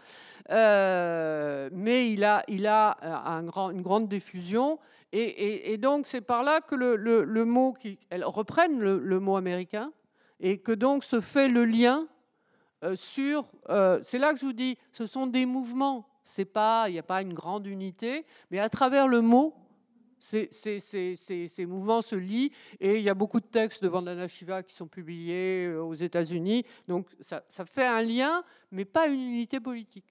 Euh, 0.50 1.70
mais 1.72 2.12
il 2.12 2.24
a, 2.24 2.44
grand, 3.46 3.72
une 3.72 3.82
grande 3.82 4.08
diffusion. 4.08 4.80
Et, 5.12 5.78
donc, 5.78 6.08
c'est 6.08 6.22
par 6.22 6.44
là 6.44 6.60
que 6.62 6.76
le, 6.76 7.46
mot, 7.46 7.74
qui, 7.74 8.00
elles 8.10 8.26
reprennent 8.26 8.80
le, 8.80 9.20
mot 9.20 9.36
américain, 9.36 9.92
et 10.40 10.58
que 10.58 10.72
donc 10.72 11.04
se 11.04 11.22
fait 11.22 11.48
le 11.48 11.66
lien 11.66 12.08
euh, 12.84 12.96
sur. 12.96 13.46
Euh, 13.70 14.02
c'est 14.04 14.18
là 14.18 14.34
que 14.34 14.40
je 14.40 14.46
vous 14.46 14.54
dis, 14.54 14.78
ce 14.92 15.06
sont 15.06 15.28
des 15.28 15.46
mouvements. 15.46 16.10
Il 16.38 16.92
n'y 16.92 17.00
a 17.00 17.04
pas 17.04 17.22
une 17.22 17.34
grande 17.34 17.68
unité, 17.68 18.26
mais 18.50 18.60
à 18.60 18.70
travers 18.70 19.08
le 19.08 19.22
mot, 19.22 19.54
ces, 20.24 21.66
mouvements 21.66 22.02
se 22.02 22.16
lient 22.16 22.52
et 22.80 22.98
il 22.98 23.04
y 23.04 23.10
a 23.10 23.14
beaucoup 23.14 23.40
de 23.40 23.46
textes 23.46 23.84
de 23.84 23.90
Vandana 23.90 24.28
Shiva 24.28 24.64
qui 24.64 24.74
sont 24.74 24.88
publiés 24.88 25.66
euh, 25.66 25.84
aux 25.84 25.94
États-Unis. 25.94 26.66
Donc 26.88 27.08
ça, 27.20 27.44
fait 27.66 27.86
un 27.86 28.02
lien, 28.02 28.44
mais 28.72 28.86
pas 28.86 29.08
une 29.08 29.20
unité 29.20 29.60
politique. 29.60 30.06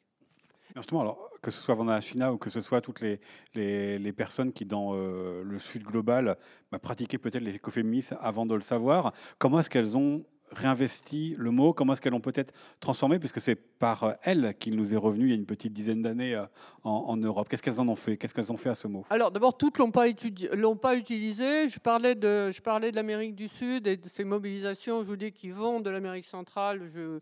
Justement, 0.76 1.02
alors, 1.02 1.30
que 1.42 1.50
ce 1.50 1.60
soit 1.60 1.74
Vandana 1.74 2.00
Shiva 2.00 2.32
ou 2.32 2.38
que 2.38 2.50
ce 2.50 2.60
soit 2.60 2.80
toutes 2.80 3.00
les, 3.00 4.12
personnes 4.12 4.52
qui, 4.52 4.64
dans 4.64 4.94
euh, 4.94 5.42
le 5.44 5.58
Sud 5.58 5.82
global, 5.82 6.36
bah, 6.70 6.78
pratiquaient 6.78 7.18
peut-être 7.18 7.42
les 7.42 7.54
écoféministes 7.54 8.14
avant 8.20 8.46
de 8.46 8.54
le 8.54 8.60
savoir, 8.60 9.12
comment 9.38 9.60
est-ce 9.60 9.70
qu'elles 9.70 9.96
ont 9.96 10.24
réinvesti 10.52 11.34
le 11.38 11.50
mot 11.50 11.72
Comment 11.72 11.92
est-ce 11.92 12.00
qu'elles 12.00 12.12
l'ont 12.12 12.20
peut-être 12.20 12.52
transformé 12.80 13.18
Puisque 13.18 13.40
c'est 13.40 13.56
par 13.56 14.04
euh, 14.04 14.12
elles 14.22 14.54
qu'il 14.58 14.76
nous 14.76 14.94
est 14.94 14.98
revenu 14.98 15.26
il 15.26 15.28
y 15.30 15.32
a 15.32 15.36
une 15.36 15.46
petite 15.46 15.72
dizaine 15.72 16.02
d'années 16.02 16.34
euh, 16.34 16.44
en, 16.84 17.16
Europe. 17.16 17.48
Qu'est-ce 17.48 17.62
qu'elles 17.62 17.80
en 17.80 17.88
ont 17.88 17.96
fait? 17.96 18.16
Qu'est-ce 18.16 18.34
qu'elles 18.34 18.52
ont 18.52 18.56
fait 18.56 18.70
à 18.70 18.74
ce 18.74 18.88
mot? 18.88 19.04
Alors 19.10 19.30
d'abord, 19.30 19.56
toutes 19.56 19.78
l'ont 19.78 19.90
pas 19.90 20.06
l'ont 20.52 20.76
pas 20.76 20.96
utilisé. 20.96 21.68
Je 21.68 21.78
parlais 21.78 22.14
de, 22.14 22.50
je 22.50 22.60
parlais 22.60 22.90
de 22.90 22.96
l'Amérique 22.96 23.34
du 23.34 23.48
Sud 23.48 23.86
et 23.86 23.96
de 23.96 24.08
ces 24.08 24.24
mobilisations, 24.24 25.02
je 25.02 25.06
vous 25.06 25.16
dis, 25.16 25.32
qui 25.32 25.50
vont 25.50 25.80
de 25.80 25.90
l'Amérique 25.90 26.26
centrale 26.26 26.82
euh, 26.96 27.20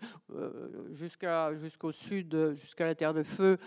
jusqu'à 0.90 1.54
jusqu'au 1.54 1.92
sud, 1.92 2.52
jusqu'à 2.54 2.86
la 2.86 2.94
Terre 2.94 3.14
de 3.14 3.22
Feu, 3.22 3.58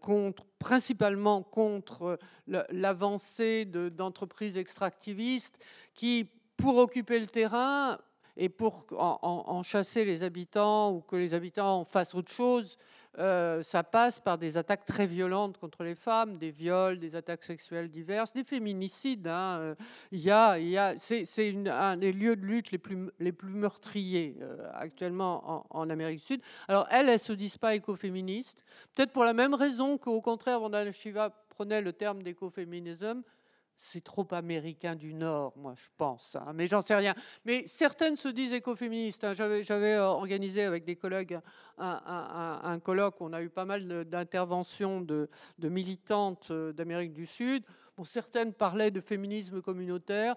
contre 0.00 0.46
principalement 0.58 1.42
contre 1.42 2.18
l'avancée 2.46 3.64
d'entreprises 3.66 4.56
extractivistes 4.56 5.58
qui 5.94 6.28
pour 6.56 6.78
occuper 6.78 7.18
le 7.18 7.26
terrain 7.26 7.98
et 8.36 8.48
pour 8.48 8.86
en, 8.92 9.62
chasser 9.62 10.04
les 10.04 10.22
habitants 10.22 10.92
ou 10.92 11.00
que 11.00 11.16
les 11.16 11.34
habitants 11.34 11.84
fassent 11.84 12.14
autre 12.14 12.32
chose, 12.32 12.78
euh, 13.18 13.62
ça 13.62 13.84
passe 13.84 14.18
par 14.18 14.38
des 14.38 14.56
attaques 14.56 14.84
très 14.84 15.06
violentes 15.06 15.56
contre 15.58 15.84
les 15.84 15.94
femmes, 15.94 16.36
des 16.36 16.50
viols, 16.50 16.98
des 16.98 17.14
attaques 17.14 17.44
sexuelles 17.44 17.88
diverses, 17.88 18.32
des 18.32 18.42
féminicides. 18.42 19.28
Hein. 19.28 19.58
Euh, 19.60 19.74
il 20.10 20.18
y 20.18 20.32
a, 20.32 20.58
il 20.58 20.68
y 20.68 20.76
a, 20.76 20.94
c'est, 20.98 21.24
un 21.68 21.96
des 21.96 22.12
lieux 22.12 22.34
de 22.34 22.44
lutte 22.44 22.72
les 22.72 22.78
plus, 22.78 23.08
les 23.20 23.30
plus 23.30 23.52
meurtriers 23.52 24.36
euh, 24.40 24.68
actuellement 24.72 25.64
en, 25.70 25.88
Amérique 25.90 26.18
du 26.18 26.24
Sud. 26.24 26.40
Alors 26.66 26.88
elles, 26.90 27.08
elles 27.08 27.20
se 27.20 27.32
disent 27.32 27.58
pas 27.58 27.76
écoféministes, 27.76 28.64
peut-être 28.94 29.12
pour 29.12 29.24
la 29.24 29.32
même 29.32 29.54
raison 29.54 29.96
qu'au 29.96 30.20
contraire, 30.20 30.58
Vandana 30.58 30.90
Shiva 30.90 31.30
prenait 31.50 31.82
le 31.82 31.92
terme 31.92 32.24
d'écoféminisme 32.24 33.22
c'est 33.76 34.04
trop 34.04 34.26
américain 34.30 34.94
du 34.94 35.14
Nord, 35.14 35.52
moi 35.56 35.74
je 35.76 35.88
pense, 35.96 36.36
hein, 36.36 36.52
mais 36.54 36.68
j'en 36.68 36.80
sais 36.80 36.94
rien. 36.94 37.14
Mais 37.44 37.66
certaines 37.66 38.16
se 38.16 38.28
disent 38.28 38.52
écoféministes. 38.52 39.24
Hein. 39.24 39.34
J'avais, 39.34 39.94
euh, 39.94 40.04
organisé 40.04 40.62
avec 40.62 40.84
des 40.84 40.96
collègues 40.96 41.38
un, 41.78 42.78
colloque 42.82 43.20
on 43.20 43.32
a 43.32 43.42
eu 43.42 43.50
pas 43.50 43.64
mal 43.64 44.04
d'interventions 44.04 45.00
de, 45.00 45.28
militantes 45.58 46.48
euh, 46.50 46.72
d'Amérique 46.72 47.12
du 47.12 47.26
Sud. 47.26 47.64
Bon, 47.96 48.04
certaines 48.04 48.52
parlaient 48.52 48.90
de 48.90 49.00
féminisme 49.00 49.60
communautaire. 49.60 50.36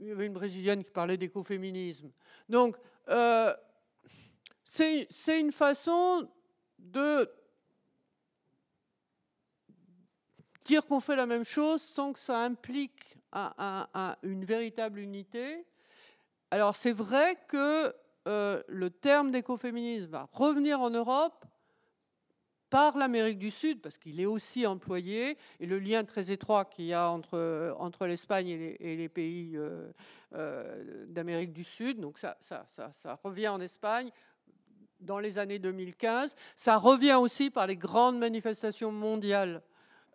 Il 0.00 0.08
y 0.08 0.10
avait 0.10 0.26
une 0.26 0.32
brésilienne 0.32 0.82
qui 0.82 0.90
parlait 0.90 1.16
d'écoféminisme. 1.16 2.10
Donc, 2.48 2.76
euh, 3.08 3.52
c'est 4.64 5.06
une 5.38 5.52
façon 5.52 6.28
de 6.78 7.30
dire 10.64 10.86
qu'on 10.86 11.00
fait 11.00 11.16
la 11.16 11.26
même 11.26 11.44
chose 11.44 11.82
sans 11.82 12.12
que 12.12 12.18
ça 12.18 12.38
implique 12.38 13.16
une 14.22 14.44
véritable 14.44 15.00
unité. 15.00 15.64
Alors 16.50 16.76
c'est 16.76 16.92
vrai 16.92 17.38
que 17.48 17.94
euh, 18.28 18.62
le 18.68 18.90
terme 18.90 19.30
d'écoféminisme 19.30 20.10
va 20.10 20.28
revenir 20.32 20.80
en 20.80 20.90
Europe 20.90 21.44
par 22.70 22.96
l'Amérique 22.96 23.38
du 23.38 23.50
Sud, 23.50 23.82
parce 23.82 23.98
qu'il 23.98 24.20
est 24.20 24.26
aussi 24.26 24.66
employé, 24.66 25.36
et 25.60 25.66
le 25.66 25.78
lien 25.78 26.04
très 26.04 26.30
étroit 26.30 26.64
qu'il 26.64 26.86
y 26.86 26.94
a 26.94 27.10
entre, 27.10 28.06
l'Espagne 28.06 28.48
et, 28.48 28.96
les, 28.96 29.08
pays 29.10 29.56
euh, 29.56 29.92
euh, 30.34 31.04
d'Amérique 31.06 31.52
du 31.52 31.64
Sud. 31.64 32.00
Donc 32.00 32.18
ça, 32.18 32.38
revient 33.22 33.48
en 33.48 33.60
Espagne 33.60 34.10
dans 35.00 35.18
les 35.18 35.38
années 35.38 35.58
2015. 35.58 36.34
Ça 36.56 36.78
revient 36.78 37.18
aussi 37.20 37.50
par 37.50 37.66
les 37.66 37.76
grandes 37.76 38.18
manifestations 38.18 38.92
mondiales 38.92 39.62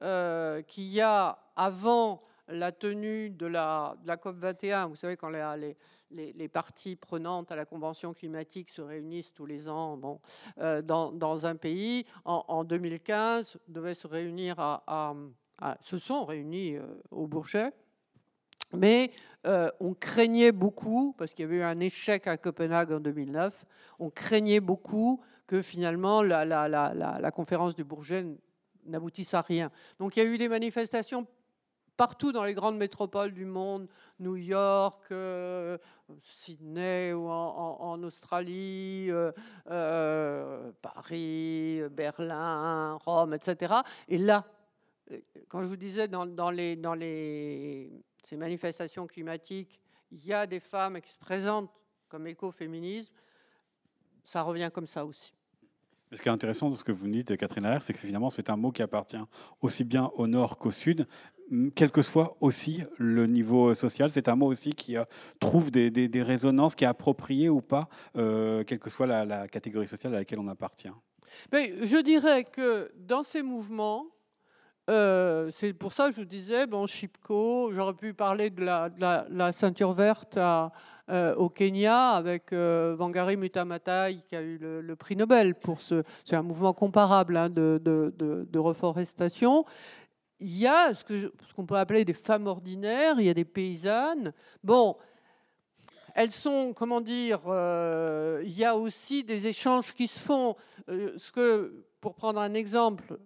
euh, 0.03 0.61
qu'il 0.61 0.85
y 0.85 1.01
a 1.01 1.39
avant 1.55 2.21
la 2.47 2.71
tenue 2.71 3.31
de 3.31 3.47
la, 3.47 3.95
COP 4.21 4.35
21, 4.37 4.85
vous 4.85 4.95
savez, 4.95 5.17
quand 5.17 5.31
les, 5.31 6.47
parties 6.49 6.95
prenantes 6.95 7.51
à 7.51 7.55
la 7.55 7.65
Convention 7.65 8.13
climatique 8.13 8.69
se 8.69 8.81
réunissent 8.81 9.33
tous 9.33 9.47
les 9.47 9.67
ans 9.69 9.99
euh, 10.59 10.83
dans, 10.83 11.45
un 11.47 11.55
pays, 11.55 12.05
en, 12.25 12.63
2015, 12.63 13.57
devaient 13.67 13.95
se 13.95 14.05
réunir 14.07 14.59
à, 14.59 15.15
se 15.81 15.97
sont 15.97 16.25
réunis 16.25 16.75
euh, 16.75 16.85
au 17.09 17.25
Bourget. 17.25 17.71
Mais 18.73 19.11
on 19.79 19.93
craignait 19.93 20.51
beaucoup, 20.51 21.15
parce 21.17 21.33
qu'il 21.33 21.43
y 21.43 21.47
avait 21.47 21.57
eu 21.57 21.63
un 21.63 21.79
échec 21.79 22.27
à 22.27 22.37
Copenhague 22.37 22.91
en 22.91 22.99
2009, 22.99 23.65
on 23.97 24.09
craignait 24.09 24.59
beaucoup 24.59 25.21
que 25.47 25.61
finalement 25.61 26.21
la, 26.21 26.45
la 26.45 27.31
conférence 27.31 27.75
du 27.75 27.85
Bourget 27.85 28.25
n'aboutissent 28.87 29.33
à 29.33 29.41
rien. 29.41 29.71
Donc 29.99 30.17
il 30.17 30.23
y 30.23 30.25
a 30.25 30.29
eu 30.29 30.37
des 30.37 30.49
manifestations 30.49 31.27
partout 31.97 32.31
dans 32.31 32.43
les 32.43 32.53
grandes 32.53 32.77
métropoles 32.77 33.33
du 33.33 33.43
monde, 33.43 33.89
New 34.19 34.35
York, 34.35 35.07
euh, 35.11 35.77
Sydney 36.21 37.11
ou 37.11 37.27
en, 37.27 38.01
Australie, 38.03 39.07
euh, 39.09 39.31
euh, 39.69 40.71
Paris, 40.81 41.81
Berlin, 41.91 42.93
Rome, 43.03 43.33
etc. 43.33 43.73
Et 44.07 44.19
là, 44.19 44.45
quand 45.49 45.61
je 45.61 45.67
vous 45.67 45.75
disais 45.75 46.07
dans, 46.07 46.25
ces 46.95 48.37
manifestations 48.37 49.07
climatiques, 49.07 49.81
il 50.11 50.25
y 50.25 50.33
a 50.33 50.45
des 50.45 50.59
femmes 50.59 51.01
qui 51.01 51.11
se 51.11 51.17
présentent 51.17 51.71
comme 52.07 52.27
écoféminisme, 52.27 53.13
ça 54.23 54.43
revient 54.43 54.69
comme 54.73 54.87
ça 54.87 55.05
aussi. 55.05 55.33
Ce 56.13 56.21
qui 56.21 56.29
est 56.29 56.31
intéressant 56.31 56.69
de 56.69 56.75
ce 56.75 56.83
que 56.83 56.91
vous 56.91 57.07
dites, 57.07 57.35
Catherine 57.35 57.63
Laher, 57.63 57.79
c'est 57.81 57.93
que 57.93 57.99
finalement, 57.99 58.29
c'est 58.29 58.49
un 58.49 58.55
mot 58.55 58.71
qui 58.71 58.81
appartient 58.81 59.17
aussi 59.61 59.83
bien 59.83 60.09
au 60.15 60.27
nord 60.27 60.57
qu'au 60.57 60.71
sud, 60.71 61.05
quel 61.75 61.91
que 61.91 62.01
soit 62.01 62.37
aussi 62.41 62.83
le 62.97 63.25
niveau 63.25 63.73
social. 63.73 64.11
C'est 64.11 64.27
un 64.29 64.35
mot 64.35 64.47
aussi 64.47 64.71
qui 64.71 64.97
euh, 64.97 65.05
trouve 65.39 65.71
des, 65.71 66.09
résonances, 66.21 66.75
qui 66.75 66.83
est 66.83 66.87
approprié 66.87 67.49
ou 67.49 67.61
pas, 67.61 67.89
euh, 68.15 68.63
quelle 68.63 68.79
que 68.79 68.89
soit 68.89 69.07
la, 69.07 69.47
catégorie 69.47 69.87
sociale 69.87 70.13
à 70.15 70.19
laquelle 70.19 70.39
on 70.39 70.47
appartient. 70.47 70.91
Je 71.51 72.01
dirais 72.01 72.45
que 72.45 72.91
dans 72.95 73.23
ces 73.23 73.43
mouvements, 73.43 74.05
euh, 74.89 75.49
c'est 75.51 75.73
pour 75.73 75.91
ça 75.91 76.09
que 76.09 76.15
je 76.15 76.23
disais, 76.23 76.65
bon, 76.65 76.85
Chipko, 76.85 77.71
j'aurais 77.73 77.93
pu 77.93 78.13
parler 78.13 78.49
de 78.49 78.63
la, 78.63 79.51
ceinture 79.51 79.91
verte 79.91 80.37
euh, 80.37 81.35
au 81.35 81.49
Kenya 81.49 82.11
avec 82.11 82.53
euh, 82.53 82.95
Wangari 82.95 83.35
Mutamatai 83.35 84.17
qui 84.27 84.35
a 84.35 84.41
eu 84.41 84.57
le, 84.57 84.95
prix 84.95 85.17
Nobel 85.17 85.55
pour 85.55 85.81
ce. 85.81 86.03
C'est 86.23 86.37
un 86.37 86.41
mouvement 86.41 86.73
comparable 86.73 87.35
hein, 87.35 87.49
de, 87.49 87.81
de, 87.83 88.59
reforestation. 88.59 89.65
Il 90.39 90.57
y 90.57 90.67
a 90.67 90.93
ce 90.93 91.53
qu'on 91.53 91.65
peut 91.65 91.77
appeler 91.77 92.05
des 92.05 92.13
femmes 92.13 92.47
ordinaires, 92.47 93.15
il 93.19 93.25
y 93.25 93.29
a 93.29 93.33
des 93.33 93.45
paysannes. 93.45 94.31
Bon, 94.63 94.95
elles 96.15 96.31
sont, 96.31 96.73
comment 96.73 97.01
dire, 97.01 97.41
euh, 97.47 98.41
il 98.45 98.57
y 98.57 98.63
a 98.63 98.75
aussi 98.77 99.23
des 99.25 99.47
échanges 99.47 99.93
qui 99.93 100.07
se 100.07 100.19
font. 100.19 100.55
ce 100.87 101.31
que, 101.31 101.85
pour 101.99 102.15
prendre 102.15 102.39
un 102.39 102.53
exemple, 102.53 103.17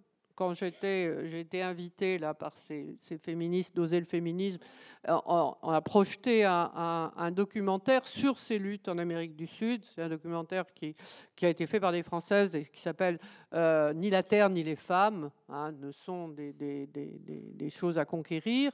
quand 0.42 0.54
j'étais, 0.54 1.28
j'ai 1.28 1.38
été 1.38 1.62
invitée 1.62 2.18
là 2.18 2.34
par 2.34 2.52
ces, 2.66 2.96
ces 3.00 3.16
féministes 3.16 3.76
d'oser 3.76 4.00
le 4.00 4.06
féminisme, 4.06 4.58
on, 5.06 5.70
a 5.70 5.80
projeté 5.80 6.44
un, 6.44 7.30
documentaire 7.30 8.04
sur 8.06 8.38
ces 8.38 8.58
luttes 8.58 8.88
en 8.88 8.98
Amérique 8.98 9.36
du 9.36 9.46
Sud. 9.46 9.84
C'est 9.84 10.02
un 10.02 10.08
documentaire 10.08 10.64
qui, 10.74 10.96
a 11.42 11.48
été 11.48 11.68
fait 11.68 11.78
par 11.78 11.92
des 11.92 12.02
Françaises 12.02 12.56
et 12.56 12.64
qui 12.64 12.80
s'appelle 12.80 13.20
euh, 13.54 13.92
Ni 13.92 14.10
la 14.10 14.24
terre 14.24 14.50
ni 14.50 14.64
les 14.64 14.74
femmes 14.74 15.30
hein, 15.48 15.70
ne 15.70 15.92
sont 15.92 16.28
des, 16.28 17.70
choses 17.70 18.00
à 18.00 18.04
conquérir. 18.04 18.72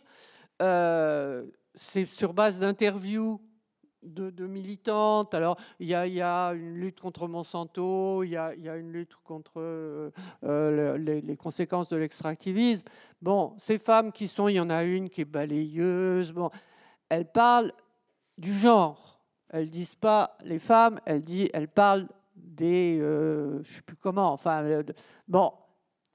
Euh, 0.63 1.45
c'est 1.75 2.07
sur 2.07 2.33
base 2.33 2.59
d'interviews 2.59 3.43
de, 4.03 4.47
militantes. 4.47 5.35
Alors, 5.35 5.59
il 5.81 5.89
y, 5.89 5.95
a, 5.95 6.53
une 6.53 6.75
lutte 6.75 7.01
contre 7.01 7.29
Monsanto, 7.29 8.23
il 8.23 8.31
y 8.31 8.37
a, 8.37 8.53
une 8.55 8.93
lutte 8.93 9.15
contre 9.25 9.55
euh, 9.57 10.11
euh, 10.45 10.97
les, 10.99 11.37
conséquences 11.37 11.89
de 11.89 11.97
l'extractivisme. 11.97 12.87
Bon, 13.23 13.55
ces 13.59 13.79
femmes 13.79 14.13
qui 14.13 14.29
sont, 14.29 14.49
il 14.49 14.55
y 14.55 14.61
en 14.61 14.71
a 14.71 14.85
une 14.85 15.09
qui 15.09 15.23
est 15.23 15.27
balayeuse, 15.27 16.33
bon, 16.33 16.51
elles 17.09 17.31
parlent 17.31 17.73
du 18.37 18.53
genre. 18.53 19.21
Elles 19.51 19.71
disent 19.71 19.95
pas 19.95 20.37
les 20.45 20.59
femmes, 20.59 21.01
elles, 21.07 21.25
disent, 21.25 21.51
elles 21.53 21.69
parlent 21.69 22.09
des, 22.37 22.99
euh, 23.01 23.63
je 23.65 23.75
sais 23.75 23.83
plus 23.83 23.97
comment, 23.97 24.33
enfin, 24.33 24.83
bon, 25.27 25.53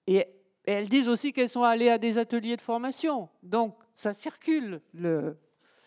et, 0.07 0.27
et 0.65 0.71
elles 0.71 0.89
disent 0.89 1.09
aussi 1.09 1.33
qu'elles 1.33 1.49
sont 1.49 1.63
allées 1.63 1.89
à 1.89 1.97
des 1.97 2.17
ateliers 2.17 2.55
de 2.55 2.61
formation. 2.61 3.29
Donc, 3.41 3.75
ça 3.93 4.13
circule 4.13 4.81
le, 4.93 5.37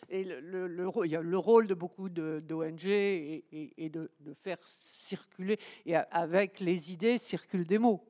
et 0.09 0.25
le, 0.25 0.67
le, 0.67 0.91
il 1.05 1.11
y 1.11 1.17
a 1.17 1.21
le 1.21 1.39
rôle 1.39 1.67
de 1.67 1.75
beaucoup 1.75 2.09
d'ONG 2.09 2.87
et, 2.87 3.91
de, 3.93 4.11
faire 4.35 4.59
circuler, 4.63 5.59
et 5.85 5.97
avec 5.97 6.61
les 6.61 6.93
idées 6.93 7.19
circulent 7.19 7.67
des 7.67 7.79
mots. 7.79 8.03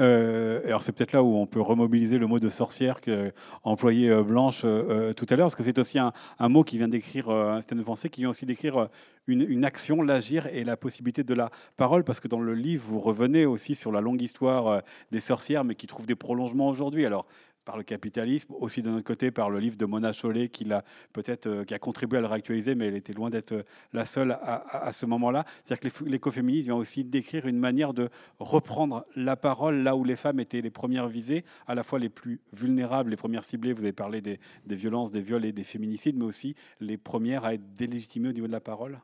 Euh, 0.00 0.60
alors 0.66 0.82
c'est 0.82 0.90
peut-être 0.90 1.12
là 1.12 1.22
où 1.22 1.36
on 1.36 1.46
peut 1.46 1.60
remobiliser 1.60 2.18
le 2.18 2.26
mot 2.26 2.40
de 2.40 2.48
sorcière 2.48 3.00
qu'employait 3.00 4.10
euh, 4.10 4.24
Blanche 4.24 4.62
euh, 4.64 5.12
tout 5.12 5.26
à 5.30 5.36
l'heure, 5.36 5.46
parce 5.46 5.54
que 5.54 5.62
c'est 5.62 5.78
aussi 5.78 6.00
un, 6.00 6.12
un, 6.40 6.48
mot 6.48 6.64
qui 6.64 6.78
vient 6.78 6.88
d'écrire 6.88 7.30
un 7.30 7.58
système 7.58 7.78
de 7.78 7.84
pensée, 7.84 8.08
qui 8.08 8.22
vient 8.22 8.30
aussi 8.30 8.44
d'écrire 8.44 8.88
une, 9.28 9.42
une, 9.42 9.64
action, 9.64 10.02
l'agir 10.02 10.48
et 10.48 10.64
la 10.64 10.76
possibilité 10.76 11.22
de 11.22 11.34
la 11.34 11.50
parole, 11.76 12.02
parce 12.02 12.18
que 12.18 12.26
dans 12.26 12.40
le 12.40 12.54
livre, 12.54 12.82
vous 12.84 12.98
revenez 12.98 13.46
aussi 13.46 13.76
sur 13.76 13.92
la 13.92 14.00
longue 14.00 14.20
histoire 14.20 14.82
des 15.12 15.20
sorcières, 15.20 15.62
mais 15.62 15.76
qui 15.76 15.86
trouve 15.86 16.06
des 16.06 16.16
prolongements 16.16 16.68
aujourd'hui. 16.68 17.06
Alors 17.06 17.26
par 17.64 17.76
le 17.76 17.82
capitalisme, 17.82 18.52
aussi 18.58 18.82
de 18.82 18.90
notre 18.90 19.04
côté 19.04 19.30
par 19.30 19.50
le 19.50 19.58
livre 19.58 19.76
de 19.76 19.84
Mona 19.84 20.12
Chollet 20.12 20.48
qui 20.48 20.70
a 20.72 20.84
peut-être 21.12 21.46
euh, 21.46 21.64
qui 21.64 21.74
a 21.74 21.78
contribué 21.78 22.18
à 22.18 22.20
le 22.20 22.26
réactualiser, 22.26 22.74
mais 22.74 22.86
elle 22.86 22.96
était 22.96 23.12
loin 23.12 23.30
d'être 23.30 23.52
euh, 23.52 23.62
la 23.92 24.06
seule 24.06 24.32
à, 24.32 24.92
ce 24.92 25.06
moment-là. 25.06 25.44
C'est-à-dire 25.64 25.92
que 25.92 26.04
l'écoféminisme 26.04 26.66
vient 26.66 26.76
aussi 26.76 27.04
décrire 27.04 27.46
une 27.46 27.58
manière 27.58 27.94
de 27.94 28.08
reprendre 28.38 29.06
la 29.16 29.36
parole 29.36 29.82
là 29.82 29.96
où 29.96 30.04
les 30.04 30.16
femmes 30.16 30.40
étaient 30.40 30.60
les 30.60 30.70
premières 30.70 31.08
visées, 31.08 31.44
à 31.66 31.74
la 31.74 31.82
fois 31.82 31.98
les 31.98 32.08
plus 32.08 32.40
vulnérables, 32.52 33.10
les 33.10 33.16
premières 33.16 33.44
ciblées. 33.44 33.72
Vous 33.72 33.82
avez 33.82 33.92
parlé 33.92 34.20
des, 34.20 34.40
des 34.66 34.76
violences, 34.76 35.10
des 35.10 35.22
viols 35.22 35.44
et 35.44 35.52
des 35.52 35.64
féminicides, 35.64 36.16
mais 36.16 36.24
aussi 36.24 36.54
les 36.80 36.96
premières 36.96 37.44
à 37.44 37.54
être 37.54 37.76
délégitimées 37.76 38.28
au 38.28 38.32
niveau 38.32 38.46
de 38.46 38.52
la 38.52 38.60
parole. 38.60 39.00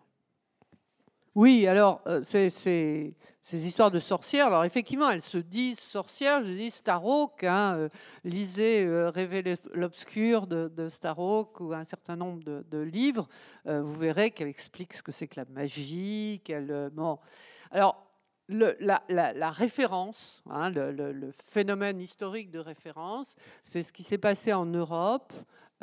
Oui, 1.39 1.69
alors, 1.69 2.03
euh, 2.09 2.25
ces 2.25 3.15
histoires 3.53 3.93
de 3.93 4.01
sorcières, 4.01 4.49
alors 4.49 4.65
effectivement, 4.65 5.09
elles 5.09 5.23
se 5.23 5.39
disent 5.39 5.79
sorcières, 5.79 6.43
je 6.43 6.51
dis 6.51 6.73
Starhawk, 6.73 7.45
hein, 7.45 7.77
euh, 7.77 7.89
lisez 8.25 8.85
euh, 8.85 9.13
l'obscur 9.73 10.49
de, 10.49 10.67
de, 10.67 10.89
Starhawk 10.89 11.61
ou 11.61 11.73
un 11.73 11.85
certain 11.85 12.17
nombre 12.17 12.43
de, 12.43 12.79
livres, 12.81 13.29
vous 13.67 13.95
verrez 13.95 14.33
qu'elle 14.33 14.49
explique 14.49 14.93
ce 14.93 15.01
que 15.01 15.13
c'est 15.13 15.29
que 15.29 15.39
la 15.39 15.47
magie, 15.49 16.41
qu'elle... 16.43 16.91
bon. 16.93 17.21
Alors, 17.71 18.05
le, 18.49 18.77
la, 18.81 19.51
référence, 19.53 20.43
hein, 20.51 20.71
le, 20.71 21.31
phénomène 21.41 22.01
historique 22.01 22.51
de 22.51 22.59
référence, 22.59 23.37
c'est 23.63 23.85
ce 23.85 23.93
qui 23.93 24.03
s'est 24.03 24.19
passé 24.19 24.53
en 24.53 24.67
Europe 24.67 25.33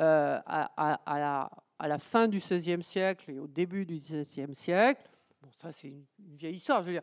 à, 0.00 0.68
la, 0.76 1.50
à, 1.78 1.88
la, 1.88 1.98
fin 1.98 2.28
du 2.28 2.40
XVIe 2.40 2.82
siècle 2.82 3.30
et 3.30 3.38
au 3.38 3.46
début 3.46 3.86
du 3.86 3.96
XVIIe 3.96 4.54
siècle 4.54 5.08
ça, 5.56 5.72
c'est 5.72 5.88
une 5.88 6.04
vieille 6.36 6.56
histoire. 6.56 6.82
Dire, 6.82 7.02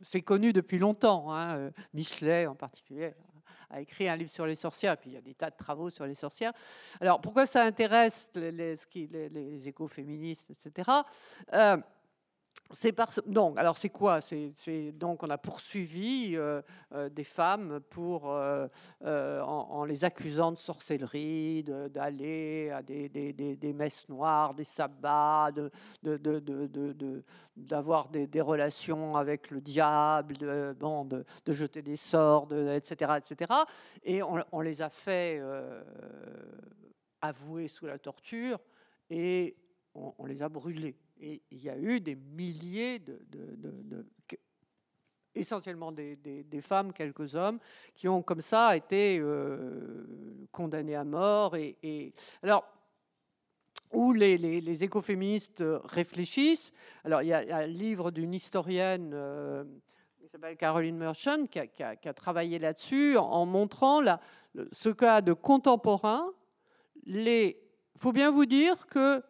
c'est 0.00 0.22
connu 0.22 0.52
depuis 0.52 0.78
longtemps. 0.78 1.32
Hein. 1.32 1.56
Euh, 1.56 1.70
Michelet, 1.94 2.46
en 2.46 2.54
particulier, 2.54 3.14
a 3.70 3.80
écrit 3.80 4.08
un 4.08 4.16
livre 4.16 4.30
sur 4.30 4.46
les 4.46 4.54
sorcières, 4.54 4.96
puis 4.96 5.10
il 5.10 5.14
y 5.14 5.16
a 5.16 5.20
des 5.20 5.34
tas 5.34 5.50
de 5.50 5.56
travaux 5.56 5.90
sur 5.90 6.06
les 6.06 6.14
sorcières. 6.14 6.52
Alors, 7.00 7.20
pourquoi 7.20 7.46
ça 7.46 7.62
intéresse 7.64 8.30
les 8.34 9.68
écoféministes, 9.68 10.50
etc. 10.50 10.90
C'est. 12.70 12.94
Donc, 13.26 13.58
alors 13.58 13.78
c'est 13.78 13.88
quoi? 13.88 14.18
Donc, 14.92 15.22
on 15.22 15.30
a 15.30 15.38
poursuivi 15.38 16.32
euh, 16.36 16.60
euh, 16.92 17.08
des 17.08 17.24
femmes 17.24 17.80
pour, 17.88 18.30
euh, 18.30 18.68
en, 19.00 19.84
les 19.86 20.04
accusant 20.04 20.52
de 20.52 20.58
sorcellerie, 20.58 21.64
d'aller 21.64 22.70
à 22.70 22.82
des, 22.82 23.72
messes 23.74 24.06
noires, 24.10 24.52
des 24.52 24.64
sabbats, 24.64 25.50
d'avoir 27.56 28.08
des, 28.10 28.40
relations 28.42 29.16
avec 29.16 29.50
le 29.50 29.62
diable, 29.62 30.36
de, 30.36 31.24
jeter 31.46 31.80
des 31.80 31.96
sorts, 31.96 32.52
etc., 32.52 33.14
etc. 33.16 33.50
Et 34.04 34.22
on, 34.22 34.60
les 34.60 34.82
a 34.82 34.90
fait 34.90 35.40
avouer 37.22 37.66
sous 37.66 37.86
la 37.86 37.98
torture 37.98 38.60
et 39.08 39.56
on, 39.94 40.26
les 40.26 40.42
a 40.42 40.50
brûlés. 40.50 40.96
Et 41.20 41.42
il 41.50 41.62
y 41.62 41.70
a 41.70 41.76
eu 41.76 42.00
des 42.00 42.14
milliers 42.14 42.98
de, 42.98 43.18
essentiellement 45.34 45.92
des, 45.92 46.60
femmes, 46.60 46.92
quelques 46.92 47.34
hommes, 47.34 47.58
qui 47.94 48.08
ont 48.08 48.22
comme 48.22 48.40
ça 48.40 48.76
été 48.76 49.18
euh, 49.20 50.48
condamnés 50.52 50.94
à 50.94 51.04
mort. 51.04 51.56
Et, 51.56 52.12
alors, 52.42 52.64
où 53.92 54.12
les, 54.12 54.84
écoféministes 54.84 55.64
réfléchissent. 55.84 56.72
Alors, 57.04 57.22
il 57.22 57.28
y 57.28 57.32
a, 57.32 57.56
un 57.56 57.66
livre 57.66 58.10
d'une 58.10 58.34
historienne 58.34 59.12
euh, 59.14 59.64
qui 60.20 60.28
s'appelle 60.28 60.56
Caroline 60.56 60.96
Merchant 60.96 61.46
qui 61.46 61.58
a, 61.58 62.14
travaillé 62.14 62.58
là-dessus 62.58 63.16
en, 63.16 63.46
montrant 63.46 64.02
ce 64.72 64.88
cas 64.90 65.20
de 65.20 65.32
contemporain. 65.32 66.30
Il 67.06 67.54
faut 67.96 68.12
bien 68.12 68.30
vous 68.30 68.44
dire 68.44 68.86
que 68.86 69.22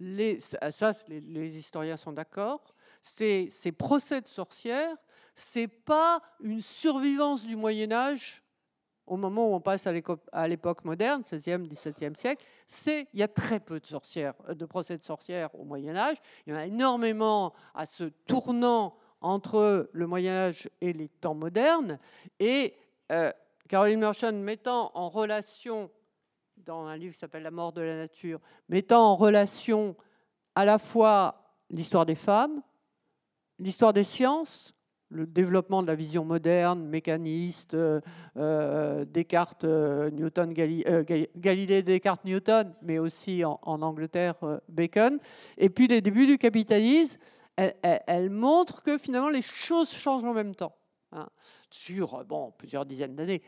les, 0.00 0.40
ça, 0.40 0.92
les, 1.08 1.56
historiens 1.56 1.96
sont 1.96 2.12
d'accord, 2.12 2.74
ces, 3.00 3.48
ces, 3.50 3.72
procès 3.72 4.20
de 4.20 4.26
sorcières, 4.26 4.96
c'est 5.34 5.68
pas 5.68 6.20
une 6.40 6.60
survivance 6.60 7.46
du 7.46 7.56
Moyen 7.56 7.92
Âge 7.92 8.44
au 9.06 9.16
moment 9.16 9.50
où 9.50 9.54
on 9.54 9.60
passe 9.60 9.86
à 9.86 10.48
l'époque 10.48 10.84
moderne, 10.84 11.22
16e, 11.22 11.68
17e 11.68 12.14
siècle, 12.14 12.44
il 12.86 13.20
y 13.20 13.22
a 13.22 13.28
très 13.28 13.60
peu 13.60 13.78
de 13.78 13.86
sorcières, 13.86 14.34
euh, 14.48 14.54
de 14.54 14.64
procès 14.64 14.96
de 14.96 15.02
sorcières 15.02 15.54
au 15.54 15.64
Moyen 15.64 15.96
Âge. 15.96 16.16
Il 16.46 16.52
y 16.52 16.56
en 16.56 16.58
a 16.58 16.66
énormément 16.66 17.52
à 17.74 17.86
ce 17.86 18.04
tournant 18.04 18.96
entre 19.20 19.90
le 19.92 20.06
Moyen 20.06 20.34
Âge 20.34 20.70
et 20.80 20.92
les 20.92 21.08
temps 21.08 21.34
modernes. 21.34 21.98
Et 22.40 22.74
euh, 23.12 23.30
Caroline 23.68 24.00
Merchant 24.00 24.32
mettant 24.32 24.90
en 24.94 25.08
relation 25.08 25.90
dans 26.64 26.86
un 26.86 26.96
livre 26.96 27.12
qui 27.12 27.18
s'appelle 27.18 27.42
La 27.42 27.50
mort 27.50 27.72
de 27.72 27.82
la 27.82 27.96
nature, 27.96 28.40
mettant 28.68 29.12
en 29.12 29.16
relation 29.16 29.96
à 30.54 30.64
la 30.64 30.78
fois 30.78 31.56
l'histoire 31.70 32.06
des 32.06 32.14
femmes, 32.14 32.62
l'histoire 33.58 33.92
des 33.92 34.04
sciences, 34.04 34.74
le 35.10 35.26
développement 35.26 35.82
de 35.82 35.86
la 35.86 35.94
vision 35.94 36.24
moderne, 36.24 36.86
mécaniste, 36.86 37.74
euh, 37.74 38.00
euh, 38.36 39.04
Descartes, 39.04 39.64
euh, 39.64 40.10
Newton, 40.10 40.52
Galilée, 40.52 41.82
Descartes, 41.82 42.24
Newton, 42.24 42.74
mais 42.82 42.98
aussi 42.98 43.44
en, 43.44 43.58
Angleterre, 43.62 44.36
Bacon. 44.68 45.18
Et 45.58 45.68
puis 45.68 45.86
les 45.86 46.00
débuts 46.00 46.26
du 46.26 46.38
capitalisme, 46.38 47.20
elle, 47.56 48.30
montre 48.30 48.82
que 48.82 48.98
finalement 48.98 49.28
les 49.28 49.42
choses 49.42 49.92
changent 49.92 50.24
en 50.24 50.34
même 50.34 50.54
temps. 50.54 50.74
Hein, 51.12 51.28
sur 51.70 52.24
bon, 52.24 52.52
plusieurs 52.58 52.84
dizaines 52.84 53.14
d'années. 53.14 53.42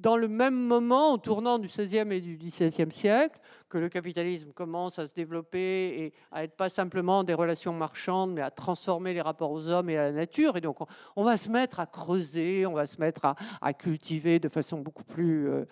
Dans 0.00 0.16
le 0.16 0.28
même 0.28 0.54
moment, 0.54 1.14
au 1.14 1.18
tournant 1.18 1.58
du 1.58 1.68
XVIe 1.68 2.10
et 2.10 2.20
du 2.20 2.36
XVIIe 2.36 2.90
siècle, 2.90 3.38
que 3.68 3.78
le 3.78 3.88
capitalisme 3.88 4.50
commence 4.52 4.98
à 4.98 5.06
se 5.06 5.14
développer 5.14 6.02
et 6.02 6.12
à 6.32 6.42
être 6.42 6.56
pas 6.56 6.68
simplement 6.68 7.22
des 7.22 7.34
relations 7.34 7.72
marchandes, 7.72 8.32
mais 8.32 8.40
à 8.40 8.50
transformer 8.50 9.12
les 9.12 9.20
rapports 9.20 9.52
aux 9.52 9.68
hommes 9.68 9.90
et 9.90 9.98
à 9.98 10.04
la 10.04 10.12
nature. 10.12 10.56
Et 10.56 10.60
donc, 10.60 10.78
on, 11.16 11.24
va 11.24 11.36
se 11.36 11.50
mettre 11.50 11.80
à 11.80 11.86
creuser, 11.86 12.66
on 12.66 12.72
va 12.72 12.86
se 12.86 12.98
mettre 12.98 13.34
à, 13.60 13.72
cultiver 13.74 14.40
de 14.40 14.48
façon 14.48 14.78
beaucoup 14.78 15.04
plus 15.04 15.48
euh, 15.48 15.64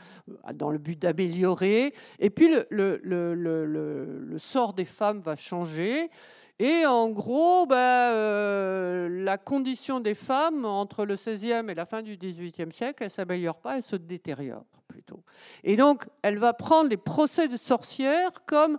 dans 0.55 0.71
le 0.71 0.79
but 0.79 0.99
d'améliorer. 0.99 1.95
Et 2.19 2.31
puis, 2.31 2.49
le, 2.71 4.37
sort 4.37 4.75
des 4.75 4.85
femmes 4.85 5.21
va 5.21 5.37
changer. 5.37 6.11
Et 6.59 6.87
en 6.87 7.09
gros, 7.11 7.67
bah, 7.67 8.13
euh, 8.13 9.09
la 9.25 9.39
condition 9.39 10.01
des 10.01 10.15
femmes 10.15 10.65
entre 10.65 11.05
le 11.05 11.15
XVIe 11.15 11.71
et 11.71 11.75
la 11.75 11.87
fin 11.87 12.03
du 12.03 12.17
XVIIIe 12.17 12.73
siècle, 12.73 12.97
elle 13.01 13.07
ne 13.07 13.11
s'améliore 13.11 13.61
pas, 13.61 13.77
elle 13.77 13.83
se 13.83 13.95
détériore 13.95 14.65
plutôt. 14.89 15.23
Et 15.63 15.77
donc, 15.77 16.09
elle 16.23 16.39
va 16.39 16.55
prendre 16.55 16.91
les 16.91 16.97
procès 16.97 17.47
de 17.47 17.57
sorcières 17.57 18.45
comme 18.47 18.79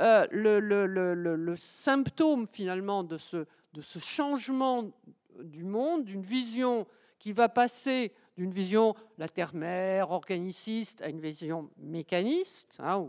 euh, 0.00 0.26
le, 0.30 1.54
symptôme 1.56 2.46
finalement 2.46 3.04
de 3.04 3.18
ce 3.18 3.44
changement 3.98 4.84
du 5.42 5.64
monde, 5.64 6.04
d'une 6.04 6.22
vision 6.22 6.86
qui 7.18 7.32
va 7.32 7.48
passer 7.48 8.12
d'une 8.38 8.52
vision 8.52 8.94
la 9.18 9.28
terre-mère, 9.28 10.12
organiciste, 10.12 11.02
à 11.02 11.08
une 11.08 11.20
vision 11.20 11.70
mécaniste, 11.76 12.78
hein, 12.78 13.08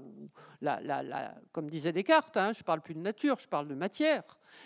comme 1.52 1.70
disait 1.70 1.94
Descartes, 1.94 2.36
hein, 2.36 2.52
je 2.52 2.62
ne 2.62 2.64
parle 2.64 2.82
plus 2.82 2.96
de 2.96 3.00
nature, 3.00 3.38
je 3.38 3.48
parle 3.48 3.68
de 3.68 3.76
matière, 3.76 4.24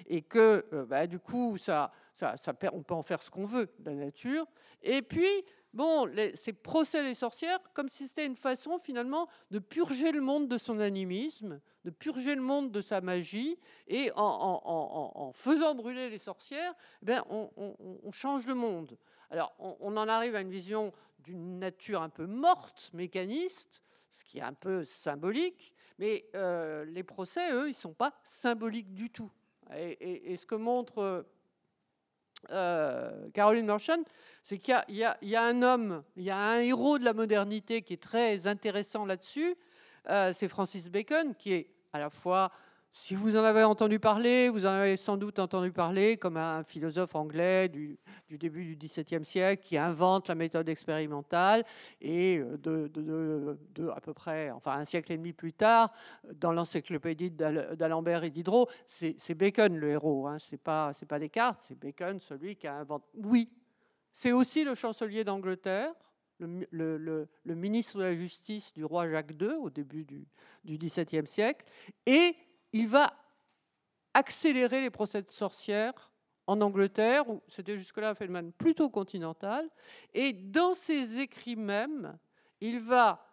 et 0.08 0.22
que 0.22 0.66
euh, 0.72 0.86
bah, 0.86 1.06
du 1.06 1.20
coup, 1.20 1.58
ça, 1.58 1.92
ça, 2.14 2.36
on 2.72 2.82
peut 2.82 2.94
en 2.94 3.04
faire 3.04 3.22
ce 3.22 3.30
qu'on 3.30 3.46
veut 3.46 3.70
de 3.80 3.92
la 3.92 3.98
nature. 3.98 4.48
Et 4.82 5.02
puis, 5.02 5.28
bon, 5.74 6.06
les, 6.06 6.34
ces 6.34 6.54
procès 6.54 7.04
des 7.04 7.14
sorcières, 7.14 7.60
comme 7.74 7.90
si 7.90 8.08
c'était 8.08 8.26
une 8.26 8.38
façon 8.38 8.80
finalement 8.80 9.28
de 9.52 9.60
purger 9.60 10.14
le 10.14 10.22
monde 10.22 10.48
de 10.48 10.58
son 10.58 10.80
animisme, 10.80 11.60
de 11.84 11.90
purger 11.90 12.36
le 12.36 12.42
monde 12.42 12.72
de 12.72 12.80
sa 12.80 13.02
magie, 13.02 13.60
et 13.90 14.12
en, 14.16 14.62
en, 14.64 15.34
faisant 15.34 15.76
brûler 15.76 16.10
les 16.10 16.20
sorcières, 16.20 16.74
eh 17.06 17.16
on, 17.30 17.52
on 17.58 18.12
change 18.14 18.48
le 18.48 18.56
monde. 18.56 18.98
Alors, 19.34 19.56
on, 19.58 19.98
en 19.98 20.08
arrive 20.08 20.36
à 20.36 20.42
une 20.42 20.52
vision 20.52 20.94
d'une 21.18 21.58
nature 21.58 22.04
un 22.04 22.10
peu 22.10 22.28
morte, 22.28 22.92
mécaniste, 22.94 23.82
ce 24.12 24.24
qui 24.24 24.38
est 24.38 24.44
un 24.44 24.54
peu 24.54 24.86
symbolique, 24.86 25.74
mais 25.98 26.28
euh, 26.36 26.86
les 26.86 27.02
procès, 27.02 27.52
eux, 27.52 27.66
ils 27.66 27.70
ne 27.70 27.74
sont 27.74 27.96
pas 27.96 28.14
symboliques 28.22 28.94
du 28.94 29.10
tout. 29.10 29.32
Et, 29.76 30.36
ce 30.38 30.46
que 30.46 30.54
montre 30.54 31.26
euh, 32.52 33.30
Caroline 33.32 33.66
Merchant, 33.66 34.04
c'est 34.44 34.60
qu'il 34.60 34.76
y, 34.90 35.04
a 35.04 35.44
un 35.44 35.64
homme, 35.64 36.04
il 36.16 36.26
y 36.26 36.30
a 36.30 36.38
un 36.38 36.60
héros 36.60 37.00
de 37.00 37.04
la 37.04 37.14
modernité 37.14 37.82
qui 37.82 37.94
est 37.94 38.04
très 38.04 38.46
intéressant 38.46 39.04
là-dessus, 39.04 39.56
euh, 40.10 40.32
c'est 40.32 40.48
Francis 40.48 40.92
Bacon, 40.92 41.34
qui 41.34 41.54
est 41.54 41.72
à 41.92 41.98
la 41.98 42.12
fois 42.12 42.52
si 42.96 43.16
vous 43.16 43.36
en 43.36 43.44
avez 43.44 43.64
entendu 43.64 44.00
parler, 44.00 44.50
vous 44.50 44.68
en 44.68 44.70
avez 44.70 44.98
sans 44.98 45.18
doute 45.18 45.40
entendu 45.40 45.72
parler 45.72 46.16
comme 46.16 46.38
un 46.38 46.64
philosophe 46.64 47.16
anglais 47.16 47.68
du, 47.68 47.98
début 48.30 48.64
du 48.64 48.76
XVIIe 48.76 49.26
siècle 49.26 49.64
qui 49.64 49.80
invente 49.80 50.28
la 50.28 50.36
méthode 50.36 50.70
expérimentale 50.70 51.66
et 52.00 52.38
euh, 52.68 53.56
à 53.96 54.00
peu 54.00 54.14
près, 54.14 54.52
un 54.64 54.86
siècle 54.86 55.12
et 55.12 55.18
demi 55.18 55.34
plus 55.34 55.54
tard, 55.54 55.92
dans 56.36 56.52
l'encyclopédie 56.52 57.32
d'Alembert 57.32 58.26
et 58.26 58.30
Diderot, 58.30 58.70
c'est 58.86 59.34
Bacon 59.34 59.76
le 59.76 59.90
héros, 59.90 60.28
hein, 60.28 60.38
c'est 60.38 60.62
pas, 60.62 60.92
pas 61.10 61.18
Descartes, 61.18 61.62
c'est 61.64 61.80
Bacon 61.80 62.20
celui 62.20 62.56
qui 62.56 62.68
a 62.68 62.76
inventé. 62.76 63.08
Oui, 63.16 63.50
c'est 64.12 64.34
aussi 64.34 64.64
le 64.64 64.76
chancelier 64.76 65.24
d'Angleterre. 65.24 65.92
Le, 66.40 67.28
ministre 67.46 67.98
de 67.98 68.04
la 68.04 68.14
Justice 68.14 68.72
du 68.74 68.86
roi 68.86 69.10
Jacques 69.10 69.32
II 69.42 69.54
au 69.62 69.70
début 69.70 70.04
du, 70.04 70.28
du 70.64 70.78
XVIIe 70.78 71.26
siècle, 71.26 71.66
et 72.06 72.36
il 72.74 72.88
va 72.88 73.14
accélérer 74.14 74.82
les 74.82 74.90
procès 74.90 75.22
de 75.22 75.32
sorcières 75.32 76.12
en 76.46 76.60
Angleterre, 76.60 77.30
où 77.30 77.42
c'était 77.48 77.78
jusque-là 77.78 78.10
un 78.10 78.16
phénomène 78.16 78.52
plutôt 78.52 78.90
continental, 78.90 79.70
et 80.14 80.34
dans 80.34 80.74
ses 80.74 81.20
écrits 81.20 81.56
même, 81.56 82.18
il 82.60 82.80
va 82.80 83.26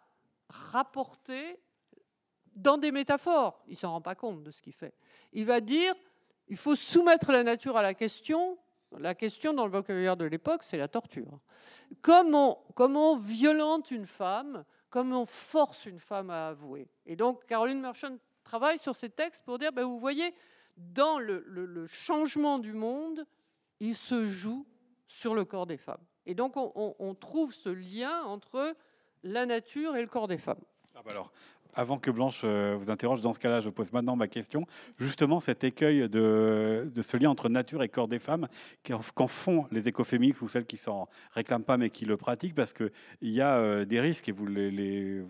rapporter 0.49 1.59
dans 2.55 2.77
des 2.77 2.91
métaphores, 2.91 3.61
il 3.67 3.75
s'en 3.75 3.91
rend 3.91 4.01
pas 4.01 4.15
compte 4.15 4.43
de 4.43 4.51
ce 4.51 4.61
qu'il 4.61 4.73
fait, 4.73 4.93
il 5.33 5.45
va 5.45 5.59
dire, 5.59 5.93
il 6.47 6.57
faut 6.57 6.75
soumettre 6.75 7.31
la 7.31 7.43
nature 7.43 7.77
à 7.77 7.81
la 7.81 7.93
question. 7.93 8.57
La 8.97 9.15
question 9.15 9.53
dans 9.53 9.65
le 9.65 9.71
vocabulaire 9.71 10.17
de 10.17 10.25
l'époque, 10.25 10.63
c'est 10.63 10.77
la 10.77 10.89
torture. 10.89 11.39
Comment, 12.01 12.65
comment 12.75 13.13
on 13.13 13.15
violente 13.15 13.89
une 13.89 14.05
femme, 14.05 14.65
comment 14.89 15.21
on 15.21 15.25
force 15.25 15.85
une 15.85 15.99
femme 15.99 16.29
à 16.29 16.49
avouer. 16.49 16.89
Et 17.05 17.15
donc 17.15 17.45
Caroline 17.45 17.79
Merchant 17.79 18.17
travaille 18.43 18.79
sur 18.79 18.95
ces 18.95 19.09
textes 19.09 19.43
pour 19.43 19.59
dire, 19.59 19.71
ben, 19.71 19.83
vous 19.83 19.99
voyez, 19.99 20.33
dans 20.77 21.19
le, 21.19 21.85
changement 21.87 22.59
du 22.59 22.73
monde, 22.73 23.25
il 23.79 23.95
se 23.95 24.27
joue 24.27 24.65
sur 25.07 25.35
le 25.35 25.45
corps 25.45 25.67
des 25.67 25.77
femmes. 25.77 26.03
Et 26.25 26.35
donc 26.35 26.53
on, 26.55 27.15
trouve 27.15 27.53
ce 27.53 27.69
lien 27.69 28.23
entre 28.23 28.75
la 29.23 29.45
nature 29.45 29.95
et 29.95 30.01
le 30.01 30.07
corps 30.07 30.27
des 30.27 30.37
femmes. 30.37 30.61
Ah 30.95 31.01
bah 31.03 31.11
alors, 31.11 31.31
avant 31.73 31.97
que 31.97 32.11
Blanche 32.11 32.41
euh, 32.43 32.75
vous 32.77 32.91
interroge, 32.91 33.21
dans 33.21 33.33
ce 33.33 33.39
cas-là, 33.39 33.61
je 33.61 33.69
pose 33.69 33.91
maintenant 33.93 34.15
ma 34.15 34.27
question. 34.27 34.65
Justement, 34.97 35.39
cet 35.39 35.63
écueil 35.63 36.09
de, 36.09 36.91
ce 37.01 37.17
lien 37.17 37.29
entre 37.29 37.49
nature 37.49 37.81
et 37.81 37.89
corps 37.89 38.07
des 38.07 38.19
femmes, 38.19 38.47
qu'en 38.83 39.27
font 39.27 39.67
les 39.71 39.87
écoféministes 39.87 40.41
ou 40.41 40.47
celles 40.47 40.65
qui 40.65 40.77
s'en 40.77 41.07
réclament 41.31 41.63
pas 41.63 41.77
mais 41.77 41.89
qui 41.89 42.05
le 42.05 42.17
pratiquent, 42.17 42.55
parce 42.55 42.73
qu'il 42.73 42.91
y 43.21 43.41
a 43.41 43.57
euh, 43.57 43.85
des 43.85 43.99
risques, 43.99 44.29
et 44.29 44.31
vous, 44.31 44.45
les, 44.45 45.23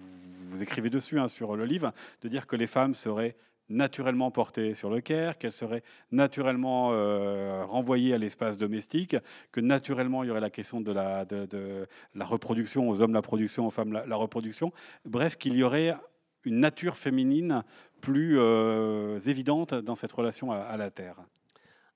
vous 0.52 0.64
écrivez 0.64 0.90
dessus 0.90 1.20
hein, 1.20 1.28
sur 1.28 1.56
le 1.56 1.66
livre, 1.66 1.94
de 2.22 2.28
dire 2.28 2.46
que 2.48 2.56
les 2.56 2.68
femmes 2.68 2.94
seraient 2.94 3.36
naturellement 3.70 4.32
portées 4.32 4.74
sur 4.74 4.90
le 4.90 5.00
Caire, 5.00 5.38
qu'elles 5.38 5.52
seraient 5.52 5.84
naturellement 6.12 6.90
euh, 6.92 7.64
renvoyées 7.66 8.14
à 8.14 8.18
l'espace 8.18 8.58
domestique, 8.58 9.16
que 9.52 9.62
naturellement 9.62 10.24
il 10.24 10.28
y 10.28 10.30
aurait 10.30 10.42
la 10.42 10.50
question 10.50 10.82
de 10.82 10.92
la, 10.92 11.26
reproduction, 12.20 12.90
aux 12.90 13.02
hommes 13.02 13.14
la 13.14 13.22
production, 13.22 13.68
aux 13.68 13.72
femmes 13.72 13.94
la 13.94 14.16
reproduction. 14.16 14.74
Bref, 15.06 15.38
qu'il 15.38 15.56
y 15.56 15.64
aurait 15.64 15.96
une 16.46 16.60
nature 16.60 16.98
féminine 16.98 17.64
plus 18.02 18.38
euh, 18.40 19.20
évidente 19.20 19.74
dans 19.74 19.96
cette 19.96 20.12
relation 20.12 20.52
à, 20.52 20.76
la 20.76 20.90
Terre 20.90 21.16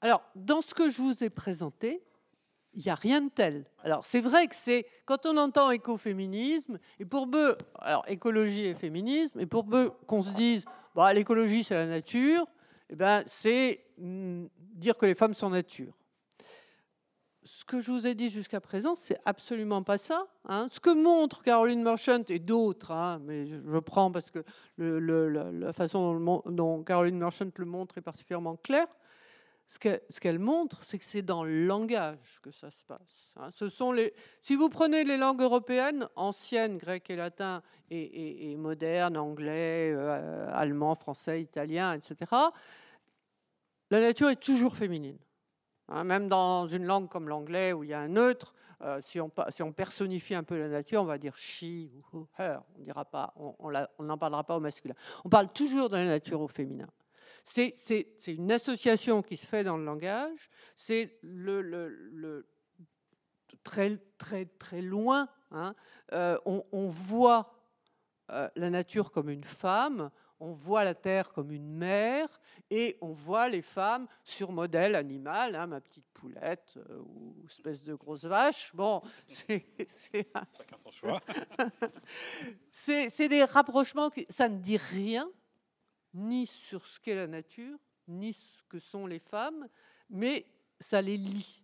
Alors, 0.01 0.21
dans 0.35 0.61
ce 0.61 0.73
que 0.73 0.89
je 0.89 1.01
vous 1.01 1.23
ai 1.23 1.29
présenté, 1.29 2.03
il 2.75 2.83
n'y 2.83 2.89
a 2.89 2.95
rien 2.95 3.21
de 3.21 3.29
tel. 3.29 3.65
Alors, 3.83 4.05
c'est 4.05 4.21
vrai 4.21 4.47
que 4.47 4.55
c'est, 4.55 4.85
quand 5.05 5.25
on 5.25 5.37
entend 5.37 5.71
écoféminisme, 5.71 6.77
et 6.99 7.05
pour 7.05 7.29
peu, 7.29 7.57
alors 7.79 8.03
écologie 8.07 8.65
et 8.65 8.75
féminisme, 8.75 9.39
et 9.39 9.45
pour 9.45 9.65
peu 9.65 9.91
qu'on 10.07 10.21
se 10.21 10.33
dise, 10.33 10.65
bah, 10.93 11.13
l'écologie 11.13 11.63
c'est 11.63 11.75
la 11.75 11.87
nature, 11.87 12.45
eh 12.89 12.95
ben, 12.95 13.23
c'est 13.27 13.85
mm, 13.97 14.45
dire 14.57 14.97
que 14.97 15.05
les 15.05 15.15
femmes 15.15 15.33
sont 15.33 15.49
nature 15.49 15.93
ce 17.45 17.63
que 17.63 17.79
je 17.79 17.91
vous 17.91 18.07
ai 18.07 18.15
dit 18.15 18.29
jusqu'à 18.29 18.59
présent, 18.59 18.95
c'est 18.97 19.19
absolument 19.23 19.83
pas 19.83 19.99
ça. 19.99 20.25
Hein. 20.45 20.67
Ce 20.71 20.79
que 20.79 20.89
montre 20.89 21.43
Caroline 21.43 21.83
Merchant 21.83 22.23
et 22.29 22.39
d'autres, 22.39 22.91
hein, 22.91 23.19
mais 23.23 23.45
je, 23.45 23.79
prends 23.79 24.11
parce 24.11 24.31
que 24.31 24.43
la 24.77 25.71
façon 25.71 26.41
dont, 26.47 26.83
Caroline 26.83 27.17
Merchant 27.17 27.49
le 27.55 27.65
montre 27.65 27.99
est 27.99 28.01
particulièrement 28.01 28.55
claire. 28.55 28.87
Ce 29.67 30.19
qu'elle 30.19 30.39
montre, 30.39 30.83
c'est 30.83 30.99
que 30.99 31.05
c'est 31.05 31.23
dans 31.23 31.43
le 31.43 31.65
langage 31.65 32.39
que 32.43 32.51
ça 32.51 32.69
se 32.69 32.83
passe. 32.83 33.33
Hein. 33.35 33.49
Ce 33.49 33.67
sont 33.67 33.91
les, 33.91 34.13
si 34.39 34.55
vous 34.55 34.69
prenez 34.69 35.03
les 35.03 35.17
langues 35.17 35.41
européennes, 35.41 36.07
anciennes, 36.15 36.77
grec 36.77 37.09
et 37.09 37.15
latin, 37.15 37.63
et, 37.89 38.55
modernes, 38.57 39.17
anglais, 39.17 39.91
euh, 39.91 40.47
allemand, 40.53 40.93
français, 40.93 41.41
italien, 41.41 41.93
etc., 41.93 42.31
la 43.89 44.01
nature 44.01 44.29
est 44.29 44.41
toujours 44.41 44.75
féminine. 44.75 45.17
Hein, 45.87 46.03
même 46.03 46.27
dans 46.27 46.67
une 46.67 46.85
langue 46.85 47.09
comme 47.09 47.29
l'anglais 47.29 47.73
où 47.73 47.83
il 47.83 47.89
y 47.89 47.93
a 47.93 47.99
un 47.99 48.07
neutre, 48.07 48.53
euh, 48.81 48.99
si, 49.01 49.19
on, 49.19 49.31
on, 49.59 49.71
personnifie 49.71 50.35
un 50.35 50.43
peu 50.43 50.57
la 50.57 50.67
nature, 50.67 51.01
on 51.01 51.05
va 51.05 51.17
dire 51.17 51.37
she 51.37 51.89
ou 52.13 52.27
her. 52.37 52.59
On 52.77 53.03
pas, 53.05 53.33
on 53.37 54.03
n'en 54.03 54.17
parlera 54.17 54.43
pas 54.43 54.57
au 54.57 54.59
masculin. 54.59 54.95
On 55.23 55.29
parle 55.29 55.51
toujours 55.51 55.89
de 55.89 55.97
la 55.97 56.05
nature 56.05 56.41
au 56.41 56.47
féminin. 56.47 56.87
C'est 57.47 58.15
une 58.27 58.51
association 58.51 59.21
qui 59.21 59.37
se 59.37 59.45
fait 59.45 59.63
dans 59.63 59.77
le 59.77 59.85
langage. 59.85 60.49
C'est 60.75 61.17
le, 61.21 61.61
le, 61.61 62.47
très 63.63 63.97
très 64.17 64.45
très 64.45 64.81
loin. 64.81 65.29
Hein. 65.51 65.75
Euh, 66.11 66.37
on, 66.45 66.65
on, 66.71 66.89
voit 66.89 67.53
euh, 68.31 68.49
la 68.55 68.69
nature 68.69 69.11
comme 69.11 69.29
une 69.29 69.43
femme 69.43 70.09
on 70.39 70.53
voit 70.53 70.83
la 70.83 70.95
terre 70.95 71.29
comme 71.29 71.51
une 71.51 71.71
mère 71.71 72.27
et 72.69 72.97
on 73.01 73.13
voit 73.13 73.47
les 73.47 73.61
femmes 73.61 74.07
sur 74.23 74.51
modèle 74.51 74.95
animal, 74.95 75.55
hein, 75.55 75.67
ma 75.67 75.81
petite 75.81 76.05
poulette 76.13 76.77
euh, 76.77 76.99
ou 76.99 77.35
espèce 77.47 77.83
de 77.83 77.95
grosse 77.95 78.25
vache. 78.25 78.71
Bon, 78.73 79.01
c'est 79.27 79.65
chacun 80.57 80.77
son 80.83 80.91
choix. 80.91 81.21
c'est 82.69 83.29
des 83.29 83.43
rapprochements 83.43 84.09
qui 84.09 84.25
ça 84.29 84.49
ne 84.49 84.57
dit 84.57 84.77
rien 84.77 85.29
ni 86.15 86.47
sur 86.47 86.85
ce 86.87 86.99
qu'est 86.99 87.15
la 87.15 87.27
nature, 87.27 87.77
ni 88.07 88.33
ce 88.33 88.63
que 88.69 88.79
sont 88.79 89.05
les 89.05 89.19
femmes, 89.19 89.67
mais 90.09 90.45
ça 90.79 91.01
les 91.01 91.17
lie. 91.17 91.61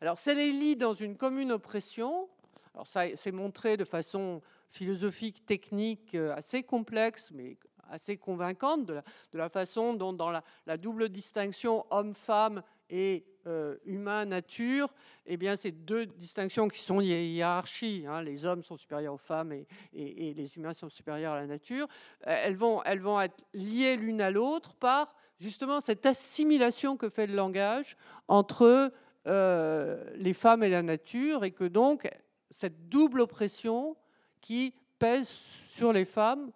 Alors 0.00 0.18
ça 0.18 0.32
les 0.32 0.52
lie 0.52 0.76
dans 0.76 0.94
une 0.94 1.16
commune 1.16 1.52
oppression. 1.52 2.28
Alors 2.74 2.86
ça 2.86 3.04
c'est 3.16 3.32
montré 3.32 3.76
de 3.76 3.84
façon 3.84 4.40
philosophique, 4.68 5.44
technique, 5.44 6.14
euh, 6.14 6.34
assez 6.34 6.62
complexe, 6.62 7.30
mais 7.32 7.56
assez 7.90 8.16
convaincante 8.16 8.84
de 8.86 9.02
la, 9.32 9.48
façon 9.48 9.94
dont 9.94 10.12
dans 10.12 10.30
la, 10.30 10.76
double 10.76 11.08
distinction 11.08 11.86
homme-femme 11.90 12.62
et 12.90 13.24
euh, 13.46 13.76
humain-nature, 13.84 14.92
eh 15.26 15.36
bien, 15.36 15.56
ces 15.56 15.70
deux 15.70 16.06
distinctions 16.06 16.68
qui 16.68 16.80
sont 16.80 16.98
liées. 16.98 17.28
Hiérarchie, 17.28 18.04
hein, 18.06 18.22
les 18.22 18.44
hommes 18.44 18.62
sont 18.62 18.76
supérieurs 18.76 19.14
aux 19.14 19.18
femmes 19.18 19.52
et, 19.52 19.66
et, 19.94 20.34
les 20.34 20.56
humains 20.56 20.72
sont 20.72 20.88
supérieurs 20.88 21.32
à 21.32 21.40
la 21.40 21.46
nature, 21.46 21.86
euh, 22.26 22.36
elles 22.44 22.56
vont, 22.56 22.82
elles 22.84 23.00
vont 23.00 23.20
être 23.20 23.36
liées 23.54 23.96
l'une 23.96 24.20
à 24.20 24.30
l'autre 24.30 24.74
par 24.74 25.14
justement 25.38 25.80
cette 25.80 26.04
assimilation 26.04 26.96
que 26.96 27.08
fait 27.08 27.26
le 27.26 27.34
langage 27.34 27.96
entre 28.26 28.92
euh, 29.26 30.04
les 30.16 30.34
femmes 30.34 30.62
et 30.62 30.68
la 30.68 30.82
nature, 30.82 31.44
et 31.44 31.50
que 31.50 31.64
donc 31.64 32.08
cette 32.50 32.88
double 32.88 33.20
oppression 33.20 33.96
qui 34.40 34.74
pèse 34.98 35.28
sur 35.28 35.92
les 35.92 36.04
femmes 36.04 36.50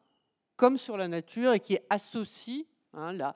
comme 0.56 0.76
sur 0.76 0.96
la 0.96 1.08
nature 1.08 1.52
et 1.52 1.60
qui 1.60 1.78
associe, 1.90 2.64
hein, 2.94 3.12
la, 3.12 3.34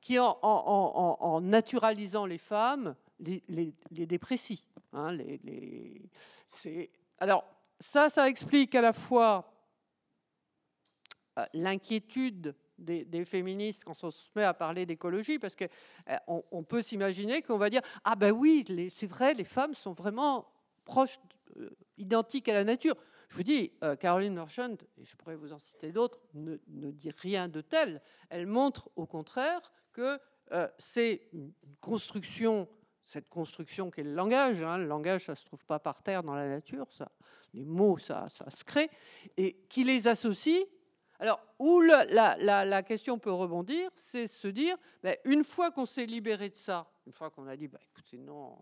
qui 0.00 0.18
en, 0.18 1.40
naturalisant 1.40 2.26
les 2.26 2.38
femmes, 2.38 2.94
les, 3.20 3.74
déprécie. 3.90 4.64
Hein, 4.92 5.16
alors 7.18 7.44
ça, 7.80 8.10
ça 8.10 8.28
explique 8.28 8.74
à 8.74 8.80
la 8.80 8.92
fois 8.92 9.52
euh, 11.38 11.44
l'inquiétude 11.54 12.54
des, 12.78 13.24
féministes 13.24 13.84
quand 13.84 13.94
on 14.02 14.10
se 14.10 14.26
met 14.34 14.42
à 14.42 14.54
parler 14.54 14.84
d'écologie, 14.86 15.38
parce 15.38 15.54
qu'on 15.56 15.68
euh, 16.52 16.62
peut 16.62 16.82
s'imaginer 16.82 17.42
qu'on 17.42 17.58
va 17.58 17.70
dire 17.70 17.80
ah 18.04 18.16
ben 18.16 18.32
oui, 18.32 18.64
c'est 18.90 19.06
vrai, 19.06 19.34
les 19.34 19.44
femmes 19.44 19.74
sont 19.74 19.92
vraiment 19.92 20.52
proches, 20.84 21.18
euh, 21.58 21.70
identiques 21.96 22.48
à 22.48 22.54
la 22.54 22.64
nature. 22.64 22.96
Je 23.32 23.38
vous 23.38 23.44
dis, 23.44 23.72
euh, 23.82 23.96
Caroline 23.96 24.34
Merchant, 24.34 24.76
et 24.98 25.06
je 25.06 25.16
pourrais 25.16 25.36
vous 25.36 25.54
en 25.54 25.58
citer 25.58 25.90
d'autres, 25.90 26.20
ne, 26.34 26.58
dit 26.90 27.10
rien 27.16 27.48
de 27.48 27.62
tel. 27.62 28.02
Elle 28.28 28.46
montre 28.46 28.90
au 28.94 29.06
contraire 29.06 29.72
que 29.90 30.20
euh, 30.52 30.68
c'est 30.76 31.30
une 31.32 31.54
construction, 31.80 32.68
cette 33.04 33.30
construction 33.30 33.90
qu'est 33.90 34.02
le 34.02 34.12
langage. 34.12 34.62
Hein. 34.62 34.76
le 34.76 34.84
langage, 34.84 35.24
ça 35.24 35.32
ne 35.32 35.36
se 35.36 35.46
trouve 35.46 35.64
pas 35.64 35.78
par 35.78 36.02
terre 36.02 36.22
dans 36.22 36.34
la 36.34 36.46
nature, 36.46 36.92
ça, 36.92 37.10
les 37.54 37.64
mots, 37.64 37.96
ça, 37.96 38.28
ça 38.28 38.50
se 38.50 38.64
crée, 38.64 38.90
et 39.38 39.64
qui 39.70 39.82
les 39.82 40.08
associe. 40.08 40.66
Alors, 41.18 41.40
où 41.58 41.80
la, 41.80 42.82
question 42.82 43.18
peut 43.18 43.32
rebondir, 43.32 43.90
c'est 43.94 44.26
se 44.26 44.48
dire, 44.48 44.76
ben, 45.02 45.16
une 45.24 45.42
fois 45.42 45.70
qu'on 45.70 45.86
s'est 45.86 46.04
libéré 46.04 46.50
de 46.50 46.56
ça, 46.56 46.86
une 47.06 47.14
fois 47.14 47.30
qu'on 47.30 47.46
a 47.46 47.56
dit, 47.56 47.68
ben, 47.68 47.80
écoutez, 47.80 48.18
non, 48.18 48.58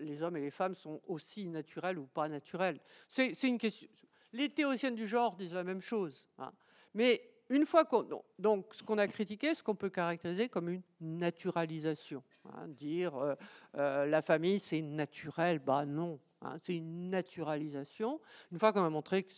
les 0.00 0.22
hommes 0.22 0.36
et 0.36 0.40
les 0.40 0.50
femmes 0.50 0.74
sont 0.74 1.00
aussi 1.06 1.48
naturels 1.48 1.98
ou 1.98 2.06
pas 2.06 2.28
naturels. 2.28 2.80
C'est 3.08 3.32
une 3.44 3.58
question. 3.58 3.88
Les 4.32 4.48
théoriciennes 4.48 4.94
du 4.94 5.06
genre 5.06 5.36
disent 5.36 5.54
la 5.54 5.64
même 5.64 5.80
chose. 5.80 6.28
Hein. 6.38 6.52
Mais 6.94 7.22
une 7.48 7.64
fois 7.64 7.84
qu'on. 7.84 8.22
Donc, 8.38 8.74
ce 8.74 8.82
qu'on 8.82 8.98
a 8.98 9.06
critiqué, 9.06 9.54
ce 9.54 9.62
qu'on 9.62 9.74
peut 9.74 9.90
caractériser 9.90 10.48
comme 10.48 10.68
une 10.68 10.82
naturalisation. 11.00 12.22
Hein. 12.44 12.68
dire 12.68 13.16
euh, 13.16 13.34
euh, 13.76 14.06
la 14.06 14.22
famille, 14.22 14.58
c'est 14.58 14.82
naturel. 14.82 15.60
Bah 15.60 15.86
non. 15.86 16.18
Hein. 16.42 16.56
c'est 16.60 16.76
une 16.76 17.10
naturalisation. 17.10 18.20
Une 18.52 18.58
fois 18.58 18.72
qu'on 18.72 18.84
a 18.84 18.90
montré 18.90 19.22
que 19.22 19.32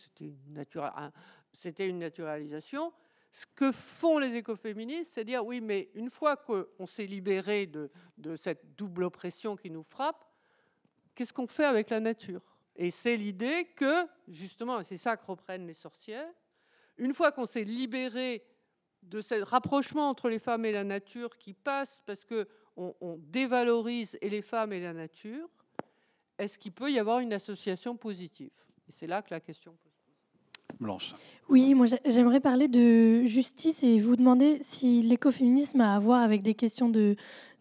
c'était 1.53 1.87
une, 1.87 1.95
une 1.95 1.99
naturalisation, 1.99 2.91
ce 3.31 3.45
que 3.55 3.71
font 3.71 4.17
les 4.17 4.35
écoféministes, 4.35 5.13
c'est 5.13 5.23
dire 5.23 5.45
oui, 5.45 5.61
mais 5.61 5.89
une 5.93 6.09
fois 6.09 6.35
qu'on 6.35 6.85
s'est 6.85 7.05
libéré 7.05 7.67
de, 7.67 7.89
cette 8.35 8.75
double 8.75 9.03
oppression 9.03 9.55
qui 9.55 9.69
nous 9.69 9.83
frappe, 9.83 10.25
qu'est-ce 11.13 11.33
qu'on 11.33 11.47
fait 11.47 11.65
avec 11.65 11.89
la 11.89 11.99
nature? 11.99 12.41
Et 12.75 12.91
c'est 12.91 13.17
l'idée 13.17 13.65
que, 13.75 14.07
justement, 14.27 14.83
c'est 14.83 14.97
ça 14.97 15.17
que 15.17 15.25
reprennent 15.25 15.67
les 15.67 15.73
sorcières, 15.73 16.31
une 16.97 17.13
fois 17.13 17.31
qu'on 17.31 17.45
s'est 17.45 17.63
libéré 17.63 18.43
de 19.03 19.21
ce 19.21 19.35
rapprochement 19.35 20.09
entre 20.09 20.27
les 20.29 20.39
femmes 20.39 20.65
et 20.65 20.71
la 20.71 20.83
nature 20.83 21.37
qui 21.37 21.53
passe 21.53 22.01
parce 22.05 22.25
qu'on 22.25 22.95
on 22.99 23.17
dévalorise 23.17 24.17
et 24.21 24.29
les 24.29 24.41
femmes 24.41 24.73
et 24.73 24.81
la 24.81 24.93
nature, 24.93 25.49
est-ce 26.37 26.57
qu'il 26.57 26.71
peut 26.71 26.91
y 26.91 26.99
avoir 26.99 27.19
une 27.19 27.33
association 27.33 27.95
positive? 27.95 28.51
Et 28.87 28.91
c'est 28.91 29.07
là 29.07 29.21
que 29.21 29.29
la 29.31 29.39
question 29.39 29.73
peut. 29.73 29.88
Oui, 31.49 31.73
moi 31.73 31.87
j'aimerais 32.05 32.39
parler 32.39 32.67
de 32.67 33.23
justice 33.25 33.81
et 33.81 33.99
vous 33.99 34.15
demander 34.15 34.59
si 34.61 35.01
l'écoféminisme 35.01 35.81
a 35.81 35.95
à 35.95 35.99
voir 35.99 36.21
avec 36.21 36.43
des 36.43 36.53
questions 36.53 36.89
de, 36.89 37.15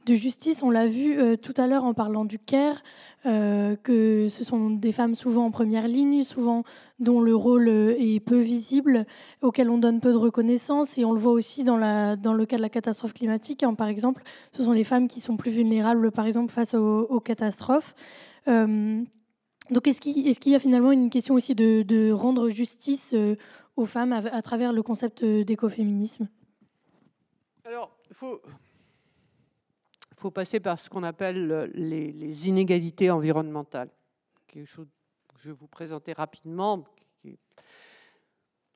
justice. 0.06 0.62
On 0.62 0.70
l'a 0.70 0.86
vu 0.86 1.18
euh, 1.18 1.36
tout 1.36 1.52
à 1.58 1.66
l'heure 1.66 1.84
en 1.84 1.92
parlant 1.92 2.24
du 2.24 2.38
CARE, 2.38 2.82
euh, 3.26 3.76
que 3.76 4.28
ce 4.30 4.42
sont 4.42 4.70
des 4.70 4.90
femmes 4.90 5.14
souvent 5.14 5.44
en 5.44 5.50
première 5.50 5.86
ligne, 5.86 6.24
souvent 6.24 6.64
dont 6.98 7.20
le 7.20 7.34
rôle 7.34 7.68
euh, 7.68 7.94
est 7.98 8.20
peu 8.20 8.38
visible, 8.38 9.04
auxquelles 9.42 9.68
on 9.68 9.76
donne 9.76 10.00
peu 10.00 10.12
de 10.12 10.16
reconnaissance. 10.16 10.96
Et 10.96 11.04
on 11.04 11.12
le 11.12 11.20
voit 11.20 11.32
aussi 11.32 11.62
dans 11.62 11.76
le 11.76 12.44
cas 12.46 12.56
de 12.56 12.62
la 12.62 12.70
catastrophe 12.70 13.12
climatique. 13.12 13.62
Hein, 13.62 13.74
par 13.74 13.88
exemple, 13.88 14.22
ce 14.52 14.62
sont 14.62 14.72
les 14.72 14.84
femmes 14.84 15.08
qui 15.08 15.20
sont 15.20 15.36
plus 15.36 15.50
vulnérables, 15.50 16.10
par 16.10 16.24
exemple, 16.24 16.52
face 16.52 16.72
aux, 16.72 17.20
catastrophes. 17.20 17.94
Donc 19.70 19.86
est-ce 19.86 20.00
qu'il 20.00 20.52
y 20.52 20.54
a 20.54 20.58
finalement 20.58 20.92
une 20.92 21.10
question 21.10 21.34
aussi 21.34 21.54
de, 21.54 22.12
rendre 22.12 22.50
justice 22.50 23.14
aux 23.76 23.86
femmes 23.86 24.12
à, 24.12 24.42
travers 24.42 24.72
le 24.72 24.82
concept 24.82 25.24
d'écoféminisme? 25.24 26.28
Alors, 27.64 27.96
il 28.10 28.14
faut 28.14 28.40
passer 30.30 30.60
par 30.60 30.78
ce 30.78 30.90
qu'on 30.90 31.02
appelle 31.02 31.70
les, 31.74 32.48
inégalités 32.48 33.10
environnementales. 33.10 33.90
Quelque 34.46 34.66
chose 34.66 34.86
que 35.28 35.40
je 35.40 35.50
vais 35.50 35.56
vous 35.56 35.68
présenter 35.68 36.12
rapidement. 36.12 36.84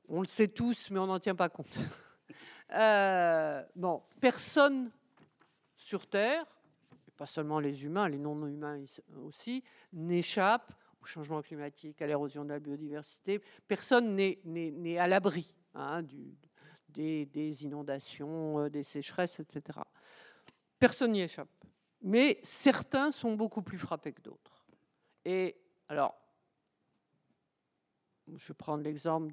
On 0.08 0.20
le 0.20 0.26
sait 0.26 0.48
tous, 0.48 0.90
mais 0.90 0.98
on 0.98 1.06
n'en 1.06 1.18
tient 1.18 1.34
pas 1.34 1.48
compte. 1.48 1.78
Euh, 2.74 3.62
bon, 3.76 4.02
personne 4.18 4.90
sur 5.76 6.06
Terre, 6.06 6.46
pas 7.18 7.26
seulement 7.26 7.60
les 7.60 7.84
humains, 7.84 8.08
les 8.08 8.16
non-humains 8.16 8.82
aussi, 9.26 9.62
n'échappe 9.92 10.72
au 11.02 11.06
changement 11.06 11.42
climatique, 11.42 12.00
à 12.00 12.06
l'érosion 12.06 12.44
de 12.44 12.50
la 12.50 12.60
biodiversité. 12.60 13.40
Personne 13.66 14.14
n'est 14.14 14.98
à 14.98 15.06
l'abri 15.06 15.52
hein, 15.74 16.02
des, 16.88 17.26
des, 17.26 17.64
inondations, 17.64 18.60
euh, 18.60 18.70
des 18.70 18.82
sécheresses, 18.82 19.40
etc. 19.40 19.80
Personne 20.78 21.12
n'y 21.12 21.22
échappe. 21.22 21.48
Mais 22.02 22.38
certains 22.42 23.12
sont 23.12 23.34
beaucoup 23.34 23.62
plus 23.62 23.78
frappés 23.78 24.12
que 24.12 24.22
d'autres. 24.22 24.64
Et 25.24 25.56
alors, 25.88 26.16
je 28.36 28.48
vais 28.48 28.54
prendre 28.54 28.82
l'exemple 28.82 29.32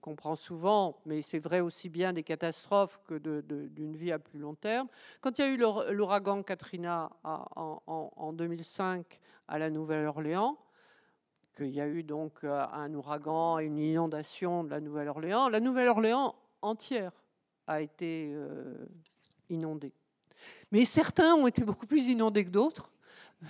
qu'on 0.00 0.16
prend 0.16 0.36
souvent, 0.36 1.00
mais 1.06 1.22
c'est 1.22 1.38
vrai 1.38 1.60
aussi 1.60 1.88
bien 1.88 2.12
des 2.12 2.22
catastrophes 2.22 3.00
que 3.04 3.18
d'une 3.68 3.96
vie 3.96 4.12
à 4.12 4.18
plus 4.18 4.38
long 4.38 4.54
terme. 4.54 4.88
Quand 5.20 5.38
il 5.38 5.42
y 5.42 5.44
a 5.44 5.48
eu 5.48 5.56
l'ouragan 5.94 6.42
Katrina 6.42 7.10
en, 7.24 8.32
2005 8.32 9.20
à 9.48 9.58
la 9.58 9.70
Nouvelle-Orléans, 9.70 10.58
qu'il 11.56 11.70
y 11.70 11.80
a 11.80 11.88
eu 11.88 12.02
donc 12.02 12.44
euh, 12.44 12.64
un 12.72 12.92
ouragan 12.94 13.58
et 13.58 13.64
une 13.64 13.78
inondation 13.78 14.62
de 14.62 14.70
la 14.70 14.80
Nouvelle-Orléans, 14.80 15.48
la 15.48 15.60
Nouvelle-Orléans 15.60 16.34
entière 16.62 17.12
a 17.66 17.80
été 17.80 18.30
euh, 18.34 18.74
inondée. 19.48 19.92
Mais 20.70 20.84
certains 20.84 21.34
ont 21.34 21.46
été 21.46 21.64
beaucoup 21.64 21.86
plus 21.86 22.08
inondés 22.08 22.44
que 22.44 22.50
d'autres. 22.50 22.92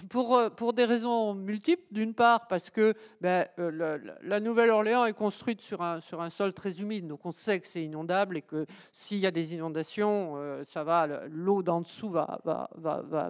Pour, 0.09 0.37
euh, 0.37 0.73
des 0.73 0.85
raisons 0.85 1.35
multiples. 1.35 1.85
D'une 1.93 2.13
part, 2.13 2.49
parce 2.49 2.71
que 2.71 2.95
ben, 3.21 3.47
la, 3.57 4.41
Nouvelle-Orléans 4.41 5.05
est 5.05 5.13
construite 5.13 5.61
sur 5.61 5.81
un, 5.81 6.01
sol 6.31 6.53
très 6.53 6.81
humide, 6.81 7.07
donc 7.07 7.25
on 7.25 7.31
sait 7.31 7.61
que 7.61 7.67
c'est 7.67 7.85
inondable 7.85 8.37
et 8.37 8.43
que 8.43 8.67
s'il 8.91 9.19
y 9.19 9.27
a 9.27 9.31
des 9.31 9.55
inondations, 9.55 10.63
ça 10.65 10.83
va, 10.83 11.07
l'eau 11.29 11.63
d'en 11.63 11.83
dessous 11.83 12.11
va, 12.11 12.69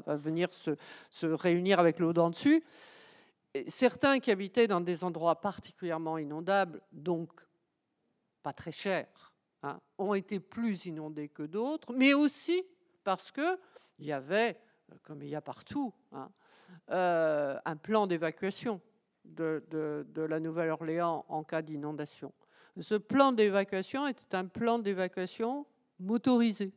venir 0.07 0.49
se, 0.53 1.27
réunir 1.27 1.79
avec 1.79 1.99
l'eau 1.99 2.15
d'en 2.15 2.31
dessus. 2.31 2.65
Certains 3.69 4.19
qui 4.19 4.31
habitaient 4.31 4.67
dans 4.67 4.81
des 4.81 5.05
endroits 5.05 5.41
particulièrement 5.41 6.19
inondables, 6.19 6.81
donc 6.93 7.31
pas 8.43 8.53
très 8.53 8.73
chers, 8.73 9.33
hein, 9.63 9.81
ont 9.99 10.15
été 10.15 10.41
plus 10.41 10.87
inondés 10.87 11.29
que 11.29 11.43
d'autres, 11.43 11.93
mais 11.93 12.15
aussi 12.15 12.63
parce 13.05 13.31
qu'il 13.31 13.57
y 14.01 14.13
avait, 14.13 14.59
comme 15.03 15.23
il 15.23 15.29
y 15.29 15.35
a 15.35 15.41
partout, 15.41 15.93
hein, 16.13 16.31
euh, 16.91 17.59
un 17.65 17.77
plan 17.77 18.07
d'évacuation 18.07 18.81
de, 19.25 19.63
la 20.17 20.41
Nouvelle-Orléans 20.41 21.25
en 21.29 21.45
cas 21.45 21.63
d'inondation. 21.63 22.33
Ce 22.79 22.95
plan 22.95 23.33
d'évacuation 23.33 24.07
était 24.07 24.35
un 24.37 24.47
plan 24.47 24.79
d'évacuation 24.79 25.67
motorisé. 25.99 26.73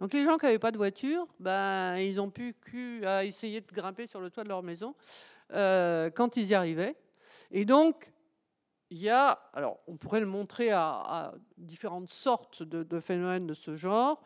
Donc 0.00 0.12
les 0.12 0.22
gens 0.24 0.38
qui 0.38 0.46
n'avaient 0.46 0.58
pas 0.58 0.70
de 0.70 0.76
voiture, 0.76 1.26
ben, 1.40 1.96
ils 1.96 2.20
ont 2.20 2.30
pu 2.30 2.54
essayer 3.22 3.60
de 3.60 3.72
grimper 3.72 4.06
sur 4.06 4.20
le 4.20 4.30
toit 4.30 4.44
de 4.44 4.48
leur 4.48 4.62
maison 4.62 4.94
euh, 5.52 6.10
quand 6.10 6.36
ils 6.36 6.46
y 6.46 6.54
arrivaient. 6.54 6.96
Et 7.50 7.64
donc, 7.64 8.12
il 8.90 8.98
y 8.98 9.10
a, 9.10 9.30
alors 9.52 9.78
on 9.86 9.96
pourrait 9.96 10.20
le 10.20 10.26
montrer 10.26 10.70
à, 10.70 11.34
différentes 11.56 12.08
sortes 12.08 12.62
de, 12.62 13.00
phénomènes 13.00 13.46
de 13.46 13.54
ce 13.54 13.74
genre 13.74 14.22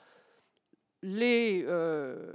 les, 1.02 1.64
euh, 1.66 2.32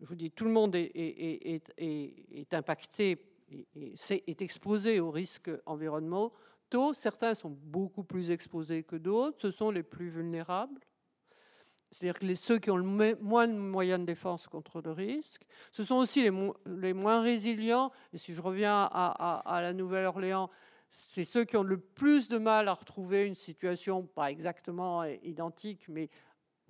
je 0.00 0.06
vous 0.06 0.14
dis, 0.14 0.30
tout 0.30 0.44
le 0.44 0.52
monde 0.52 0.76
est, 0.76 0.92
est, 0.94 2.54
impacté 2.54 3.18
et 3.50 3.94
est, 4.26 4.42
exposé 4.42 5.00
aux 5.00 5.10
risques 5.10 5.50
environnementaux. 5.66 6.94
Certains 6.94 7.34
sont 7.34 7.50
beaucoup 7.50 8.04
plus 8.04 8.30
exposés 8.30 8.84
que 8.84 8.96
d'autres. 8.96 9.40
Ce 9.40 9.50
sont 9.50 9.70
les 9.70 9.82
plus 9.82 10.08
vulnérables. 10.08 10.80
C'est-à-dire 11.94 12.18
que 12.18 12.34
ceux 12.34 12.58
qui 12.58 12.72
ont 12.72 12.76
le 12.76 13.16
moins 13.20 13.46
de 13.46 13.52
moyens 13.52 14.00
de 14.00 14.04
défense 14.04 14.48
contre 14.48 14.82
le 14.82 14.90
risque. 14.90 15.42
Ce 15.70 15.84
sont 15.84 15.94
aussi 15.94 16.28
les, 16.28 16.32
les 16.66 16.92
moins 16.92 17.22
résilients. 17.22 17.92
Et 18.12 18.18
si 18.18 18.34
je 18.34 18.42
reviens 18.42 18.88
à, 18.90 19.42
à 19.46 19.62
la 19.62 19.72
Nouvelle-Orléans, 19.72 20.50
c'est 20.90 21.22
ceux 21.22 21.44
qui 21.44 21.56
ont 21.56 21.62
le 21.62 21.78
plus 21.78 22.28
de 22.28 22.36
mal 22.36 22.66
à 22.66 22.74
retrouver 22.74 23.26
une 23.26 23.36
situation, 23.36 24.02
pas 24.02 24.32
exactement 24.32 25.04
identique, 25.22 25.86
mais 25.88 26.10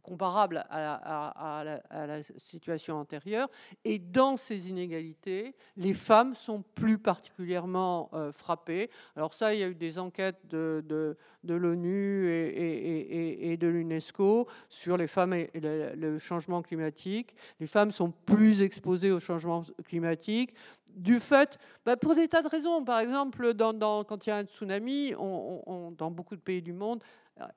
comparable 0.04 0.64
à 0.70 1.64
la, 1.64 2.22
situation 2.36 2.96
antérieure. 2.96 3.48
Et 3.84 3.98
dans 3.98 4.36
ces 4.36 4.68
inégalités, 4.68 5.54
les 5.76 5.94
femmes 5.94 6.34
sont 6.34 6.62
plus 6.74 6.98
particulièrement 6.98 8.10
euh, 8.12 8.32
frappées. 8.32 8.90
Alors 9.16 9.32
ça, 9.32 9.54
il 9.54 9.60
y 9.60 9.62
a 9.62 9.68
eu 9.68 9.74
des 9.74 9.98
enquêtes 9.98 10.46
de, 10.48 10.84
de, 10.86 11.54
l'ONU 11.54 12.28
et, 12.30 13.52
et, 13.52 13.56
de 13.56 13.66
l'UNESCO 13.66 14.46
sur 14.68 14.96
les 14.96 15.06
femmes 15.06 15.32
et 15.32 15.50
le, 15.54 16.18
changement 16.18 16.62
climatique. 16.62 17.34
Les 17.58 17.66
femmes 17.66 17.90
sont 17.90 18.10
plus 18.10 18.62
exposées 18.62 19.10
au 19.10 19.18
changement 19.18 19.62
climatique 19.86 20.54
du 20.94 21.18
fait, 21.18 21.58
bah, 21.84 21.96
pour 21.96 22.14
des 22.14 22.28
tas 22.28 22.42
de 22.42 22.48
raisons. 22.48 22.84
Par 22.84 23.00
exemple, 23.00 23.52
quand 23.56 24.26
il 24.26 24.30
y 24.30 24.32
a 24.32 24.36
un 24.36 24.44
tsunami, 24.44 25.12
dans 25.12 26.10
beaucoup 26.10 26.36
de 26.36 26.40
pays 26.40 26.62
du 26.62 26.72
monde, 26.72 27.02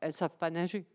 elles 0.02 0.10
ne 0.10 0.14
savent 0.14 0.38
pas 0.40 0.50
nager 0.50 0.86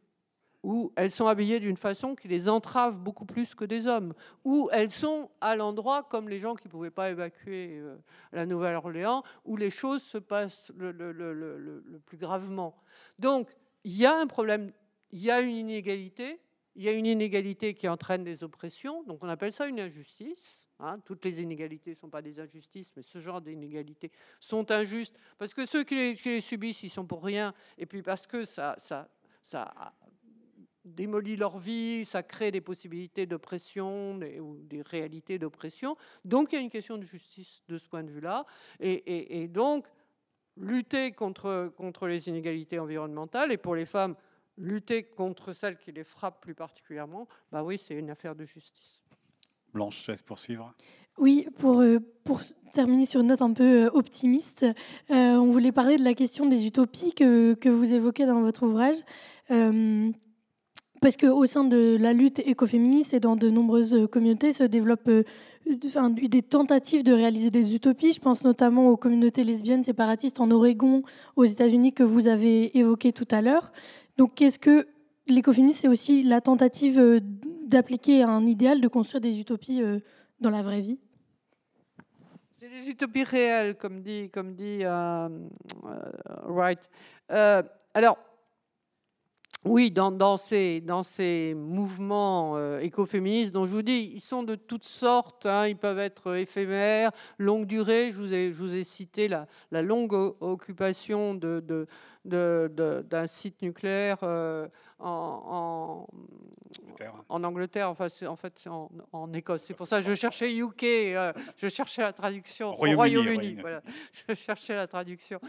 où 0.62 0.92
elles 0.96 1.10
sont 1.10 1.26
habillées 1.26 1.60
d'une 1.60 1.76
façon 1.76 2.14
qui 2.14 2.28
les 2.28 2.48
entrave 2.48 2.98
beaucoup 2.98 3.24
plus 3.24 3.54
que 3.54 3.64
des 3.64 3.86
hommes, 3.86 4.14
où 4.44 4.68
elles 4.72 4.90
sont 4.90 5.30
à 5.40 5.56
l'endroit 5.56 6.04
comme 6.04 6.28
les 6.28 6.38
gens 6.38 6.54
qui 6.54 6.68
ne 6.68 6.70
pouvaient 6.70 6.90
pas 6.90 7.10
évacuer 7.10 7.78
euh, 7.78 7.96
la 8.32 8.46
Nouvelle-Orléans, 8.46 9.24
où 9.44 9.56
les 9.56 9.70
choses 9.70 10.02
se 10.02 10.18
passent 10.18 10.70
le, 10.76 12.00
plus 12.06 12.16
gravement. 12.16 12.76
Donc, 13.18 13.48
il 13.84 13.96
y 13.96 14.06
a 14.06 14.16
un 14.16 14.26
problème, 14.26 14.72
il 15.10 15.20
y 15.20 15.30
a 15.30 15.40
une 15.40 15.56
inégalité, 15.56 16.40
il 16.76 16.84
y 16.84 16.88
a 16.88 16.92
une 16.92 17.06
inégalité 17.06 17.74
qui 17.74 17.88
entraîne 17.88 18.22
des 18.22 18.44
oppressions, 18.44 19.02
donc 19.02 19.22
on 19.24 19.28
appelle 19.28 19.52
ça 19.52 19.66
une 19.66 19.80
injustice. 19.80 20.60
Hein. 20.84 20.98
toutes 21.04 21.24
les 21.24 21.40
inégalités 21.40 21.90
ne 21.90 21.94
sont 21.94 22.10
pas 22.10 22.22
des 22.22 22.40
injustices, 22.40 22.92
mais 22.96 23.02
ce 23.02 23.20
genre 23.20 23.40
d'inégalités 23.40 24.10
sont 24.40 24.68
injustes 24.72 25.16
parce 25.38 25.54
que 25.54 25.64
ceux 25.64 25.84
qui 25.84 25.94
les, 25.94 26.16
qui 26.16 26.30
les, 26.30 26.40
subissent, 26.40 26.82
ils 26.82 26.90
sont 26.90 27.06
pour 27.06 27.22
rien, 27.22 27.54
et 27.78 27.86
puis 27.86 28.02
parce 28.02 28.26
que 28.26 28.42
ça, 28.42 28.74
ça, 28.78 29.08
ça 29.42 29.72
démolit 30.84 31.36
leur 31.36 31.58
vie, 31.58 32.04
ça 32.04 32.22
crée 32.22 32.50
des 32.50 32.60
possibilités 32.60 33.26
d'oppression 33.26 34.18
ou 34.40 34.56
des 34.62 34.82
réalités 34.82 35.38
d'oppression. 35.38 35.96
Donc 36.24 36.52
il 36.52 36.56
y 36.56 36.58
a 36.58 36.62
une 36.62 36.70
question 36.70 36.98
de 36.98 37.04
justice 37.04 37.62
de 37.68 37.78
ce 37.78 37.88
point 37.88 38.02
de 38.02 38.10
vue-là. 38.10 38.44
Et, 38.80 39.48
donc, 39.48 39.86
lutter 40.56 41.12
contre, 41.12 41.72
contre 41.76 42.06
les 42.06 42.28
inégalités 42.28 42.78
environnementales 42.78 43.52
et 43.52 43.56
pour 43.56 43.74
les 43.74 43.86
femmes, 43.86 44.16
lutter 44.58 45.04
contre 45.04 45.52
celles 45.52 45.78
qui 45.78 45.92
les 45.92 46.04
frappent 46.04 46.42
plus 46.42 46.54
particulièrement, 46.54 47.26
bah 47.50 47.62
oui, 47.62 47.78
c'est 47.78 47.94
une 47.94 48.10
affaire 48.10 48.34
de 48.34 48.44
justice. 48.44 49.00
Blanche, 49.72 50.04
je 50.04 50.12
laisse 50.12 50.22
poursuivre. 50.22 50.74
Oui, 51.18 51.46
pour, 51.58 51.80
euh, 51.80 51.98
pour 52.24 52.40
terminer 52.72 53.06
sur 53.06 53.20
une 53.20 53.28
note 53.28 53.42
un 53.42 53.52
peu 53.52 53.84
euh, 53.84 53.90
optimiste, 53.92 54.64
euh, 55.10 55.14
on 55.36 55.50
voulait 55.50 55.72
parler 55.72 55.96
de 55.96 56.04
la 56.04 56.14
question 56.14 56.46
des 56.46 56.66
utopies 56.66 57.12
que, 57.12 57.54
que 57.54 57.68
vous 57.68 57.92
évoquez 57.92 58.26
dans 58.26 58.40
votre 58.40 58.64
ouvrage. 58.64 58.96
Parce 61.02 61.16
qu'au 61.16 61.44
sein 61.46 61.64
de 61.64 61.96
la 61.98 62.12
lutte 62.12 62.38
écoféministe 62.38 63.12
et 63.12 63.18
dans 63.18 63.34
de 63.34 63.50
nombreuses 63.50 64.06
communautés 64.12 64.52
se 64.52 64.62
développent 64.62 65.08
euh, 65.08 65.24
des 65.66 66.42
tentatives 66.42 67.02
de 67.02 67.12
réaliser 67.12 67.50
des 67.50 67.74
utopies. 67.74 68.12
Je 68.12 68.20
pense 68.20 68.44
notamment 68.44 68.88
aux 68.88 68.96
communautés 68.96 69.42
lesbiennes 69.42 69.82
séparatistes 69.82 70.38
en 70.38 70.48
Oregon, 70.52 71.02
aux 71.34 71.44
États-Unis, 71.44 71.92
que 71.92 72.04
vous 72.04 72.28
avez 72.28 72.78
évoquées 72.78 73.12
tout 73.12 73.26
à 73.32 73.42
l'heure. 73.42 73.72
Donc, 74.16 74.36
qu'est-ce 74.36 74.60
que 74.60 74.86
l'écoféminisme 75.26 75.80
C'est 75.80 75.88
aussi 75.88 76.22
la 76.22 76.40
tentative 76.40 77.00
euh, 77.00 77.18
d'appliquer 77.66 78.22
un 78.22 78.46
idéal, 78.46 78.80
de 78.80 78.86
construire 78.86 79.20
des 79.20 79.40
utopies 79.40 79.82
euh, 79.82 79.98
dans 80.40 80.50
la 80.50 80.62
vraie 80.62 80.80
vie? 80.80 81.00
C'est 82.60 82.68
des 82.68 82.88
utopies 82.88 83.24
réelles, 83.24 83.74
comme 83.74 84.02
dit, 84.02 84.30
comme 84.30 84.54
dit 84.54 84.84
right. 86.46 86.88
Euh, 87.32 87.60
alors, 87.92 88.18
oui, 89.64 89.92
dans, 89.92 90.36
ces, 90.36 91.54
mouvements 91.56 92.56
euh, 92.56 92.80
écoféministes 92.80 93.52
dont 93.52 93.64
je 93.64 93.70
vous 93.70 93.82
dis, 93.82 94.10
ils 94.12 94.20
sont 94.20 94.42
de 94.42 94.56
toutes 94.56 94.84
sortes. 94.84 95.46
Hein. 95.46 95.68
ils 95.68 95.76
peuvent 95.76 96.00
être 96.00 96.34
éphémères, 96.34 97.12
longue 97.38 97.66
durée. 97.66 98.10
Je 98.10 98.18
vous 98.18 98.74
ai, 98.74 98.82
cité 98.82 99.28
la, 99.28 99.46
longue 99.82 100.14
occupation 100.40 101.34
de, 101.34 101.86
d'un 102.24 103.26
site 103.26 103.62
nucléaire 103.62 104.18
euh, 104.22 104.68
en, 105.00 106.06
en, 107.28 107.44
Angleterre, 107.44 107.90
enfin 107.90 108.06
en 108.28 108.36
fait 108.36 108.52
c'est 108.56 108.68
en, 108.68 109.32
Écosse. 109.32 109.64
C'est 109.66 109.74
pour 109.74 109.88
ça 109.88 110.00
que 110.00 110.06
je 110.06 110.14
cherchais 110.14 110.54
UK, 110.54 110.84
euh, 110.84 111.32
je 111.56 111.68
cherchais 111.68 112.02
la 112.02 112.12
traduction 112.12 112.72
Royaume-Uni. 112.74 113.56
voilà. 113.60 113.82
Je 114.28 114.34
cherchais 114.34 114.76
la 114.76 114.86
traduction. 114.86 115.40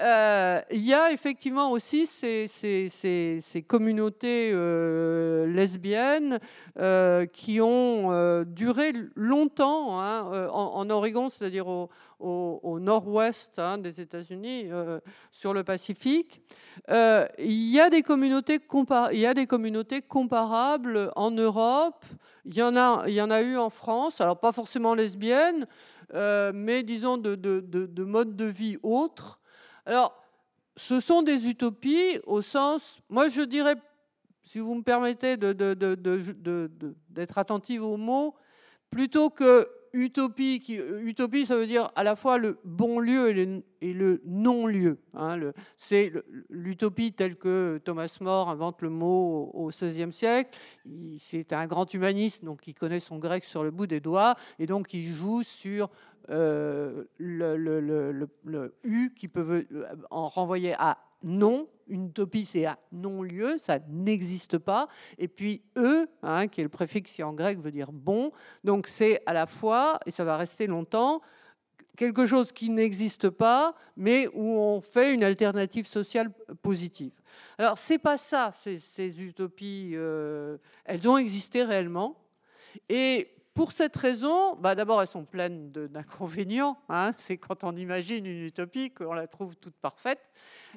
Euh, 0.00 0.60
il 0.70 0.84
y 0.84 0.92
a 0.92 1.12
effectivement 1.12 1.70
aussi 1.70 2.06
ces, 2.06 2.46
ces, 2.46 2.88
ces, 2.88 3.62
communautés 3.66 4.52
lesbiennes 5.46 6.38
qui 7.32 7.60
ont 7.62 8.44
duré 8.44 8.92
longtemps 9.14 10.00
hein, 10.00 10.48
en, 10.52 10.90
Oregon, 10.90 11.30
c'est-à-dire 11.30 11.66
au, 11.68 11.88
au, 12.18 12.78
nord-ouest 12.80 13.58
hein, 13.58 13.78
des 13.78 14.00
États-Unis, 14.00 14.68
euh, 14.70 15.00
sur 15.30 15.54
le 15.54 15.64
Pacifique. 15.64 16.42
Euh, 16.90 17.26
il, 17.38 17.70
y 17.70 17.80
a 17.80 17.90
des 17.90 18.02
communautés 18.02 18.58
comparables 18.58 21.12
en 21.16 21.30
Europe. 21.30 22.04
Il 22.44 22.56
y 22.56 22.62
en 22.62 22.76
a, 22.76 23.42
eu 23.42 23.56
en 23.56 23.70
France, 23.70 24.20
alors 24.20 24.40
pas 24.40 24.52
forcément 24.52 24.94
lesbiennes, 24.94 25.66
euh, 26.14 26.52
mais 26.54 26.82
disons 26.82 27.18
de, 27.18 27.34
de, 27.34 27.60
de, 27.60 28.04
mode 28.04 28.36
de 28.36 28.46
vie 28.46 28.78
autres. 28.82 29.40
Alors, 29.84 30.14
ce 30.76 31.00
sont 31.00 31.22
des 31.22 31.48
utopies 31.48 32.20
au 32.24 32.40
sens, 32.40 33.00
moi 33.08 33.28
je 33.28 33.42
dirais, 33.42 33.74
si 34.42 34.60
vous 34.60 34.74
me 34.74 34.82
permettez 34.82 35.36
d'être 35.36 37.38
attentive 37.38 37.82
aux 37.82 37.96
mots, 37.96 38.34
plutôt 38.90 39.28
que 39.28 39.68
euh, 39.94 41.00
utopie, 41.04 41.46
ça 41.46 41.56
veut 41.56 41.66
dire 41.66 41.90
à 41.96 42.02
la 42.02 42.16
fois 42.16 42.38
le 42.38 42.58
bon 42.64 42.98
lieu 42.98 43.30
et 43.80 43.92
le, 43.92 44.20
non-lieu. 44.24 44.98
Hein, 45.14 45.38
c'est 45.76 46.12
l'utopie 46.48 47.12
telle 47.12 47.36
que 47.36 47.80
Thomas 47.84 48.16
More 48.20 48.50
invente 48.50 48.82
le 48.82 48.90
mot 48.90 49.50
au 49.54 49.68
XVIe 49.68 50.12
siècle. 50.12 50.58
C'est 51.18 51.52
un 51.52 51.66
grand 51.66 51.92
humaniste, 51.92 52.44
donc 52.44 52.66
il 52.66 52.74
connaît 52.74 53.00
son 53.00 53.18
grec 53.18 53.44
sur 53.44 53.64
le 53.64 53.70
bout 53.70 53.86
des 53.86 54.00
doigts, 54.00 54.36
et 54.58 54.66
donc 54.66 54.92
il 54.94 55.04
joue 55.04 55.42
sur 55.42 55.90
euh, 56.30 57.04
le, 57.16 57.56
le, 57.56 58.74
U 58.84 59.12
qui 59.14 59.28
peut 59.28 59.66
en 60.10 60.28
renvoyer 60.28 60.74
à 60.78 60.98
non, 61.22 61.68
une 61.88 62.08
utopie 62.08 62.44
c'est 62.44 62.66
un 62.66 62.76
non-lieu, 62.92 63.56
ça 63.58 63.78
n'existe 63.88 64.58
pas. 64.58 64.88
Et 65.18 65.28
puis 65.28 65.62
e, 65.76 66.06
hein, 66.22 66.48
qui 66.48 66.60
est 66.60 66.64
le 66.64 66.70
préfixe 66.70 67.18
en 67.20 67.32
grec 67.32 67.58
veut 67.58 67.72
dire 67.72 67.92
bon, 67.92 68.32
donc 68.64 68.86
c'est 68.86 69.22
à 69.26 69.32
la 69.32 69.46
fois, 69.46 69.98
et 70.06 70.10
ça 70.10 70.24
va 70.24 70.36
rester 70.36 70.66
longtemps, 70.66 71.20
quelque 71.96 72.26
chose 72.26 72.52
qui 72.52 72.70
n'existe 72.70 73.28
pas, 73.28 73.74
mais 73.96 74.28
où 74.28 74.58
on 74.58 74.80
fait 74.80 75.12
une 75.12 75.24
alternative 75.24 75.86
sociale 75.86 76.30
positive. 76.62 77.12
Alors 77.58 77.76
c'est 77.76 77.98
pas 77.98 78.16
ça, 78.16 78.52
ces, 78.52 79.22
utopies, 79.22 79.92
euh, 79.94 80.58
elles 80.84 81.08
ont 81.08 81.18
existé 81.18 81.64
réellement. 81.64 82.16
Et 82.88 83.34
pour 83.58 83.72
cette 83.72 83.96
raison, 83.96 84.54
bah 84.54 84.76
d'abord, 84.76 85.02
elles 85.02 85.08
sont 85.08 85.24
pleines 85.24 85.72
d'inconvénients. 85.72 86.78
Hein. 86.88 87.10
C'est 87.12 87.38
quand 87.38 87.64
on 87.64 87.74
imagine 87.74 88.24
une 88.24 88.44
utopie 88.44 88.92
qu'on 88.92 89.14
la 89.14 89.26
trouve 89.26 89.56
toute 89.56 89.74
parfaite. 89.74 90.20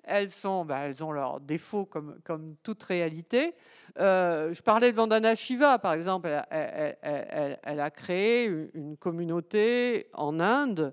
Elles, 0.04 0.30
bah, 0.66 0.86
ont 1.02 1.12
leurs 1.12 1.40
défauts 1.42 1.86
comme, 1.86 2.56
toute 2.64 2.82
réalité. 2.82 3.54
Euh, 4.00 4.52
je 4.52 4.64
parlais 4.64 4.92
de 4.92 4.96
Vandana 4.96 5.36
Shiva, 5.36 5.78
par 5.78 5.94
exemple. 5.94 6.28
Elle, 6.50 7.80
a 7.80 7.92
créé 7.92 8.48
une 8.74 8.98
communauté 8.98 10.08
en 10.14 10.40
Inde 10.40 10.92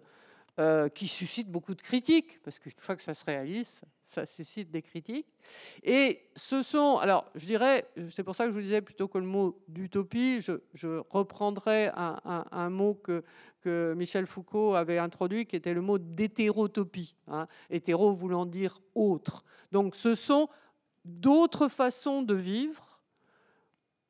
euh, 0.58 0.88
qui 0.88 1.06
suscite 1.06 1.48
beaucoup 1.48 1.76
de 1.76 1.82
critiques, 1.82 2.42
parce 2.42 2.58
qu'une 2.58 2.72
fois 2.78 2.96
que 2.96 3.02
ça 3.02 3.14
se 3.14 3.24
réalise, 3.24 3.82
ça 4.02 4.26
suscite 4.26 4.72
des 4.72 4.82
critiques. 4.82 5.28
Et 5.84 6.28
ce 6.34 6.64
sont, 6.64 6.98
alors 6.98 7.26
je 7.36 7.46
dirais, 7.46 7.88
c'est 8.10 8.24
pour 8.24 8.34
ça 8.34 8.44
que 8.44 8.50
je 8.50 8.54
vous 8.56 8.62
disais 8.62 8.80
plutôt 8.80 9.06
que 9.06 9.18
le 9.18 9.24
mot 9.24 9.62
d'utopie, 9.68 10.40
je, 10.40 10.54
je, 10.74 11.00
reprendrai 11.10 11.92
un, 11.94 12.70
mot 12.70 12.94
que, 12.94 13.22
Michel 13.94 14.26
Foucault 14.26 14.74
avait 14.74 14.98
introduit, 14.98 15.46
qui 15.46 15.54
était 15.54 15.74
le 15.74 15.80
mot 15.80 15.98
d'hétérotopie, 15.98 17.14
hein, 17.28 17.46
hétéro 17.70 18.12
voulant 18.12 18.44
dire 18.44 18.80
autre. 18.96 19.44
Donc 19.70 19.94
ce 19.94 20.16
sont 20.16 20.48
d'autres 21.04 21.68
façons 21.68 22.22
de 22.22 22.34
vivre 22.34 23.00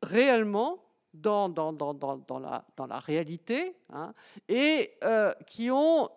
réellement 0.03 0.83
dans 1.13 1.53
la 2.89 2.99
réalité, 3.01 3.77
hein, 3.91 4.15
et 4.49 4.93
euh, 5.05 5.35
qui 5.47 5.71
ont 5.71 6.09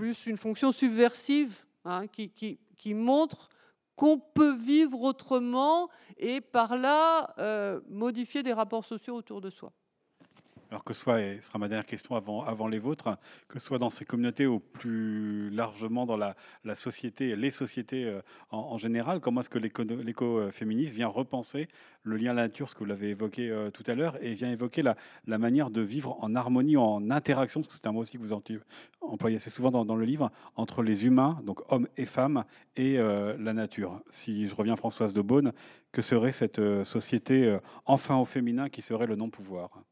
plus 0.00 0.26
une 0.26 0.38
fonction 0.38 0.72
subversive 0.72 1.66
hein, 1.84 2.06
qui, 2.06 2.94
montre 2.94 3.50
qu'on 3.96 4.18
peut 4.18 4.54
vivre 4.54 5.02
autrement 5.02 5.90
et 6.16 6.40
par 6.40 6.78
là 6.78 7.34
euh, 7.38 7.82
modifier 7.86 8.42
des 8.42 8.54
rapports 8.54 8.86
sociaux 8.86 9.14
autour 9.16 9.42
de 9.42 9.50
soi. 9.50 9.74
Alors 10.70 10.84
que 10.84 10.94
ce 10.94 11.00
soit, 11.00 11.20
et 11.20 11.40
ce 11.40 11.48
sera 11.48 11.58
ma 11.58 11.66
dernière 11.66 11.84
question 11.84 12.14
avant, 12.14 12.44
avant 12.44 12.68
les 12.68 12.78
vôtres, 12.78 13.18
que 13.48 13.58
ce 13.58 13.66
soit 13.66 13.78
dans 13.78 13.90
ces 13.90 14.04
communautés 14.04 14.46
ou 14.46 14.60
plus 14.60 15.50
largement 15.50 16.06
dans 16.06 16.16
la, 16.16 16.36
société, 16.76 17.34
les 17.34 17.50
sociétés 17.50 18.04
euh, 18.04 18.22
en, 18.50 18.78
général, 18.78 19.18
comment 19.18 19.40
est-ce 19.40 19.50
que 19.50 19.58
l'écoféminisme 19.58 20.94
vient 20.94 21.08
repenser 21.08 21.66
le 22.04 22.16
lien 22.16 22.30
à 22.30 22.34
la 22.34 22.42
nature, 22.42 22.68
ce 22.68 22.74
que 22.74 22.80
vous 22.80 22.84
l'avez 22.84 23.10
évoqué 23.10 23.50
euh, 23.50 23.70
tout 23.72 23.82
à 23.88 23.96
l'heure, 23.96 24.16
et 24.22 24.34
vient 24.34 24.48
évoquer 24.48 24.82
la, 24.82 24.96
manière 25.38 25.70
de 25.70 25.80
vivre 25.80 26.16
en 26.20 26.36
harmonie, 26.36 26.76
en 26.76 27.10
interaction, 27.10 27.60
parce 27.62 27.68
que 27.68 27.74
c'est 27.74 27.88
un 27.88 27.92
mot 27.92 28.02
aussi 28.02 28.16
que 28.16 28.22
vous 28.22 28.32
employez 29.00 29.36
assez 29.36 29.50
souvent 29.50 29.72
dans, 29.84 29.96
le 29.96 30.04
livre, 30.04 30.30
entre 30.54 30.84
les 30.84 31.04
humains, 31.04 31.40
donc 31.42 31.60
hommes 31.72 31.88
et 31.96 32.06
femmes, 32.06 32.44
et 32.76 32.96
euh, 32.96 33.36
la 33.40 33.54
nature. 33.54 34.00
Si 34.08 34.46
je 34.46 34.54
reviens 34.54 34.76
Françoise 34.76 35.14
de 35.14 35.20
Beaune, 35.20 35.52
que 35.90 36.00
serait 36.00 36.30
cette 36.30 36.60
société 36.84 37.58
enfin 37.86 38.16
au 38.18 38.24
féminin 38.24 38.68
qui 38.68 38.82
serait 38.82 39.08
le 39.08 39.16
non-pouvoir? 39.16 39.82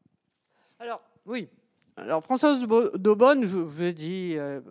Alors, 0.79 1.01
oui. 1.25 1.49
Alors, 1.97 2.23
Françoise 2.23 2.61
Daubonne, 2.95 3.45
je 3.45 3.57
vous 3.57 3.83
ai 3.83 3.91
dit, 3.91 4.35
euh, 4.37 4.61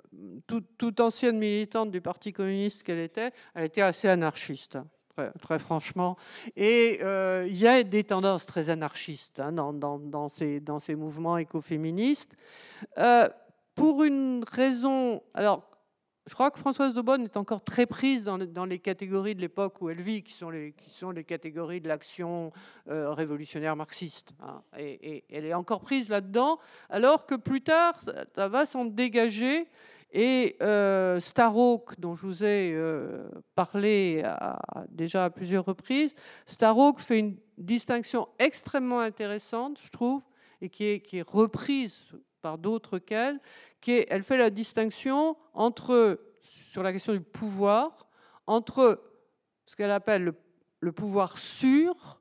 toute, 0.47 1.01
ancienne 1.01 1.39
militante 1.39 1.91
du 1.91 2.01
Parti 2.01 2.33
communiste 2.33 2.83
qu'elle 2.83 3.01
était, 3.01 3.33
elle 3.55 3.65
était 3.65 3.83
assez 3.83 4.09
anarchiste. 4.09 4.79
Très, 5.43 5.59
franchement. 5.59 6.17
Et 6.57 7.01
euh, 7.03 7.45
il 7.49 7.57
y 7.57 7.67
a 7.67 7.83
des 7.83 8.05
tendances 8.05 8.47
très 8.47 8.71
anarchistes 8.71 9.41
hein, 9.41 9.53
dans, 9.53 9.73
dans, 9.73 10.29
ces, 10.29 10.61
dans, 10.61 10.79
ces, 10.79 10.95
mouvements 10.95 11.37
écoféministes. 11.37 12.33
Euh, 12.99 13.29
pour 13.75 14.05
une 14.05 14.45
raison. 14.51 15.23
Alors, 15.35 15.68
je 16.29 16.35
crois 16.35 16.51
que 16.51 16.59
Françoise 16.59 16.93
de 16.93 17.01
Bonne 17.01 17.25
est 17.25 17.39
encore 17.39 17.65
très 17.65 17.87
prise 17.87 18.25
dans, 18.25 18.65
les 18.67 18.79
catégories 18.79 19.35
de 19.35 19.41
l'époque 19.41 19.81
où 19.81 19.89
elle 19.89 20.03
vit, 20.03 20.23
qui 20.23 20.35
sont 20.35 20.51
les, 20.51 20.73
qui 20.73 20.91
sont 20.91 21.11
les 21.11 21.25
catégories 21.25 21.81
de 21.81 21.89
l'action 21.89 22.53
euh, 22.91 23.15
révolutionnaire 23.15 23.77
marxiste. 23.77 24.33
Hein. 24.43 24.61
Et, 24.79 25.25
elle 25.31 25.47
est 25.47 25.55
encore 25.55 25.81
prise 25.81 26.11
là-dedans, 26.11 26.59
alors 26.91 27.25
que 27.25 27.35
plus 27.35 27.63
tard, 27.63 27.99
ça 28.35 28.49
va 28.49 28.67
s'en 28.67 28.85
dégager. 28.85 29.69
Et 30.13 30.57
euh, 30.61 31.19
Starhawk, 31.19 31.99
dont 31.99 32.15
je 32.15 32.27
vous 32.27 32.45
ai 32.45 32.73
euh, 32.75 33.27
parlé 33.55 34.23
déjà 34.91 35.25
à 35.25 35.31
plusieurs 35.31 35.65
reprises, 35.65 36.15
Starhawk 36.45 37.01
fait 37.01 37.21
une 37.21 37.39
distinction 37.57 38.29
extrêmement 38.39 39.01
intéressante, 39.01 39.81
je 39.83 39.91
trouve, 39.91 40.21
et 40.61 40.69
qui 40.69 40.85
est, 40.85 41.01
qui 41.01 41.19
est 41.19 41.27
reprise 41.27 42.13
par 42.41 42.59
d'autres 42.59 42.99
qu'elle, 42.99 43.41
qui 43.81 44.05
elle 44.09 44.25
fait 44.25 44.37
la 44.37 44.51
distinction 44.51 45.37
entre, 45.55 46.21
sur 46.41 46.83
la 46.83 46.93
question 46.93 47.13
du 47.13 47.21
pouvoir, 47.21 48.09
entre 48.47 49.03
ce 49.67 49.77
qu'elle 49.77 49.91
appelle 49.91 50.33
le, 50.81 50.93
pouvoir 50.93 51.39
sûr 51.39 52.21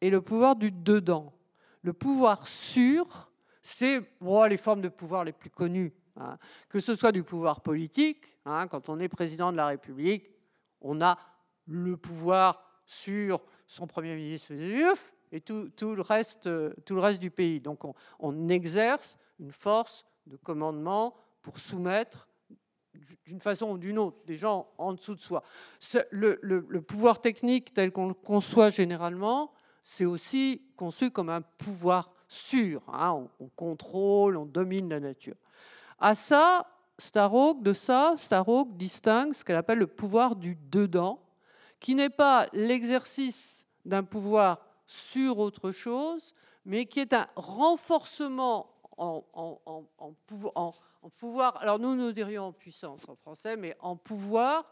et 0.00 0.10
le 0.10 0.20
pouvoir 0.20 0.56
du 0.56 0.70
dedans. 0.70 1.32
Le 1.82 1.92
pouvoir 1.92 2.48
sûr, 2.48 3.30
c'est 3.62 4.00
les 4.48 4.56
formes 4.56 4.80
de 4.80 4.88
pouvoir 4.88 5.24
les 5.24 5.32
plus 5.32 5.50
connues. 5.50 5.94
Hein. 6.16 6.38
Que 6.68 6.80
ce 6.80 6.96
soit 6.96 7.12
du 7.12 7.22
pouvoir 7.22 7.60
politique, 7.60 8.38
hein, 8.44 8.66
quand 8.68 8.88
on 8.88 8.98
est 8.98 9.08
président 9.08 9.52
de 9.52 9.56
la 9.56 9.66
République, 9.66 10.30
on 10.80 11.00
a 11.00 11.18
le 11.66 11.96
pouvoir 11.96 12.62
sur 12.84 13.44
son 13.66 13.86
Premier 13.86 14.14
ministre 14.14 14.52
et 14.52 15.40
reste, 16.02 16.48
tout 16.84 16.94
le 16.94 17.00
reste 17.00 17.20
du 17.20 17.30
pays. 17.30 17.60
Donc 17.60 17.80
on 18.18 18.48
exerce 18.48 19.16
une 19.38 19.52
force 19.52 20.04
de 20.26 20.36
commandement 20.36 21.14
pour 21.42 21.58
soumettre 21.58 22.28
d'une 23.24 23.40
façon 23.40 23.72
ou 23.72 23.78
d'une 23.78 23.98
autre 23.98 24.18
des 24.26 24.36
gens 24.36 24.68
en 24.78 24.92
dessous 24.92 25.14
de 25.14 25.20
soi. 25.20 25.42
Le, 26.10 26.80
pouvoir 26.80 27.20
technique 27.20 27.74
tel 27.74 27.92
qu'on 27.92 28.08
le 28.08 28.14
conçoit 28.14 28.70
généralement, 28.70 29.52
c'est 29.82 30.04
aussi 30.04 30.62
conçu 30.76 31.10
comme 31.10 31.28
un 31.28 31.42
pouvoir 31.42 32.10
sûr. 32.28 32.82
Hein. 32.88 33.28
on, 33.38 33.48
contrôle, 33.48 34.36
on 34.36 34.46
domine 34.46 34.88
la 34.88 35.00
nature. 35.00 35.36
À 35.98 36.14
ça, 36.14 36.66
Starhawk, 36.98 37.62
de 37.62 37.72
ça, 37.72 38.14
Starhawk 38.16 38.76
distingue 38.76 39.34
ce 39.34 39.44
qu'elle 39.44 39.56
appelle 39.56 39.78
le 39.78 39.86
pouvoir 39.86 40.36
du 40.36 40.56
dedans, 40.56 41.20
qui 41.78 41.94
n'est 41.94 42.10
pas 42.10 42.48
l'exercice 42.52 43.66
d'un 43.84 44.02
pouvoir 44.02 44.58
sur 44.86 45.38
autre 45.38 45.72
chose, 45.72 46.34
mais 46.64 46.86
qui 46.86 47.00
est 47.00 47.12
un 47.12 47.28
renforcement 47.36 48.75
en, 48.96 49.24
pouvoir, 51.16 51.56
alors 51.60 51.78
nous 51.78 51.94
nous 51.94 52.12
dirions 52.12 52.44
en 52.44 52.52
puissance 52.52 53.08
en 53.08 53.16
français, 53.16 53.56
mais 53.56 53.76
en 53.80 53.96
pouvoir 53.96 54.64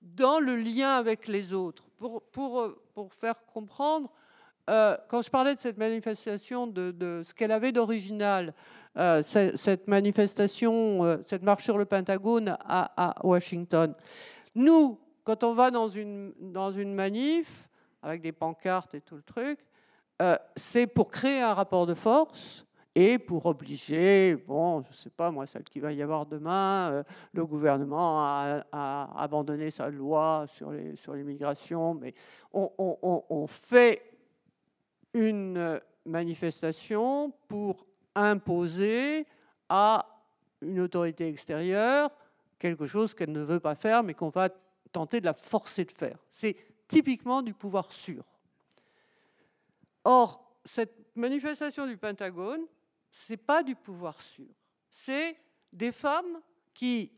dans 0.00 0.38
le 0.38 0.56
lien 0.56 0.96
avec 0.96 1.28
les 1.28 1.54
autres. 1.54 1.84
Pour, 1.98 2.22
pour, 2.22 2.68
pour 2.94 3.12
faire 3.14 3.44
comprendre, 3.46 4.10
euh, 4.70 4.96
quand 5.08 5.22
je 5.22 5.30
parlais 5.30 5.54
de 5.54 5.60
cette 5.60 5.78
manifestation, 5.78 6.66
de, 6.66 7.22
ce 7.24 7.34
qu'elle 7.34 7.52
avait 7.52 7.72
d'original, 7.72 8.54
euh, 8.96 9.22
cette 9.22 9.88
manifestation, 9.88 11.04
euh, 11.04 11.16
cette 11.24 11.42
marche 11.42 11.64
sur 11.64 11.76
le 11.76 11.84
Pentagone 11.84 12.56
à, 12.60 13.14
Washington, 13.22 13.94
nous, 14.54 14.98
quand 15.24 15.44
on 15.44 15.52
va 15.52 15.70
dans 15.70 15.88
une, 15.88 16.32
dans 16.38 16.70
une 16.70 16.94
manif, 16.94 17.68
avec 18.02 18.22
des 18.22 18.32
pancartes 18.32 18.94
et 18.94 19.00
tout 19.00 19.16
le 19.16 19.22
truc, 19.22 19.58
c'est 20.56 20.86
pour 20.86 21.10
créer 21.10 21.40
un 21.40 21.54
rapport 21.54 21.86
de 21.86 21.94
force 21.94 22.64
et 22.94 23.18
pour 23.18 23.46
obliger, 23.46 24.36
bon, 24.36 24.82
je 24.82 24.88
ne 24.88 24.92
sais 24.94 25.10
pas 25.10 25.30
moi, 25.30 25.46
celle 25.46 25.64
qui 25.64 25.80
va 25.80 25.92
y 25.92 26.00
avoir 26.00 26.26
demain, 26.26 27.02
le 27.32 27.44
gouvernement 27.44 28.20
à, 28.20 29.10
abandonner 29.16 29.70
sa 29.70 29.90
loi 29.90 30.46
sur 30.46 30.70
l'immigration, 31.14 31.94
mais 31.94 32.14
on, 32.52 32.70
on, 32.78 33.24
on, 33.28 33.46
fait 33.48 34.00
une 35.12 35.80
manifestation 36.04 37.32
pour 37.48 37.84
imposer 38.14 39.26
à 39.68 40.06
une 40.60 40.80
autorité 40.80 41.28
extérieure 41.28 42.10
quelque 42.58 42.86
chose 42.86 43.12
qu'elle 43.12 43.32
ne 43.32 43.42
veut 43.42 43.60
pas 43.60 43.74
faire, 43.74 44.02
mais 44.02 44.14
qu'on 44.14 44.30
va 44.30 44.48
tenter 44.92 45.20
de 45.20 45.26
la 45.26 45.34
forcer 45.34 45.84
de 45.84 45.92
faire. 45.92 46.16
C'est 46.30 46.56
typiquement 46.86 47.42
du 47.42 47.52
pouvoir 47.52 47.92
sûr. 47.92 48.24
Or, 50.04 50.58
cette 50.64 50.94
manifestation 51.16 51.86
du 51.86 51.96
Pentagone, 51.96 52.62
ce 53.14 53.32
n'est 53.32 53.36
pas 53.36 53.62
du 53.62 53.76
pouvoir 53.76 54.20
sûr. 54.20 54.48
C'est 54.90 55.36
des 55.72 55.92
femmes 55.92 56.40
qui 56.74 57.12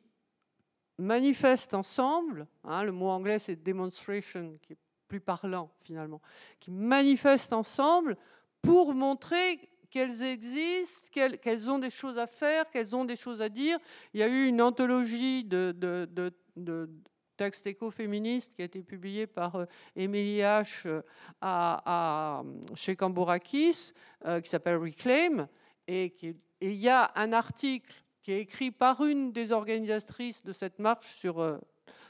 manifestent 0.99 1.73
ensemble, 1.73 2.47
hein, 2.65 2.85
le 2.85 2.93
mot 2.93 3.09
anglais 3.09 3.39
c'est 3.39 3.57
demonstration, 3.57 4.59
qui 4.61 4.75
est 4.75 4.79
plus 5.09 5.21
parlant 5.21 5.71
finalement, 5.83 6.21
qui 6.61 6.71
manifestent 6.71 7.55
ensemble 7.55 8.17
pour 8.61 8.93
montrer 8.93 9.59
qu'elles 9.89 10.23
existent, 10.23 11.09
qu'elles 11.41 11.71
ont 11.71 11.79
des 11.79 11.91
choses 11.91 12.19
à 12.19 12.27
faire, 12.27 12.71
qu'elles 12.71 12.95
ont 12.95 13.07
des 13.07 13.17
choses 13.17 13.41
à 13.41 13.49
dire. 13.49 13.79
Il 14.13 14.21
y 14.21 14.23
a 14.23 14.29
eu 14.29 14.49
une 14.49 14.61
anthologie 14.61 15.45
de, 15.45 15.75
de, 15.75 16.91
textes 17.39 17.67
écoféministes 17.67 18.55
qui 18.55 18.63
a 18.63 18.65
été 18.65 18.83
publiée 18.83 19.27
par 19.27 19.57
euh, 19.57 19.67
Émilie 19.95 20.41
H. 20.41 20.87
Euh, 20.87 21.03
à, 21.43 22.43
chez 22.75 22.97
Cambourakis, 22.97 23.93
euh, 24.25 24.41
qui 24.41 24.49
s'appelle 24.49 24.77
Reclaim. 24.77 25.47
Et, 25.89 26.15
il 26.61 26.75
y 26.75 26.89
a 26.89 27.13
un 27.15 27.33
article 27.33 27.95
qui 28.23 28.33
est 28.33 28.41
écrit 28.41 28.71
par 28.71 29.05
une 29.05 29.33
des 29.33 29.53
organisatrices 29.53 30.43
de 30.43 30.53
cette 30.53 30.79
marche 30.79 31.13
sur, 31.13 31.61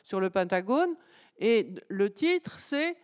sur 0.02 0.20
le 0.20 0.30
Pentagone, 0.30 0.94
et 1.38 1.74
le 1.88 2.12
titre, 2.12 2.58
c'est 2.58 2.96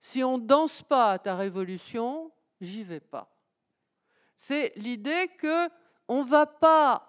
Si 0.00 0.22
on 0.22 0.38
danse 0.38 0.82
pas 0.82 1.12
à 1.12 1.18
ta 1.18 1.36
révolution, 1.36 2.32
j'y 2.60 2.84
vais 2.84 3.00
pas. 3.00 3.30
C'est 4.36 4.72
l'idée 4.76 5.28
que 5.38 5.68
on 6.08 6.22
va 6.22 6.46
pas 6.46 7.08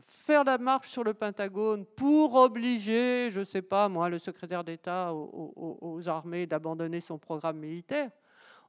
faire 0.00 0.44
la 0.44 0.58
marche 0.58 0.88
sur 0.88 1.04
le 1.04 1.14
Pentagone 1.14 1.84
pour 1.84 2.34
obliger, 2.34 3.28
je 3.30 3.40
ne 3.40 3.44
sais 3.44 3.62
pas 3.62 3.88
moi, 3.88 4.08
le 4.08 4.18
secrétaire 4.18 4.62
d'État 4.62 5.12
aux, 5.12 6.08
armées 6.08 6.46
d'abandonner 6.46 7.00
son 7.00 7.18
programme 7.18 7.58
militaire. 7.58 8.10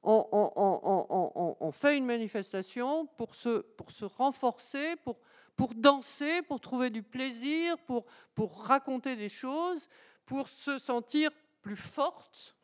On, 0.04 1.72
fait 1.72 1.98
une 1.98 2.06
manifestation 2.06 3.06
pour 3.18 3.36
se, 3.36 3.60
pour 3.60 3.92
se 3.92 4.06
renforcer, 4.06 4.96
pour, 4.98 5.20
pour 5.56 5.74
danser, 5.74 6.42
pour 6.44 6.62
trouver 6.62 6.90
du 6.90 7.04
plaisir, 7.04 7.78
pour, 7.80 8.06
pour 8.36 8.64
raconter 8.64 9.16
des 9.16 9.30
choses, 9.30 9.90
pour 10.26 10.48
se 10.48 10.78
sentir 10.78 11.32
plus 11.62 11.76
forte. 11.76 12.56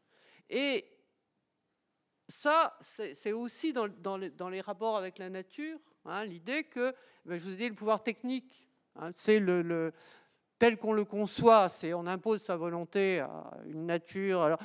Et 0.50 0.86
ça, 2.28 2.78
c'est 2.80 3.32
aussi 3.32 3.74
dans, 3.74 3.88
dans, 3.88 4.18
les, 4.50 4.62
rapports 4.62 4.98
avec 4.98 5.18
la 5.18 5.30
nature, 5.30 5.80
hein, 6.06 6.24
l'idée 6.26 6.64
que, 6.64 6.94
ben, 7.26 7.38
je 7.38 7.44
vous 7.44 7.52
ai 7.52 7.56
dit, 7.56 7.70
le 7.70 7.76
pouvoir 7.76 8.02
technique, 8.02 8.70
hein, 8.96 9.10
c'est 9.14 9.40
le, 9.40 9.92
tel 10.60 10.78
qu'on 10.78 10.94
le 10.94 11.06
conçoit, 11.06 11.70
c'est 11.70 11.94
on 11.94 12.08
impose 12.08 12.42
sa 12.42 12.56
volonté 12.56 13.20
à 13.20 13.52
une 13.66 13.86
nature. 13.86 14.58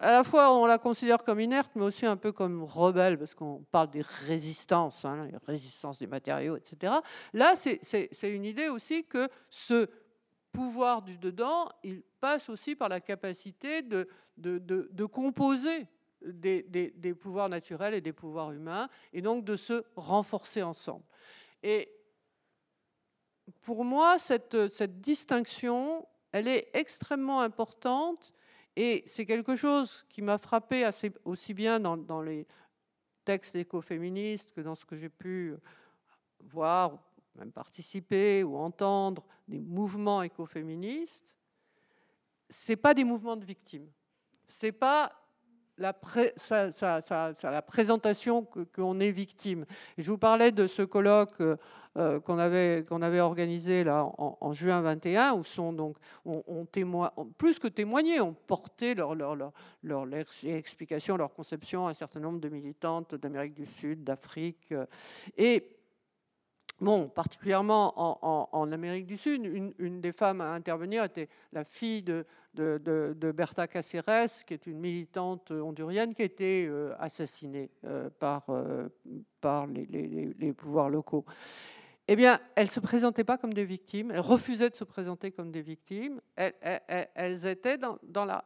À 0.00 0.12
la 0.12 0.24
fois, 0.24 0.52
on 0.52 0.66
la 0.66 0.78
considère 0.78 1.22
comme 1.22 1.40
inerte, 1.40 1.70
mais 1.74 1.84
aussi 1.84 2.06
un 2.06 2.16
peu 2.16 2.32
comme 2.32 2.64
rebelle, 2.64 3.18
parce 3.18 3.34
qu'on 3.34 3.64
parle 3.70 3.90
des 3.90 4.02
résistances, 4.02 5.04
hein, 5.04 5.26
les 5.30 5.38
résistances 5.46 5.98
des 5.98 6.06
matériaux, 6.06 6.56
etc. 6.56 6.94
Là, 7.32 7.54
c'est 7.56 8.10
une 8.22 8.44
idée 8.44 8.68
aussi 8.68 9.04
que 9.04 9.28
ce 9.48 9.88
pouvoir 10.52 11.02
du 11.02 11.18
dedans, 11.18 11.68
il 11.84 12.02
passe 12.20 12.48
aussi 12.48 12.74
par 12.74 12.88
la 12.88 13.00
capacité 13.00 13.82
de, 13.82 14.08
composer 15.06 15.86
des, 16.22 17.14
pouvoirs 17.14 17.48
naturels 17.48 17.94
et 17.94 18.00
des 18.00 18.12
pouvoirs 18.12 18.52
humains, 18.52 18.88
et 19.12 19.20
donc 19.20 19.44
de 19.44 19.56
se 19.56 19.84
renforcer 19.96 20.62
ensemble. 20.62 21.04
Et 21.62 21.92
pour 23.62 23.84
moi, 23.84 24.18
cette 24.18 25.00
distinction, 25.00 26.06
elle 26.32 26.48
est 26.48 26.70
extrêmement 26.72 27.42
importante, 27.42 28.32
et 28.76 29.02
c'est 29.06 29.24
quelque 29.24 29.56
chose 29.56 30.04
qui 30.08 30.20
m'a 30.20 30.36
frappé 30.36 30.84
assez, 30.84 31.10
aussi 31.24 31.54
bien 31.54 31.80
dans, 31.80 32.20
les 32.20 32.46
textes 33.24 33.56
écoféministes 33.56 34.52
que 34.52 34.60
dans 34.60 34.74
ce 34.74 34.84
que 34.84 34.94
j'ai 34.94 35.08
pu 35.08 35.54
voir 36.40 36.98
même 37.34 37.52
participer 37.52 38.44
ou 38.44 38.56
entendre 38.56 39.26
des 39.48 39.60
mouvements 39.60 40.22
écoféministes, 40.22 41.34
ce 42.48 42.72
n'est 42.72 42.76
pas 42.76 42.94
des 42.94 43.04
mouvements 43.04 43.36
de 43.36 43.44
victimes. 43.44 43.90
Ce 44.46 44.68
pas 44.68 45.12
la, 45.78 45.94
la 47.42 47.62
présentation 47.62 48.46
qu'on 48.74 49.00
est 49.00 49.10
victime. 49.10 49.66
je 49.98 50.10
vous 50.10 50.18
parlais 50.18 50.52
de 50.52 50.66
ce 50.66 50.82
colloque 50.82 51.40
euh, 51.96 52.20
qu'on 52.20 52.38
avait, 52.38 52.84
qu'on 52.86 53.00
avait 53.00 53.20
organisé 53.20 53.82
là, 53.82 54.06
en, 54.18 54.52
juin 54.52 54.82
21, 54.82 55.32
où 55.32 55.44
sont 55.44 55.72
donc, 55.72 55.96
on, 56.26 56.66
plus 57.38 57.58
que 57.58 57.68
témoigné, 57.68 58.20
ont 58.20 58.34
porté 58.34 58.94
leur, 58.94 59.14
leur, 59.14 59.34
leur, 59.34 59.52
leur, 59.82 60.06
explication, 60.44 61.16
leur 61.16 61.32
conception 61.32 61.86
à 61.86 61.90
un 61.90 61.94
certain 61.94 62.20
nombre 62.20 62.38
de 62.38 62.50
militantes 62.50 63.14
d'Amérique 63.14 63.54
du 63.54 63.64
Sud, 63.64 64.04
d'Afrique. 64.04 64.74
Et 65.38 65.75
Bon, 66.80 67.08
particulièrement 67.08 67.94
en, 68.54 68.72
Amérique 68.72 69.06
du 69.06 69.16
Sud, 69.16 69.44
une, 69.78 70.00
des 70.02 70.12
femmes 70.12 70.42
à 70.42 70.52
intervenir 70.52 71.04
était 71.04 71.28
la 71.52 71.64
fille 71.64 72.02
de, 72.02 72.26
Berta 73.32 73.66
Cáceres, 73.66 74.44
qui 74.46 74.52
est 74.52 74.66
une 74.66 74.78
militante 74.78 75.52
hondurienne 75.52 76.12
qui 76.12 76.20
a 76.20 76.26
été 76.26 76.66
euh, 76.66 76.94
assassinée 76.98 77.70
euh, 77.84 78.10
par, 78.18 78.44
euh, 78.50 78.88
les, 79.72 80.52
pouvoirs 80.52 80.90
locaux. 80.90 81.24
Eh 82.08 82.14
bien, 82.14 82.38
elles 82.54 82.66
ne 82.66 82.70
se 82.70 82.80
présentaient 82.80 83.24
pas 83.24 83.38
comme 83.38 83.54
des 83.54 83.64
victimes, 83.64 84.10
elles 84.10 84.20
refusaient 84.20 84.70
de 84.70 84.76
se 84.76 84.84
présenter 84.84 85.32
comme 85.32 85.50
des 85.50 85.62
victimes, 85.62 86.20
elles, 86.36 87.46
étaient 87.46 87.78
dans, 87.78 87.98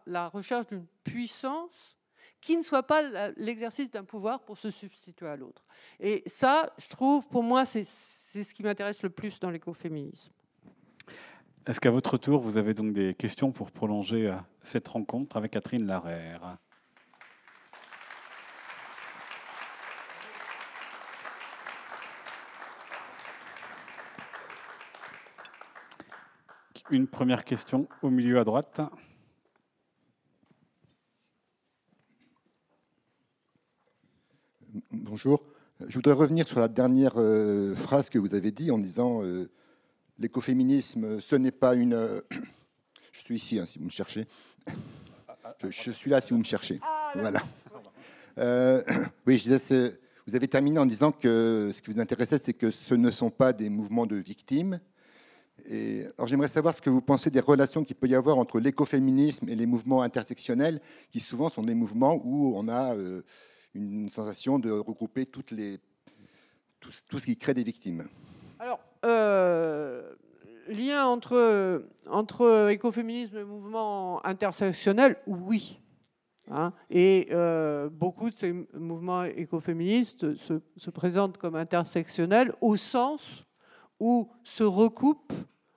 la 0.07 0.29
recherche 0.29 0.69
d'une 0.69 0.87
puissance 1.03 1.97
qui 2.41 2.57
ne 2.57 2.63
soit 2.63 2.83
pas 2.83 3.31
l'exercice 3.37 3.91
d'un 3.91 4.05
pouvoir 4.05 4.41
pour 4.41 4.59
se 4.59 4.71
substituer 4.71 5.29
à 5.29 5.37
l'autre. 5.37 5.63
Et 5.99 6.23
ça, 6.27 6.73
je 6.79 6.89
trouve, 6.89 7.27
pour 7.27 7.43
moi, 7.43 7.65
c'est 7.65 7.85
ce 7.85 8.55
qui 8.55 8.63
m'intéresse 8.63 9.03
le 9.03 9.11
plus 9.11 9.39
dans 9.41 9.51
l'écoféminisme. 9.51 10.33
Est-ce 11.67 11.81
qu'à 11.81 11.91
votre 11.91 12.17
tour, 12.17 12.41
vous 12.41 12.57
avez 12.57 12.73
donc 12.73 12.93
des 12.93 13.15
questions 13.15 13.53
pour 13.53 13.71
prolonger 13.71 14.29
euh, 14.29 14.35
cette 14.63 14.89
rencontre 14.89 15.37
avec 15.37 15.53
Catherine 15.53 15.87
Larère? 15.87 16.57
Une 26.91 27.07
première 27.07 27.45
question 27.45 27.89
au 28.03 28.11
milieu 28.11 28.41
à 28.41 28.45
droite. 28.45 28.81
Bonjour. 34.93 35.45
Je 35.87 35.95
voudrais 35.95 36.15
revenir 36.15 36.49
sur 36.49 36.59
la 36.59 36.67
dernière 36.67 37.13
euh, 37.17 37.77
phrase 37.77 38.11
que 38.11 38.19
vous 38.19 38.35
avez 38.35 38.51
dit 38.51 38.73
en 38.73 38.79
disant 38.79 39.23
euh, 39.23 39.49
l'écoféminisme, 40.19 41.21
ce 41.21 41.37
n'est 41.37 41.53
pas 41.53 41.77
une. 41.77 41.95
Euh, 41.95 42.21
je 43.13 43.21
suis 43.21 43.37
ici, 43.37 43.61
hein, 43.61 43.67
si 43.67 43.79
vous 43.79 43.85
me 43.85 43.91
cherchez. 43.91 44.27
Je, 45.69 45.93
suis 45.93 46.11
là 46.11 46.21
si 46.21 46.33
vous 46.33 46.41
me 46.41 46.45
cherchez. 46.45 46.81
Voilà. 47.15 47.41
oui, 49.29 49.39
je 49.39 49.45
disais, 49.45 50.01
vous 50.27 50.35
avez 50.35 50.49
terminé 50.49 50.81
en 50.81 50.87
disant 50.87 51.13
que 51.13 51.71
ce 51.73 51.81
qui 51.83 51.93
vous 51.93 52.01
intéressait, 52.01 52.39
c'est 52.39 52.55
que 52.55 52.73
ce 52.73 52.95
ne 52.95 53.13
sont 53.13 53.31
pas 53.31 53.53
des 53.53 53.69
mouvements 53.69 54.07
de 54.07 54.17
victimes, 54.17 54.81
Et, 55.67 56.05
alors 56.19 56.27
j'aimerais 56.27 56.49
savoir 56.49 56.75
ce 56.75 56.83
que 56.83 56.91
vous 56.91 57.01
pensez 57.01 57.31
des 57.31 57.39
relations 57.39 57.85
qu'il 57.85 57.95
peut 57.95 58.09
y 58.09 58.17
avoir 58.17 58.39
entre 58.39 58.59
l'écoféminisme 58.59 59.49
et 59.49 59.55
les 59.55 59.67
mouvements 59.67 60.03
intersectionnels, 60.03 60.81
qui 61.13 61.21
souvent 61.21 61.49
sont 61.49 61.63
des 61.63 61.77
mouvements 61.77 62.21
où 62.25 62.55
on 62.57 62.67
a 62.67 62.97
euh, 62.97 63.23
une 63.75 64.09
sensation 64.09 64.59
de 64.59 64.71
regrouper 64.71 65.27
tout, 65.27 65.43
ce 65.47 67.25
qui 67.25 67.37
crée 67.37 67.55
des 67.55 67.65
victimes. 67.65 68.09
Alors, 68.59 68.81
euh, 69.05 70.15
lien 70.69 71.07
entre, 71.07 72.69
écoféminisme 72.71 73.39
et 73.39 73.45
mouvement 73.45 74.25
intersectionnel, 74.25 75.17
oui. 75.27 75.79
Hein. 76.53 76.73
et 76.89 77.29
euh, 77.31 77.89
beaucoup 77.89 78.29
de 78.29 78.35
ces 78.35 78.53
mouvements 78.75 79.23
écoféministes 79.23 80.35
se, 80.35 80.61
se, 80.77 80.91
présentent 80.91 81.39
comme 81.39 81.55
intersectionnels 81.55 82.53
au 82.61 82.75
sens 82.75 83.43
où 84.01 84.29
se 84.43 84.65
recoupent 84.65 85.35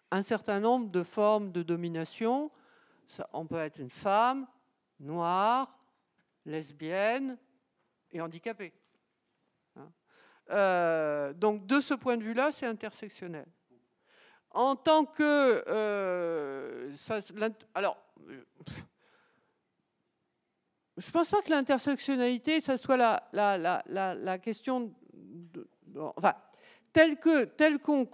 un 0.10 0.24
certain 0.24 0.60
nombre 0.60 0.90
de 0.90 1.04
formes 1.04 1.52
de 1.52 1.62
domination. 1.62 2.50
On 3.34 3.46
peut 3.46 3.58
être 3.58 3.78
une 3.78 3.92
femme, 3.92 4.48
noire, 5.00 5.78
lesbienne 6.46 7.38
et 8.14 8.22
handicapée. 8.22 8.72
Hein. 9.76 9.92
Euh, 10.52 11.34
donc 11.34 11.66
de 11.66 11.82
ce 11.82 11.94
point 11.94 12.16
de 12.18 12.24
vue-là, 12.24 12.52
c'est 12.52 12.66
intersectionnel. 12.66 13.46
En 14.52 14.76
tant 14.76 15.06
que... 15.06 15.64
Euh, 15.68 16.94
alors, 17.74 17.98
je 20.98 21.08
ne 21.08 21.12
pense 21.12 21.32
pas 21.32 21.42
que 21.42 21.50
l'intersectionnalité, 21.50 22.62
ça 22.62 22.78
soit 22.78 22.98
la, 22.98 23.28
la, 23.34 23.58
la, 23.58 24.14
la 24.14 24.38
question... 24.38 24.94
Enfin, 26.16 26.36
tel 26.92 27.18
qu'on 27.80 28.06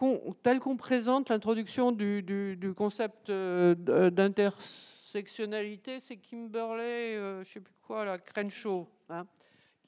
tel 0.42 0.60
qu'on 0.60 0.78
présente 0.78 1.30
l'introduction 1.30 1.92
du, 1.92 2.24
du, 2.24 2.74
concept 2.74 3.30
euh, 3.30 3.76
d'intersectionnalité, 4.10 6.00
c'est 6.00 6.16
Kimberley, 6.18 7.16
je 7.16 7.40
ne 7.40 7.44
sais 7.44 7.60
plus 7.60 7.74
quoi, 7.86 8.06
la 8.06 8.18
Crenshaw. 8.18 8.88
Hein. 9.10 9.28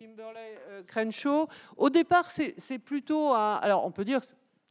Kimberley 0.02 0.58
euh, 0.70 0.82
Crenshaw. 0.84 1.48
Au 1.78 1.92
départ, 1.92 2.32
c'est 2.32 2.80
plutôt 2.80 3.34
un, 3.34 3.58
alors 3.58 3.86
on 3.86 3.92
peut 3.92 4.04
dire 4.04 4.22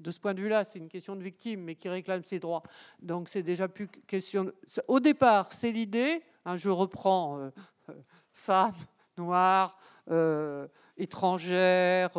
de 0.01 0.11
ce 0.11 0.19
point 0.19 0.35
de 0.35 0.41
vue-là, 0.41 0.65
c'est 0.65 0.81
une 0.81 0.89
question 0.89 1.15
de 1.15 1.23
victime, 1.23 1.63
mais 1.63 1.77
qui 1.77 1.89
réclame 1.89 2.25
ses 2.25 2.41
droits. 2.41 2.65
Donc 3.01 3.29
c'est 3.29 3.45
déjà 3.45 3.69
plus 3.69 3.87
question. 4.09 4.45
De... 4.45 4.55
Au 4.89 4.99
départ, 4.99 5.53
c'est 5.53 5.71
l'idée. 5.71 6.23
Hein, 6.45 6.57
je 6.57 6.69
reprends 6.69 7.39
euh, 7.39 7.51
euh, 7.91 7.93
femme 8.33 8.73
noire, 9.19 9.79
euh, 10.11 10.67
étrangère, 10.97 12.11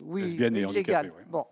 oui, 0.00 0.30
illégale. 0.30 1.10
Ouais. 1.10 1.24
Bon. 1.28 1.44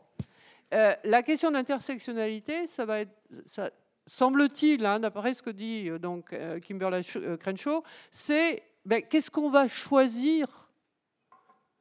La 0.70 1.22
question 1.22 1.50
d'intersectionnalité, 1.50 2.66
ça 2.66 2.86
va 2.86 3.00
être, 3.00 3.12
ça, 3.44 3.70
semble-t-il, 4.06 4.86
hein, 4.86 5.00
d'après 5.00 5.34
ce 5.34 5.42
que 5.42 5.50
dit 5.50 5.90
donc 5.98 6.34
Kimberley 6.62 7.02
Crenshaw, 7.38 7.82
c'est 8.10 8.62
ben, 8.86 9.02
qu'est-ce 9.02 9.30
qu'on 9.30 9.50
va 9.50 9.68
choisir? 9.68 10.70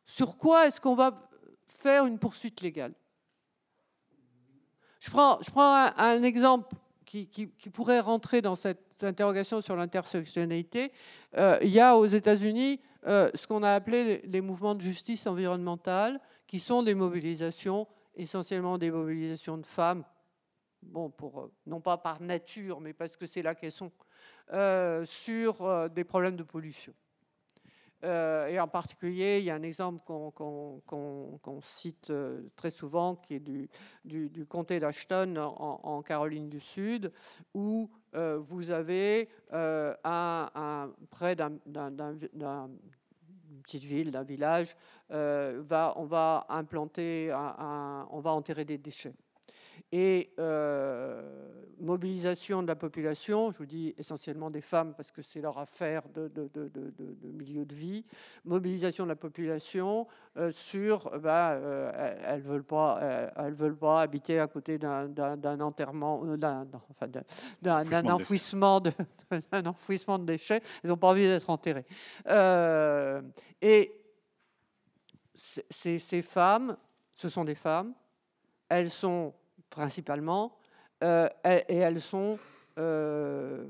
Sur 0.06 0.38
quoi 0.38 0.68
est-ce 0.68 0.82
qu'on 0.82 0.96
va 0.96 1.30
faire 1.68 2.06
une 2.06 2.20
poursuite 2.20 2.62
légale? 2.62 2.94
Je 5.00 5.12
prends, 5.12 5.40
un, 5.98 6.24
exemple 6.24 6.76
qui, 7.06 7.28
pourrait 7.72 8.00
rentrer 8.00 8.42
dans 8.42 8.56
cette 8.56 9.04
interrogation 9.04 9.62
sur 9.62 9.76
l'intersectionnalité. 9.76 10.92
Euh, 11.38 11.60
il 11.62 11.70
y 11.70 11.80
a 11.80 11.96
aux 11.96 12.08
États-Unis 12.08 12.82
euh, 13.06 13.30
ce 13.36 13.46
qu'on 13.46 13.62
a 13.62 13.74
appelé 13.74 14.22
les 14.26 14.42
mouvements 14.42 14.74
de 14.74 14.82
justice 14.82 15.28
environnementale, 15.28 16.20
qui 16.48 16.60
sont 16.60 16.82
des 16.82 16.96
mobilisations, 16.96 17.88
essentiellement 18.16 18.80
des 18.80 18.90
mobilisations 18.90 19.58
de 19.58 19.66
femmes, 19.66 20.04
pour, 21.18 21.50
non 21.66 21.82
pas 21.82 21.98
par 21.98 22.22
nature, 22.22 22.80
mais 22.82 22.94
parce 22.94 23.16
que 23.18 23.26
c'est 23.26 23.42
là 23.42 23.56
qu'elles 23.56 23.72
sont, 23.72 23.92
euh, 24.54 25.06
sur 25.06 25.64
euh, 25.64 25.88
des 25.88 26.04
problèmes 26.04 26.36
de 26.36 26.44
pollution. 26.44 26.94
Euh, 28.06 28.48
et 28.48 28.60
en 28.60 28.68
particulier, 28.68 29.40
il 29.40 29.46
y 29.46 29.50
a 29.50 29.56
un 29.56 29.64
exemple 29.64 30.02
qu'on 30.06 30.32
qu 30.32 30.44
qu 30.88 30.96
qu 31.44 31.62
cite 31.62 32.10
euh, 32.12 32.42
très 32.56 32.70
souvent, 32.70 33.16
qui 33.16 33.36
est 33.36 33.40
du, 33.40 33.68
comté 34.48 34.80
d'Ashton 34.80 35.38
en, 35.38 36.02
Caroline 36.04 36.50
du 36.50 36.60
Sud, 36.60 37.12
où 37.54 37.90
euh, 38.14 38.38
vous 38.40 38.72
avez 38.72 39.30
près 41.10 41.36
d'une 41.36 41.60
petite 43.64 43.84
ville, 43.84 44.12
d'un 44.12 44.24
village, 44.24 44.76
on 45.10 45.64
va 45.64 45.96
on 45.98 46.06
va 48.22 48.32
enterrer 48.32 48.66
des 48.66 48.78
déchets 48.78 49.16
et 49.98 50.34
euh, 50.40 51.22
mobilisation 51.80 52.62
de 52.62 52.68
la 52.68 52.76
population, 52.76 53.54
je 53.54 53.60
vous 53.60 53.66
dis 53.66 53.96
essentiellement 53.98 54.50
des 54.50 54.60
femmes 54.60 54.94
parce 54.94 55.10
que 55.10 55.22
c'est 55.22 55.40
leur 55.40 55.58
affaire 55.58 56.02
de, 56.14 56.28
de, 56.28 56.50
de, 56.54 56.68
de, 56.70 57.32
milieu 57.32 57.64
de 57.64 57.74
vie, 57.74 58.04
mobilisation 58.44 59.06
de 59.06 59.10
la 59.10 59.16
population 59.16 60.06
euh, 60.36 60.52
sur, 60.52 61.18
bah, 61.20 61.52
euh, 61.52 62.18
elles 62.26 62.44
ne 62.44 62.46
veulent, 62.46 62.66
pas, 62.66 63.32
elles 63.38 63.54
veulent 63.54 63.78
pas 63.78 64.02
habiter 64.02 64.38
à 64.38 64.48
côté 64.48 64.78
d'un 64.78 65.62
enterrement, 65.62 66.26
d'un 66.36 66.68
enfin, 66.90 68.06
enfouissement, 68.10 68.82
de, 68.82 68.92
enfouissement 69.66 70.20
de 70.20 70.26
déchets, 70.26 70.62
elles 70.84 70.90
n'ont 70.90 70.98
pas 70.98 71.12
envie 71.12 71.24
d'être 71.24 71.50
enterrées. 71.50 71.86
Et 73.62 74.02
ces 75.34 76.22
femmes, 76.22 76.76
ce 77.14 77.30
sont 77.30 77.46
des 77.46 77.56
femmes, 77.56 77.94
elles 78.68 78.92
sont 78.92 79.34
principalement, 79.70 80.58
euh, 81.04 81.28
et 81.46 81.78
elles 81.78 82.02
sont 82.02 82.40
euh, 82.78 83.66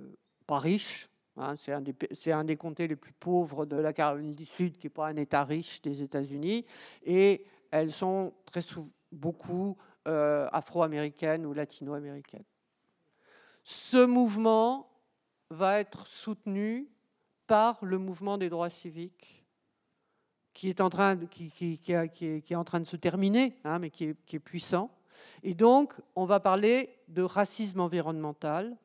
pas 0.48 0.60
riches. 0.60 1.10
Hein, 1.38 1.56
c'est 1.58 2.32
un, 2.32 2.44
des 2.44 2.56
comtés 2.56 2.88
les 2.88 2.96
plus 2.96 3.12
pauvres 3.12 3.66
de 3.66 3.76
la 3.76 3.92
Caroline 3.92 4.34
du 4.34 4.46
Sud, 4.46 4.78
qui 4.78 4.86
n'est 4.86 4.92
pas 4.92 5.08
un 5.08 5.18
État 5.18 5.44
riche 5.44 5.82
des 5.82 6.02
États-Unis, 6.02 6.66
et 7.04 7.46
elles 7.72 7.92
sont 7.92 8.34
très 8.46 8.62
souvent 8.62 8.90
beaucoup 9.12 9.78
euh, 10.08 10.48
afro-américaines 10.52 11.46
ou 11.46 11.54
latino-américaines. 11.54 12.44
Ce 13.64 14.06
mouvement 14.06 14.90
va 15.50 15.80
être 15.80 16.08
soutenu 16.08 16.88
par 17.48 17.84
le 17.84 17.98
mouvement 17.98 18.38
des 18.38 18.50
droits 18.50 18.70
civiques 18.70 19.46
qui 20.54 20.70
est 20.70 20.80
en 20.80 20.90
train 20.90 21.16
de, 21.16 21.26
se 22.86 22.96
terminer, 22.96 23.58
hein, 23.66 23.80
mais 23.80 23.90
qui 23.90 24.06
est 24.06 24.40
puissant. 24.40 24.90
Et 25.44 25.54
donc, 25.54 25.94
on 26.16 26.26
va 26.26 26.40
parler 26.40 26.98
de 27.08 27.22
racisme 27.22 27.80
environnemental, 27.80 28.76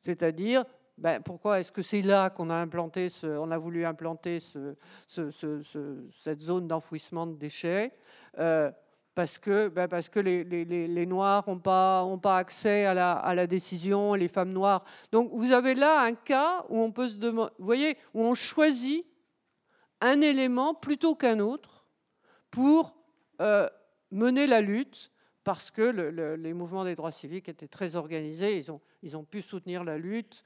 c'est-à-dire 0.00 0.64
ben, 0.98 1.22
pourquoi 1.22 1.60
est-ce 1.60 1.70
que 1.70 1.82
c'est 1.82 2.02
là 2.02 2.28
qu'on 2.28 2.50
a 2.50 2.54
implanté, 2.54 3.08
on 3.22 3.50
a 3.50 3.58
voulu 3.58 3.86
implanter 3.86 4.40
ce, 4.40 4.74
ce, 5.06 6.10
cette 6.10 6.40
zone 6.40 6.66
d'enfouissement 6.66 7.26
de 7.26 7.34
déchets 7.34 7.92
euh, 8.38 8.70
parce 9.14 9.38
que, 9.38 9.68
ben, 9.68 9.88
parce 9.88 10.08
que 10.08 10.20
les, 10.20 11.06
Noirs 11.06 11.44
n'ont 11.48 11.58
pas, 11.58 12.04
ont 12.04 12.18
pas 12.18 12.36
accès 12.36 12.84
à 12.84 12.94
la, 12.94 13.12
à 13.12 13.34
la, 13.34 13.46
décision, 13.46 14.14
les 14.14 14.28
femmes 14.28 14.52
noires. 14.52 14.84
Donc 15.10 15.30
vous 15.32 15.52
avez 15.52 15.74
là 15.74 16.02
un 16.02 16.14
cas 16.14 16.64
où 16.68 16.80
on 16.80 16.92
peut 16.92 17.08
se 17.08 17.16
demander, 17.16 17.52
voyez, 17.58 17.96
où 18.14 18.22
on 18.22 18.34
choisit 18.34 19.04
un 20.00 20.20
élément 20.20 20.74
plutôt 20.74 21.14
qu'un 21.14 21.40
autre 21.40 21.86
pour 22.50 22.96
euh, 23.40 23.68
mener 24.10 24.46
la 24.46 24.60
lutte 24.60 25.10
parce 25.48 25.70
que 25.70 25.80
le, 25.80 26.10
le, 26.10 26.36
les 26.36 26.52
mouvements 26.52 26.84
des 26.84 26.94
droits 26.94 27.10
civiques 27.10 27.48
étaient 27.48 27.68
très 27.68 27.96
organisés, 27.96 28.58
ils 28.58 28.70
ont, 28.70 28.82
ils 29.02 29.16
ont 29.16 29.24
pu 29.24 29.40
soutenir 29.40 29.82
la 29.82 29.96
lutte, 29.96 30.44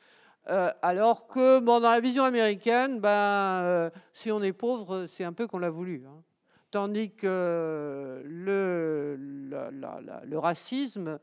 euh, 0.49 0.71
alors 0.81 1.27
que 1.27 1.59
bon, 1.59 1.81
dans 1.81 1.91
la 1.91 1.99
vision 1.99 2.23
américaine, 2.23 3.01
ben, 3.01 3.11
euh, 3.11 3.91
si 4.13 4.31
on 4.31 4.41
est 4.45 4.53
pauvre, 4.53 5.07
c'est 5.09 5.25
un 5.25 5.33
peu 5.33 5.49
qu'on 5.49 5.59
l'a 5.59 5.71
voulu. 5.71 6.05
Hein. 6.07 6.23
Tandis 6.71 7.11
que 7.11 8.23
le, 8.25 9.19
la, 9.51 9.73
la, 9.73 10.23
le 10.25 10.39
racisme, 10.39 11.19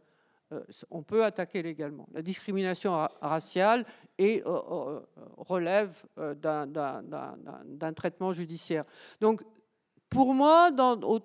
euh, 0.51 0.59
on 0.91 1.01
peut 1.01 1.23
attaquer 1.23 1.63
légalement. 1.63 2.05
La 2.11 2.22
discrimination 2.22 2.91
ra 2.91 3.10
raciale 3.22 3.85
et, 4.18 4.43
euh, 4.45 4.99
relève 5.38 6.03
euh, 6.18 6.35
d'un 6.35 7.93
traitement 7.93 8.34
judiciaire. 8.34 8.84
Donc, 9.22 9.41
pour 10.10 10.34
moi, 10.34 10.69
au, 11.01 11.22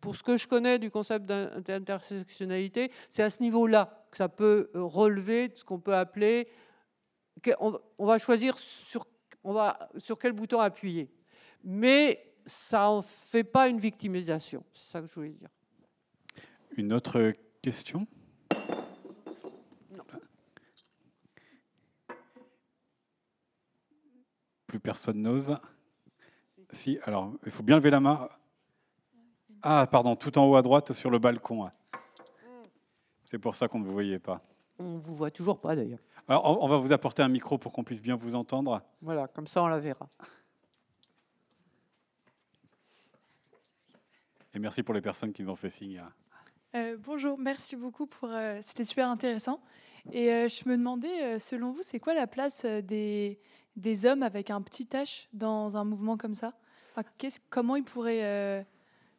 pour 0.00 0.16
ce 0.16 0.22
que 0.22 0.36
je 0.36 0.46
connais 0.46 0.78
du 0.78 0.90
concept 0.90 1.26
d'intersectionnalité, 1.26 2.90
c'est 3.10 3.22
à 3.22 3.30
ce 3.30 3.42
niveau-là 3.42 4.06
que 4.10 4.16
ça 4.16 4.28
peut 4.28 4.70
relever 4.74 5.48
de 5.48 5.56
ce 5.56 5.64
qu'on 5.64 5.80
peut 5.80 5.94
appeler. 5.94 6.48
On, 7.60 7.78
va 7.98 8.18
choisir 8.18 8.58
sur, 8.58 9.06
on 9.44 9.52
va, 9.52 9.90
sur 9.96 10.18
quel 10.18 10.32
bouton 10.32 10.60
appuyer. 10.60 11.10
Mais 11.64 12.32
ça 12.46 12.82
n'en 12.82 13.02
fait 13.02 13.44
pas 13.44 13.68
une 13.68 13.78
victimisation. 13.78 14.64
C'est 14.72 14.90
ça 14.90 15.00
que 15.00 15.06
je 15.06 15.14
voulais 15.14 15.30
dire. 15.30 15.50
Une 16.76 16.92
autre 16.92 17.32
question? 17.60 18.06
Non. 19.90 20.04
Plus 24.66 24.80
personne 24.80 25.22
n'ose. 25.22 25.58
Si. 26.52 26.66
si, 26.72 26.98
alors 27.02 27.32
il 27.44 27.50
faut 27.50 27.62
bien 27.62 27.76
lever 27.76 27.90
la 27.90 28.00
main. 28.00 28.28
Ah, 29.62 29.86
pardon, 29.90 30.16
tout 30.16 30.38
en 30.38 30.46
haut 30.46 30.56
à 30.56 30.62
droite 30.62 30.92
sur 30.92 31.10
le 31.10 31.18
balcon. 31.18 31.70
C'est 33.24 33.38
pour 33.38 33.54
ça 33.56 33.68
qu'on 33.68 33.78
ne 33.80 33.84
vous 33.84 33.92
voyait 33.92 34.18
pas. 34.18 34.40
On 34.78 34.94
ne 34.94 34.98
vous 34.98 35.14
voit 35.14 35.30
toujours 35.30 35.60
pas 35.60 35.74
d'ailleurs. 35.74 35.98
Alors, 36.28 36.62
on 36.62 36.68
va 36.68 36.76
vous 36.76 36.92
apporter 36.92 37.22
un 37.22 37.28
micro 37.28 37.58
pour 37.58 37.72
qu'on 37.72 37.84
puisse 37.84 38.00
bien 38.02 38.16
vous 38.16 38.34
entendre. 38.34 38.82
Voilà, 39.02 39.28
comme 39.28 39.46
ça 39.46 39.62
on 39.62 39.66
la 39.66 39.80
verra. 39.80 40.08
Et 44.54 44.58
merci 44.58 44.82
pour 44.82 44.94
les 44.94 45.00
personnes 45.00 45.32
qui 45.32 45.42
nous 45.42 45.50
ont 45.50 45.56
fait 45.56 45.70
signe. 45.70 46.02
Euh, 46.74 46.96
bonjour, 46.98 47.38
merci 47.38 47.76
beaucoup 47.76 48.06
pour. 48.06 48.28
euh, 48.30 48.58
C'était 48.62 48.84
super 48.84 49.08
intéressant. 49.08 49.60
Et 50.12 50.32
euh, 50.32 50.48
je 50.48 50.68
me 50.68 50.76
demandais, 50.76 51.38
selon 51.38 51.72
vous, 51.72 51.82
c'est 51.82 51.98
quoi 51.98 52.14
la 52.14 52.26
place 52.26 52.64
des, 52.64 53.40
des 53.76 54.06
hommes 54.06 54.22
avec 54.22 54.50
un 54.50 54.62
petit 54.62 54.84
H 54.84 55.26
dans 55.32 55.76
un 55.76 55.84
mouvement 55.84 56.16
comme 56.16 56.34
ça? 56.34 56.54
Enfin, 56.90 57.02
Comment 57.50 57.76
ils 57.76 57.84
pourraient, 57.84 58.24
euh, 58.24 58.62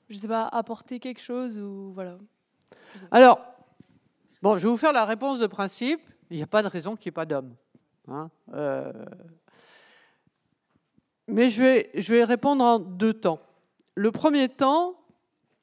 je 0.09 0.17
sais 0.17 0.27
pas, 0.27 0.47
apporter 0.47 0.99
quelque 0.99 1.21
chose 1.21 1.57
ou 1.59 1.91
voilà. 1.93 2.17
Alors, 3.11 3.39
bon, 4.41 4.57
je 4.57 4.63
vais 4.63 4.69
vous 4.69 4.77
faire 4.77 4.93
la 4.93 5.05
réponse 5.05 5.39
de 5.39 5.47
principe. 5.47 6.01
Il 6.31 6.37
n'y 6.37 6.43
a 6.43 6.47
pas 6.47 6.61
de 6.63 6.67
raison 6.67 6.95
qu'il 6.95 7.09
n'y 7.09 7.13
ait 7.13 7.19
pas 7.21 7.25
d'hommes. 7.25 7.55
hein. 8.07 8.29
Euh, 8.53 8.91
mais 11.27 11.49
je 11.49 11.61
vais, 11.61 11.89
je 11.95 12.13
vais 12.13 12.23
répondre 12.23 12.63
en 12.63 12.79
deux 12.79 13.13
temps. 13.13 13.39
Le 13.95 14.11
premier 14.11 14.49
temps, 14.49 14.95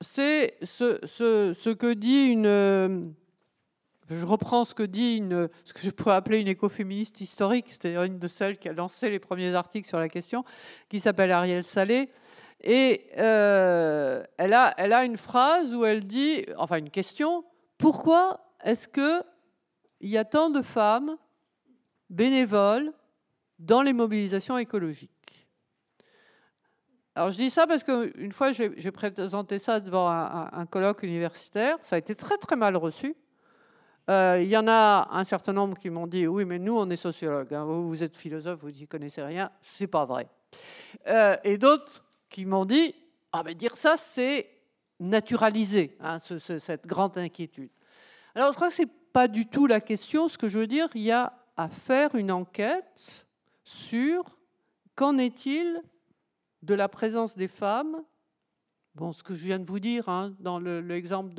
c'est 0.01 0.56
ce, 0.62 0.98
ce- 1.05 1.73
que 1.73 1.93
dit 1.94 2.27
une... 2.27 3.14
Je 4.09 4.24
reprends 4.24 4.64
ce 4.64 4.73
que 4.74 4.85
dit 4.85 5.16
une, 5.16 5.48
ce 5.64 5.73
que 5.74 5.81
je 5.81 5.90
pourrais 5.90 6.14
appeler 6.14 6.39
une 6.39 6.47
écoféministe 6.47 7.20
historique, 7.20 7.66
c'est-à-dire 7.70 8.05
une 8.05 8.20
de 8.20 8.28
celles 8.28 8.56
qui 8.56 8.68
a 8.68 8.73
lancé 8.73 9.10
les 9.10 9.18
premiers 9.18 9.52
articles 9.55 9.89
sur 9.89 9.98
la 9.98 10.09
question, 10.09 10.44
qui 10.89 11.01
s'appelle 11.01 11.32
Ariel 11.32 11.64
Salé. 11.64 12.09
Et 12.69 13.09
euh, 13.17 14.25
elle, 14.39 14.53
a, 14.53 15.05
une 15.05 15.17
phrase 15.17 15.73
où 15.73 15.85
elle 15.85 16.03
dit, 16.03 16.45
enfin 16.57 16.79
une 16.79 16.91
question, 16.91 17.45
pourquoi 17.79 18.41
est-ce 18.65 18.89
que 18.89 19.23
il 20.01 20.11
y 20.11 20.19
a 20.19 20.25
tant 20.25 20.51
de 20.51 20.63
femmes 20.63 21.17
bénévoles 22.11 22.93
dans 23.61 23.83
les 23.83 23.93
mobilisations 23.93 24.59
écologiques? 24.59 25.49
Alors 27.15 27.31
je 27.31 27.37
dis 27.37 27.51
ça 27.51 27.69
parce 27.69 27.85
qu'une 27.85 28.33
fois 28.33 28.51
j'ai 28.51 28.91
présenté 28.91 29.61
ça 29.61 29.79
devant 29.79 30.11
un, 30.11 30.67
colloque 30.67 31.05
universitaire, 31.05 31.79
ça 31.83 31.95
a 31.95 32.01
été 32.01 32.17
très 32.17 32.37
très 32.37 32.57
mal 32.57 32.77
reçu. 32.77 33.15
Euh, 34.11 34.41
Il 34.43 34.49
y 34.49 34.57
en 34.57 34.67
a 34.67 35.09
un 35.13 35.23
certain 35.23 35.53
nombre 35.53 35.79
qui 35.79 35.89
m'ont 35.89 36.09
dit 36.09 36.27
oui 36.27 36.45
mais 36.45 36.59
nous 36.59 36.77
on 36.77 36.91
est 36.91 36.97
sociologues, 36.97 37.55
hein, 37.55 37.65
vous, 37.65 37.89
vous 37.89 38.03
êtes 38.03 38.17
philosophe, 38.17 38.59
vous 38.61 38.73
n'y 38.73 38.89
connaissez 38.89 39.23
rien, 39.23 39.53
c'est 39.63 39.87
pas 39.87 40.05
vrai. 40.05 40.29
Euh, 41.07 41.37
et 41.45 41.59
d'autres 41.59 42.03
qui 42.37 42.45
m'ont 42.45 42.67
dit 42.67 42.95
ah 43.33 43.43
mais 43.43 43.55
dire 43.55 43.75
ça 43.79 43.97
c'est 43.97 44.47
naturaliser 45.01 45.97
hein, 46.01 46.19
ce- 46.19 46.39
ce- 46.39 46.59
cette 46.59 46.87
grande 46.87 47.17
inquiétude. 47.17 47.71
Alors 48.35 48.51
je 48.53 48.57
crois 48.57 48.69
que 48.69 48.75
c'est 48.75 48.93
pas 49.15 49.27
du 49.27 49.47
tout 49.47 49.67
la 49.67 49.81
question. 49.81 50.29
Ce 50.29 50.37
que 50.37 50.47
je 50.51 50.59
veux 50.59 50.67
dire, 50.67 50.87
il 50.95 51.01
y 51.01 51.11
a 51.13 51.33
à 51.57 51.71
faire 51.71 52.15
une 52.15 52.31
enquête 52.31 53.27
sur 53.65 54.23
qu'en 54.95 55.17
est-il 55.17 55.81
de 56.61 56.75
la 56.75 56.89
présence 56.91 57.39
des 57.39 57.49
femmes. 57.49 58.03
Bon, 58.95 59.13
ce 59.13 59.23
que 59.23 59.35
je 59.35 59.43
viens 59.47 59.59
de 59.59 59.65
vous 59.65 59.81
dire 59.81 60.07
hein, 60.11 60.35
dans 60.39 60.59
le- 60.59 60.83
l'exemple 60.83 61.33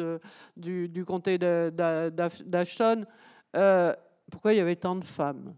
du, 0.56 1.06
comté 1.06 1.38
d'Ashton, 1.38 3.06
euh, 3.56 3.94
pourquoi 4.32 4.54
il 4.54 4.58
y 4.58 4.62
avait 4.62 4.76
tant 4.76 4.96
de 4.96 5.06
femmes? 5.06 5.54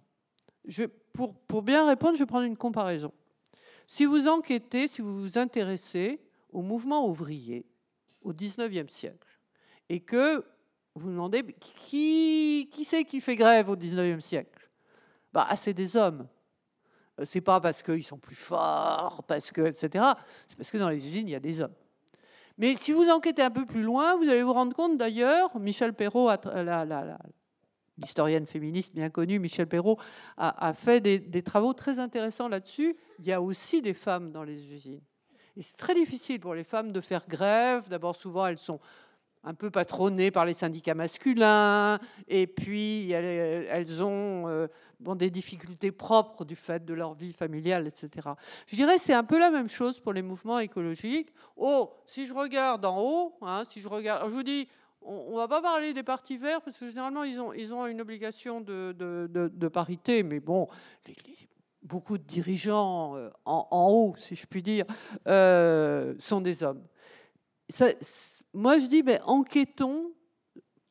Pour 1.47 1.61
bien 1.61 1.87
répondre, 1.87 2.15
je 2.15 2.23
vais 2.23 2.25
prendre 2.25 2.45
une 2.45 2.57
comparaison. 2.57 3.13
Si 3.91 4.05
vous 4.05 4.27
enquêtez, 4.27 4.87
si 4.87 5.01
vous 5.01 5.19
vous 5.19 5.39
intéressez 5.39 6.21
au 6.51 6.61
mouvement 6.61 7.07
ouvrier 7.07 7.65
au 8.21 8.31
XIXe 8.33 8.93
siècle, 8.93 9.27
et 9.89 9.99
que 9.99 10.45
vous 10.93 11.05
vous 11.05 11.09
demandez 11.09 11.43
qui, 11.59 12.69
qui 12.71 12.83
c'est 12.83 13.03
qui 13.03 13.19
fait 13.19 13.35
grève 13.35 13.67
au 13.67 13.75
XIXe 13.75 14.23
siècle? 14.23 14.69
Bah, 15.33 15.47
C'est 15.55 15.73
des 15.73 15.97
hommes. 15.97 16.27
Euh, 17.19 17.25
C'est 17.25 17.41
pas 17.41 17.59
parce 17.59 17.81
qu'ils 17.81 18.03
sont 18.03 18.19
plus 18.19 18.35
forts, 18.35 19.23
parce 19.27 19.51
que, 19.51 19.61
etc. 19.61 20.13
C'est 20.47 20.55
parce 20.55 20.69
que 20.69 20.77
dans 20.77 20.89
les 20.89 21.07
usines, 21.07 21.27
il 21.27 21.31
y 21.31 21.35
a 21.35 21.39
des 21.39 21.59
hommes. 21.59 21.73
Mais 22.59 22.75
si 22.75 22.91
vous 22.91 23.09
enquêtez 23.09 23.41
un 23.41 23.49
peu 23.49 23.65
plus 23.65 23.81
loin, 23.81 24.15
vous 24.17 24.29
allez 24.29 24.43
vous 24.43 24.53
rendre 24.53 24.75
compte 24.75 24.99
d'ailleurs, 24.99 25.57
Michel 25.59 25.95
Perrault, 25.95 26.29
la- 26.53 26.85
l'historienne 28.01 28.45
féministe 28.45 28.93
bien 28.95 29.09
connue, 29.09 29.39
Michel 29.39 29.67
Perrault, 29.67 29.99
a, 30.37 30.73
fait 30.73 31.01
des, 31.01 31.43
travaux 31.43 31.73
très 31.73 31.99
intéressants 31.99 32.47
là-dessus. 32.47 32.95
Il 33.19 33.25
y 33.25 33.31
a 33.31 33.41
aussi 33.41 33.81
des 33.81 33.93
femmes 33.93 34.31
dans 34.31 34.43
les 34.43 34.73
usines. 34.73 35.01
Et 35.57 35.61
c'est 35.61 35.77
très 35.77 35.95
difficile 35.95 36.39
pour 36.39 36.55
les 36.55 36.63
femmes 36.63 36.91
de 36.91 37.01
faire 37.01 37.27
grève. 37.27 37.89
D'abord, 37.89 38.15
souvent, 38.15 38.45
elles 38.47 38.57
sont 38.57 38.79
un 39.43 39.53
peu 39.53 39.69
patronnées 39.71 40.31
par 40.31 40.45
les 40.45 40.53
syndicats 40.53 40.95
masculins, 40.95 41.99
et 42.27 42.45
puis 42.45 43.09
elles, 43.11 44.03
ont 44.03 44.47
euh, 44.47 44.67
des 45.15 45.29
difficultés 45.29 45.91
propres 45.91 46.43
du 46.43 46.55
fait 46.55 46.83
de 46.83 46.93
leur 46.93 47.13
vie 47.13 47.31
familiale, 47.31 47.87
etc. 47.87 48.29
Je 48.67 48.75
dirais 48.75 48.97
c'est 48.97 49.13
un 49.13 49.23
peu 49.23 49.39
la 49.39 49.49
même 49.49 49.69
chose 49.69 49.99
pour 49.99 50.11
les 50.11 50.21
mouvements 50.21 50.59
écologiques. 50.59 51.31
Oh, 51.55 51.93
si 52.05 52.27
je 52.27 52.33
regarde 52.33 52.85
en 52.85 52.99
haut, 52.99 53.37
hein, 53.41 53.63
si 53.69 53.79
je 53.79 53.87
regarde, 53.87 54.29
je 54.29 54.35
vous 54.35 54.43
dis, 54.43 54.67
on 55.01 55.31
ne 55.31 55.37
va 55.37 55.47
pas 55.47 55.61
parler 55.61 55.93
des 55.93 56.03
partis 56.03 56.37
verts 56.37 56.61
parce 56.61 56.77
que 56.77 56.87
généralement 56.87 57.23
ils 57.23 57.39
ont, 57.39 57.53
ils 57.53 57.73
ont 57.73 57.87
une 57.87 58.01
obligation 58.01 58.61
de, 58.61 58.93
de- 58.93 59.67
parité, 59.67 60.23
mais 60.23 60.39
bon, 60.39 60.67
beaucoup 61.83 62.17
de 62.17 62.23
dirigeants 62.23 63.15
euh, 63.15 63.29
en, 63.45 63.67
en 63.71 63.89
haut, 63.89 64.15
si 64.17 64.35
je 64.35 64.45
puis 64.45 64.61
dire, 64.61 64.85
euh, 65.27 66.13
sont 66.17 66.41
des 66.41 66.63
hommes. 66.63 66.83
Moi, 68.53 68.79
je 68.79 68.87
dis, 68.87 69.03
mais 69.03 69.21
enquêtons. 69.25 70.11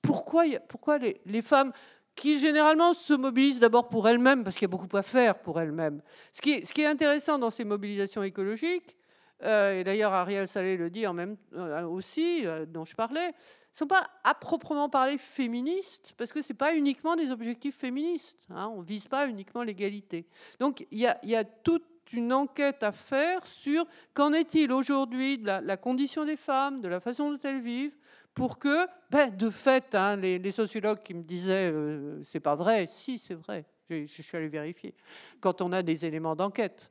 Pourquoi, 0.00 0.44
pourquoi 0.68 0.98
les, 0.98 1.20
les 1.26 1.42
femmes 1.42 1.72
qui 2.14 2.38
généralement 2.38 2.94
se 2.94 3.14
mobilisent 3.14 3.60
d'abord 3.60 3.88
pour 3.88 4.08
elles-mêmes, 4.08 4.42
parce 4.42 4.56
qu'il 4.56 4.62
y 4.62 4.70
a 4.70 4.76
beaucoup 4.76 4.96
à 4.96 5.02
faire 5.02 5.40
pour 5.40 5.60
elles-mêmes. 5.60 6.02
Ce 6.32 6.40
qui, 6.40 6.52
est, 6.52 6.64
ce 6.64 6.72
qui 6.72 6.80
est 6.80 6.86
intéressant 6.86 7.38
dans 7.38 7.50
ces 7.50 7.64
mobilisations 7.64 8.22
écologiques, 8.22 8.96
et 9.40 9.84
d'ailleurs 9.84 10.12
Ariel 10.12 10.48
Salé 10.48 10.76
le 10.76 10.90
dit 10.90 11.06
en 11.06 11.14
même, 11.14 11.36
euh, 11.54 11.84
aussi, 11.84 12.44
euh, 12.44 12.66
dont 12.66 12.84
je 12.84 12.96
parlais, 12.96 13.28
ne 13.28 13.32
sont 13.72 13.86
pas 13.86 14.08
à 14.24 14.34
proprement 14.34 14.88
parler 14.88 15.16
féministes, 15.16 16.14
parce 16.16 16.32
que 16.32 16.42
ce 16.42 16.52
n'est 16.52 16.56
pas 16.56 16.74
uniquement 16.74 17.14
des 17.14 17.30
objectifs 17.30 17.76
féministes. 17.76 18.38
hein, 18.50 18.72
on 18.74 18.80
ne 18.80 18.86
vise 18.86 19.06
pas 19.06 19.28
uniquement 19.28 19.62
l'égalité. 19.62 20.26
Donc 20.58 20.86
il 20.90 20.98
y 20.98 21.06
a, 21.06 21.44
toute 21.44 21.84
une 22.12 22.32
enquête 22.32 22.82
à 22.82 22.90
faire 22.90 23.46
sur 23.46 23.86
qu'en 24.14 24.32
est-il 24.32 24.72
aujourd'hui 24.72 25.38
de 25.38 25.46
la, 25.46 25.76
condition 25.76 26.24
des 26.24 26.36
femmes, 26.36 26.80
de 26.80 26.88
la 26.88 27.00
façon 27.00 27.30
dont 27.30 27.38
elles 27.44 27.60
vivent, 27.60 27.96
pour 28.34 28.58
que, 28.58 28.86
ben, 29.10 29.34
de 29.36 29.50
fait, 29.50 29.94
hein, 29.94 30.16
les, 30.16 30.50
sociologues 30.50 31.02
qui 31.02 31.14
me 31.14 31.22
disaient 31.22 31.70
euh, 31.70 32.20
c'est 32.24 32.40
pas 32.40 32.54
vrai, 32.56 32.86
si 32.86 33.18
c'est 33.18 33.34
vrai, 33.34 33.66
J'ai- 33.88 34.06
je 34.06 34.22
suis 34.22 34.36
allé 34.36 34.48
vérifier, 34.48 34.94
quand 35.40 35.60
on 35.60 35.70
a 35.72 35.82
des 35.82 36.06
éléments 36.06 36.34
d'enquête. 36.34 36.90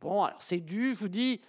Bon, 0.00 0.22
alors 0.22 0.42
c'est 0.42 0.58
dû, 0.58 0.90
je 0.90 1.00
vous 1.00 1.08
dis, 1.08 1.40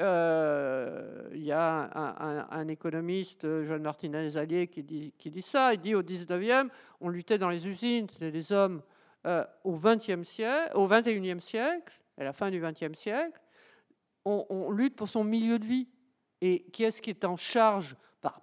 euh, 0.00 1.28
il 1.32 1.44
y 1.44 1.52
a 1.52 1.90
un, 1.94 2.16
un- 2.18 2.46
un 2.50 2.68
économiste, 2.68 3.46
John 3.64 3.82
Martinez-Allier, 3.82 4.66
qui 4.66 4.82
dit, 4.82 5.12
qui 5.16 5.30
dit 5.30 5.42
ça. 5.42 5.74
Il 5.74 5.80
dit 5.80 5.94
au 5.94 6.02
19e, 6.02 6.68
on 7.00 7.08
luttait 7.08 7.38
dans 7.38 7.48
les 7.48 7.68
usines, 7.68 8.08
c'était 8.10 8.30
les 8.30 8.52
hommes. 8.52 8.82
Euh, 9.26 9.44
au 9.62 9.74
20e 9.74 10.22
siècle, 10.22 10.72
au 10.74 10.86
21e 10.86 11.40
siècle, 11.40 11.98
à 12.18 12.24
la 12.24 12.34
fin 12.34 12.50
du 12.50 12.60
20e 12.60 12.94
siècle, 12.94 13.40
on, 14.26 14.70
lutte 14.70 14.96
pour 14.96 15.08
son 15.08 15.24
milieu 15.24 15.58
de 15.58 15.64
vie. 15.64 15.88
Et 16.40 16.64
qui 16.64 16.84
est-ce 16.84 17.00
qui 17.00 17.10
est 17.10 17.24
en 17.24 17.36
charge 17.36 17.96
par, 18.20 18.40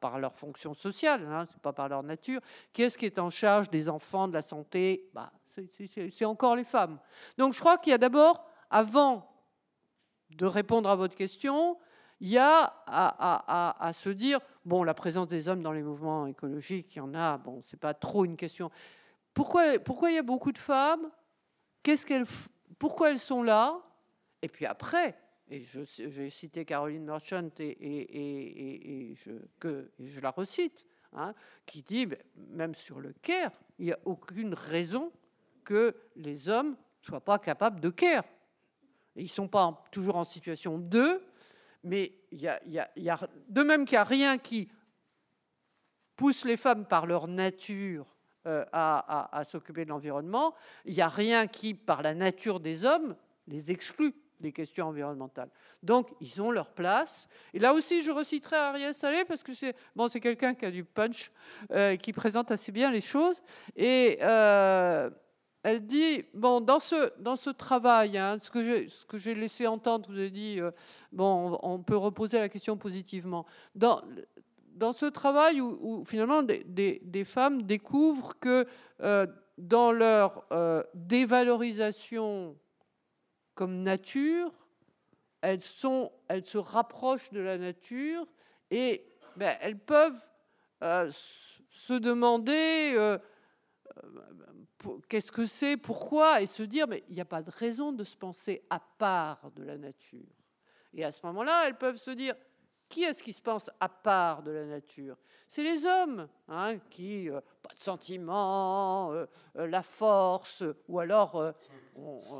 par, 0.00 0.18
leur 0.18 0.34
fonction 0.34 0.74
sociale, 0.74 1.24
hein, 1.28 1.44
c'est 1.46 1.60
pas 1.60 1.72
par 1.72 1.88
leur 1.88 2.02
nature, 2.02 2.40
qui 2.72 2.82
est-ce 2.82 2.96
qui 2.98 3.06
est 3.06 3.18
en 3.18 3.30
charge 3.30 3.68
des 3.70 3.88
enfants, 3.88 4.28
de 4.28 4.32
la 4.32 4.42
santé? 4.42 5.08
Bah, 5.12 5.32
c'est 5.46 6.24
encore 6.24 6.56
les 6.56 6.64
femmes. 6.64 6.98
Donc 7.36 7.52
je 7.52 7.60
crois 7.60 7.78
qu'il 7.78 7.90
y 7.90 7.94
a 7.94 7.98
d'abord, 7.98 8.44
avant 8.70 9.35
de 10.30 10.46
répondre 10.46 10.88
à 10.88 10.96
votre 10.96 11.14
question, 11.14 11.78
il 12.20 12.28
y 12.28 12.38
a 12.38 12.74
à, 12.86 13.90
se 13.92 14.10
dire, 14.10 14.40
bon, 14.64 14.82
la 14.82 14.94
présence 14.94 15.28
des 15.28 15.48
hommes 15.48 15.62
dans 15.62 15.72
les 15.72 15.82
mouvements 15.82 16.26
écologiques, 16.26 16.96
il 16.96 16.98
y 16.98 17.02
en 17.02 17.14
a, 17.14 17.38
bon, 17.38 17.62
c'est 17.64 17.78
pas 17.78 17.94
trop 17.94 18.24
une 18.24 18.36
question. 18.36 18.70
Pourquoi, 19.34 19.78
pourquoi 19.78 20.10
il 20.10 20.14
y 20.14 20.18
a 20.18 20.22
beaucoup 20.22 20.52
de 20.52 20.58
femmes? 20.58 21.10
Qu'est-ce 21.82 22.06
qu'elles, 22.06 22.26
Pourquoi 22.78 23.10
elles 23.10 23.18
sont 23.18 23.42
là? 23.42 23.78
Et 24.40 24.48
puis 24.48 24.64
après, 24.64 25.16
et 25.48 25.60
j'ai 25.60 26.30
cité 26.30 26.64
Caroline 26.64 27.04
Merchant 27.04 27.50
et, 27.58 29.14
je, 29.14 29.30
que, 29.60 29.90
je 30.00 30.20
la 30.20 30.30
recite, 30.30 30.84
hein, 31.12 31.34
qui 31.64 31.82
dit, 31.82 32.08
même 32.48 32.74
sur 32.74 33.00
le 33.00 33.12
care, 33.22 33.52
il 33.78 33.86
n'y 33.86 33.92
a 33.92 33.98
aucune 34.04 34.54
raison 34.54 35.12
que 35.64 35.94
les 36.16 36.48
hommes 36.48 36.76
soient 37.02 37.24
pas 37.24 37.38
capables 37.38 37.80
de 37.80 37.90
care. 37.90 38.24
Ils 39.16 39.24
ne 39.24 39.28
sont 39.28 39.48
pas 39.48 39.84
toujours 39.90 40.16
en 40.16 40.24
situation 40.24 40.78
de, 40.78 41.22
mais 41.82 42.12
il 42.32 42.40
y 42.40 42.48
a, 42.48 43.20
de 43.48 43.62
même 43.62 43.84
qu'il 43.84 43.96
n'y 43.96 44.00
a 44.00 44.04
rien 44.04 44.38
qui 44.38 44.68
pousse 46.16 46.44
les 46.44 46.56
femmes 46.56 46.86
par 46.86 47.06
leur 47.06 47.28
nature 47.28 48.16
euh, 48.46 48.64
à, 48.72 49.42
s'occuper 49.44 49.84
de 49.84 49.90
l'environnement, 49.90 50.54
il 50.84 50.94
n'y 50.94 51.00
a 51.00 51.08
rien 51.08 51.46
qui, 51.46 51.74
par 51.74 52.02
la 52.02 52.14
nature 52.14 52.60
des 52.60 52.84
hommes, 52.84 53.16
les 53.48 53.70
exclut 53.70 54.14
des 54.38 54.52
questions 54.52 54.86
environnementales. 54.86 55.50
Donc, 55.82 56.10
ils 56.20 56.40
ont 56.40 56.50
leur 56.50 56.72
place. 56.72 57.26
Et 57.54 57.58
là 57.58 57.72
aussi, 57.72 58.02
je 58.02 58.10
reciterai 58.10 58.56
Ariel 58.56 58.94
Salé 58.94 59.24
parce 59.24 59.42
que 59.42 59.52
c'est 59.52 59.74
bon, 59.94 60.08
quelqu'un 60.08 60.54
qui 60.54 60.64
a 60.64 60.70
du 60.70 60.84
punch, 60.84 61.30
euh, 61.72 61.96
qui 61.96 62.12
présente 62.12 62.50
assez 62.50 62.70
bien 62.70 62.90
les 62.90 63.00
choses. 63.00 63.42
Et 63.76 64.18
euh, 64.22 65.10
elle 65.66 65.84
dit 65.84 66.24
bon, 66.32 66.60
dans 66.60 66.78
ce 66.78 67.12
dans 67.18 67.36
ce 67.36 67.50
travail, 67.50 68.16
hein, 68.18 68.38
ce 68.40 68.50
que 68.50 69.18
j'ai 69.18 69.34
laissé 69.34 69.66
entendre, 69.66 70.08
vous 70.08 70.18
avez 70.18 70.30
dit 70.30 70.60
euh, 70.60 70.70
bon, 71.12 71.58
on, 71.62 71.78
peut 71.80 71.96
reposer 71.96 72.38
la 72.38 72.48
question 72.48 72.76
positivement. 72.76 73.46
Dans 73.74 74.02
dans 74.74 74.92
ce 74.92 75.06
travail 75.06 75.60
où, 75.60 76.04
finalement 76.04 76.42
des, 76.42 77.00
des, 77.02 77.24
femmes 77.24 77.62
découvrent 77.62 78.38
que 78.38 78.66
dans 79.56 79.90
leur 79.90 80.44
dévalorisation 80.92 82.54
comme 83.54 83.82
nature, 83.82 84.52
elles, 85.40 85.62
sont, 85.62 86.12
elles 86.28 86.44
se 86.44 86.58
rapprochent 86.58 87.30
de 87.30 87.40
la 87.40 87.58
nature 87.58 88.26
et 88.70 89.04
ben, 89.36 89.56
elles 89.60 89.78
peuvent 89.78 90.30
euh, 90.82 91.10
se 91.70 91.94
demander 91.94 92.92
euh, 92.96 93.16
euh, 93.16 93.18
qu'est-ce 95.08 95.32
que 95.32 95.46
c'est, 95.46 95.76
pourquoi, 95.76 96.40
et 96.42 96.46
se 96.46 96.62
dire, 96.62 96.86
mais 96.86 97.04
il 97.08 97.14
n'y 97.14 97.20
a 97.20 97.26
pas 97.26 97.42
de 97.42 97.50
raison 97.50 97.92
de 97.92 98.04
se 98.04 98.16
penser 98.16 98.62
à 98.70 98.80
part 98.80 99.50
de 99.52 99.62
la 99.62 99.76
nature. 99.76 100.26
Et 100.94 101.04
à 101.04 101.12
ce 101.12 101.24
moment-là, 101.26 101.64
elles 101.66 101.76
peuvent 101.76 101.96
se 101.96 102.10
dire, 102.10 102.34
qui 102.88 103.02
est-ce 103.02 103.22
qui 103.22 103.32
se 103.32 103.42
pense 103.42 103.70
à 103.80 103.88
part 103.88 104.42
de 104.42 104.52
la 104.52 104.64
nature? 104.64 105.16
C'est 105.48 105.62
les 105.62 105.84
hommes, 105.84 106.28
hein, 106.48 106.78
qui, 106.90 107.28
pas 107.62 107.74
de 107.74 107.80
sentiments, 107.80 109.12
la 109.54 109.82
force, 109.82 110.62
ou 110.88 110.98
alors 111.00 111.54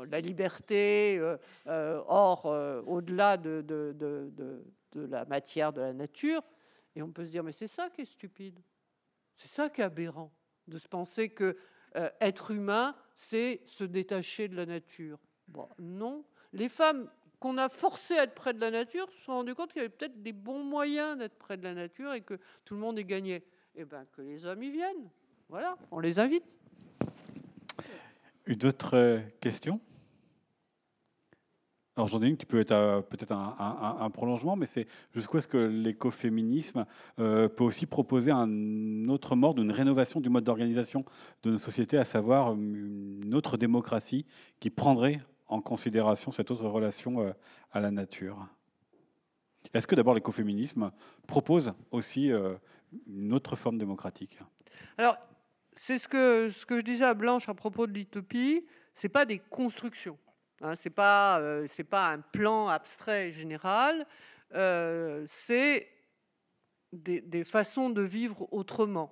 la 0.09 0.21
liberté, 0.21 1.17
euh, 1.19 1.37
euh, 1.67 2.01
or, 2.07 2.45
euh, 2.45 2.81
au-delà 2.83 3.37
de, 3.37 3.61
de, 3.61 4.63
la 4.93 5.25
matière 5.25 5.73
de 5.73 5.81
la 5.81 5.93
nature. 5.93 6.41
Et 6.95 7.01
on 7.01 7.11
peut 7.11 7.25
se 7.25 7.31
dire, 7.31 7.43
mais 7.43 7.51
c'est 7.51 7.67
ça 7.67 7.89
qui 7.89 8.01
est 8.01 8.05
stupide. 8.05 8.59
C'est 9.35 9.49
ça 9.49 9.69
qui 9.69 9.81
est 9.81 9.83
aberrant, 9.83 10.31
de 10.67 10.77
se 10.77 10.87
penser 10.87 11.29
que 11.29 11.57
être 12.21 12.51
humain, 12.51 12.95
c'est 13.15 13.61
se 13.65 13.83
détacher 13.83 14.47
de 14.47 14.55
la 14.55 14.67
nature. 14.67 15.17
Non. 15.79 16.23
Les 16.53 16.69
femmes 16.69 17.09
qu'on 17.39 17.57
a 17.57 17.69
forcées 17.69 18.17
à 18.17 18.23
être 18.23 18.33
près 18.33 18.53
de 18.53 18.59
la 18.59 18.71
nature 18.71 19.09
se 19.11 19.25
sont 19.25 19.33
rendues 19.33 19.55
compte 19.55 19.71
qu'il 19.71 19.81
y 19.81 19.85
avait 19.85 19.93
peut-être 19.93 20.21
des 20.21 20.33
bons 20.33 20.63
moyens 20.63 21.17
d'être 21.17 21.35
près 21.35 21.57
de 21.57 21.63
la 21.63 21.73
nature 21.73 22.13
et 22.13 22.21
que 22.21 22.39
tout 22.65 22.73
le 22.73 22.79
monde 22.79 22.97
est 22.97 23.03
gagné. 23.03 23.43
Eh 23.75 23.85
bien, 23.85 24.05
que 24.11 24.21
les 24.21 24.45
hommes 24.45 24.63
y 24.63 24.71
viennent. 24.71 25.09
Voilà, 25.49 25.77
on 25.91 25.99
les 25.99 26.19
invite. 26.19 26.57
Une 28.47 28.65
autre 28.65 28.95
euh, 28.95 29.19
question? 29.39 29.79
Alors 31.97 32.07
j'en 32.07 32.21
ai 32.21 32.27
une 32.27 32.37
qui 32.37 32.45
peut 32.45 32.59
être 32.59 33.01
peut-être 33.09 33.31
un, 33.31 34.09
prolongement, 34.11 34.55
mais 34.55 34.67
c'est 34.67 34.87
jusqu'où 35.13 35.39
est-ce 35.39 35.47
que 35.47 35.57
l'écoféminisme 35.57 36.85
euh, 37.19 37.49
peut 37.49 37.63
aussi 37.63 37.87
proposer 37.87 38.29
un 38.29 39.09
autre 39.09 39.35
mode, 39.35 39.57
une 39.57 39.71
rénovation 39.71 40.21
du 40.21 40.29
mode 40.29 40.43
d'organisation 40.43 41.03
de 41.41 41.51
nos 41.51 41.57
sociétés, 41.57 41.97
à 41.97 42.05
savoir 42.05 42.53
une 42.53 43.33
autre 43.33 43.57
démocratie 43.57 44.27
qui 44.59 44.69
prendrait 44.69 45.19
en 45.47 45.59
considération 45.59 46.29
cette 46.29 46.51
autre 46.51 46.67
relation 46.67 47.21
euh, 47.21 47.31
à 47.71 47.79
la 47.79 47.89
nature. 47.89 48.47
Est-ce 49.73 49.87
que 49.87 49.95
d'abord 49.95 50.13
l'écoféminisme 50.13 50.91
propose 51.25 51.73
aussi 51.91 52.31
une 53.07 53.33
autre 53.33 53.55
forme 53.55 53.77
démocratique? 53.77 54.39
Alors 54.97 55.17
c'est 55.75 55.97
ce 55.97 56.07
que, 56.07 56.49
ce 56.51 56.65
que 56.65 56.77
je 56.77 56.81
disais 56.81 57.05
à 57.05 57.13
Blanche 57.13 57.49
à 57.49 57.53
propos 57.53 57.87
de 57.87 57.93
l'utopie, 57.93 58.65
ce 58.93 59.07
n'est 59.07 59.11
pas 59.11 59.25
des 59.25 59.39
constructions, 59.39 60.17
hein, 60.61 60.75
ce 60.75 60.87
n'est 60.87 60.93
pas, 60.93 61.39
euh, 61.39 61.67
pas 61.89 62.09
un 62.09 62.19
plan 62.19 62.67
abstrait 62.67 63.29
et 63.29 63.31
général, 63.31 64.05
euh, 64.53 65.23
c'est 65.27 65.87
des, 66.93 67.43
façons 67.43 67.89
de 67.89 68.01
vivre 68.01 68.47
autrement. 68.51 69.11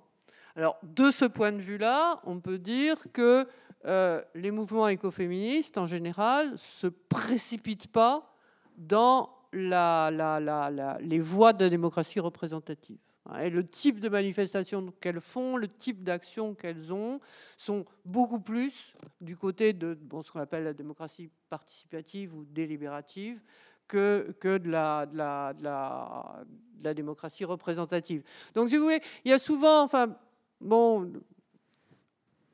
Alors, 0.54 0.78
de 0.82 1.10
ce 1.10 1.24
point 1.26 1.52
de 1.52 1.60
vue-là, 1.60 2.20
on 2.24 2.40
peut 2.40 2.58
dire 2.58 2.96
que 3.12 3.46
euh, 3.84 4.22
les 4.34 4.50
mouvements 4.50 4.88
écoféministes, 4.88 5.76
en 5.76 5.86
général, 5.86 6.52
ne 6.52 6.56
se 6.56 6.86
précipitent 6.86 7.92
pas 7.92 8.34
dans 8.76 9.30
la, 9.52 10.10
la, 10.10 10.40
la, 10.40 10.98
les 11.00 11.20
voies 11.20 11.52
de 11.52 11.64
la 11.64 11.70
démocratie 11.70 12.20
représentative. 12.20 12.98
Et 13.40 13.50
le 13.50 13.66
type 13.66 13.98
de 14.00 14.08
manifestation 14.08 14.92
qu'elles 15.00 15.20
font, 15.20 15.56
le 15.56 15.68
type 15.68 16.04
d'action 16.04 16.54
qu'elles 16.54 16.92
ont, 16.92 17.20
sont 17.56 17.84
beaucoup 18.04 18.38
plus 18.38 18.94
du 19.20 19.36
côté 19.36 19.72
de 19.72 19.98
ce 20.22 20.30
qu'on 20.30 20.40
appelle 20.40 20.64
la 20.64 20.72
démocratie 20.72 21.30
participative 21.48 22.34
ou 22.34 22.44
délibérative 22.44 23.40
que, 23.88 24.34
que 24.40 24.58
de, 24.58 24.70
la, 24.70 25.06
de, 25.06 25.58
de, 25.58 26.88
de, 26.88 26.92
démocratie 26.92 27.44
représentative. 27.44 28.22
Donc, 28.54 28.68
si 28.68 28.76
vous 28.76 28.84
voulez, 28.84 29.02
il 29.24 29.30
y 29.30 29.34
a 29.34 29.38
souvent, 29.38 29.82
enfin, 29.82 30.16
bon, 30.60 31.12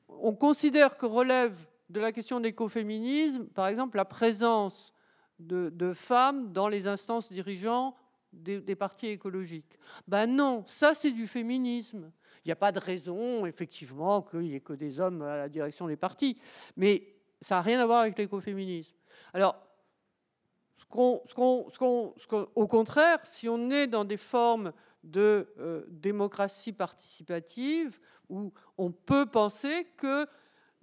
on 0.09 0.35
considère 0.35 0.97
que 0.97 1.07
relève 1.07 1.67
de 1.91 2.01
la 2.01 2.13
question 2.13 2.41
d'écoféminisme, 2.41 3.47
par 3.47 3.67
exemple, 3.69 3.97
la 3.97 4.05
présence 4.05 4.93
de, 5.39 5.69
de 5.71 5.93
femmes 5.93 6.53
dans 6.53 6.69
les 6.69 6.87
instances 6.87 7.31
dirigeantes 7.31 7.97
des, 8.33 8.75
partis 8.75 9.09
écologiques. 9.09 9.79
Ben 10.09 10.27
non, 10.27 10.65
ça 10.67 10.95
c'est 10.95 11.11
du 11.11 11.27
féminisme. 11.27 12.11
Il 12.45 12.49
n'y 12.49 12.53
a 12.53 12.57
pas 12.57 12.73
de 12.73 12.81
raison, 12.81 13.47
effectivement, 13.47 14.23
qu'il 14.23 14.41
n'y 14.41 14.55
ait 14.55 14.61
que 14.61 14.73
des 14.73 14.99
hommes 14.99 15.23
à 15.23 15.37
la 15.37 15.49
direction 15.49 15.87
des 15.87 15.97
partis. 15.97 16.41
Mais 16.77 17.15
ça 17.41 17.57
n'a 17.57 17.63
rien 17.63 17.81
à 17.81 17.87
voir 17.87 18.01
avec 18.01 18.19
l'écoféminisme. 18.19 18.97
Alors, 19.33 19.57
au 20.95 22.67
contraire, 22.67 23.19
si 23.25 23.49
on 23.49 23.71
est 23.71 23.87
dans 23.87 24.05
des 24.05 24.17
formes 24.17 24.73
de 25.03 25.49
euh, 25.59 25.85
démocratie 25.89 26.73
participative, 26.73 27.99
où 28.29 28.53
on 28.79 28.91
peut 28.93 29.27
penser 29.27 29.87
que 29.97 30.27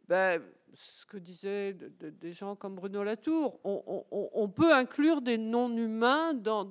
ben, 0.08 0.42
ce 0.74 1.06
que 1.06 1.18
disaient 1.18 1.74
des 1.74 2.34
gens 2.34 2.56
comme 2.56 2.76
Bruno 2.76 3.04
Latour, 3.04 3.60
on, 3.64 4.50
peut 4.50 4.74
inclure 4.74 5.22
des 5.22 5.38
non-humains 5.38 6.34
dans, 6.34 6.66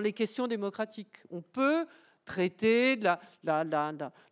les 0.00 0.12
questions 0.12 0.46
démocratiques. 0.46 1.16
On 1.30 1.42
peut 1.42 1.86
traiter 2.24 2.96
de 2.96 3.08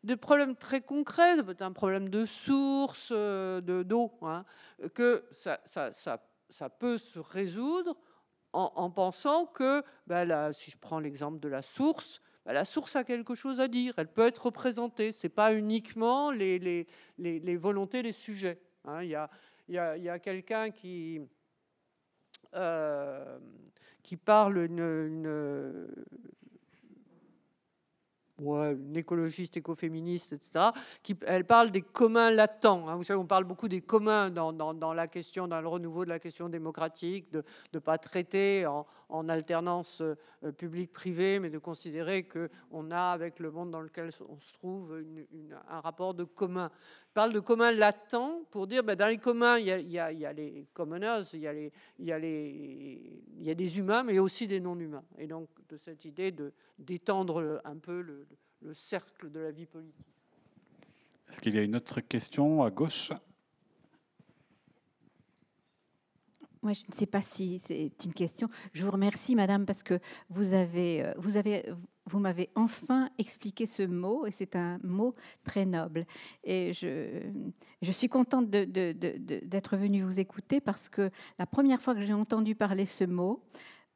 des 0.04 0.16
problèmes 0.16 0.56
très 0.56 0.80
concrets, 0.80 1.36
un 1.60 1.72
problème 1.72 2.10
de 2.10 2.26
source, 2.26 3.08
euh, 3.10 3.60
d'eau, 3.60 4.12
hein, 4.22 4.44
que 4.94 5.24
ça, 5.32 6.68
peut 6.78 6.98
se 6.98 7.18
résoudre 7.18 7.96
en, 8.52 8.72
en 8.76 8.90
pensant 8.90 9.46
que, 9.46 9.82
ben 10.06 10.52
si 10.52 10.70
je 10.70 10.76
prends 10.78 11.00
l'exemple 11.00 11.40
de 11.40 11.48
la 11.48 11.62
source, 11.62 12.20
la 12.52 12.64
source 12.64 12.96
a 12.96 13.04
quelque 13.04 13.34
chose 13.34 13.60
à 13.60 13.68
dire, 13.68 13.94
elle 13.96 14.12
peut 14.12 14.26
être 14.26 14.46
représentée, 14.46 15.12
ce 15.12 15.26
n'est 15.26 15.32
pas 15.32 15.52
uniquement 15.52 16.30
les, 16.30 16.58
les, 16.58 16.86
les, 17.18 17.56
volontés 17.56 18.02
des 18.02 18.12
sujets. 18.12 18.60
Hein. 18.84 19.02
Il 19.02 19.10
y 19.68 19.78
a, 19.78 20.18
quelqu'un 20.18 20.70
qui, 20.70 21.20
euh, 22.54 23.38
parle 24.24 24.58
une 24.58 25.88
une 28.38 28.96
écologiste 28.96 29.56
écoféministe, 29.56 30.32
etc., 30.32 30.66
qui, 31.02 31.16
elle 31.26 31.44
parle 31.44 31.70
des 31.70 31.82
communs 31.82 32.30
latents. 32.30 32.88
Hein. 32.88 32.96
Vous 32.96 33.04
savez, 33.04 33.18
on 33.18 33.26
parle 33.26 33.44
beaucoup 33.44 33.68
des 33.68 33.80
communs 33.80 34.30
dans, 34.30 34.52
dans, 34.52 34.94
la 34.94 35.08
question, 35.08 35.48
dans 35.48 35.60
le 35.60 35.68
renouveau 35.68 36.04
de 36.04 36.10
la 36.10 36.18
question 36.18 36.48
démocratique, 36.48 37.30
de 37.32 37.44
ne 37.72 37.78
pas 37.78 37.98
traiter 37.98 38.66
en, 38.66 38.86
en 39.08 39.28
alternance 39.28 40.02
euh, 40.02 40.52
publique-privée, 40.52 41.38
mais 41.38 41.50
de 41.50 41.58
considérer 41.58 42.28
qu'on 42.28 42.90
a, 42.90 43.10
avec 43.12 43.38
le 43.38 43.50
monde 43.50 43.70
dans 43.70 43.80
lequel 43.80 44.10
on 44.28 44.38
se 44.40 44.52
trouve, 44.52 45.02
un 45.68 45.80
rapport 45.80 46.14
de 46.14 46.24
commun. 46.24 46.70
Parle 47.16 47.32
de 47.32 47.40
communs 47.40 47.72
latents 47.72 48.42
pour 48.50 48.66
dire, 48.66 48.84
ben, 48.84 48.94
dans 48.94 49.06
les 49.06 49.16
communs, 49.16 49.56
il 49.56 49.64
y, 49.64 49.70
a, 49.70 49.78
il, 49.78 49.90
y 49.90 49.98
a, 49.98 50.12
il 50.12 50.18
y 50.18 50.26
a, 50.26 50.34
les 50.34 50.66
commoners, 50.74 51.22
il 51.32 51.40
y 51.40 51.46
a, 51.46 51.52
les, 51.54 51.72
il, 51.98 52.04
y 52.04 52.12
a 52.12 52.18
les, 52.18 53.22
il 53.38 53.42
y 53.42 53.48
a 53.48 53.54
des 53.54 53.78
humains, 53.78 54.02
mais 54.02 54.18
aussi 54.18 54.46
des 54.46 54.60
non-humains. 54.60 55.02
Et 55.16 55.26
donc, 55.26 55.48
de 55.70 55.78
cette 55.78 56.04
idée 56.04 56.30
de 56.30 56.52
d'étendre 56.78 57.62
un 57.64 57.76
peu 57.78 58.02
le, 58.02 58.26
le, 58.60 58.74
cercle 58.74 59.30
de 59.30 59.40
la 59.40 59.50
vie 59.50 59.64
politique. 59.64 60.04
Est-ce 61.30 61.40
qu'il 61.40 61.54
y 61.54 61.58
a 61.58 61.62
une 61.62 61.76
autre 61.76 62.02
question 62.02 62.62
à 62.62 62.70
gauche? 62.70 63.14
Moi, 66.60 66.74
je 66.74 66.84
ne 66.86 66.94
sais 66.94 67.06
pas 67.06 67.22
si 67.22 67.60
c'est 67.60 67.92
une 68.04 68.12
question. 68.12 68.50
Je 68.74 68.84
vous 68.84 68.90
remercie, 68.90 69.34
Madame, 69.36 69.64
parce 69.64 69.82
que 69.82 69.98
vous 70.28 70.52
avez, 70.52 71.02
euh, 71.02 71.14
vous 71.16 71.38
avez, 71.38 71.64
vous 72.06 72.18
m'avez 72.18 72.50
enfin 72.54 73.10
expliqué 73.18 73.66
ce 73.66 73.82
mot, 73.82 74.26
et 74.26 74.30
c'est 74.30 74.56
un 74.56 74.78
mot 74.82 75.14
très 75.44 75.66
noble. 75.66 76.06
Et 76.44 76.72
je, 76.72 77.22
je 77.82 77.92
suis 77.92 78.08
contente 78.08 78.48
d'être 78.48 79.76
venue 79.76 80.02
vous 80.02 80.20
écouter 80.20 80.60
parce 80.60 80.88
que 80.88 81.10
la 81.38 81.46
première 81.46 81.80
fois 81.80 81.94
que 81.94 82.02
j'ai 82.02 82.12
entendu 82.12 82.54
parler 82.54 82.86
ce 82.86 83.04
mot, 83.04 83.42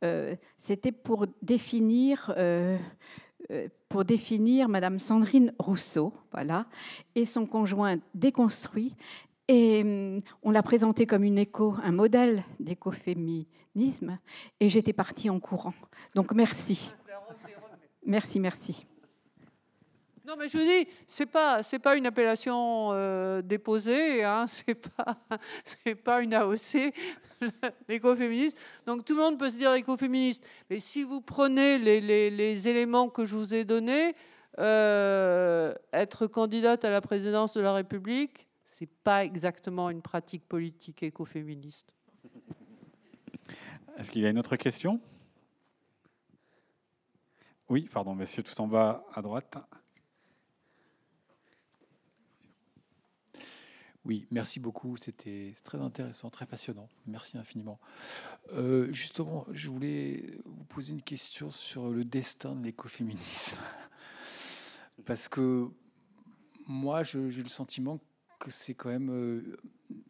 euh, 0.02 0.34
c'était 0.56 0.92
pour 0.92 1.26
définir, 1.42 2.32
euh, 2.36 2.78
euh, 3.50 3.68
pour 3.88 4.04
définir 4.04 4.68
Madame 4.68 4.98
Sandrine 4.98 5.52
Rousseau, 5.58 6.12
voilà, 6.32 6.66
et 7.14 7.26
son 7.26 7.46
conjoint 7.46 7.98
déconstruit. 8.14 8.94
Et 9.48 9.82
hum, 9.82 10.20
on 10.42 10.50
l'a 10.50 10.62
présenté 10.62 11.06
comme 11.06 11.24
une 11.24 11.38
écho, 11.38 11.74
un 11.82 11.92
modèle 11.92 12.44
d'écoféminisme. 12.60 14.18
Et 14.60 14.68
j'étais 14.68 14.92
partie 14.92 15.28
en 15.28 15.40
courant. 15.40 15.74
Donc 16.14 16.32
merci. 16.32 16.92
Merci, 18.04 18.40
merci. 18.40 18.86
Non, 20.26 20.36
mais 20.38 20.48
je 20.48 20.58
vous 20.58 20.64
dis, 20.64 20.88
c'est 21.06 21.26
pas 21.26 21.62
c'est 21.62 21.78
pas 21.78 21.96
une 21.96 22.06
appellation 22.06 22.90
euh, 22.92 23.42
déposée, 23.42 24.22
hein, 24.22 24.44
c'est 24.48 24.74
pas 24.74 25.18
c'est 25.64 25.94
pas 25.94 26.22
une 26.22 26.34
AOC, 26.34 26.92
l'écoféminisme. 27.88 28.56
Donc 28.86 29.04
tout 29.04 29.16
le 29.16 29.22
monde 29.22 29.38
peut 29.38 29.50
se 29.50 29.56
dire 29.56 29.74
écoféministe. 29.74 30.44
Mais 30.68 30.78
si 30.78 31.02
vous 31.02 31.20
prenez 31.20 31.78
les, 31.78 32.00
les, 32.00 32.30
les 32.30 32.68
éléments 32.68 33.08
que 33.08 33.26
je 33.26 33.34
vous 33.34 33.54
ai 33.54 33.64
donnés, 33.64 34.14
euh, 34.58 35.74
être 35.92 36.26
candidate 36.26 36.84
à 36.84 36.90
la 36.90 37.00
présidence 37.00 37.54
de 37.54 37.60
la 37.60 37.72
République, 37.72 38.46
c'est 38.64 38.90
pas 39.02 39.24
exactement 39.24 39.90
une 39.90 40.02
pratique 40.02 40.46
politique 40.46 41.02
écoféministe. 41.02 41.92
Est-ce 43.96 44.10
qu'il 44.10 44.22
y 44.22 44.26
a 44.26 44.30
une 44.30 44.38
autre 44.38 44.56
question? 44.56 45.00
Oui, 47.70 47.88
pardon, 47.92 48.16
monsieur, 48.16 48.42
tout 48.42 48.60
en 48.60 48.66
bas 48.66 49.04
à 49.14 49.22
droite. 49.22 49.56
Oui, 54.04 54.26
merci 54.32 54.58
beaucoup. 54.58 54.96
C'était 54.96 55.54
très 55.62 55.78
intéressant, 55.78 56.30
très 56.30 56.46
passionnant. 56.46 56.88
Merci 57.06 57.38
infiniment. 57.38 57.78
Euh, 58.54 58.90
justement, 58.90 59.46
je 59.52 59.68
voulais 59.68 60.36
vous 60.46 60.64
poser 60.64 60.90
une 60.90 61.02
question 61.02 61.52
sur 61.52 61.90
le 61.90 62.04
destin 62.04 62.56
de 62.56 62.64
l'écoféminisme. 62.64 63.56
Parce 65.06 65.28
que 65.28 65.68
moi, 66.66 67.04
j'ai 67.04 67.20
le 67.20 67.48
sentiment 67.48 68.00
que 68.40 68.50
c'est 68.50 68.74
quand 68.74 68.88
même 68.88 69.10
euh, 69.10 69.56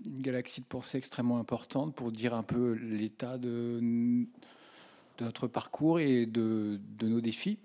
une 0.07 0.23
galaxie 0.23 0.63
de 0.63 0.67
pensée 0.67 0.97
extrêmement 0.97 1.39
importante 1.39 1.95
pour 1.95 2.11
dire 2.11 2.33
un 2.33 2.43
peu 2.43 2.73
l'état 2.73 3.37
de, 3.37 4.27
de, 5.21 5.25
notre 5.25 5.47
parcours 5.47 6.01
et 6.01 6.27
de, 6.27 6.81
de 6.99 7.09
nos 7.09 7.21
défis. 7.21 7.59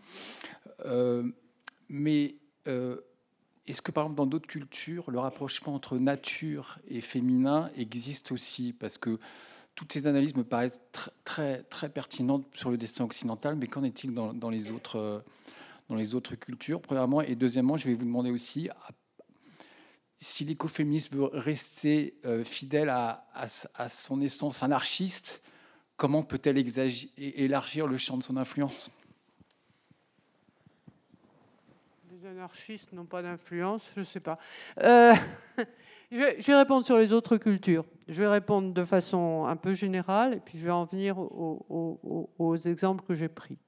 Euh, 0.86 1.24
mais 1.90 2.36
est-ce 3.68 3.82
que, 3.82 3.92
par 3.92 4.04
exemple, 4.06 4.18
dans 4.18 4.26
d'autres 4.26 4.48
cultures, 4.48 5.10
le 5.10 5.20
rapprochement 5.20 5.74
entre 5.74 5.98
nature 5.98 6.80
et 6.88 7.02
féminin 7.02 7.72
existe 7.76 8.32
aussi? 8.32 8.74
Parce 8.74 8.98
que 8.98 9.20
toutes 9.76 9.92
ces 9.92 10.08
analyses 10.08 10.36
me 10.36 10.44
paraissent 10.44 10.82
très, 11.24 11.64
très, 11.64 11.90
pertinentes 11.90 12.46
sur 12.54 12.70
le 12.72 12.78
destin 12.78 13.04
occidental, 13.04 13.56
mais 13.56 13.68
qu'en 13.68 13.84
est-il 13.84 14.14
dans, 14.14 14.50
les 14.50 14.72
autres, 14.72 15.24
dans 15.90 15.96
les 15.96 16.16
autres 16.16 16.36
cultures, 16.36 16.82
premièrement 16.82 17.22
Et 17.22 17.36
deuxièmement, 17.36 17.78
je 17.78 17.86
vais 17.88 17.94
vous 17.94 18.06
demander 18.06 18.32
aussi 18.32 18.70
si 20.20 20.46
l'écoféminisme 20.46 21.18
veut 21.18 21.30
rester 21.34 22.18
euh, 22.26 22.44
fidèle 22.44 22.90
à, 22.90 23.28
à, 23.34 23.90
son 23.90 24.22
essence 24.22 24.64
anarchiste, 24.64 25.42
comment 25.98 26.24
peut-elle 26.24 26.58
élargir 27.18 27.88
le 27.88 27.98
champ 27.98 28.18
de 28.18 28.24
son 28.24 28.38
influence? 28.38 28.90
Anarchistes 32.26 32.92
n'ont 32.92 33.06
pas 33.06 33.22
d'influence, 33.22 33.92
je 33.94 34.00
ne 34.00 34.06
sais 34.06 34.20
pas. 34.20 34.40
Euh, 34.84 35.14
je, 36.12 36.18
vais, 36.18 36.56
répondre 36.56 36.86
sur 36.86 36.98
les 36.98 37.14
autres 37.14 37.38
cultures. 37.38 37.86
Je 38.08 38.22
vais 38.22 38.28
répondre 38.28 38.74
de 38.74 38.84
façon 38.84 39.46
un 39.48 39.56
peu 39.56 39.74
générale 39.74 40.34
et 40.34 40.40
puis 40.40 40.58
je 40.58 40.66
vais 40.66 40.72
en 40.72 40.86
venir 40.86 41.18
aux, 41.20 42.58
exemples 42.66 43.04
que 43.06 43.14
j'ai 43.14 43.28
pris. 43.28 43.60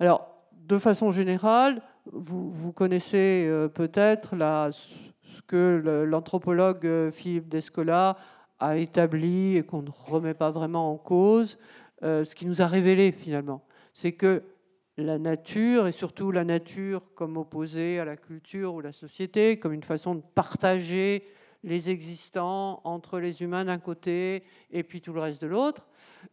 Alors, 0.00 0.28
de 0.52 0.78
façon 0.78 1.10
générale, 1.12 1.80
vous, 2.10 2.50
vous 2.50 2.72
connaissez 2.72 3.46
euh, 3.46 3.68
peut-être 3.68 4.34
ce 4.72 5.42
que 5.46 6.04
l'anthropologue 6.04 6.84
euh, 6.86 7.10
Philippe 7.12 7.48
Descola 7.48 8.16
a 8.62 8.76
établi 8.76 9.56
et 9.56 9.62
qu'on 9.62 9.82
ne 9.82 9.90
remet 9.90 10.34
pas 10.34 10.50
vraiment 10.50 10.92
en 10.92 10.96
cause, 10.96 11.58
ce 12.02 12.34
qui 12.34 12.46
nous 12.46 12.62
a 12.62 12.66
révélé 12.66 13.12
finalement. 13.12 13.62
C'est 13.94 14.12
que 14.12 14.42
la 14.96 15.18
nature, 15.18 15.86
et 15.86 15.92
surtout 15.92 16.30
la 16.32 16.44
nature 16.44 17.02
comme 17.14 17.36
opposée 17.36 17.98
à 17.98 18.04
la 18.04 18.16
culture 18.16 18.74
ou 18.74 18.80
la 18.80 18.92
société, 18.92 19.58
comme 19.58 19.72
une 19.72 19.82
façon 19.82 20.14
de 20.14 20.22
partager 20.34 21.24
les 21.64 21.90
existants 21.90 22.80
entre 22.84 23.18
les 23.18 23.42
humains 23.42 23.64
d'un 23.64 23.78
côté 23.78 24.44
et 24.70 24.82
puis 24.82 25.00
tout 25.00 25.12
le 25.12 25.20
reste 25.20 25.40
de 25.42 25.46
l'autre, 25.46 25.86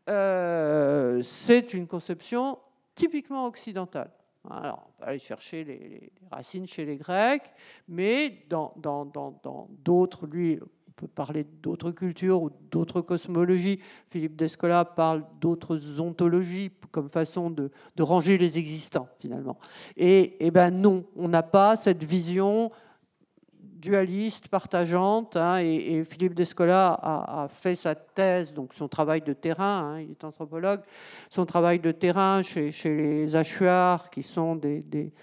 euh, 0.10 1.22
c'est 1.22 1.74
une 1.74 1.88
conception 1.88 2.60
typiquement 2.96 3.46
occidentale. 3.46 4.12
Alors, 4.50 4.90
on 5.00 5.04
aller 5.04 5.20
chercher 5.20 5.64
les, 5.64 6.12
racines 6.32 6.66
chez 6.66 6.86
les 6.86 6.98
Grecs, 6.98 7.44
mais 7.88 8.46
dans 8.50 8.74
d'autres, 8.76 10.26
dans, 10.26 10.34
lui, 10.34 10.60
peut 11.00 11.08
parler 11.08 11.46
d'autres 11.64 11.92
cultures 11.92 12.42
ou 12.44 12.50
d'autres 12.72 13.00
cosmologies. 13.00 13.80
Philippe 14.10 14.36
Descola 14.36 14.84
parle 14.84 15.24
d'autres 15.40 16.02
ontologies 16.02 16.72
comme 16.92 17.10
façon 17.10 17.50
de, 17.50 17.72
ranger 18.00 18.38
les 18.38 18.58
existants, 18.58 19.08
finalement. 19.20 19.58
Et, 19.96 20.46
et 20.46 20.52
ben 20.52 20.72
non, 20.72 21.06
on 21.16 21.30
n'a 21.30 21.44
pas 21.44 21.78
cette 21.78 22.04
vision 22.04 22.72
dualiste, 23.62 24.50
partageante, 24.50 25.38
hein, 25.38 25.60
et, 25.60 26.04
Philippe 26.04 26.34
Descola 26.34 27.00
a, 27.02 27.48
fait 27.48 27.76
sa 27.76 27.96
thèse, 27.96 28.54
donc 28.54 28.74
son 28.74 28.90
travail 28.90 29.22
de 29.22 29.32
terrain, 29.32 29.94
hein, 29.94 30.02
il 30.02 30.12
est 30.12 30.24
anthropologue, 30.26 30.82
son 31.30 31.46
travail 31.46 31.80
de 31.80 31.94
terrain 31.94 32.42
chez, 32.42 32.72
les 32.84 33.38
Achuars, 33.38 34.10
qui 34.10 34.22
sont 34.22 34.58
des 34.58 35.14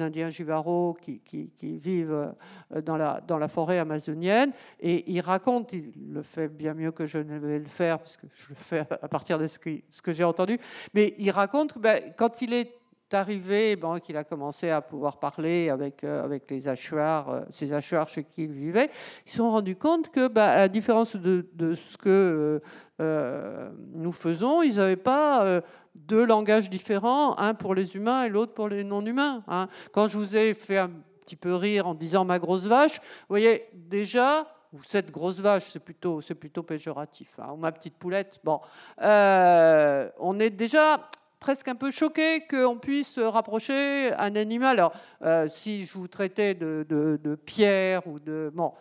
Indiens 0.00 0.30
Jivaro 0.30 0.96
qui, 1.00 1.20
vivent 1.62 2.34
euh, 2.72 2.82
dans 2.82 2.96
la, 2.96 3.48
forêt 3.48 3.78
amazonienne. 3.78 4.52
Et 4.80 5.10
il 5.10 5.20
raconte, 5.20 5.72
il 5.72 5.92
le 6.12 6.22
fait 6.22 6.48
bien 6.48 6.74
mieux 6.74 6.92
que 6.92 7.06
je 7.06 7.18
ne 7.18 7.38
vais 7.38 7.58
le 7.58 7.64
faire, 7.66 7.98
parce 7.98 8.16
que 8.16 8.26
je 8.34 8.48
le 8.50 8.54
fais 8.54 8.80
à 8.80 9.08
partir 9.08 9.38
de 9.38 9.46
ce 9.46 9.58
que, 9.58 9.70
ce 9.90 10.02
que 10.02 10.12
j'ai 10.12 10.24
entendu, 10.24 10.58
mais 10.94 11.14
il 11.18 11.30
raconte 11.30 11.74
que 11.74 11.78
ben, 11.78 12.00
quand 12.16 12.42
il 12.42 12.52
est 12.52 12.83
arrivé, 13.14 13.76
bon, 13.76 13.98
qu'il 13.98 14.16
a 14.16 14.24
commencé 14.24 14.70
à 14.70 14.80
pouvoir 14.80 15.18
parler 15.18 15.70
avec, 15.70 16.04
euh, 16.04 16.24
avec 16.24 16.50
les 16.50 16.68
hachoirs, 16.68 17.30
euh, 17.30 17.40
ces 17.50 17.72
hachoirs 17.72 18.08
chez 18.08 18.24
qui 18.24 18.44
il 18.44 18.52
vivait, 18.52 18.90
ils 19.26 19.30
se 19.30 19.36
sont 19.36 19.50
rendus 19.50 19.76
compte 19.76 20.10
que, 20.10 20.28
ben, 20.28 20.42
à 20.42 20.56
la 20.56 20.68
différence 20.68 21.16
de, 21.16 21.46
de 21.54 21.74
ce 21.74 21.96
que 21.96 22.60
nous 22.98 24.12
faisons, 24.12 24.62
ils 24.62 24.76
n'avaient 24.76 24.96
pas 24.96 25.62
deux 25.94 26.24
langages 26.24 26.70
différents, 26.70 27.36
un 27.38 27.54
pour 27.54 27.74
les 27.74 27.96
humains 27.96 28.24
et 28.24 28.28
l'autre 28.28 28.52
pour 28.52 28.68
les 28.68 28.84
non-humains. 28.84 29.42
Hein. 29.48 29.68
Quand 29.92 30.08
je 30.08 30.18
vous 30.18 30.36
ai 30.36 30.54
fait 30.54 30.78
un 30.78 30.90
petit 31.24 31.36
peu 31.36 31.54
rire 31.54 31.86
en 31.86 31.94
disant 31.94 32.24
ma 32.24 32.38
grosse 32.38 32.66
vache, 32.66 32.98
vous 32.98 33.30
voyez, 33.30 33.68
déjà, 33.72 34.46
ou 34.72 34.82
cette 34.82 35.10
grosse 35.10 35.40
vache, 35.40 35.64
c'est 35.64 35.80
plutôt, 35.80 36.20
plutôt 36.38 36.62
péjoratif, 36.62 37.38
hein, 37.38 37.50
ou 37.52 37.56
ma 37.56 37.72
petite 37.72 37.94
poulette, 37.94 38.40
bon, 38.44 38.60
euh, 39.02 40.08
on 40.18 40.38
est 40.40 40.50
déjà 40.50 41.00
presque 41.44 41.68
un 41.68 41.74
peu 41.74 41.90
choqué 41.90 42.46
qu'on 42.46 42.78
puisse 42.78 43.18
rapprocher 43.18 44.14
un 44.14 44.34
animal. 44.34 44.78
Alors, 44.78 44.94
euh, 45.20 45.46
si 45.46 45.84
je 45.84 45.92
vous 45.92 46.08
traitais 46.08 46.54
de, 46.54 47.38
pierre 47.44 48.06
ou 48.06 48.18
de... 48.18 48.50
Bon, 48.54 48.72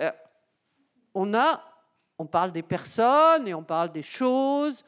euh, 0.00 0.10
on 1.14 1.32
a... 1.32 1.64
On 2.18 2.26
parle 2.26 2.52
des 2.52 2.62
personnes 2.62 3.48
et 3.48 3.54
on 3.54 3.62
parle 3.62 3.90
des 3.90 4.02
choses. 4.02 4.84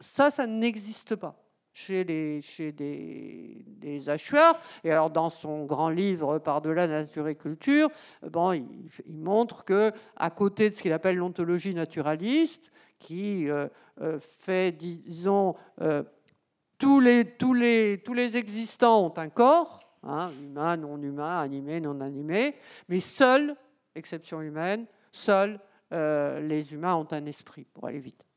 ça, 0.00 0.32
ça 0.32 0.44
n'existe 0.48 1.14
pas 1.14 1.36
chez, 1.78 2.02
les, 2.02 2.40
chez 2.40 2.72
des, 2.72 3.56
des. 3.64 4.10
Et 4.82 4.90
alors, 4.90 5.10
dans 5.10 5.30
son 5.30 5.64
grand 5.64 5.90
livre 5.90 6.38
Par-delà 6.38 6.88
nature 6.88 7.28
et 7.28 7.36
culture, 7.36 7.88
bon, 8.22 8.52
il, 8.52 8.90
montre 9.06 9.64
que, 9.64 9.92
à 10.16 10.30
côté 10.30 10.70
de 10.70 10.74
ce 10.74 10.82
qu'il 10.82 10.92
appelle 10.92 11.16
l'ontologie 11.16 11.74
naturaliste, 11.74 12.72
qui 12.98 13.48
euh, 13.48 13.68
euh, 14.00 14.18
fait, 14.18 14.72
disons, 14.72 15.54
euh, 15.80 16.02
tous, 16.78 16.98
les, 16.98 17.24
tous, 17.24 17.54
les, 17.54 18.02
tous 18.04 18.14
les 18.14 18.36
existants 18.36 19.06
ont 19.06 19.16
un 19.16 19.28
corps, 19.28 19.78
hein, 20.02 20.32
humain, 20.42 20.76
non 20.76 21.00
humain, 21.00 21.38
animé, 21.38 21.80
non 21.80 22.00
animé, 22.00 22.56
mais 22.88 22.98
seuls, 22.98 23.54
exception 23.94 24.42
humaine, 24.42 24.86
seuls 25.12 25.60
les 25.90 26.74
humains 26.74 26.96
ont 26.96 27.08
un 27.12 27.24
esprit, 27.24 27.64
pour 27.72 27.86
aller 27.86 27.98
vite. 27.98 28.27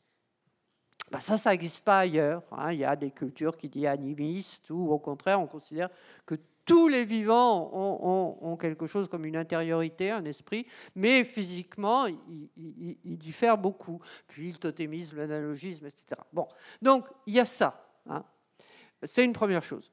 Ben 1.12 1.20
ça, 1.20 1.38
ça 1.38 1.52
n'existe 1.52 1.84
pas 1.84 2.00
ailleurs. 2.00 2.42
Hein. 2.52 2.72
Il 2.72 2.80
y 2.80 2.86
a 2.86 2.96
des 2.96 3.12
cultures 3.12 3.58
qui 3.58 3.68
disent 3.68 3.88
animistes, 3.88 4.70
ou 4.70 4.92
au 4.92 5.00
contraire, 5.00 5.42
on 5.42 5.48
considère 5.48 5.90
que 6.26 6.36
tous 6.66 6.88
les 6.88 7.04
vivants 7.04 7.70
ont, 7.74 8.56
quelque 8.56 8.86
chose 8.86 9.10
comme 9.10 9.26
une 9.26 9.36
intériorité, 9.36 10.12
un 10.12 10.24
esprit, 10.24 10.66
mais 10.96 11.24
physiquement, 11.24 12.06
ils, 12.06 13.18
diffèrent 13.18 13.58
beaucoup. 13.58 14.00
Puis 14.28 14.52
le 14.52 14.58
totémisme, 14.58 15.18
l'analogisme, 15.18 15.88
etc. 15.88 16.22
Bon, 16.32 16.48
donc 16.82 17.08
il 17.26 17.34
y 17.34 17.40
a 17.40 17.46
ça. 17.46 17.86
Hein. 18.08 18.24
C'est 19.04 19.26
une 19.26 19.34
première 19.34 19.64
chose. 19.64 19.92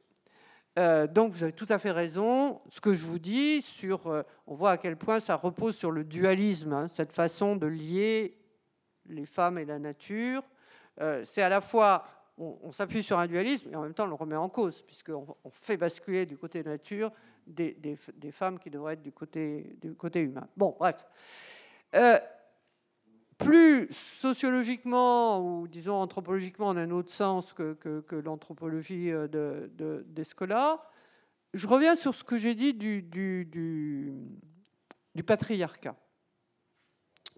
Euh, 0.78 1.09
donc 1.09 1.32
vous 1.32 1.43
avez 1.43 1.53
tout 1.53 1.66
à 1.69 1.78
fait 1.78 1.90
raison. 1.90 2.61
Ce 2.69 2.81
que 2.81 2.95
je 2.95 3.05
vous 3.05 3.19
dis 3.19 3.62
sur, 3.62 4.07
euh, 4.07 4.23
on 4.47 4.55
voit 4.55 4.73
à 4.73 4.77
quel 4.77 4.97
point 4.97 5.19
ça 5.19 5.35
repose 5.35 5.77
sur 5.77 5.90
le 5.90 6.05
dualisme, 6.05 6.73
hein, 6.73 6.86
cette 6.89 7.12
façon 7.12 7.57
de 7.57 7.66
lier 7.66 8.39
les 9.07 9.27
femmes 9.27 9.59
et 9.59 9.65
la 9.65 9.78
nature, 9.78 10.43
euh, 11.01 11.23
c'est 11.25 11.43
à 11.43 11.49
la 11.49 11.61
fois, 11.61 12.05
on, 12.37 12.73
s'appuie 12.73 13.03
sur 13.03 13.19
un 13.19 13.27
dualisme 13.27 13.70
et 13.73 13.77
en 13.77 13.83
même 13.83 13.95
temps 13.95 14.05
on 14.05 14.09
le 14.09 14.15
remet 14.15 14.37
en 14.37 14.49
cause, 14.49 14.83
puisqu'on 14.83 15.37
on 15.45 15.51
fait 15.51 15.77
basculer 15.77 16.27
du 16.27 16.37
côté 16.37 16.62
nature 16.62 17.12
des, 17.47 17.97
femmes 18.31 18.59
qui 18.59 18.70
devraient 18.70 18.95
être 18.95 19.03
du 19.03 19.12
côté, 19.12 20.20
humain. 20.20 20.47
Bon, 20.57 20.77
bref. 20.79 21.05
Euh, 21.95 22.19
plus 23.39 23.87
sociologiquement 23.91 25.41
ou 25.41 25.69
disons 25.69 25.95
anthropologiquement 25.95 26.69
en 26.69 26.77
un 26.77 26.91
autre 26.91 27.11
sens 27.11 27.53
que, 27.53 28.05
l'anthropologie 28.25 29.11
euh, 29.11 29.29
de, 29.29 29.70
de, 29.75 30.05
d'Escola, 30.09 30.83
je 31.55 31.66
reviens 31.66 31.95
sur 31.95 32.15
ce 32.15 32.25
que 32.25 32.37
j'ai 32.37 32.55
dit 32.55 32.75
du, 32.75 33.05
patriarcat. 35.25 35.97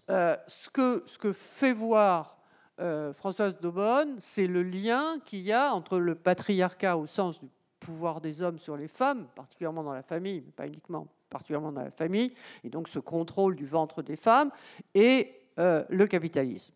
Ce 0.08 0.70
que 0.70 1.32
fait 1.32 1.72
voir 1.72 2.39
euh, 2.80 3.12
Françoise 3.12 3.58
Daubonne, 3.60 4.16
c'est 4.20 4.46
le 4.46 4.62
lien 4.62 5.18
qu'il 5.24 5.40
y 5.40 5.52
a 5.52 5.74
entre 5.74 5.98
le 5.98 6.14
patriarcat 6.14 6.96
au 6.96 7.06
sens 7.06 7.40
du 7.40 7.48
pouvoir 7.80 8.20
des 8.20 8.42
hommes 8.42 8.58
sur 8.58 8.76
les 8.76 8.88
femmes, 8.88 9.26
particulièrement 9.34 9.82
dans 9.82 9.92
la 9.92 10.02
famille, 10.02 10.42
mais 10.44 10.52
pas 10.52 10.66
uniquement, 10.66 11.08
particulièrement 11.30 11.72
dans 11.72 11.82
la 11.82 11.90
famille, 11.90 12.32
et 12.62 12.68
donc 12.68 12.88
ce 12.88 12.98
contrôle 12.98 13.56
du 13.56 13.66
ventre 13.66 14.02
des 14.02 14.16
femmes, 14.16 14.50
et 14.94 15.34
euh, 15.58 15.84
le 15.88 16.06
capitalisme. 16.06 16.74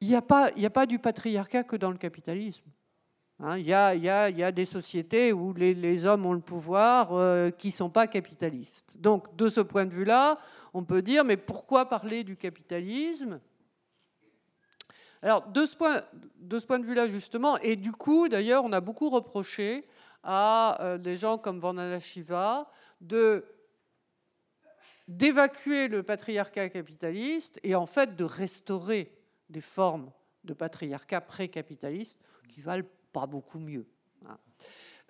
Il 0.00 0.08
n'y 0.08 0.16
a, 0.16 0.22
pas, 0.22 0.50
a 0.54 0.70
pas 0.70 0.86
du 0.86 0.98
patriarcat 0.98 1.64
que 1.64 1.76
dans 1.76 1.90
le 1.90 1.96
capitalisme. 1.96 2.64
Hein. 3.40 3.58
il, 3.58 3.66
y 3.66 3.72
a, 3.72 4.52
des 4.52 4.64
sociétés 4.64 5.32
où 5.32 5.52
les, 5.52 6.06
hommes 6.06 6.26
ont 6.26 6.32
le 6.32 6.40
pouvoir 6.40 7.12
euh, 7.12 7.50
qui 7.50 7.68
ne 7.68 7.72
sont 7.72 7.90
pas 7.90 8.06
capitalistes. 8.06 8.96
Donc, 8.98 9.34
de 9.36 9.48
ce 9.48 9.60
point 9.60 9.86
de 9.86 9.92
vue-là, 9.92 10.38
on 10.72 10.84
peut 10.84 11.02
dire, 11.02 11.24
mais 11.24 11.36
pourquoi 11.36 11.88
parler 11.88 12.22
du 12.22 12.36
capitalisme? 12.36 13.40
Alors, 15.22 15.48
de 15.48 15.64
ce, 15.64 15.74
point, 15.76 16.02
de 16.78 16.84
vue-là, 16.84 17.08
justement, 17.08 17.56
et 17.58 17.76
du 17.76 17.92
coup, 17.92 18.28
d'ailleurs, 18.28 18.62
on 18.64 18.72
a 18.72 18.80
beaucoup 18.80 19.10
reproché 19.10 19.86
à 20.22 20.78
euh, 20.82 20.98
des 20.98 21.16
gens 21.16 21.38
comme 21.38 21.58
Vandana 21.58 21.98
Shiva 21.98 22.70
d'évacuer 25.08 25.88
le 25.88 26.02
patriarcat 26.02 26.68
capitaliste 26.70 27.60
et 27.62 27.74
en 27.74 27.86
fait 27.86 28.16
de 28.16 28.24
restaurer 28.24 29.12
des 29.50 29.60
formes 29.60 30.10
de 30.44 30.54
patriarcat 30.54 31.20
pré-capitaliste 31.20 32.18
qui 32.48 32.60
valent 32.60 32.86
pas 33.12 33.26
beaucoup 33.26 33.58
mieux. 33.58 33.86
Hein. 34.26 34.38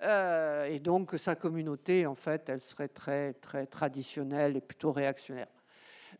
Euh, 0.02 0.64
et 0.66 0.80
donc 0.80 1.14
sa 1.16 1.34
communauté, 1.36 2.06
en 2.06 2.14
fait, 2.14 2.48
elle 2.48 2.60
serait 2.60 2.88
très, 2.88 3.34
très 3.34 3.66
traditionnelle 3.66 4.56
et 4.56 4.60
plutôt 4.60 4.92
réactionnaire. 4.92 5.48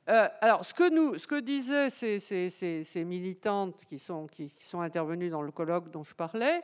Euh, 0.08 0.28
alors, 0.40 0.64
ce 0.64 0.74
que, 0.74 0.90
nous, 0.90 1.18
ce 1.18 1.26
que 1.26 1.40
disaient 1.40 1.90
ces, 1.90 2.18
ces, 2.18 2.50
ces, 2.50 3.04
militantes 3.04 3.84
qui 3.86 3.98
sont, 3.98 4.26
qui, 4.26 4.54
sont 4.58 4.80
intervenues 4.80 5.30
dans 5.30 5.42
le 5.42 5.50
colloque 5.50 5.90
dont 5.90 6.04
je 6.04 6.14
parlais, 6.14 6.62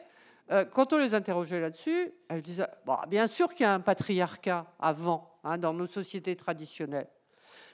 euh, 0.51 0.65
quand 0.65 0.93
on 0.93 0.99
les 0.99 1.15
interrogeait 1.15 1.61
là-dessus, 1.61 2.13
elles 2.29 2.43
disaient 2.43 2.67
bon, 2.85 2.97
bien 3.09 3.27
sûr 3.27 3.55
qu'il 3.55 3.65
y 3.65 3.67
a 3.67 3.75
un 3.75 3.81
patriarcat 3.81 4.67
avant, 4.79 5.39
hein, 5.45 5.57
dans 5.59 5.73
nos 5.73 5.87
sociétés 5.87 6.37
traditionnelles. 6.37 7.09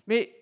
Mais 0.07 0.37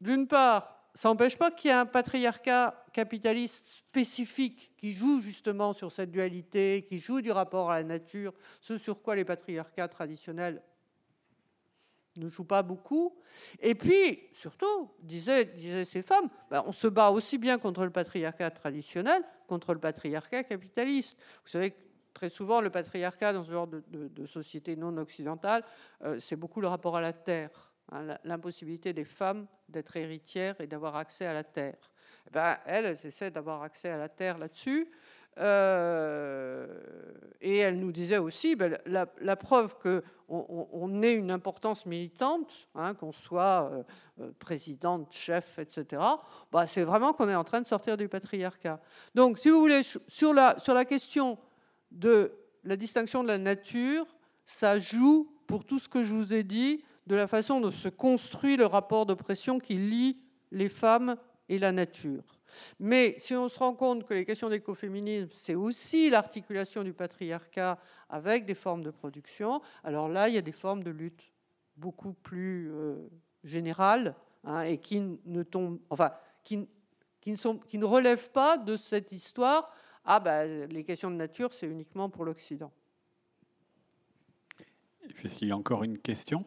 d'une 0.00 0.26
part, 0.26 0.73
ça 0.94 1.08
n'empêche 1.08 1.36
pas 1.36 1.50
qu'il 1.50 1.70
y 1.70 1.74
ait 1.74 1.76
un 1.76 1.86
patriarcat 1.86 2.84
capitaliste 2.92 3.66
spécifique 3.66 4.72
qui 4.76 4.92
joue 4.92 5.20
justement 5.20 5.72
sur 5.72 5.90
cette 5.90 6.12
dualité, 6.12 6.84
qui 6.88 6.98
joue 6.98 7.20
du 7.20 7.32
rapport 7.32 7.70
à 7.70 7.76
la 7.76 7.84
nature, 7.84 8.32
ce 8.60 8.78
sur 8.78 9.02
quoi 9.02 9.16
les 9.16 9.24
patriarcats 9.24 9.88
traditionnels 9.88 10.62
ne 12.16 12.28
jouent 12.28 12.44
pas 12.44 12.62
beaucoup. 12.62 13.16
Et 13.60 13.74
puis, 13.74 14.20
surtout, 14.32 14.90
disaient, 15.00 15.46
disaient 15.46 15.84
ces 15.84 16.02
femmes, 16.02 16.28
ben, 16.48 16.62
on 16.64 16.70
se 16.70 16.86
bat 16.86 17.10
aussi 17.10 17.38
bien 17.38 17.58
contre 17.58 17.84
le 17.84 17.90
patriarcat 17.90 18.52
traditionnel, 18.52 19.22
contre 19.48 19.74
le 19.74 19.80
patriarcat 19.80 20.44
capitaliste. 20.44 21.18
Vous 21.44 21.50
savez 21.50 21.72
que 21.72 21.80
très 22.12 22.28
souvent, 22.28 22.60
le 22.60 22.70
patriarcat 22.70 23.32
dans 23.32 23.42
ce 23.42 23.50
genre 23.50 23.66
de, 23.66 24.26
société 24.26 24.76
non 24.76 24.96
occidentale, 24.96 25.64
euh, 26.02 26.20
c'est 26.20 26.36
beaucoup 26.36 26.60
le 26.60 26.68
rapport 26.68 26.96
à 26.96 27.00
la 27.00 27.12
terre. 27.12 27.73
Hein, 27.92 28.16
l'impossibilité 28.24 28.92
des 28.92 29.04
femmes 29.04 29.46
d'être 29.68 29.96
héritières 29.96 30.60
et 30.60 30.66
d'avoir 30.66 30.96
accès 30.96 31.26
à 31.26 31.34
la 31.34 31.44
terre. 31.44 31.76
Eh 32.26 32.30
ben, 32.30 32.56
elles, 32.64 32.86
elles 32.86 33.06
essaient 33.06 33.30
d'avoir 33.30 33.62
accès 33.62 33.90
à 33.90 33.98
la 33.98 34.08
terre 34.08 34.38
là-dessus. 34.38 34.90
Euh, 35.38 36.66
et 37.40 37.58
elle 37.58 37.80
nous 37.80 37.90
disait 37.90 38.18
aussi 38.18 38.54
ben, 38.54 38.78
la, 38.86 39.36
preuve 39.36 39.76
qu'on 39.78 40.02
on, 40.28 41.02
ait 41.02 41.12
une 41.12 41.30
importance 41.30 41.86
militante, 41.86 42.68
hein, 42.74 42.94
qu'on 42.94 43.10
soit 43.10 43.68
euh, 43.70 43.82
euh, 44.20 44.30
présidente, 44.38 45.12
chef, 45.12 45.58
etc., 45.58 46.02
bah, 46.52 46.66
c'est 46.66 46.84
vraiment 46.84 47.12
qu'on 47.12 47.28
est 47.28 47.34
en 47.34 47.44
train 47.44 47.60
de 47.60 47.66
sortir 47.66 47.96
du 47.96 48.08
patriarcat. 48.08 48.80
Donc, 49.14 49.38
si 49.38 49.50
vous 49.50 49.58
voulez, 49.58 49.82
sur 50.06 50.32
la, 50.32 50.58
sur 50.58 50.72
la 50.72 50.84
question 50.84 51.36
de 51.90 52.32
la 52.62 52.76
distinction 52.76 53.22
de 53.22 53.28
la 53.28 53.38
nature, 53.38 54.06
ça 54.46 54.78
joue 54.78 55.30
pour 55.48 55.64
tout 55.64 55.78
ce 55.78 55.88
que 55.88 56.04
je 56.04 56.14
vous 56.14 56.32
ai 56.32 56.44
dit 56.44 56.82
de 57.06 57.14
la 57.14 57.26
façon 57.26 57.60
dont 57.60 57.70
se 57.70 57.88
construit 57.88 58.56
le 58.56 58.66
rapport 58.66 59.06
d'oppression 59.06 59.58
qui 59.58 59.74
lie 59.74 60.18
les 60.50 60.68
femmes 60.68 61.16
et 61.48 61.58
la 61.58 61.72
nature. 61.72 62.22
Mais 62.78 63.14
si 63.18 63.34
on 63.34 63.48
se 63.48 63.58
rend 63.58 63.74
compte 63.74 64.04
que 64.04 64.14
les 64.14 64.24
questions 64.24 64.48
d'écoféminisme, 64.48 65.28
c'est 65.32 65.54
aussi 65.54 66.10
l'articulation 66.10 66.82
du 66.82 66.92
patriarcat 66.92 67.78
avec 68.08 68.46
des 68.46 68.54
formes 68.54 68.82
de 68.82 68.90
production, 68.90 69.60
alors 69.82 70.08
là, 70.08 70.28
il 70.28 70.34
y 70.34 70.38
a 70.38 70.42
des 70.42 70.52
formes 70.52 70.82
de 70.82 70.90
lutte 70.90 71.32
beaucoup 71.76 72.12
plus 72.12 72.70
euh, 72.72 72.96
générales 73.42 74.14
hein, 74.44 74.62
et 74.62 74.78
qui 74.78 75.00
ne, 75.00 75.42
tombent, 75.42 75.80
enfin, 75.90 76.12
qui, 76.44 76.56
ne 77.26 77.84
relèvent 77.84 78.30
pas 78.30 78.56
de 78.56 78.76
cette 78.76 79.12
histoire. 79.12 79.72
Ah 80.04 80.20
ben, 80.20 80.68
les 80.68 80.84
questions 80.84 81.10
de 81.10 81.16
nature, 81.16 81.52
c'est 81.52 81.66
uniquement 81.66 82.08
pour 82.08 82.24
l'Occident. 82.24 82.70
Est-ce 85.24 85.38
qu'il 85.38 85.48
y 85.48 85.52
a 85.52 85.56
encore 85.56 85.84
une 85.84 85.98
question? 85.98 86.44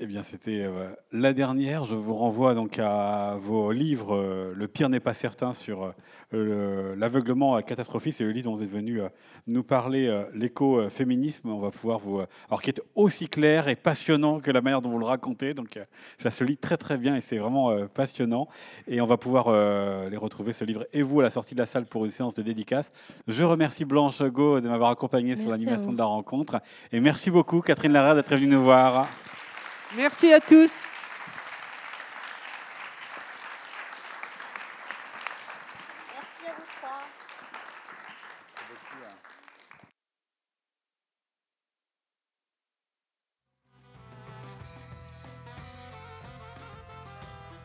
Eh 0.00 0.06
bien, 0.06 0.24
c'était 0.24 0.62
euh, 0.62 0.88
la 1.12 1.32
dernière. 1.32 1.84
Je 1.84 1.94
vous 1.94 2.16
renvoie 2.16 2.56
donc 2.56 2.80
à 2.80 3.36
vos 3.40 3.70
livres. 3.70 4.16
Euh, 4.16 4.52
le 4.52 4.66
pire 4.66 4.88
n'est 4.88 4.98
pas 4.98 5.14
certain 5.14 5.54
sur 5.54 5.94
euh, 6.32 6.96
l'aveuglement 6.96 7.62
catastrophiste. 7.62 8.18
C'est 8.18 8.24
le 8.24 8.32
livre 8.32 8.50
dont 8.50 8.56
vous 8.56 8.64
êtes 8.64 8.72
venu 8.72 9.02
nous 9.46 9.62
parler, 9.62 10.24
l'écoféminisme. 10.34 11.48
On 11.48 11.60
va 11.60 11.70
pouvoir 11.70 12.00
vous, 12.00 12.20
alors 12.48 12.60
qui 12.60 12.70
est 12.70 12.82
aussi 12.96 13.28
clair 13.28 13.68
et 13.68 13.76
passionnant 13.76 14.40
que 14.40 14.50
la 14.50 14.62
manière 14.62 14.82
dont 14.82 14.90
vous 14.90 14.98
le 14.98 15.04
racontez. 15.04 15.54
Donc, 15.54 15.78
ça 16.18 16.32
se 16.32 16.42
lit 16.42 16.56
très 16.56 16.76
très 16.76 16.98
bien 16.98 17.14
et 17.14 17.20
c'est 17.20 17.38
vraiment 17.38 17.86
passionnant. 17.86 18.48
Et 18.88 19.00
on 19.00 19.06
va 19.06 19.16
pouvoir 19.16 19.52
les 20.10 20.16
retrouver 20.16 20.52
ce 20.52 20.64
livre 20.64 20.84
et 20.92 21.02
vous 21.02 21.20
à 21.20 21.22
la 21.22 21.30
sortie 21.30 21.54
de 21.54 21.60
la 21.60 21.66
salle 21.66 21.84
pour 21.84 22.04
une 22.04 22.10
séance 22.10 22.34
de 22.34 22.42
dédicace. 22.42 22.90
Je 23.28 23.44
remercie 23.44 23.84
Blanche 23.84 24.22
Go 24.22 24.60
de 24.60 24.68
m'avoir 24.68 24.90
accompagné 24.90 25.36
sur 25.36 25.50
l'animation 25.50 25.92
de 25.92 25.98
la 25.98 26.04
rencontre 26.04 26.60
et 26.90 26.98
merci 26.98 27.30
beaucoup 27.30 27.60
Catherine 27.60 27.92
Lara 27.92 28.16
d'être 28.16 28.34
venue 28.34 28.48
nous 28.48 28.62
voir. 28.62 29.06
Merci 29.96 30.32
à 30.32 30.40
tous. 30.40 30.72